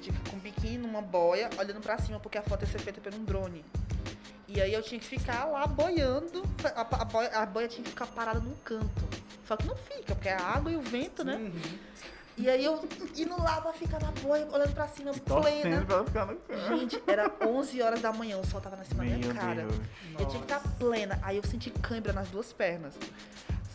Eu 0.00 0.04
tinha 0.04 0.14
que 0.14 0.18
ficar 0.18 0.30
com 0.30 0.36
um 0.36 0.40
biquíni 0.40 0.78
numa 0.78 1.02
boia, 1.02 1.50
olhando 1.58 1.80
pra 1.80 1.98
cima, 1.98 2.18
porque 2.18 2.38
a 2.38 2.42
foto 2.42 2.62
ia 2.62 2.68
ser 2.70 2.78
feita 2.78 3.00
por 3.02 3.12
um 3.14 3.22
drone. 3.22 3.62
E 4.48 4.60
aí 4.60 4.72
eu 4.72 4.82
tinha 4.82 4.98
que 4.98 5.06
ficar 5.06 5.44
lá 5.44 5.66
boiando. 5.66 6.42
A, 6.74 6.80
a 6.80 7.04
boia, 7.04 7.28
a 7.28 7.46
boia 7.46 7.68
tinha 7.68 7.84
que 7.84 7.90
ficar 7.90 8.06
parada 8.06 8.40
num 8.40 8.54
canto. 8.64 9.04
Só 9.44 9.56
que 9.56 9.66
não 9.66 9.76
fica, 9.76 10.14
porque 10.14 10.28
é 10.28 10.34
a 10.34 10.42
água 10.42 10.72
e 10.72 10.76
o 10.76 10.80
vento, 10.80 11.22
né? 11.22 11.36
Uhum. 11.36 11.52
E 12.38 12.48
aí 12.48 12.64
eu 12.64 12.82
indo 13.14 13.36
lá 13.42 13.60
pra 13.60 13.74
ficar 13.74 14.00
na 14.00 14.10
boia, 14.12 14.48
olhando 14.50 14.72
pra 14.72 14.88
cima, 14.88 15.12
plena. 15.12 15.84
pra 15.84 16.04
ficar 16.04 16.26
no 16.26 16.36
canto. 16.36 16.78
Gente, 16.78 17.02
era 17.06 17.30
11 17.46 17.82
horas 17.82 18.00
da 18.00 18.12
manhã, 18.12 18.38
o 18.38 18.46
sol 18.46 18.60
tava 18.60 18.76
na 18.76 18.84
cima 18.84 19.04
da 19.04 19.16
minha 19.16 19.34
cara. 19.34 19.66
Deus. 19.66 19.80
Eu 20.18 20.26
tinha 20.26 20.42
que 20.42 20.52
estar 20.52 20.62
plena. 20.78 21.18
Aí 21.22 21.36
eu 21.36 21.46
senti 21.46 21.70
cãibra 21.70 22.14
nas 22.14 22.28
duas 22.28 22.52
pernas. 22.54 22.94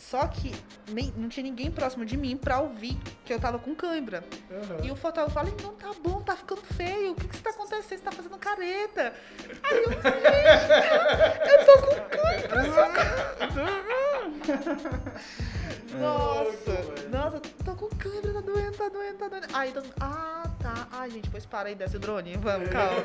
Só 0.09 0.27
que 0.27 0.53
nem- 0.89 1.11
não 1.17 1.27
tinha 1.27 1.43
ninguém 1.43 1.71
próximo 1.71 2.05
de 2.05 2.15
mim 2.15 2.37
pra 2.37 2.59
ouvir 2.59 2.95
que 3.25 3.33
eu 3.33 3.39
tava 3.39 3.57
com 3.57 3.73
cãibra. 3.73 4.23
Uhum. 4.51 4.85
E 4.85 4.91
o 4.91 4.95
fotógrafo 4.95 5.33
fala, 5.33 5.49
não, 5.63 5.73
tá 5.73 5.91
bom, 6.03 6.21
tá 6.21 6.35
ficando 6.35 6.61
feio. 6.61 7.13
O 7.13 7.15
que 7.15 7.27
que 7.27 7.39
tá 7.41 7.49
acontecendo? 7.49 7.97
Você 7.97 7.97
tá 7.97 8.11
fazendo 8.11 8.37
careta. 8.37 9.13
Aí 9.63 9.77
eu, 9.83 9.89
gente, 9.91 11.51
eu 11.51 11.65
tô 11.65 11.73
com 11.81 11.95
cãibra. 12.09 12.65
Nossa, 15.99 17.07
nossa, 17.09 17.39
tô 17.63 17.73
com 17.75 17.87
câmera, 17.95 18.33
tá 18.33 18.41
doendo, 18.41 18.71
tá 18.77 18.89
doendo, 18.89 19.17
tá 19.17 19.27
doendo. 19.29 19.47
Aí, 19.53 19.73
mundo, 19.73 19.93
ah, 20.01 20.43
tá. 20.61 20.87
Ai, 20.91 21.09
gente, 21.09 21.29
pois 21.29 21.45
para 21.45 21.69
aí, 21.69 21.75
desce 21.75 21.95
o 21.95 21.99
drone, 21.99 22.35
vamos, 22.35 22.67
calma. 22.69 23.01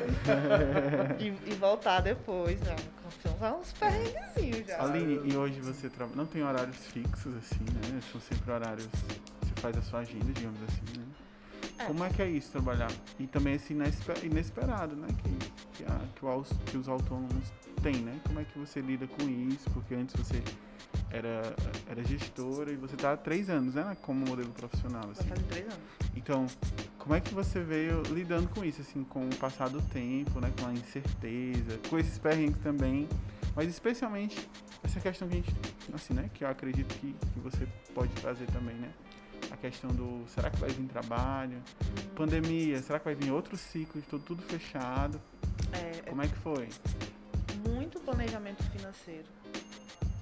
e, 1.19 1.27
e 1.27 1.55
voltar 1.55 2.01
depois, 2.01 2.59
né? 2.61 2.75
São 3.39 3.59
uns 3.59 3.71
perrenguezinhos 3.73 4.67
já. 4.67 4.81
Aline, 4.83 5.21
e 5.31 5.35
hoje 5.37 5.59
você 5.61 5.89
trabalha. 5.89 6.15
Não 6.17 6.25
tem 6.25 6.43
horários 6.43 6.75
fixos, 6.91 7.33
assim, 7.37 7.63
né? 7.63 8.01
São 8.11 8.21
sempre 8.21 8.51
horários. 8.51 8.87
Você 9.41 9.61
faz 9.61 9.77
a 9.77 9.81
sua 9.81 9.99
agenda, 9.99 10.31
digamos 10.33 10.59
assim, 10.63 10.99
né? 10.99 11.05
É. 11.79 11.85
Como 11.85 12.03
é 12.03 12.09
que 12.09 12.21
é 12.21 12.29
isso, 12.29 12.51
trabalhar? 12.51 12.91
E 13.19 13.27
também 13.27 13.55
esse 13.55 13.73
inesper- 13.73 14.23
inesperado, 14.23 14.95
né? 14.95 15.07
Que, 15.23 15.77
que, 15.77 15.83
a- 15.91 16.01
que 16.15 16.25
o 16.25 16.45
que 16.65 16.77
os 16.77 16.87
autônomos 16.87 17.51
têm, 17.81 17.95
né? 17.97 18.19
Como 18.27 18.39
é 18.39 18.43
que 18.43 18.57
você 18.59 18.81
lida 18.81 19.07
com 19.07 19.27
isso? 19.27 19.69
Porque 19.71 19.95
antes 19.95 20.15
você 20.15 20.41
era, 21.09 21.55
era 21.89 22.03
gestora 22.03 22.71
e 22.71 22.75
você 22.75 22.95
tá 22.95 23.13
há 23.13 23.17
três 23.17 23.49
anos, 23.49 23.75
né? 23.75 23.95
Como 24.01 24.25
modelo 24.25 24.49
profissional, 24.51 25.09
assim. 25.11 25.27
fazer 25.27 25.43
três 25.43 25.65
anos. 25.65 25.79
Então, 26.15 26.45
como 26.99 27.15
é 27.15 27.19
que 27.21 27.33
você 27.33 27.61
veio 27.61 28.01
lidando 28.03 28.47
com 28.49 28.63
isso, 28.65 28.81
assim, 28.81 29.03
com 29.03 29.25
o 29.27 29.35
passar 29.37 29.69
do 29.69 29.81
tempo, 29.81 30.39
né, 30.39 30.51
com 30.59 30.67
a 30.67 30.73
incerteza, 30.73 31.79
com 31.89 31.97
esses 31.97 32.17
perrengues 32.19 32.61
também, 32.61 33.07
mas 33.55 33.67
especialmente 33.69 34.47
essa 34.83 34.99
questão 34.99 35.27
que 35.27 35.33
a 35.35 35.37
gente, 35.37 35.55
assim, 35.93 36.13
né, 36.13 36.29
que 36.33 36.43
eu 36.43 36.49
acredito 36.49 36.93
que, 36.95 37.13
que 37.33 37.39
você 37.39 37.67
pode 37.93 38.09
trazer 38.15 38.45
também, 38.47 38.75
né, 38.75 38.91
a 39.51 39.57
questão 39.57 39.89
do, 39.91 40.25
será 40.29 40.49
que 40.49 40.57
vai 40.57 40.69
vir 40.69 40.87
trabalho, 40.87 41.61
pandemia, 42.15 42.81
será 42.81 42.99
que 42.99 43.05
vai 43.05 43.15
vir 43.15 43.31
outro 43.31 43.57
ciclo 43.57 43.99
de 44.01 44.07
tudo, 44.07 44.23
tudo 44.23 44.41
fechado, 44.43 45.19
É, 45.73 46.09
como 46.09 46.21
é 46.21 46.27
que 46.27 46.35
foi? 46.37 46.69
muito 47.67 47.99
planejamento 47.99 48.63
financeiro. 48.71 49.27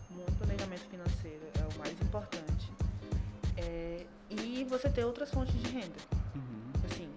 Muito 0.09 0.31
planejamento 0.37 0.81
financeiro 0.89 1.41
é 1.55 1.75
o 1.75 1.79
mais 1.79 1.93
importante. 2.01 2.71
É, 3.57 4.05
e 4.29 4.65
você 4.65 4.89
ter 4.89 5.05
outras 5.05 5.31
fontes 5.31 5.53
de 5.55 5.69
renda. 5.69 5.95
Uhum. 6.35 6.71
Assim, 6.85 7.09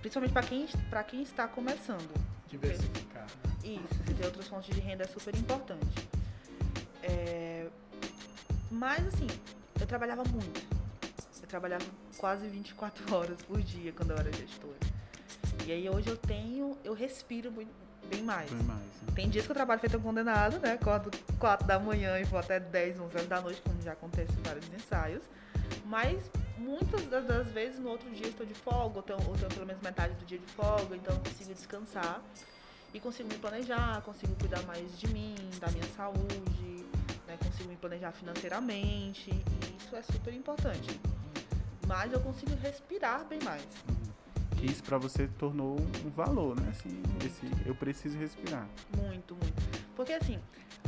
principalmente 0.00 0.32
para 0.32 0.42
quem, 0.42 0.66
pra 0.90 1.04
quem 1.04 1.22
está 1.22 1.48
começando. 1.48 2.10
Diversificar. 2.48 3.26
Isso, 3.62 4.04
você 4.04 4.14
ter 4.14 4.26
outras 4.26 4.46
fontes 4.46 4.74
de 4.74 4.80
renda 4.80 5.04
é 5.04 5.06
super 5.06 5.34
importante. 5.36 6.08
É, 7.02 7.66
mas 8.70 9.06
assim, 9.06 9.26
eu 9.80 9.86
trabalhava 9.86 10.22
muito. 10.24 10.62
Eu 11.40 11.48
trabalhava 11.48 11.84
quase 12.16 12.46
24 12.48 13.04
horas 13.14 13.40
por 13.42 13.60
dia 13.60 13.92
quando 13.92 14.10
eu 14.10 14.16
era 14.16 14.32
gestora. 14.32 14.78
E 15.66 15.72
aí 15.72 15.88
hoje 15.88 16.08
eu 16.08 16.16
tenho, 16.16 16.76
eu 16.84 16.92
respiro 16.92 17.50
bem 17.50 18.22
mais. 18.22 18.50
Foi 18.50 18.62
mais, 18.62 18.80
né? 18.80 19.12
Tem 19.14 19.30
dias 19.30 19.46
que 19.46 19.52
eu 19.52 19.56
trabalho 19.56 19.80
feito 19.80 19.96
um 19.96 20.00
condenado, 20.00 20.58
né? 20.58 20.72
Acordo 20.72 21.10
4 21.38 21.66
da 21.66 21.78
manhã 21.78 22.18
e 22.18 22.24
vou 22.24 22.38
até 22.38 22.60
10, 22.60 23.00
11 23.00 23.16
horas 23.16 23.28
da 23.28 23.40
noite, 23.40 23.62
como 23.62 23.80
já 23.82 23.92
acontece 23.92 24.32
em 24.32 24.42
vários 24.42 24.66
ensaios. 24.72 25.22
Mas 25.84 26.30
muitas 26.58 27.04
das, 27.06 27.48
vezes 27.52 27.78
no 27.78 27.90
outro 27.90 28.10
dia 28.10 28.26
eu 28.26 28.30
estou 28.30 28.46
de 28.46 28.54
folga, 28.54 28.96
ou 28.96 29.02
tenho, 29.02 29.18
ou 29.28 29.36
tenho 29.36 29.50
pelo 29.50 29.66
menos 29.66 29.82
metade 29.82 30.14
do 30.14 30.24
dia 30.24 30.38
de 30.38 30.46
folga, 30.46 30.96
então 30.96 31.14
eu 31.14 31.20
consigo 31.20 31.52
descansar 31.52 32.22
e 32.92 33.00
consigo 33.00 33.28
me 33.28 33.38
planejar, 33.38 34.00
consigo 34.02 34.34
cuidar 34.36 34.62
mais 34.62 34.98
de 34.98 35.08
mim, 35.08 35.34
da 35.60 35.68
minha 35.70 35.86
saúde, 35.96 36.86
né? 37.26 37.36
consigo 37.42 37.68
me 37.68 37.76
planejar 37.76 38.12
financeiramente, 38.12 39.30
e 39.30 39.76
isso 39.84 39.96
é 39.96 40.02
super 40.02 40.32
importante. 40.32 41.00
Mas 41.86 42.12
eu 42.12 42.20
consigo 42.20 42.54
respirar 42.56 43.24
bem 43.26 43.42
mais. 43.42 43.66
Que 44.56 44.66
isso 44.66 44.82
pra 44.84 44.96
você 44.96 45.28
tornou 45.38 45.76
um 46.04 46.10
valor, 46.10 46.58
né, 46.58 46.68
assim, 46.70 47.02
esse, 47.26 47.68
eu 47.68 47.74
preciso 47.74 48.16
respirar. 48.16 48.66
Muito, 48.96 49.34
muito. 49.34 49.62
Porque 49.96 50.12
assim, 50.12 50.38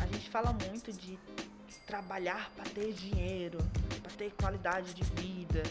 a 0.01 0.07
gente 0.07 0.31
fala 0.31 0.53
muito 0.53 0.93
de 0.93 1.19
trabalhar 1.87 2.51
para 2.55 2.65
ter 2.65 2.93
dinheiro, 2.93 3.59
para 4.03 4.11
ter 4.13 4.33
qualidade 4.33 4.95
de 4.95 5.03
vida. 5.21 5.63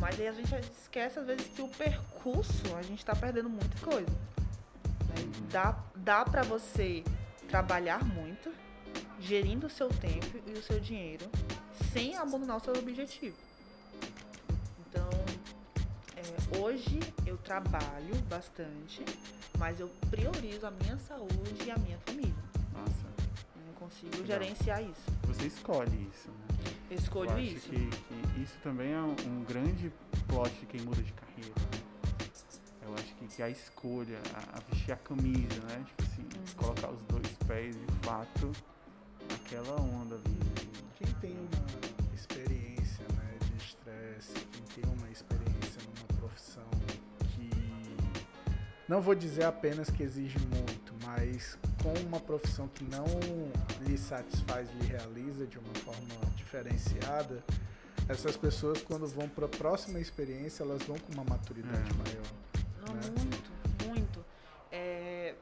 Mas 0.00 0.18
aí 0.20 0.28
a 0.28 0.32
gente 0.32 0.54
esquece 0.80 1.18
às 1.18 1.26
vezes 1.26 1.46
que 1.48 1.62
o 1.62 1.68
percurso 1.68 2.74
a 2.76 2.82
gente 2.82 3.04
tá 3.04 3.14
perdendo 3.14 3.48
muita 3.48 3.78
coisa. 3.84 4.10
né? 5.08 5.14
Dá, 5.50 5.78
dá 5.94 6.24
para 6.24 6.42
você 6.42 7.04
trabalhar 7.48 8.04
muito, 8.04 8.52
gerindo 9.20 9.66
o 9.66 9.70
seu 9.70 9.88
tempo 9.88 10.40
e 10.46 10.52
o 10.52 10.62
seu 10.62 10.80
dinheiro, 10.80 11.24
sem 11.92 12.16
abandonar 12.16 12.56
o 12.56 12.60
seu 12.60 12.74
objetivo. 12.74 13.36
Então, 14.80 15.08
é, 16.16 16.58
hoje 16.58 16.98
eu 17.24 17.36
trabalho 17.38 18.14
bastante, 18.28 19.04
mas 19.58 19.78
eu 19.80 19.88
priorizo 20.10 20.66
a 20.66 20.70
minha 20.70 20.98
saúde 20.98 21.64
e 21.64 21.70
a 21.70 21.76
minha 21.78 21.98
família. 21.98 22.34
Nossa, 22.72 23.03
consigo 23.84 24.16
Legal. 24.22 24.26
gerenciar 24.42 24.82
isso. 24.82 25.10
você 25.24 25.46
escolhe 25.46 26.08
isso, 26.10 26.28
né? 26.28 26.74
Eu 26.90 26.96
escolho 26.98 27.30
eu 27.30 27.36
acho 27.36 27.44
isso. 27.44 27.68
Que, 27.68 27.88
que 27.88 28.40
isso 28.40 28.56
também 28.62 28.92
é 28.92 29.00
um, 29.00 29.44
grande 29.44 29.92
plot 30.28 30.50
de 30.60 30.66
quem 30.66 30.80
muda 30.82 31.02
de 31.02 31.12
carreira. 31.12 31.54
né? 31.60 31.80
Eu 32.82 32.94
acho 32.94 33.14
que, 33.14 33.26
que 33.26 33.42
a 33.42 33.48
escolha, 33.48 34.18
a, 34.34 34.58
a 34.58 34.60
vestir 34.70 34.92
a 34.92 34.96
camisa, 34.96 35.60
né? 35.68 35.84
Tipo 35.86 36.02
assim, 36.02 36.22
Uhum. 36.22 36.44
colocar 36.56 36.90
os 36.90 37.00
dois 37.02 37.28
pés 37.46 37.74
de 37.76 38.06
fato 38.06 38.50
naquela 39.30 39.80
onda 39.80 40.16
ali. 40.16 40.38
Quem 40.96 41.12
tem 41.20 41.32
uma 41.32 42.14
experiência 42.14 43.04
né, 43.14 43.38
de 43.40 43.54
conhece, 44.14 44.32
quem 44.52 44.82
tem 44.82 44.92
uma 44.92 45.10
experiência 45.10 45.80
numa 45.82 46.20
profissão 46.20 46.68
que 47.34 47.50
não 48.88 49.00
vou 49.00 49.14
dizer 49.14 49.44
apenas 49.44 49.90
que 49.90 50.02
exige 50.02 50.38
muito, 50.38 50.94
mas 51.04 51.58
com 51.84 51.92
uma 52.08 52.18
profissão 52.18 52.66
que 52.68 52.82
não 52.84 53.04
lhe 53.86 53.98
satisfaz, 53.98 54.66
lhe 54.80 54.86
realiza 54.86 55.46
de 55.46 55.58
uma 55.58 55.74
forma 55.74 56.14
diferenciada, 56.34 57.44
essas 58.08 58.38
pessoas 58.38 58.80
quando 58.80 59.06
vão 59.06 59.28
para 59.28 59.44
a 59.44 59.48
próxima 59.48 60.00
experiência 60.00 60.62
elas 60.62 60.82
vão 60.84 60.98
com 60.98 61.12
uma 61.12 61.24
maturidade 61.24 61.90
é. 61.90 61.94
maior. 61.94 62.26
Não, 62.86 62.94
né? 62.94 63.02
Muito, 63.18 63.86
muito. 63.86 64.24
É, 64.72 65.34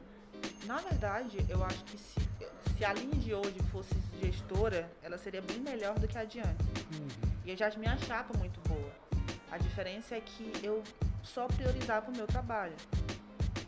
na 0.65 0.79
verdade, 0.79 1.47
eu 1.49 1.65
acho 1.65 1.85
que 1.85 1.97
se, 1.97 2.21
se 2.77 2.85
a 2.85 2.93
linha 2.93 3.15
de 3.15 3.33
hoje 3.33 3.59
fosse 3.71 3.95
gestora, 4.21 4.91
ela 5.01 5.19
seria 5.19 5.43
bem 5.43 5.61
melhor 5.61 5.97
do 5.97 6.09
que 6.09 6.19
a 6.19 6.25
de 6.25 6.41
antes. 6.41 6.67
Uhum. 6.99 7.33
E 7.45 7.51
eu 7.51 7.57
já 7.57 7.71
me 7.71 7.87
achava 7.87 8.37
muito 8.37 8.61
boa. 8.69 8.91
A 9.51 9.59
diferença 9.59 10.17
é 10.17 10.21
que 10.21 10.53
eu 10.61 10.83
só 11.23 11.47
priorizava 11.47 12.11
o 12.11 12.17
meu 12.17 12.27
trabalho. 12.27 12.75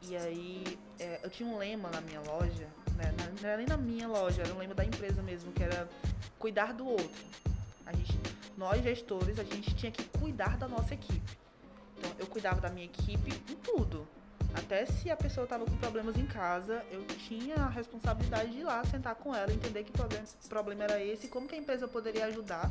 E 0.09 0.17
aí, 0.17 0.79
é, 0.99 1.21
eu 1.23 1.31
tinha 1.31 1.49
um 1.49 1.57
lema 1.57 1.89
na 1.91 2.01
minha 2.01 2.21
loja, 2.21 2.69
né? 2.97 3.13
não 3.41 3.49
era 3.49 3.57
nem 3.57 3.67
na 3.67 3.77
minha 3.77 4.07
loja, 4.07 4.43
era 4.43 4.55
um 4.55 4.59
lema 4.59 4.75
da 4.75 4.85
empresa 4.85 5.23
mesmo, 5.23 5.51
que 5.53 5.63
era 5.63 5.89
cuidar 6.39 6.75
do 6.75 6.87
outro. 6.87 7.25
A 7.87 7.93
gente, 7.93 8.19
nós 8.57 8.83
gestores, 8.83 9.39
a 9.39 9.45
gente 9.45 9.75
tinha 9.75 9.91
que 9.91 10.05
cuidar 10.19 10.59
da 10.59 10.69
nossa 10.69 10.93
equipe. 10.93 11.39
Então, 11.99 12.11
eu 12.19 12.27
cuidava 12.27 12.61
da 12.61 12.69
minha 12.69 12.85
equipe 12.85 13.31
em 13.31 13.57
tudo. 13.57 14.07
Até 14.55 14.87
se 14.87 15.11
a 15.11 15.17
pessoa 15.17 15.45
estava 15.45 15.65
com 15.65 15.77
problemas 15.79 16.17
em 16.17 16.27
casa, 16.27 16.85
eu 16.91 17.05
tinha 17.07 17.57
a 17.57 17.69
responsabilidade 17.69 18.53
de 18.53 18.59
ir 18.59 18.65
lá 18.65 18.85
sentar 18.85 19.15
com 19.17 19.35
ela, 19.35 19.53
entender 19.53 19.85
que 19.85 19.91
problema, 19.91 20.25
problema 20.49 20.85
era 20.85 21.03
esse 21.03 21.27
e 21.27 21.29
como 21.29 21.49
que 21.49 21.55
a 21.55 21.59
empresa 21.59 21.89
poderia 21.89 22.27
ajudar 22.27 22.71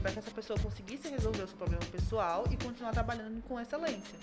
para 0.00 0.12
que 0.12 0.18
essa 0.18 0.30
pessoa 0.30 0.58
conseguisse 0.58 1.08
resolver 1.08 1.42
o 1.42 1.46
seu 1.46 1.56
problema 1.56 1.84
pessoal 1.92 2.44
e 2.50 2.56
continuar 2.56 2.92
trabalhando 2.92 3.42
com 3.42 3.60
excelência. 3.60 4.18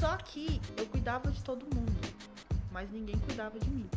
Só 0.00 0.16
que 0.16 0.60
eu 0.76 0.86
cuidava 0.86 1.30
de 1.30 1.42
todo 1.42 1.64
mundo, 1.74 1.92
mas 2.70 2.90
ninguém 2.90 3.18
cuidava 3.18 3.58
de 3.58 3.68
mim. 3.68 3.88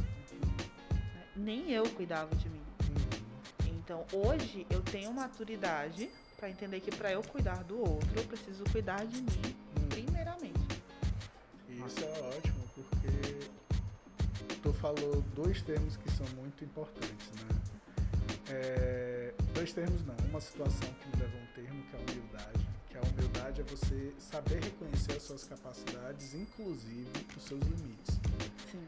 Nem 1.36 1.72
eu 1.72 1.88
cuidava 1.92 2.36
de 2.36 2.50
mim. 2.50 2.62
Então 3.68 4.06
hoje 4.14 4.66
eu 4.70 4.82
tenho 4.82 5.12
maturidade 5.14 6.10
para 6.38 6.50
entender 6.50 6.80
que 6.80 6.90
para 6.96 7.12
eu 7.12 7.22
cuidar 7.22 7.64
do 7.64 7.80
outro, 7.80 8.10
eu 8.16 8.24
preciso 8.24 8.64
cuidar 8.72 9.06
de 9.06 9.22
mim 9.22 9.56
primeiramente. 9.90 10.60
Isso 11.70 12.04
é 12.04 12.36
ótimo, 12.36 12.64
porque 12.76 13.50
tu 14.62 14.74
falou 14.74 15.22
dois 15.36 15.62
termos 15.62 15.98
que 15.98 16.12
são 16.12 16.26
muito 16.36 16.64
importantes, 16.64 17.32
né? 17.32 17.62
É, 18.50 19.34
dois 19.54 19.72
termos 19.72 20.04
não, 20.06 20.16
uma 20.30 20.42
situação 20.42 20.90
que 20.94 21.08
me 21.10 21.24
leva 21.24 21.38
a 21.38 21.42
um 21.42 21.46
termo 21.54 21.84
que 21.84 21.96
é 21.96 22.00
a 22.00 22.02
humildade. 22.02 22.71
Que 22.92 22.98
a 22.98 23.02
humildade 23.02 23.62
é 23.62 23.64
você 23.64 24.14
saber 24.20 24.62
reconhecer 24.62 25.14
as 25.14 25.24
suas 25.24 25.46
capacidades, 25.46 26.34
inclusive 26.34 27.10
os 27.38 27.44
seus 27.44 27.62
limites. 27.62 28.20
Sim. 28.70 28.86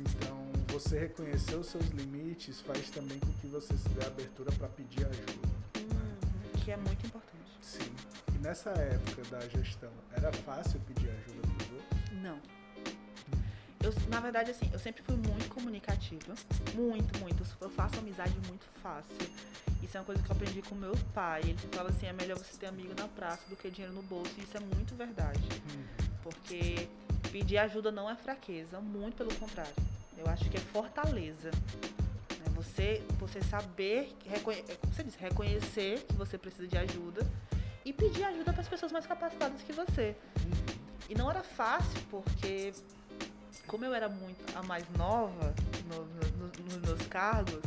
Então, 0.00 0.52
você 0.66 0.98
reconhecer 0.98 1.54
os 1.54 1.68
seus 1.68 1.86
limites 1.90 2.60
faz 2.60 2.90
também 2.90 3.20
com 3.20 3.32
que 3.34 3.46
você 3.46 3.74
se 3.76 3.88
dê 3.90 4.04
abertura 4.04 4.50
para 4.52 4.68
pedir 4.68 5.06
ajuda. 5.06 5.48
Hum, 5.78 6.58
que 6.64 6.72
é 6.72 6.76
muito 6.76 7.06
importante. 7.06 7.52
Sim. 7.62 7.88
E 8.34 8.38
nessa 8.38 8.70
época 8.70 9.22
da 9.30 9.40
gestão, 9.48 9.92
era 10.12 10.32
fácil 10.32 10.80
pedir 10.80 11.08
ajuda 11.08 11.42
para 11.42 11.66
os 11.66 11.72
outros? 11.72 12.22
Não. 12.22 12.40
Eu, 13.80 13.94
na 14.08 14.18
verdade, 14.18 14.50
assim, 14.50 14.68
eu 14.72 14.78
sempre 14.80 15.02
fui 15.04 15.14
muito 15.14 15.48
comunicativa. 15.48 16.34
Muito, 16.74 17.18
muito. 17.20 17.44
Eu 17.60 17.70
faço 17.70 17.98
amizade 18.00 18.34
muito 18.48 18.66
fácil. 18.82 19.14
Isso 19.86 19.96
é 19.96 20.00
uma 20.00 20.06
coisa 20.06 20.20
que 20.20 20.28
eu 20.28 20.34
aprendi 20.34 20.62
com 20.62 20.74
meu 20.74 20.94
pai. 21.14 21.42
Ele 21.44 21.56
fala 21.70 21.90
assim, 21.90 22.06
é 22.06 22.12
melhor 22.12 22.36
você 22.36 22.56
ter 22.58 22.66
amigo 22.66 22.92
na 22.98 23.06
praça 23.06 23.48
do 23.48 23.54
que 23.54 23.70
dinheiro 23.70 23.94
no 23.94 24.02
bolso. 24.02 24.32
E 24.36 24.42
isso 24.42 24.56
é 24.56 24.60
muito 24.60 24.96
verdade. 24.96 25.48
Hum. 25.70 25.84
Porque 26.24 26.88
pedir 27.30 27.58
ajuda 27.58 27.92
não 27.92 28.10
é 28.10 28.16
fraqueza, 28.16 28.80
muito 28.80 29.16
pelo 29.16 29.32
contrário. 29.36 29.72
Eu 30.18 30.26
acho 30.26 30.50
que 30.50 30.56
é 30.56 30.60
fortaleza. 30.60 31.52
Né? 31.52 32.46
Você, 32.56 33.00
você 33.16 33.40
saber, 33.42 34.12
reconhe 34.26 34.58
é 34.68 34.74
como 34.74 34.92
você 34.92 35.04
disse, 35.04 35.18
reconhecer 35.20 36.04
que 36.04 36.14
você 36.14 36.36
precisa 36.36 36.66
de 36.66 36.76
ajuda 36.76 37.24
e 37.84 37.92
pedir 37.92 38.24
ajuda 38.24 38.52
para 38.52 38.62
as 38.62 38.68
pessoas 38.68 38.90
mais 38.90 39.06
capacitadas 39.06 39.62
que 39.62 39.72
você. 39.72 40.16
Uhum. 40.40 40.76
E 41.08 41.14
não 41.14 41.30
era 41.30 41.44
fácil, 41.44 42.00
porque 42.10 42.72
como 43.68 43.84
eu 43.84 43.94
era 43.94 44.08
muito 44.08 44.44
a 44.56 44.64
mais 44.64 44.84
nova 44.98 45.54
no, 45.88 46.04
no, 46.04 46.64
nos 46.64 46.88
meus 46.88 47.06
cargos, 47.06 47.62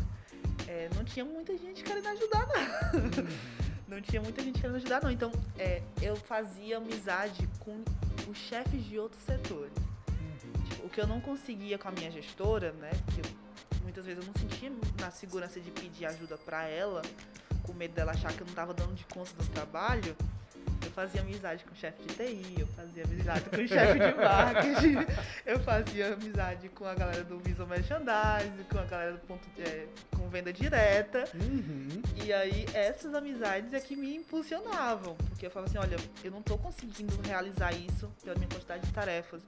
é, 0.69 0.87
não 0.95 1.03
tinha 1.03 1.25
muita 1.25 1.57
gente 1.57 1.83
querendo 1.83 2.07
ajudar, 2.09 2.47
não. 2.47 3.49
Não 3.89 3.99
tinha 3.99 4.21
muita 4.21 4.43
gente 4.43 4.61
querendo 4.61 4.75
ajudar, 4.75 5.01
não. 5.01 5.09
Então, 5.09 5.31
é, 5.57 5.81
eu 5.99 6.15
fazia 6.15 6.77
amizade 6.77 7.49
com 7.59 7.83
os 8.29 8.37
chefes 8.37 8.85
de 8.85 8.99
outros 8.99 9.19
setores. 9.23 9.73
Tipo, 10.69 10.85
o 10.85 10.89
que 10.91 11.01
eu 11.01 11.07
não 11.07 11.19
conseguia 11.19 11.75
com 11.79 11.87
a 11.87 11.91
minha 11.91 12.11
gestora, 12.11 12.71
né? 12.73 12.91
Porque 13.03 13.23
muitas 13.81 14.05
vezes 14.05 14.23
eu 14.23 14.27
não 14.31 14.39
sentia 14.39 14.71
na 14.99 15.09
segurança 15.09 15.59
de 15.59 15.71
pedir 15.71 16.05
ajuda 16.05 16.37
para 16.37 16.67
ela, 16.67 17.01
com 17.63 17.73
medo 17.73 17.95
dela 17.95 18.11
achar 18.11 18.31
que 18.31 18.41
eu 18.41 18.45
não 18.45 18.51
estava 18.51 18.75
dando 18.75 18.93
de 18.93 19.05
conta 19.05 19.33
do 19.33 19.45
trabalho 19.47 20.15
eu 20.83 20.91
fazia 20.91 21.21
amizade 21.21 21.63
com 21.63 21.71
o 21.71 21.75
chefe 21.75 22.01
de 22.03 22.15
TI, 22.15 22.55
eu 22.59 22.67
fazia 22.67 23.03
amizade 23.03 23.49
com 23.49 23.55
o 23.55 23.67
chefe 23.67 23.99
de 23.99 24.13
marketing, 24.15 24.95
eu 25.45 25.59
fazia 25.59 26.13
amizade 26.13 26.69
com 26.69 26.85
a 26.85 26.95
galera 26.95 27.23
do 27.23 27.39
Visual 27.39 27.67
Merchandise, 27.67 28.63
com 28.69 28.79
a 28.79 28.85
galera 28.85 29.13
do 29.13 29.19
ponto 29.19 29.47
de, 29.55 29.61
é, 29.61 29.87
com 30.15 30.29
venda 30.29 30.51
direta. 30.53 31.25
Uhum. 31.35 32.01
E 32.23 32.31
aí 32.33 32.65
essas 32.73 33.13
amizades 33.13 33.73
é 33.73 33.79
que 33.79 33.95
me 33.95 34.15
impulsionavam, 34.15 35.15
porque 35.15 35.45
eu 35.45 35.51
falava 35.51 35.69
assim, 35.69 35.79
olha, 35.79 35.97
eu 36.23 36.31
não 36.31 36.39
estou 36.39 36.57
conseguindo 36.57 37.19
realizar 37.21 37.73
isso 37.73 38.11
pela 38.23 38.35
minha 38.35 38.49
quantidade 38.49 38.85
de 38.85 38.93
tarefas. 38.93 39.41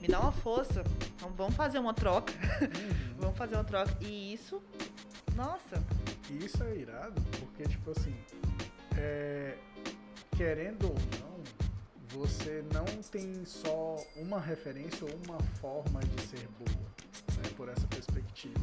Me 0.00 0.08
dá 0.08 0.20
uma 0.20 0.32
força, 0.32 0.84
então 1.16 1.30
vamos 1.30 1.54
fazer 1.54 1.78
uma 1.78 1.94
troca. 1.94 2.32
Uhum. 2.60 3.14
vamos 3.18 3.38
fazer 3.38 3.54
uma 3.54 3.64
troca. 3.64 3.92
E 4.00 4.34
isso, 4.34 4.62
nossa. 5.34 5.82
Isso 6.30 6.62
é 6.64 6.76
irado, 6.76 7.22
porque 7.38 7.64
tipo 7.64 7.92
assim, 7.92 8.14
é, 8.96 9.56
querendo 10.36 10.88
ou 10.88 10.94
não, 11.18 12.20
você 12.20 12.62
não 12.72 12.84
tem 13.10 13.44
só 13.46 13.96
uma 14.16 14.38
referência 14.38 15.06
ou 15.06 15.10
uma 15.26 15.38
forma 15.60 16.00
de 16.00 16.22
ser 16.26 16.46
boa, 16.58 16.86
né, 17.38 17.50
por 17.56 17.68
essa 17.70 17.86
perspectiva. 17.86 18.54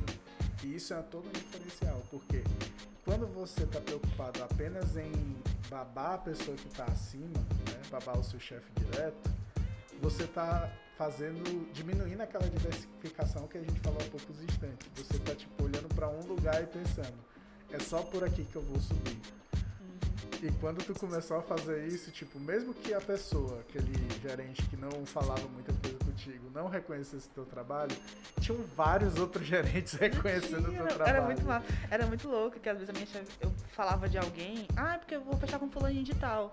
E 0.64 0.76
isso 0.76 0.94
é 0.94 1.02
todo 1.02 1.28
um 1.28 1.32
diferencial, 1.32 2.02
porque 2.12 2.44
quando 3.04 3.26
você 3.34 3.64
está 3.64 3.82
preocupado 3.82 4.44
apenas 4.44 4.96
em 4.96 5.12
babar 5.70 6.14
a 6.14 6.18
pessoa 6.20 6.56
que 6.56 6.68
está 6.68 6.86
acima, 6.86 7.40
né, 7.68 7.82
babar 7.90 8.20
o 8.20 8.24
seu 8.24 8.40
chefe 8.40 8.72
direto, 8.78 9.32
você 10.00 10.26
está 10.26 10.72
fazendo, 10.96 11.72
diminuindo 11.74 12.22
aquela 12.22 12.48
diversificação 12.48 13.48
que 13.48 13.58
a 13.58 13.62
gente 13.62 13.80
falou 13.80 14.00
há 14.00 14.10
poucos 14.12 14.42
instantes. 14.44 14.88
Você 14.96 15.16
está 15.16 15.34
tipo 15.34 15.64
olhando 15.64 15.94
para 15.96 16.08
um 16.08 16.22
lugar 16.28 16.62
e 16.62 16.68
pensando, 16.68 17.18
é 17.72 17.80
só 17.80 18.04
por 18.04 18.24
aqui 18.24 18.46
que 18.46 18.56
eu 18.56 18.62
vou 18.62 18.80
subir. 18.80 19.43
E 20.44 20.52
quando 20.60 20.84
tu 20.84 20.94
começou 20.94 21.38
a 21.38 21.42
fazer 21.42 21.88
isso, 21.88 22.12
tipo, 22.12 22.38
mesmo 22.38 22.74
que 22.74 22.94
a 22.94 23.00
pessoa, 23.00 23.62
aquele 23.62 23.94
gerente 24.22 24.62
que 24.64 24.76
não 24.76 25.06
falava 25.06 25.48
muita 25.48 25.72
coisa 25.76 25.98
contigo, 26.00 26.52
não 26.54 26.68
reconhecesse 26.68 27.30
teu 27.30 27.46
trabalho, 27.46 27.96
tinham 28.42 28.62
vários 28.76 29.18
outros 29.18 29.48
gerentes 29.48 29.94
reconhecendo 29.94 30.68
o 30.68 30.74
teu 30.74 30.86
trabalho. 30.86 31.10
Era 31.10 31.22
muito, 31.22 31.44
era 31.90 32.06
muito 32.06 32.28
louco, 32.28 32.60
que 32.60 32.68
às 32.68 32.78
vezes 32.78 32.90
a 32.90 32.94
minha 32.94 33.06
chefe, 33.06 33.32
eu 33.40 33.54
falava 33.70 34.10
de 34.10 34.18
alguém, 34.18 34.68
ah, 34.76 34.96
é 34.96 34.98
porque 34.98 35.16
eu 35.16 35.22
vou 35.22 35.38
fechar 35.38 35.60
com 35.60 35.72
fulaninho 35.72 36.04
de 36.04 36.16
tal. 36.16 36.52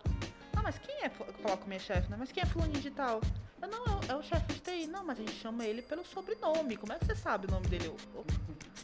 Ah, 0.54 0.62
mas 0.62 0.78
quem 0.78 1.02
é, 1.02 1.08
com 1.08 1.66
minha 1.66 1.80
chefe, 1.80 2.08
né? 2.08 2.16
Mas 2.16 2.30
quem 2.30 2.44
é 2.44 2.46
fulaninho 2.46 2.80
de 2.80 2.92
tal? 2.92 3.20
Eu, 3.60 3.68
não, 3.68 3.84
é, 3.86 4.12
é, 4.12 4.14
o 4.14 4.22
chefe 4.22 4.52
de 4.52 4.60
TI. 4.60 4.86
Não, 4.86 5.04
mas 5.04 5.18
a 5.18 5.22
gente 5.22 5.34
chama 5.34 5.64
ele 5.64 5.82
pelo 5.82 6.04
sobrenome. 6.04 6.76
Como 6.76 6.92
é 6.92 6.98
que 6.98 7.06
você 7.06 7.16
sabe 7.16 7.48
o 7.48 7.50
nome 7.50 7.66
dele? 7.66 7.86
Eu, 7.86 7.96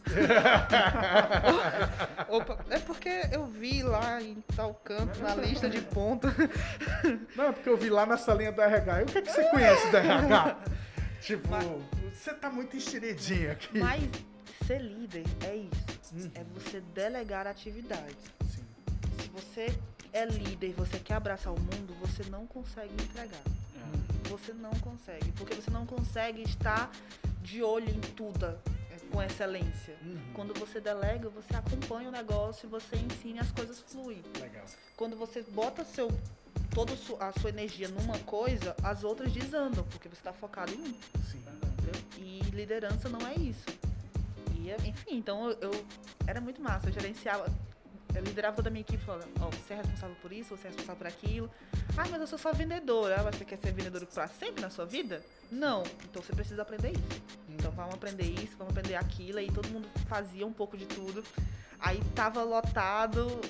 Opa, 2.28 2.64
é 2.70 2.78
porque 2.78 3.08
eu 3.32 3.46
vi 3.46 3.82
lá 3.82 4.22
em 4.22 4.36
tal 4.54 4.74
canto, 4.74 5.20
na 5.20 5.34
lista 5.34 5.68
de 5.68 5.80
pontos. 5.80 6.30
Não, 7.34 7.46
é 7.46 7.52
porque 7.52 7.68
eu 7.68 7.76
vi 7.76 7.90
lá 7.90 8.06
nessa 8.06 8.32
linha 8.32 8.52
do 8.52 8.62
RH. 8.62 9.00
E 9.00 9.02
o 9.02 9.06
que, 9.06 9.18
é 9.18 9.22
que 9.22 9.30
você 9.30 9.44
conhece 9.50 9.90
do 9.90 9.96
RH? 9.96 10.56
tipo, 11.20 11.48
mas, 11.48 11.64
você 12.14 12.32
tá 12.34 12.50
muito 12.50 12.76
enxeridinho 12.76 13.50
aqui. 13.50 13.78
Mas 13.78 14.08
ser 14.66 14.80
líder 14.80 15.24
é 15.44 15.56
isso. 15.56 16.14
Uhum. 16.14 16.30
É 16.34 16.44
você 16.54 16.80
delegar 16.94 17.46
atividades. 17.46 18.16
Sim. 18.48 18.64
Se 19.20 19.28
você 19.28 19.76
é 20.12 20.24
líder 20.24 20.68
e 20.68 20.72
você 20.72 20.98
quer 20.98 21.14
abraçar 21.14 21.52
o 21.52 21.60
mundo, 21.60 21.94
você 22.00 22.22
não 22.30 22.46
consegue 22.46 22.92
entregar. 22.94 23.42
Uhum. 23.46 24.30
Você 24.30 24.52
não 24.52 24.72
consegue. 24.80 25.32
Porque 25.32 25.54
você 25.54 25.70
não 25.70 25.84
consegue 25.84 26.42
estar 26.42 26.90
de 27.42 27.62
olho 27.62 27.90
em 27.90 28.00
tudo 28.00 28.56
com 29.10 29.22
excelência. 29.22 29.96
Uhum. 30.02 30.18
Quando 30.34 30.54
você 30.58 30.80
delega, 30.80 31.28
você 31.28 31.54
acompanha 31.54 32.08
o 32.08 32.12
negócio 32.12 32.68
você 32.68 32.96
ensina 32.96 33.42
as 33.42 33.50
coisas 33.50 33.80
fluem. 33.80 34.22
Legal. 34.40 34.64
Quando 34.96 35.16
você 35.16 35.42
bota 35.42 35.84
seu 35.84 36.10
toda 36.74 36.92
a 37.20 37.32
sua 37.40 37.50
energia 37.50 37.88
numa 37.88 38.18
coisa, 38.20 38.76
as 38.82 39.04
outras 39.04 39.32
desandam, 39.32 39.84
porque 39.84 40.08
você 40.08 40.20
está 40.20 40.32
focado 40.32 40.72
em 40.72 40.78
um. 40.78 40.94
Sim. 41.30 41.42
Entendeu? 41.62 42.02
E 42.18 42.40
liderança 42.50 43.08
não 43.08 43.26
é 43.26 43.34
isso. 43.34 43.64
E, 44.54 44.70
enfim, 44.88 45.16
então 45.16 45.50
eu, 45.50 45.72
eu 45.72 45.86
era 46.26 46.40
muito 46.40 46.60
massa, 46.60 46.88
eu 46.88 46.92
gerenciava 46.92 47.46
eu 48.14 48.22
liderava 48.22 48.56
toda 48.56 48.68
a 48.68 48.72
minha 48.72 48.80
equipe 48.80 49.02
falando, 49.04 49.28
ó, 49.40 49.48
oh, 49.48 49.50
você 49.50 49.74
é 49.74 49.76
responsável 49.76 50.16
por 50.22 50.32
isso, 50.32 50.56
você 50.56 50.68
é 50.68 50.70
responsável 50.70 50.96
por 50.96 51.06
aquilo. 51.06 51.50
Ah, 51.96 52.06
mas 52.10 52.20
eu 52.20 52.26
sou 52.26 52.38
só 52.38 52.52
vendedora. 52.52 53.16
Ah, 53.18 53.22
você 53.30 53.44
quer 53.44 53.58
ser 53.58 53.72
vendedor 53.72 54.06
para 54.06 54.28
sempre 54.28 54.62
na 54.62 54.70
sua 54.70 54.86
vida? 54.86 55.22
Não. 55.50 55.82
Então 56.08 56.22
você 56.22 56.32
precisa 56.32 56.62
aprender 56.62 56.92
isso. 56.92 57.22
Então 57.48 57.70
vamos 57.72 57.94
aprender 57.94 58.24
isso, 58.24 58.56
vamos 58.56 58.72
aprender 58.72 58.94
aquilo. 58.94 59.40
E 59.40 59.50
todo 59.50 59.68
mundo 59.68 59.88
fazia 60.08 60.46
um 60.46 60.52
pouco 60.52 60.76
de 60.76 60.86
tudo. 60.86 61.22
Aí 61.78 62.00
tava 62.14 62.42
lotado, 62.42 63.40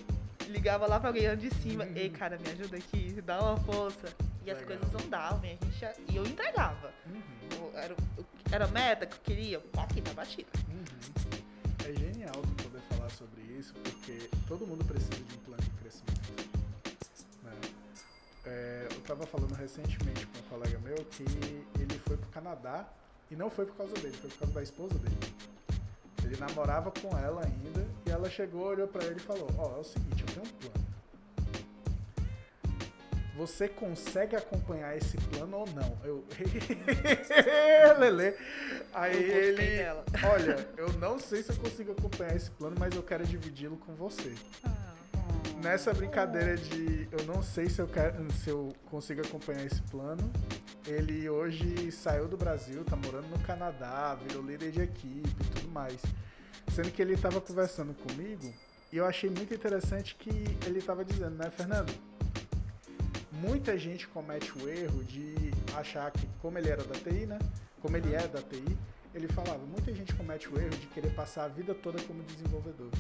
ligava 0.49 0.87
lá 0.87 0.99
pra 0.99 1.11
alguém 1.11 1.37
de 1.37 1.51
cima. 1.57 1.85
Uhum. 1.85 1.93
Ei, 1.95 2.11
cara, 2.11 2.39
me 2.39 2.51
ajuda 2.51 2.77
aqui, 2.77 3.21
dá 3.23 3.41
uma 3.41 3.57
força. 3.59 4.09
E 4.45 4.51
as 4.51 4.59
Legal. 4.61 4.79
coisas 4.79 5.05
andavam, 5.05 5.45
e, 5.45 5.59
a 5.61 5.71
gente, 5.71 6.13
e 6.13 6.17
eu 6.17 6.25
entregava. 6.25 6.93
Uhum. 7.07 7.71
Era, 7.75 7.97
era 8.51 8.67
meta 8.69 9.07
que 9.07 9.17
eu 9.17 9.21
queria, 9.23 9.63
aqui 9.77 10.01
tá 10.01 10.13
batida. 10.13 10.49
Uhum. 10.69 10.85
É 11.85 11.93
genial 11.93 12.56
sobre 13.17 13.41
isso, 13.59 13.73
porque 13.83 14.29
todo 14.47 14.67
mundo 14.67 14.85
precisa 14.85 15.15
de 15.15 15.35
um 15.35 15.39
plano 15.39 15.63
de 15.63 15.71
crescimento. 15.71 16.51
Né? 17.43 17.53
É, 18.45 18.89
eu 18.91 18.99
estava 18.99 19.27
falando 19.27 19.55
recentemente 19.55 20.27
com 20.27 20.39
um 20.39 20.43
colega 20.51 20.79
meu 20.81 20.97
que 20.97 21.25
ele 21.81 21.99
foi 22.07 22.19
pro 22.19 22.29
Canadá 22.29 22.87
e 23.31 23.37
não 23.37 23.49
foi 23.49 23.65
por 23.65 23.77
causa 23.77 23.95
dele, 23.95 24.15
foi 24.19 24.29
por 24.31 24.39
causa 24.41 24.55
da 24.55 24.63
esposa 24.63 24.99
dele. 24.99 25.17
Ele 26.25 26.37
namorava 26.37 26.91
com 26.91 27.17
ela 27.17 27.43
ainda 27.43 27.87
e 28.05 28.11
ela 28.11 28.29
chegou, 28.29 28.67
olhou 28.67 28.89
para 28.89 29.05
ele 29.07 29.17
e 29.17 29.21
falou: 29.21 29.49
Ó, 29.57 29.73
oh, 29.73 29.77
é 29.79 29.81
o 29.81 29.85
seguinte, 29.85 30.23
eu 30.23 30.35
tenho 30.35 30.47
um. 30.47 30.56
Você 33.37 33.69
consegue 33.69 34.35
acompanhar 34.35 34.97
esse 34.97 35.17
plano 35.19 35.59
ou 35.59 35.67
não? 35.69 35.99
Eu. 36.03 36.25
Lele. 38.01 38.35
Aí 38.95 39.31
eu 39.31 39.37
ele. 39.37 39.63
Olha, 40.33 40.67
eu 40.77 40.91
não 40.95 41.19
sei 41.19 41.43
se 41.43 41.51
eu 41.51 41.57
consigo 41.57 41.93
acompanhar 41.93 42.35
esse 42.35 42.51
plano, 42.53 42.77
mas 42.79 42.95
eu 42.95 43.03
quero 43.03 43.27
dividi-lo 43.27 43.77
com 43.77 43.95
você. 43.95 44.35
Ah. 44.65 44.95
Nessa 45.63 45.93
brincadeira 45.93 46.57
de 46.57 47.09
eu 47.13 47.25
não 47.27 47.43
sei 47.43 47.69
se 47.69 47.81
eu, 47.81 47.87
quero, 47.87 48.33
se 48.33 48.49
eu 48.49 48.73
consigo 48.91 49.21
acompanhar 49.21 49.67
esse 49.67 49.83
plano, 49.83 50.31
ele 50.87 51.29
hoje 51.29 51.91
saiu 51.93 52.29
do 52.29 52.37
Brasil, 52.37 52.85
tá 52.85 52.97
morando 52.97 53.29
no 53.29 53.39
Canadá, 53.41 54.15
virou 54.15 54.43
líder 54.43 54.71
de 54.71 54.83
equipe 54.83 55.29
e 55.29 55.61
tudo 55.61 55.69
mais. 55.69 56.01
Sendo 56.75 56.91
que 56.91 57.03
ele 57.03 57.15
estava 57.15 57.41
conversando 57.41 57.95
comigo 57.95 58.53
e 58.93 58.97
eu 58.97 59.05
achei 59.05 59.29
muito 59.29 59.53
interessante 59.53 60.15
que 60.15 60.31
ele 60.67 60.79
estava 60.79 61.05
dizendo, 61.05 61.37
né, 61.37 61.51
Fernando? 61.51 61.93
Muita 63.37 63.79
gente 63.79 64.07
comete 64.09 64.53
o 64.59 64.69
erro 64.69 65.05
de 65.05 65.35
achar 65.77 66.11
que, 66.11 66.27
como 66.41 66.59
ele 66.59 66.69
era 66.69 66.83
da 66.85 66.95
TI, 66.95 67.27
né? 67.27 67.39
Como 67.81 67.97
ele 67.97 68.15
é 68.15 68.27
da 68.27 68.41
TI, 68.41 68.77
ele 69.15 69.29
falava, 69.29 69.65
muita 69.65 69.95
gente 69.95 70.15
comete 70.15 70.49
o 70.49 70.59
erro 70.59 70.71
de 70.71 70.87
querer 70.89 71.15
passar 71.15 71.45
a 71.45 71.49
vida 71.49 71.75
toda 71.75 72.03
como 72.03 72.23
desenvolvedor. 72.23 72.91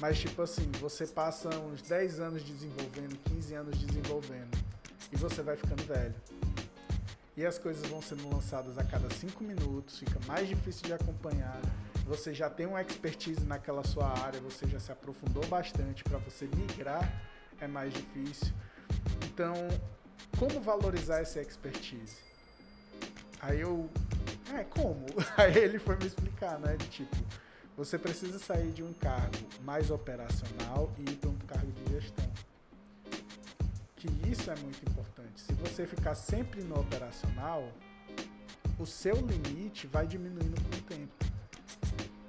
Mas, 0.00 0.18
tipo 0.18 0.40
assim, 0.42 0.70
você 0.80 1.06
passa 1.06 1.48
uns 1.58 1.82
10 1.82 2.20
anos 2.20 2.42
desenvolvendo, 2.42 3.16
15 3.24 3.54
anos 3.54 3.78
desenvolvendo, 3.78 4.58
e 5.12 5.16
você 5.16 5.42
vai 5.42 5.56
ficando 5.56 5.82
velho. 5.84 6.14
E 7.36 7.44
as 7.44 7.58
coisas 7.58 7.86
vão 7.88 8.00
sendo 8.00 8.28
lançadas 8.28 8.78
a 8.78 8.84
cada 8.84 9.08
5 9.10 9.44
minutos, 9.44 9.98
fica 9.98 10.18
mais 10.26 10.48
difícil 10.48 10.84
de 10.86 10.92
acompanhar. 10.94 11.60
Você 12.06 12.32
já 12.34 12.48
tem 12.50 12.66
uma 12.66 12.80
expertise 12.80 13.44
naquela 13.44 13.84
sua 13.84 14.08
área, 14.08 14.40
você 14.40 14.66
já 14.66 14.80
se 14.80 14.90
aprofundou 14.90 15.46
bastante, 15.46 16.02
para 16.02 16.18
você 16.18 16.46
migrar 16.46 17.08
é 17.60 17.68
mais 17.68 17.92
difícil. 17.92 18.52
Então, 19.32 19.54
como 20.38 20.60
valorizar 20.60 21.20
essa 21.20 21.40
expertise? 21.40 22.16
Aí 23.40 23.60
eu, 23.60 23.88
é, 24.52 24.64
como? 24.64 25.06
Aí 25.38 25.56
ele 25.56 25.78
foi 25.78 25.96
me 25.96 26.06
explicar, 26.06 26.58
né? 26.58 26.76
De 26.76 26.86
tipo, 26.88 27.16
você 27.76 27.96
precisa 27.96 28.40
sair 28.40 28.72
de 28.72 28.82
um 28.82 28.92
cargo 28.92 29.38
mais 29.62 29.90
operacional 29.90 30.92
e 30.98 31.10
ir 31.10 31.16
para 31.16 31.30
um 31.30 31.38
cargo 31.46 31.70
de 31.70 31.92
gestão. 31.92 32.28
Que 33.96 34.08
isso 34.28 34.50
é 34.50 34.56
muito 34.56 34.82
importante. 34.90 35.40
Se 35.40 35.52
você 35.54 35.86
ficar 35.86 36.16
sempre 36.16 36.62
no 36.62 36.80
operacional, 36.80 37.72
o 38.78 38.84
seu 38.86 39.14
limite 39.14 39.86
vai 39.86 40.06
diminuindo 40.08 40.60
com 40.60 40.76
o 40.76 40.82
tempo. 40.82 41.24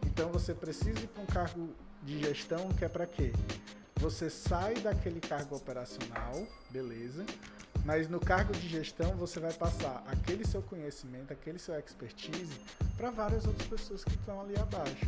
Então 0.06 0.32
você 0.32 0.54
precisa 0.54 1.00
ir 1.00 1.08
para 1.08 1.24
um 1.24 1.26
cargo 1.26 1.70
de 2.04 2.20
gestão 2.20 2.70
que 2.70 2.86
é 2.86 2.90
para 2.90 3.08
quê? 3.08 3.34
Você 4.02 4.30
sai 4.32 4.74
daquele 4.74 5.20
cargo 5.20 5.56
operacional, 5.56 6.48
beleza, 6.72 7.24
mas 7.86 8.10
no 8.10 8.20
cargo 8.20 8.52
de 8.52 8.68
gestão 8.68 9.16
você 9.16 9.40
vai 9.40 9.54
passar 9.54 10.04
aquele 10.08 10.44
seu 10.44 10.64
conhecimento, 10.64 11.32
aquele 11.32 11.60
seu 11.60 11.78
expertise 11.78 12.60
para 12.98 13.12
várias 13.12 13.46
outras 13.46 13.68
pessoas 13.68 14.04
que 14.04 14.16
estão 14.16 14.42
ali 14.42 14.58
abaixo. 14.58 15.06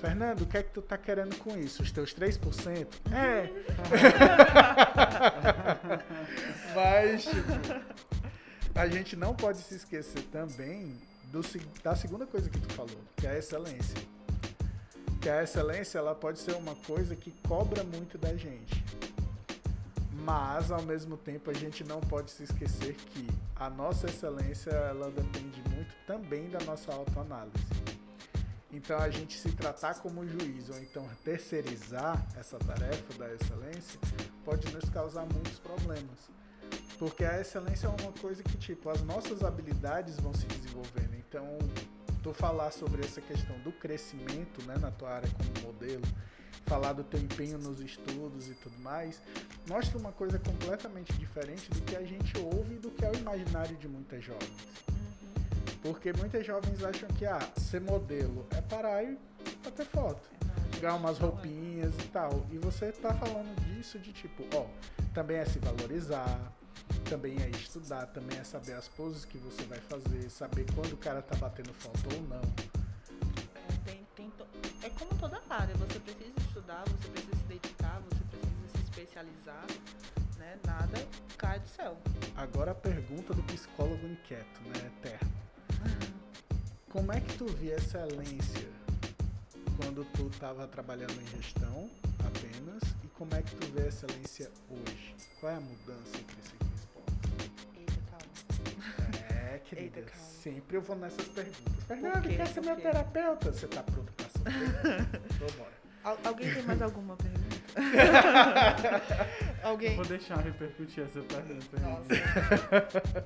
Fernando, 0.00 0.40
o 0.40 0.46
que 0.46 0.58
é 0.58 0.64
que 0.64 0.72
tu 0.72 0.82
tá 0.82 0.98
querendo 0.98 1.36
com 1.36 1.56
isso? 1.56 1.84
Os 1.84 1.92
teus 1.92 2.12
3%? 2.12 2.88
É. 3.12 3.48
Mas, 6.74 7.26
tipo, 7.26 7.52
a 8.74 8.88
gente 8.88 9.14
não 9.14 9.36
pode 9.36 9.58
se 9.58 9.76
esquecer 9.76 10.22
também 10.32 11.00
do, 11.26 11.42
da 11.80 11.94
segunda 11.94 12.26
coisa 12.26 12.50
que 12.50 12.58
tu 12.58 12.74
falou, 12.74 13.00
que 13.16 13.24
é 13.24 13.30
a 13.30 13.38
excelência 13.38 13.94
que 15.24 15.30
a 15.30 15.42
excelência 15.42 15.96
ela 15.96 16.14
pode 16.14 16.38
ser 16.38 16.54
uma 16.54 16.74
coisa 16.86 17.16
que 17.16 17.30
cobra 17.48 17.82
muito 17.82 18.18
da 18.18 18.36
gente. 18.36 18.84
Mas 20.22 20.70
ao 20.70 20.82
mesmo 20.82 21.16
tempo 21.16 21.50
a 21.50 21.54
gente 21.54 21.82
não 21.82 21.98
pode 21.98 22.30
se 22.30 22.42
esquecer 22.42 22.94
que 22.94 23.26
a 23.56 23.70
nossa 23.70 24.06
excelência 24.06 24.68
ela 24.68 25.10
depende 25.10 25.62
muito 25.70 25.94
também 26.06 26.50
da 26.50 26.58
nossa 26.66 26.92
autoanálise. 26.92 27.56
Então 28.70 28.98
a 28.98 29.08
gente 29.08 29.38
se 29.38 29.50
tratar 29.52 29.94
como 29.94 30.28
juiz 30.28 30.68
ou 30.68 30.78
então 30.78 31.08
terceirizar 31.24 32.22
essa 32.38 32.58
tarefa 32.58 33.18
da 33.18 33.32
excelência 33.32 33.98
pode 34.44 34.70
nos 34.74 34.90
causar 34.90 35.24
muitos 35.32 35.58
problemas. 35.58 36.28
Porque 36.98 37.24
a 37.24 37.40
excelência 37.40 37.86
é 37.86 38.02
uma 38.02 38.12
coisa 38.20 38.42
que 38.42 38.58
tipo 38.58 38.90
as 38.90 39.00
nossas 39.00 39.42
habilidades 39.42 40.20
vão 40.20 40.34
se 40.34 40.44
desenvolvendo. 40.44 41.14
Então 41.14 41.58
tu 42.24 42.32
falar 42.32 42.70
sobre 42.72 43.04
essa 43.04 43.20
questão 43.20 43.56
do 43.58 43.70
crescimento 43.70 44.62
né, 44.66 44.76
na 44.80 44.90
tua 44.90 45.10
área 45.10 45.28
como 45.28 45.66
modelo, 45.66 46.02
falar 46.64 46.94
do 46.94 47.04
teu 47.04 47.20
empenho 47.20 47.58
nos 47.58 47.80
estudos 47.80 48.48
e 48.48 48.54
tudo 48.54 48.78
mais, 48.78 49.20
mostra 49.68 49.98
uma 49.98 50.10
coisa 50.10 50.38
completamente 50.38 51.12
diferente 51.12 51.70
do 51.70 51.82
que 51.82 51.94
a 51.94 52.02
gente 52.02 52.32
ouve 52.38 52.76
e 52.76 52.78
do 52.78 52.90
que 52.90 53.04
é 53.04 53.10
o 53.10 53.14
imaginário 53.14 53.76
de 53.76 53.86
muitas 53.86 54.24
jovens. 54.24 54.66
Uhum. 54.88 55.76
Porque 55.82 56.14
muitas 56.14 56.46
jovens 56.46 56.82
acham 56.82 57.10
que 57.10 57.26
ah, 57.26 57.46
ser 57.58 57.82
modelo 57.82 58.46
é 58.52 58.62
parar 58.62 59.04
e 59.04 59.18
bater 59.62 59.84
foto, 59.84 60.26
pegar 60.72 60.94
umas 60.94 61.18
roupinhas 61.18 61.94
e 61.94 62.08
tal. 62.08 62.46
E 62.50 62.56
você 62.56 62.90
tá 62.90 63.12
falando 63.12 63.54
disso 63.66 63.98
de 63.98 64.14
tipo, 64.14 64.44
ó, 64.56 64.64
também 65.12 65.36
é 65.36 65.44
se 65.44 65.58
valorizar, 65.58 66.40
também 67.08 67.36
é 67.42 67.48
estudar, 67.50 68.06
também 68.06 68.38
é 68.38 68.44
saber 68.44 68.72
as 68.72 68.88
poses 68.88 69.24
que 69.24 69.38
você 69.38 69.62
vai 69.64 69.78
fazer, 69.78 70.30
saber 70.30 70.66
quando 70.74 70.92
o 70.92 70.96
cara 70.96 71.22
tá 71.22 71.36
batendo 71.36 71.72
falta 71.74 72.14
ou 72.14 72.22
não. 72.22 72.42
É, 73.54 73.72
tem, 73.84 74.06
tem 74.16 74.30
to... 74.30 74.46
é 74.82 74.90
como 74.90 75.14
toda 75.20 75.40
área, 75.48 75.74
você 75.76 75.98
precisa 76.00 76.34
estudar, 76.40 76.82
você 76.86 77.08
precisa 77.08 77.36
se 77.36 77.44
dedicar, 77.44 78.00
você 78.00 78.24
precisa 78.24 78.68
se 78.76 78.82
especializar, 78.84 79.66
né? 80.38 80.58
Nada 80.66 81.06
cai 81.36 81.60
do 81.60 81.68
céu. 81.68 81.96
Agora 82.36 82.72
a 82.72 82.74
pergunta 82.74 83.32
do 83.34 83.42
psicólogo 83.44 84.06
inquieto, 84.06 84.60
né? 84.62 84.90
Eterno. 84.98 85.44
Como 86.90 87.12
é 87.12 87.20
que 87.20 87.36
tu 87.36 87.46
via 87.46 87.74
excelência 87.74 88.68
quando 89.76 90.04
tu 90.12 90.28
estava 90.28 90.66
trabalhando 90.68 91.20
em 91.20 91.26
gestão 91.26 91.90
apenas 92.20 92.82
e 93.02 93.08
como 93.08 93.34
é 93.34 93.42
que 93.42 93.54
tu 93.56 93.66
vê 93.72 93.82
a 93.82 93.88
excelência 93.88 94.50
hoje? 94.70 95.14
Qual 95.40 95.52
é 95.52 95.56
a 95.56 95.60
mudança 95.60 96.16
entre 96.16 96.36
esses 96.40 96.63
querida. 99.64 100.00
Eita, 100.00 100.16
sempre 100.16 100.76
eu 100.76 100.82
vou 100.82 100.96
nessas 100.96 101.26
perguntas. 101.28 101.84
Fernando, 101.86 102.28
quer 102.28 102.46
ser 102.46 102.60
meu 102.60 102.76
terapeuta? 102.76 103.52
Você 103.52 103.66
tá 103.66 103.82
pronto 103.82 104.12
pra 104.12 104.26
saber? 104.28 104.54
então 105.34 105.48
bora. 105.58 105.74
Al 106.04 106.18
alguém 106.24 106.52
tem 106.52 106.62
mais 106.64 106.82
alguma 106.82 107.16
pergunta? 107.16 107.44
alguém? 109.64 109.90
Eu 109.90 109.96
vou 109.96 110.04
deixar 110.04 110.36
repercutir 110.36 111.04
essa 111.04 111.20
pergunta. 111.22 111.80
Nossa. 111.80 112.08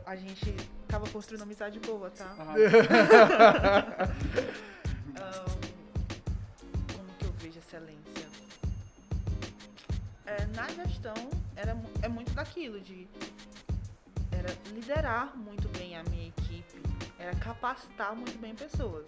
A 0.07 0.15
gente 0.15 0.55
tava 0.87 1.09
construindo 1.11 1.41
uma 1.41 1.47
amizade 1.47 1.81
boa, 1.81 2.09
tá? 2.11 2.37
um, 2.39 2.45
como 6.95 7.09
que 7.19 7.25
eu 7.25 7.33
vejo 7.39 7.59
excelência? 7.59 8.29
É, 10.25 10.47
na 10.55 10.69
gestão 10.69 11.15
era, 11.57 11.77
é 12.03 12.09
muito 12.09 12.33
daquilo 12.33 12.81
de 12.81 13.09
era 14.49 14.59
liderar 14.73 15.37
muito 15.37 15.69
bem 15.69 15.97
a 15.97 16.03
minha 16.05 16.29
equipe, 16.29 16.83
era 17.19 17.35
capacitar 17.37 18.15
muito 18.15 18.39
bem 18.39 18.55
pessoas. 18.55 19.07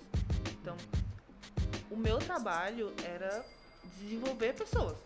Então, 0.61 0.77
o 1.91 1.97
meu 1.97 2.19
trabalho 2.19 2.93
era 3.05 3.45
desenvolver 3.99 4.55
pessoas. 4.55 4.97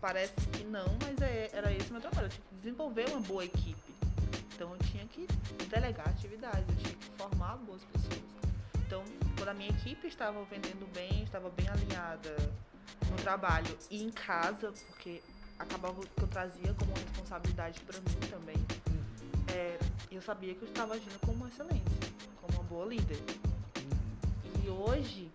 Parece 0.00 0.34
que 0.52 0.64
não, 0.64 0.86
mas 1.02 1.20
é, 1.22 1.50
era 1.52 1.72
esse 1.72 1.88
o 1.88 1.92
meu 1.92 2.00
trabalho. 2.02 2.26
Eu 2.26 2.30
tinha 2.30 2.42
que 2.48 2.54
desenvolver 2.56 3.08
uma 3.08 3.20
boa 3.20 3.44
equipe. 3.44 3.94
Então, 4.54 4.72
eu 4.72 4.78
tinha 4.90 5.06
que 5.06 5.26
delegar 5.68 6.08
atividades, 6.08 6.68
eu 6.68 6.76
tinha 6.76 6.94
que 6.94 7.10
formar 7.16 7.56
boas 7.56 7.82
pessoas. 7.84 8.22
Então, 8.86 9.02
quando 9.36 9.48
a 9.48 9.54
minha 9.54 9.70
equipe 9.70 10.06
estava 10.06 10.44
vendendo 10.44 10.86
bem, 10.92 11.24
estava 11.24 11.50
bem 11.50 11.68
alinhada, 11.68 12.36
no 13.10 13.16
trabalho 13.16 13.76
e 13.90 14.02
em 14.02 14.10
casa, 14.10 14.72
porque 14.86 15.22
acabava 15.58 16.00
que 16.00 16.22
eu 16.22 16.28
trazia 16.28 16.74
como 16.74 16.92
responsabilidade 16.94 17.80
para 17.80 17.98
mim 17.98 18.28
também. 18.30 18.85
É, 19.52 19.78
eu 20.10 20.20
sabia 20.22 20.54
que 20.54 20.62
eu 20.62 20.68
estava 20.68 20.94
agindo 20.94 21.18
como 21.20 21.38
uma 21.38 21.48
excelência, 21.48 21.84
como 22.40 22.58
uma 22.58 22.64
boa 22.64 22.86
líder. 22.86 23.18
E 24.64 24.68
hoje 24.68 25.30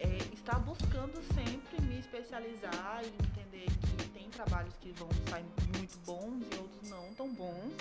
é, 0.00 0.06
é, 0.06 0.18
estar 0.32 0.58
buscando 0.58 1.22
sempre 1.34 1.80
me 1.82 1.98
especializar 1.98 3.02
e 3.04 3.08
entender 3.08 3.66
que 3.66 4.08
tem 4.10 4.28
trabalhos 4.30 4.74
que 4.80 4.92
vão 4.92 5.08
sair 5.30 5.44
muito 5.76 5.98
bons 6.04 6.42
e 6.52 6.58
outros 6.58 6.90
não 6.90 7.14
tão 7.14 7.32
bons, 7.32 7.72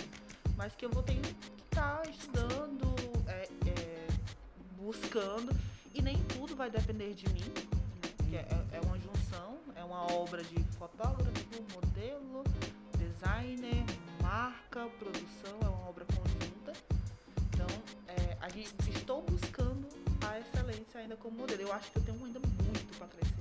mas 0.55 0.75
que 0.75 0.85
eu 0.85 0.89
vou 0.89 1.03
ter 1.03 1.15
que 1.15 1.35
estar 1.63 2.07
estudando, 2.09 2.93
é, 3.27 3.49
é, 3.69 4.07
buscando 4.77 5.53
e 5.93 6.01
nem 6.01 6.17
tudo 6.23 6.55
vai 6.55 6.69
depender 6.69 7.13
de 7.13 7.27
mim, 7.33 7.43
né? 8.29 8.45
é, 8.49 8.77
é 8.77 8.81
uma 8.81 8.97
junção, 8.97 9.57
é 9.75 9.83
uma 9.83 10.11
obra 10.13 10.43
de 10.43 10.63
fotógrafo, 10.77 11.63
modelo, 11.73 12.43
designer, 13.21 13.85
marca, 14.21 14.87
produção, 14.97 15.59
é 15.61 15.67
uma 15.67 15.87
obra 15.89 16.05
conjunta. 16.05 16.73
Então, 17.53 17.67
é, 18.07 18.37
a 18.41 18.49
gente, 18.49 18.73
estou 18.89 19.21
buscando 19.21 19.87
a 20.27 20.39
excelência 20.39 20.99
ainda 20.99 21.15
como 21.15 21.37
modelo. 21.37 21.61
Eu 21.61 21.73
acho 21.73 21.91
que 21.91 21.99
eu 21.99 22.03
tenho 22.03 22.25
ainda 22.25 22.39
muito 22.39 22.97
para 22.97 23.07
crescer, 23.07 23.35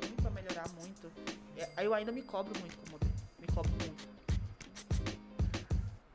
muito 0.00 0.22
para 0.22 0.30
melhorar 0.32 0.68
muito. 0.70 1.12
É, 1.56 1.86
eu 1.86 1.94
ainda 1.94 2.10
me 2.10 2.22
cobro 2.22 2.52
muito 2.58 2.76
como 2.78 2.92
modelo, 2.92 3.12
me 3.38 3.46
cobro 3.46 3.70
muito. 3.70 4.12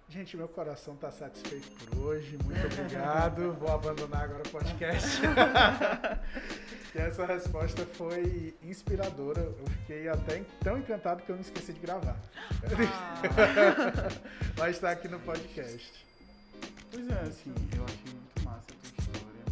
Gente, 0.10 0.36
meu 0.36 0.48
coração 0.48 0.96
está 0.96 1.12
satisfeito 1.12 1.70
por 1.86 2.00
hoje. 2.00 2.38
Muito 2.44 2.66
obrigado. 2.66 3.54
Vou 3.54 3.72
abandonar 3.72 4.24
agora 4.24 4.44
o 4.46 4.50
podcast. 4.50 5.22
e 6.98 7.00
essa 7.00 7.26
resposta 7.26 7.86
foi 7.94 8.56
inspiradora. 8.64 9.42
Eu 9.42 9.68
fiquei 9.82 10.10
até 10.10 10.44
tão 10.64 10.80
encantado 10.80 11.22
que 11.22 11.30
eu 11.30 11.36
me 11.36 11.42
esqueci 11.42 11.74
de 11.74 11.80
gravar. 11.80 12.18
Ah. 12.64 14.10
Mas 14.58 14.76
está 14.76 14.92
aqui 14.92 15.08
no 15.08 15.20
podcast. 15.20 16.06
Pois 16.92 17.08
é, 17.08 17.20
assim, 17.22 17.54
eu 17.76 17.84
achei 17.84 18.14
muito 18.14 18.44
massa 18.44 18.66
a 18.72 18.76
tua 18.82 18.90
história. 18.98 19.44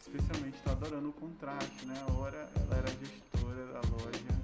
Especialmente 0.00 0.56
estou 0.56 0.72
adorando 0.72 1.10
o 1.10 1.12
contraste, 1.12 1.86
né? 1.86 1.94
A 2.08 2.12
hora 2.12 2.48
ela 2.56 2.76
era 2.78 2.88
gestora 2.88 3.66
da 3.66 3.80
loja. 3.88 4.39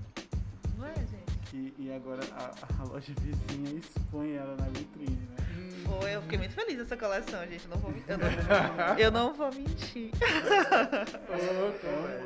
É, 1.57 1.63
gente? 1.63 1.75
E, 1.79 1.93
agora 1.93 2.23
a, 2.33 2.53
a 2.81 2.85
loja 2.85 3.13
vizinha 3.21 3.79
expõe 3.79 4.35
ela 4.35 4.57
na 4.57 4.67
vitrine, 4.67 5.29
né? 5.31 5.37
Foi, 5.85 6.15
eu 6.15 6.23
fiquei 6.23 6.39
muito 6.39 6.55
feliz 6.55 6.79
nessa 6.79 6.97
coleção, 6.97 7.47
gente. 7.47 7.67
Não 7.69 7.79
vou, 7.79 7.95
eu, 8.09 8.19
não, 8.19 8.99
eu 8.99 9.11
não 9.11 9.35
vou 9.35 9.53
mentir. 9.53 10.11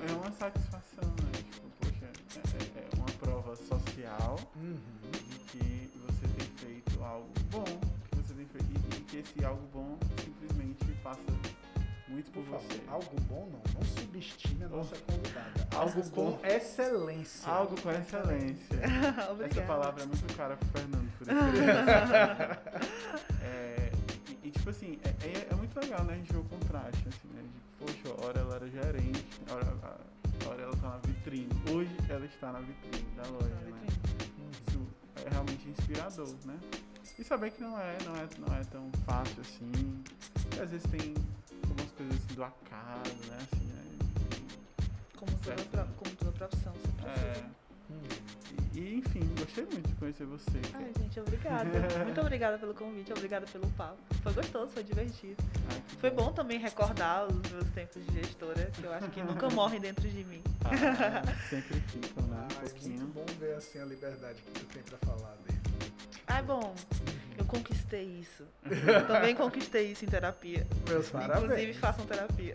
é 0.08 0.12
uma 0.12 0.32
satisfação, 0.32 1.08
né? 1.22 1.30
Tipo, 1.52 1.68
poxa, 1.80 2.06
é, 2.36 2.38
é, 2.38 2.88
é 2.92 2.96
uma 2.96 3.10
prova 3.18 3.56
social 3.56 4.38
uhum. 4.56 4.78
de 5.12 5.38
que 5.50 5.90
você 6.06 6.26
tem 6.38 6.48
feito 6.56 7.04
algo 7.04 7.28
bom, 7.50 7.64
que 7.64 8.16
você 8.16 8.34
tem 8.34 8.46
feito, 8.46 8.70
e, 8.72 8.96
e 8.96 9.00
que 9.02 9.16
esse 9.18 9.44
algo 9.44 9.62
bom 9.72 9.98
simplesmente 10.24 10.84
passa 11.02 11.20
muito 12.10 12.30
por, 12.32 12.42
por 12.42 12.58
você. 12.58 12.78
Favor, 12.80 12.92
algo 12.92 13.20
bom 13.28 13.48
não, 13.52 13.62
não 13.74 13.82
subestime 13.86 14.64
a 14.64 14.68
nossa 14.68 14.96
convidada. 14.96 15.68
Algo 15.74 16.10
com 16.10 16.38
excelência. 16.44 17.50
Algo 17.50 17.80
com 17.80 17.90
excelência. 17.90 18.76
Essa 19.48 19.62
palavra 19.62 20.02
é 20.02 20.06
muito 20.06 20.36
cara 20.36 20.56
pro 20.56 20.68
Fernando, 20.68 21.10
por 21.18 21.26
isso. 21.28 21.36
é, 23.42 23.90
e, 24.28 24.38
e, 24.48 24.50
tipo 24.50 24.68
assim, 24.70 24.98
é, 25.04 25.08
é, 25.26 25.48
é, 25.50 25.54
muito 25.54 25.78
legal, 25.78 26.02
né? 26.04 26.14
A 26.14 26.16
gente 26.16 26.32
vê 26.32 26.38
o 26.38 26.44
contraste, 26.44 27.08
assim, 27.08 27.28
né? 27.34 27.42
De, 27.42 27.86
poxa, 27.86 28.26
hora 28.26 28.40
ela 28.40 28.56
era 28.56 28.68
gerente, 28.68 29.24
hora, 29.50 29.66
hora 30.46 30.62
ela 30.62 30.76
tá 30.76 30.88
na 30.88 30.98
vitrine. 30.98 31.48
Hoje 31.72 31.96
ela 32.08 32.26
está 32.26 32.52
na 32.52 32.60
vitrine 32.60 33.08
da 33.16 33.22
loja, 33.28 33.54
né? 33.70 33.80
Isso 34.66 34.80
é 35.24 35.30
realmente 35.30 35.68
inspirador, 35.68 36.34
né? 36.44 36.58
E 37.18 37.24
saber 37.24 37.50
que 37.50 37.62
não 37.62 37.78
é, 37.78 37.98
não 38.04 38.16
é, 38.16 38.26
não 38.38 38.56
é 38.56 38.64
tão 38.64 38.90
fácil 39.04 39.40
assim. 39.42 39.70
E 40.56 40.60
às 40.60 40.70
vezes 40.70 40.90
tem 40.90 41.14
coisas 42.00 42.16
assim 42.16 42.34
do 42.34 42.44
acaso, 42.44 43.14
né? 43.28 43.38
Assim, 43.52 43.64
né? 43.66 43.98
Como, 45.16 45.32
toda, 45.38 45.84
como 45.84 46.16
toda 46.16 46.32
profissão, 46.32 46.72
sempre 46.74 47.10
é. 47.10 47.44
E, 48.72 48.78
e, 48.78 48.94
enfim, 48.98 49.20
gostei 49.38 49.64
muito 49.66 49.88
de 49.88 49.94
conhecer 49.96 50.24
você. 50.24 50.60
Ai, 50.74 50.92
gente, 50.98 51.20
obrigada. 51.20 51.70
muito 52.04 52.20
obrigada 52.20 52.58
pelo 52.58 52.72
convite, 52.72 53.12
obrigada 53.12 53.46
pelo 53.46 53.66
papo. 53.72 53.98
Foi 54.22 54.32
gostoso, 54.32 54.70
foi 54.70 54.82
divertido. 54.82 55.42
Ai, 55.70 55.82
foi 56.00 56.10
bom. 56.10 56.26
bom. 56.26 56.32
também 56.32 56.58
recordar 56.58 57.26
os 57.26 57.50
meus 57.50 57.68
tempos 57.70 58.04
de 58.06 58.14
gestora, 58.14 58.70
que 58.70 58.84
eu 58.84 58.92
acho 58.92 59.10
que 59.10 59.22
nunca 59.22 59.50
morrem 59.50 59.80
dentro 59.80 60.08
de 60.08 60.24
mim. 60.24 60.42
Ah, 60.64 61.22
sempre 61.50 61.80
ficam, 61.80 62.24
né? 62.28 62.36
Um 62.36 62.44
ah, 62.44 62.60
pouquinho. 62.60 62.94
É 62.94 62.98
muito 62.98 63.12
bom 63.12 63.26
ver 63.38 63.54
assim 63.56 63.78
a 63.80 63.84
liberdade 63.84 64.40
que 64.40 64.52
tu 64.52 64.66
tem 64.66 64.82
pra 64.84 64.98
falar 64.98 65.36
dele. 65.46 65.60
Ah, 66.26 66.42
bom. 66.42 66.74
Eu 67.38 67.44
conquistei 67.46 68.04
isso. 68.20 68.44
Também 69.06 69.34
conquistei 69.34 69.92
isso 69.92 70.04
em 70.04 70.08
terapia. 70.08 70.66
Meus 70.88 71.08
parabéns. 71.08 71.44
Inclusive, 71.44 71.74
façam 71.74 72.06
terapia. 72.06 72.54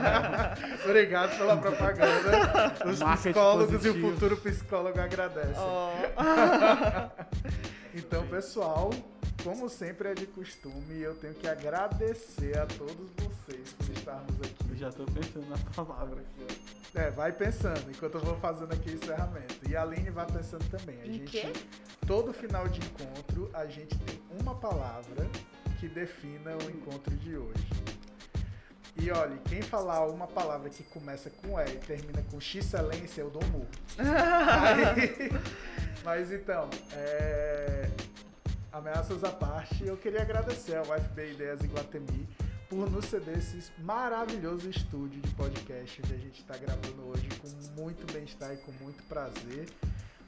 Obrigado 0.84 1.36
pela 1.36 1.56
propaganda. 1.56 2.74
Os 2.86 3.00
Marketing 3.00 3.30
psicólogos 3.30 3.66
positivo. 3.76 3.98
e 3.98 4.10
o 4.10 4.12
futuro 4.12 4.36
psicólogo 4.36 5.00
agradecem. 5.00 5.54
Oh. 5.58 5.90
então, 7.94 8.26
pessoal, 8.28 8.90
como 9.46 9.68
sempre 9.68 10.08
é 10.08 10.14
de 10.14 10.26
costume, 10.26 11.00
eu 11.00 11.14
tenho 11.14 11.32
que 11.32 11.46
agradecer 11.46 12.58
a 12.58 12.66
todos 12.66 13.08
vocês 13.12 13.72
por 13.74 13.88
estarmos 13.90 14.34
aqui. 14.40 14.70
Eu 14.70 14.76
já 14.76 14.88
estou 14.88 15.06
pensando 15.06 15.48
na 15.48 15.56
palavra 15.72 16.20
aqui. 16.20 16.60
É, 16.96 17.12
vai 17.12 17.30
pensando, 17.30 17.88
enquanto 17.88 18.16
eu 18.16 18.22
vou 18.22 18.34
fazendo 18.40 18.72
aqui 18.72 18.90
o 18.90 18.94
encerramento. 18.94 19.54
E 19.68 19.76
a 19.76 19.82
Aline 19.82 20.10
vai 20.10 20.26
pensando 20.26 20.68
também. 20.68 21.00
A 21.00 21.06
em 21.06 21.12
gente, 21.12 21.30
quê? 21.30 21.52
Todo 22.08 22.32
final 22.32 22.66
de 22.66 22.80
encontro, 22.80 23.48
a 23.54 23.66
gente 23.66 23.96
tem 23.98 24.20
uma 24.40 24.56
palavra 24.56 25.24
que 25.78 25.86
defina 25.86 26.56
o 26.56 26.68
encontro 26.68 27.14
de 27.14 27.36
hoje. 27.36 27.68
E 28.96 29.12
olha, 29.12 29.38
quem 29.44 29.62
falar 29.62 30.08
uma 30.08 30.26
palavra 30.26 30.68
que 30.70 30.82
começa 30.82 31.30
com 31.30 31.60
E 31.60 31.72
e 31.72 31.76
termina 31.76 32.20
com 32.32 32.38
excelência, 32.38 33.20
eu 33.20 33.30
dou 33.30 33.44
um 33.44 33.48
murro. 33.48 33.68
mas 36.02 36.32
então, 36.32 36.68
é, 36.92 37.88
ameaças 38.76 39.24
à 39.24 39.30
parte, 39.30 39.86
eu 39.86 39.96
queria 39.96 40.20
agradecer 40.20 40.76
ao 40.76 40.84
FB 40.84 41.32
Ideias 41.32 41.64
em 41.64 41.68
Guatemi 41.68 42.28
por 42.68 42.90
nos 42.90 43.06
ceder 43.06 43.38
esse 43.38 43.72
maravilhoso 43.80 44.68
estúdio 44.68 45.18
de 45.22 45.34
podcast 45.34 46.02
que 46.02 46.12
a 46.12 46.18
gente 46.18 46.40
está 46.42 46.58
gravando 46.58 47.08
hoje 47.08 47.26
com 47.40 47.80
muito 47.80 48.12
bem-estar 48.12 48.52
e 48.52 48.58
com 48.58 48.72
muito 48.84 49.02
prazer. 49.04 49.66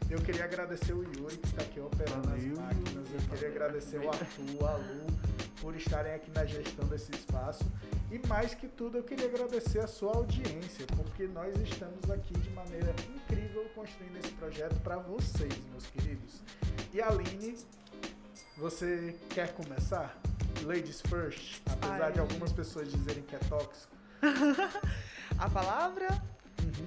Eu 0.08 0.18
queria 0.22 0.44
agradecer 0.44 0.94
o 0.94 1.02
Yuri 1.02 1.36
que 1.36 1.46
está 1.46 1.60
aqui 1.60 1.78
operando 1.78 2.26
Valeu. 2.26 2.52
as 2.52 2.58
máquinas. 2.58 3.06
Eu 3.12 3.20
queria 3.28 3.48
agradecer 3.48 3.98
o 3.98 4.08
Arthur, 4.08 4.64
a 4.66 4.76
Lu, 4.76 5.06
por 5.60 5.76
estarem 5.76 6.14
aqui 6.14 6.30
na 6.30 6.46
gestão 6.46 6.86
desse 6.86 7.12
espaço. 7.12 7.70
E 8.10 8.26
mais 8.28 8.54
que 8.54 8.66
tudo, 8.66 8.96
eu 8.96 9.02
queria 9.02 9.26
agradecer 9.26 9.80
a 9.80 9.86
sua 9.86 10.16
audiência, 10.16 10.86
porque 10.96 11.26
nós 11.26 11.54
estamos 11.60 12.10
aqui 12.10 12.32
de 12.38 12.48
maneira 12.50 12.94
incrível 13.14 13.68
construindo 13.74 14.16
esse 14.16 14.32
projeto 14.32 14.80
para 14.80 14.96
vocês, 14.96 15.52
meus 15.70 15.86
queridos. 15.88 16.40
E 16.94 17.02
Aline, 17.02 17.58
você 18.58 19.14
quer 19.30 19.54
começar? 19.54 20.16
Ladies 20.64 21.00
first, 21.02 21.62
apesar 21.70 22.06
Ai. 22.06 22.12
de 22.12 22.18
algumas 22.20 22.52
pessoas 22.52 22.90
dizerem 22.90 23.22
que 23.22 23.36
é 23.36 23.38
tóxico. 23.38 23.96
a 25.38 25.48
palavra? 25.48 26.08
Uhum. 26.60 26.86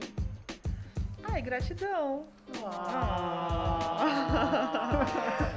Ai, 1.23 1.41
gratidão. 1.41 2.27
Ah. 2.65 4.03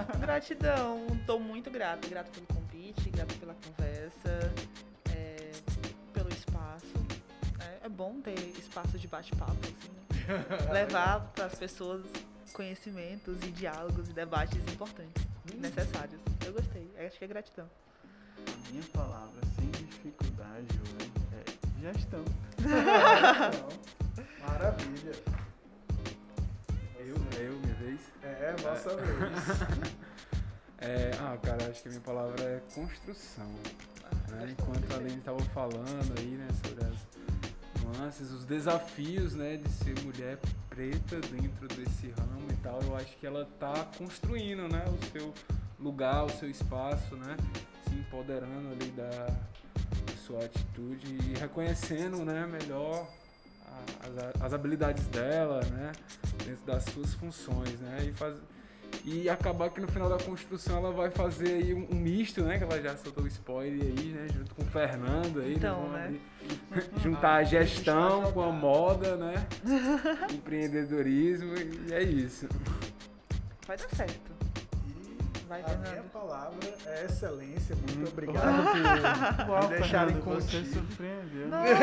gratidão. 0.21 1.05
Estou 1.21 1.41
muito 1.41 1.69
grata. 1.71 2.09
Grata 2.09 2.31
pelo 2.31 2.47
convite, 2.47 3.11
grata 3.11 3.35
pela 3.35 3.55
conversa, 3.55 4.53
é, 5.13 5.51
pelo 6.13 6.29
espaço. 6.29 6.95
É, 7.59 7.87
é, 7.87 7.89
bom 7.89 8.21
ter 8.21 8.39
espaço 8.57 8.97
de 8.99 9.09
bate-papo, 9.09 9.59
assim, 9.65 9.91
né? 9.91 10.05
Levar 10.73 11.33
para 11.35 11.47
as 11.47 11.57
pessoas 11.57 12.07
conhecimentos 12.53 13.37
e 13.43 13.51
diálogos 13.51 14.09
e 14.11 14.13
debates 14.13 14.63
importantes, 14.73 15.27
hum. 15.53 15.61
necessários. 15.61 16.21
Eu 16.45 16.53
gostei. 16.53 16.91
Acho 17.07 17.19
que 17.19 17.25
é 17.25 17.29
gratidão. 17.29 17.69
A 18.39 18.71
minha 18.71 18.85
palavra 18.93 19.41
sem 19.57 19.71
dificuldade 19.71 20.67
hoje 20.81 21.13
é 21.33 21.93
gestão. 21.93 22.25
Maravilha. 24.41 25.13
Eu, 26.99 27.15
é 27.15 27.49
eu, 27.49 27.59
minha 27.59 27.75
vez? 27.75 28.01
É, 28.23 28.57
nossa 28.63 28.91
é. 28.91 28.97
vez. 28.97 29.95
É, 30.79 31.13
ah, 31.19 31.39
cara, 31.43 31.71
acho 31.71 31.81
que 31.81 31.89
a 31.89 31.93
minha 31.93 32.03
palavra 32.03 32.43
é 32.43 32.61
construção. 32.75 33.49
Ah, 34.05 34.31
né? 34.33 34.51
Enquanto 34.51 34.93
a 34.93 34.97
Aline 34.97 35.17
estava 35.17 35.41
falando 35.55 36.19
aí, 36.19 36.33
né, 36.33 36.47
sobre 36.63 36.85
as 36.85 37.14
nuances, 37.85 38.31
os 38.31 38.45
desafios, 38.45 39.35
né, 39.35 39.57
de 39.57 39.69
ser 39.69 39.99
mulher 40.03 40.39
preta 40.69 41.21
dentro 41.21 41.69
desse 41.69 42.09
ramo 42.11 42.47
e 42.51 42.57
tal, 42.57 42.83
eu 42.83 42.97
acho 42.97 43.17
que 43.17 43.27
ela 43.27 43.43
está 43.43 43.85
construindo, 43.97 44.69
né, 44.69 44.85
o 44.87 45.13
seu 45.13 45.33
lugar, 45.79 46.25
o 46.25 46.31
seu 46.31 46.49
espaço, 46.49 47.17
né, 47.17 47.37
se 47.89 47.95
empoderando 47.95 48.69
ali 48.71 48.91
da, 48.93 49.09
da 49.09 50.17
sua 50.27 50.45
atitude 50.45 51.07
e 51.07 51.39
reconhecendo, 51.39 52.25
né, 52.25 52.47
melhor 52.47 53.07
as, 54.01 54.43
as 54.43 54.53
habilidades 54.53 55.07
dela, 55.09 55.61
né? 55.65 55.93
Dentro 56.45 56.65
das 56.65 56.85
suas 56.85 57.15
funções, 57.15 57.81
né? 57.81 58.07
E, 58.09 58.13
faz, 58.13 58.37
e 59.05 59.29
acabar 59.29 59.71
que 59.71 59.81
no 59.81 59.89
final 59.89 60.09
da 60.09 60.19
construção 60.19 60.79
ela 60.79 60.93
vai 60.93 61.11
fazer 61.11 61.55
aí 61.55 61.75
um, 61.75 61.87
um 61.91 61.95
misto, 61.95 62.43
né? 62.43 62.59
Que 62.59 62.65
ela 62.65 62.81
já 62.81 62.97
soltou 62.97 63.25
o 63.25 63.27
spoiler 63.27 63.83
aí, 63.83 64.09
né? 64.09 64.27
Junto 64.33 64.55
com 64.55 64.63
o 64.63 64.67
Fernando 64.67 65.41
aí. 65.41 65.55
Então, 65.55 65.89
né? 65.91 66.15
juntar 67.03 67.37
a 67.37 67.43
gestão 67.43 68.33
com 68.33 68.43
a 68.43 68.53
moda, 68.53 69.17
né? 69.17 69.47
Empreendedorismo 70.33 71.55
e 71.57 71.93
é 71.93 72.03
isso. 72.03 72.49
Vai 73.67 73.77
dar 73.77 73.89
certo. 73.91 74.35
Vai, 75.49 75.63
a 75.63 75.77
minha 75.77 76.03
palavra 76.05 76.59
é 76.87 77.05
excelência. 77.05 77.77
Muito 77.77 77.99
hum. 77.99 78.13
obrigado 78.13 79.45
por 79.45 79.51
Uau, 79.51 79.69
me 79.69 79.77
deixarem 79.77 80.21
contigo. 80.21 80.65
Você 80.65 80.73
surpreendeu. 80.73 81.49
Nossa, 81.49 81.75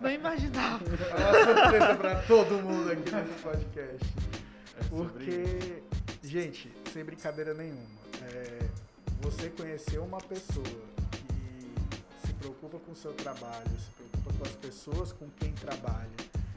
não 0.00 0.10
imaginava. 0.10 0.84
É 0.84 0.88
uma 1.54 1.62
surpresa 1.62 1.94
para 1.94 2.14
todo 2.22 2.62
mundo 2.62 2.92
aqui 2.92 3.14
nesse 3.14 3.42
podcast. 3.42 4.14
Porque, 4.88 5.82
gente, 6.22 6.72
sem 6.92 7.04
brincadeira 7.04 7.54
nenhuma, 7.54 7.86
é, 8.22 8.68
você 9.20 9.50
conheceu 9.50 10.04
uma 10.04 10.18
pessoa 10.18 10.64
que 10.64 12.26
se 12.26 12.32
preocupa 12.34 12.78
com 12.78 12.92
o 12.92 12.96
seu 12.96 13.12
trabalho, 13.12 13.70
se 13.78 13.90
preocupa 13.90 14.34
com 14.38 14.44
as 14.44 14.56
pessoas 14.56 15.12
com 15.12 15.28
quem 15.38 15.52
trabalha, 15.52 16.10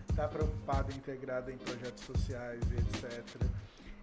está 0.09 0.27
preocupada, 0.27 0.93
integrada 0.93 1.51
em 1.51 1.57
projetos 1.57 2.03
sociais 2.05 2.61
e 2.71 2.75
etc 2.75 3.51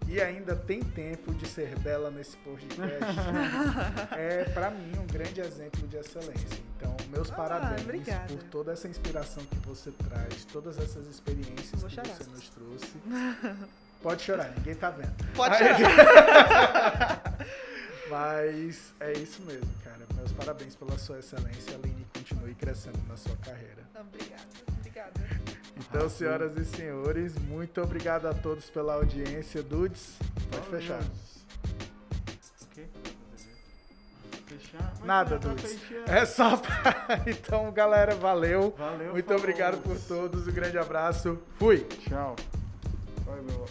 e 0.09 0.19
ainda 0.19 0.55
tem 0.55 0.81
tempo 0.81 1.33
de 1.35 1.47
ser 1.47 1.77
bela 1.79 2.09
nesse 2.09 2.35
podcast, 2.37 3.05
é 4.17 4.43
para 4.45 4.71
mim 4.71 4.97
um 4.97 5.05
grande 5.05 5.39
exemplo 5.39 5.87
de 5.87 5.97
excelência. 5.97 6.59
Então, 6.75 6.95
meus 7.11 7.31
ah, 7.31 7.35
parabéns 7.35 7.81
obrigada. 7.83 8.25
por 8.27 8.41
toda 8.45 8.71
essa 8.71 8.87
inspiração 8.87 9.43
que 9.45 9.67
você 9.67 9.91
traz, 9.91 10.45
todas 10.45 10.79
essas 10.79 11.07
experiências 11.07 11.79
Vou 11.79 11.89
que 11.89 11.95
chorar. 11.95 12.07
você 12.07 12.29
nos 12.31 12.49
trouxe. 12.49 12.91
Pode 14.01 14.23
chorar, 14.23 14.51
ninguém 14.55 14.75
tá 14.75 14.89
vendo. 14.89 15.13
Pode 15.33 15.57
chorar. 15.57 17.23
Mas 18.09 18.93
é 18.99 19.13
isso 19.13 19.41
mesmo, 19.43 19.69
cara. 19.83 19.99
Meus 20.15 20.31
parabéns 20.31 20.75
pela 20.75 20.97
sua 20.97 21.19
excelência, 21.19 21.75
Aline. 21.75 22.07
Continue 22.13 22.55
crescendo 22.55 22.99
na 23.07 23.15
sua 23.15 23.35
carreira. 23.37 23.83
Obrigada, 23.99 24.43
obrigada. 24.67 25.11
Então, 25.77 26.05
ah, 26.05 26.09
senhoras 26.09 26.53
sim. 26.53 26.61
e 26.61 26.65
senhores, 26.65 27.37
muito 27.37 27.81
obrigado 27.81 28.27
a 28.27 28.33
todos 28.33 28.69
pela 28.69 28.95
audiência. 28.95 29.61
Dudes, 29.61 30.17
pode 30.51 30.67
oh, 30.67 30.71
fechar. 30.71 31.01
O 31.01 32.67
quê? 32.73 32.85
Fechar? 34.47 34.93
Nada, 35.03 35.37
tá 35.37 35.49
Dudes. 35.49 35.77
É 36.07 36.25
só 36.25 36.57
pra... 36.57 37.23
Então, 37.27 37.71
galera, 37.71 38.15
valeu. 38.15 38.73
Valeu. 38.77 39.11
Muito 39.11 39.25
falou. 39.25 39.39
obrigado 39.39 39.81
por 39.81 39.99
todos. 39.99 40.47
Um 40.47 40.51
grande 40.51 40.77
abraço. 40.77 41.39
Fui. 41.57 41.79
Tchau. 42.07 42.35
Vai, 43.25 43.41
meu. 43.41 43.65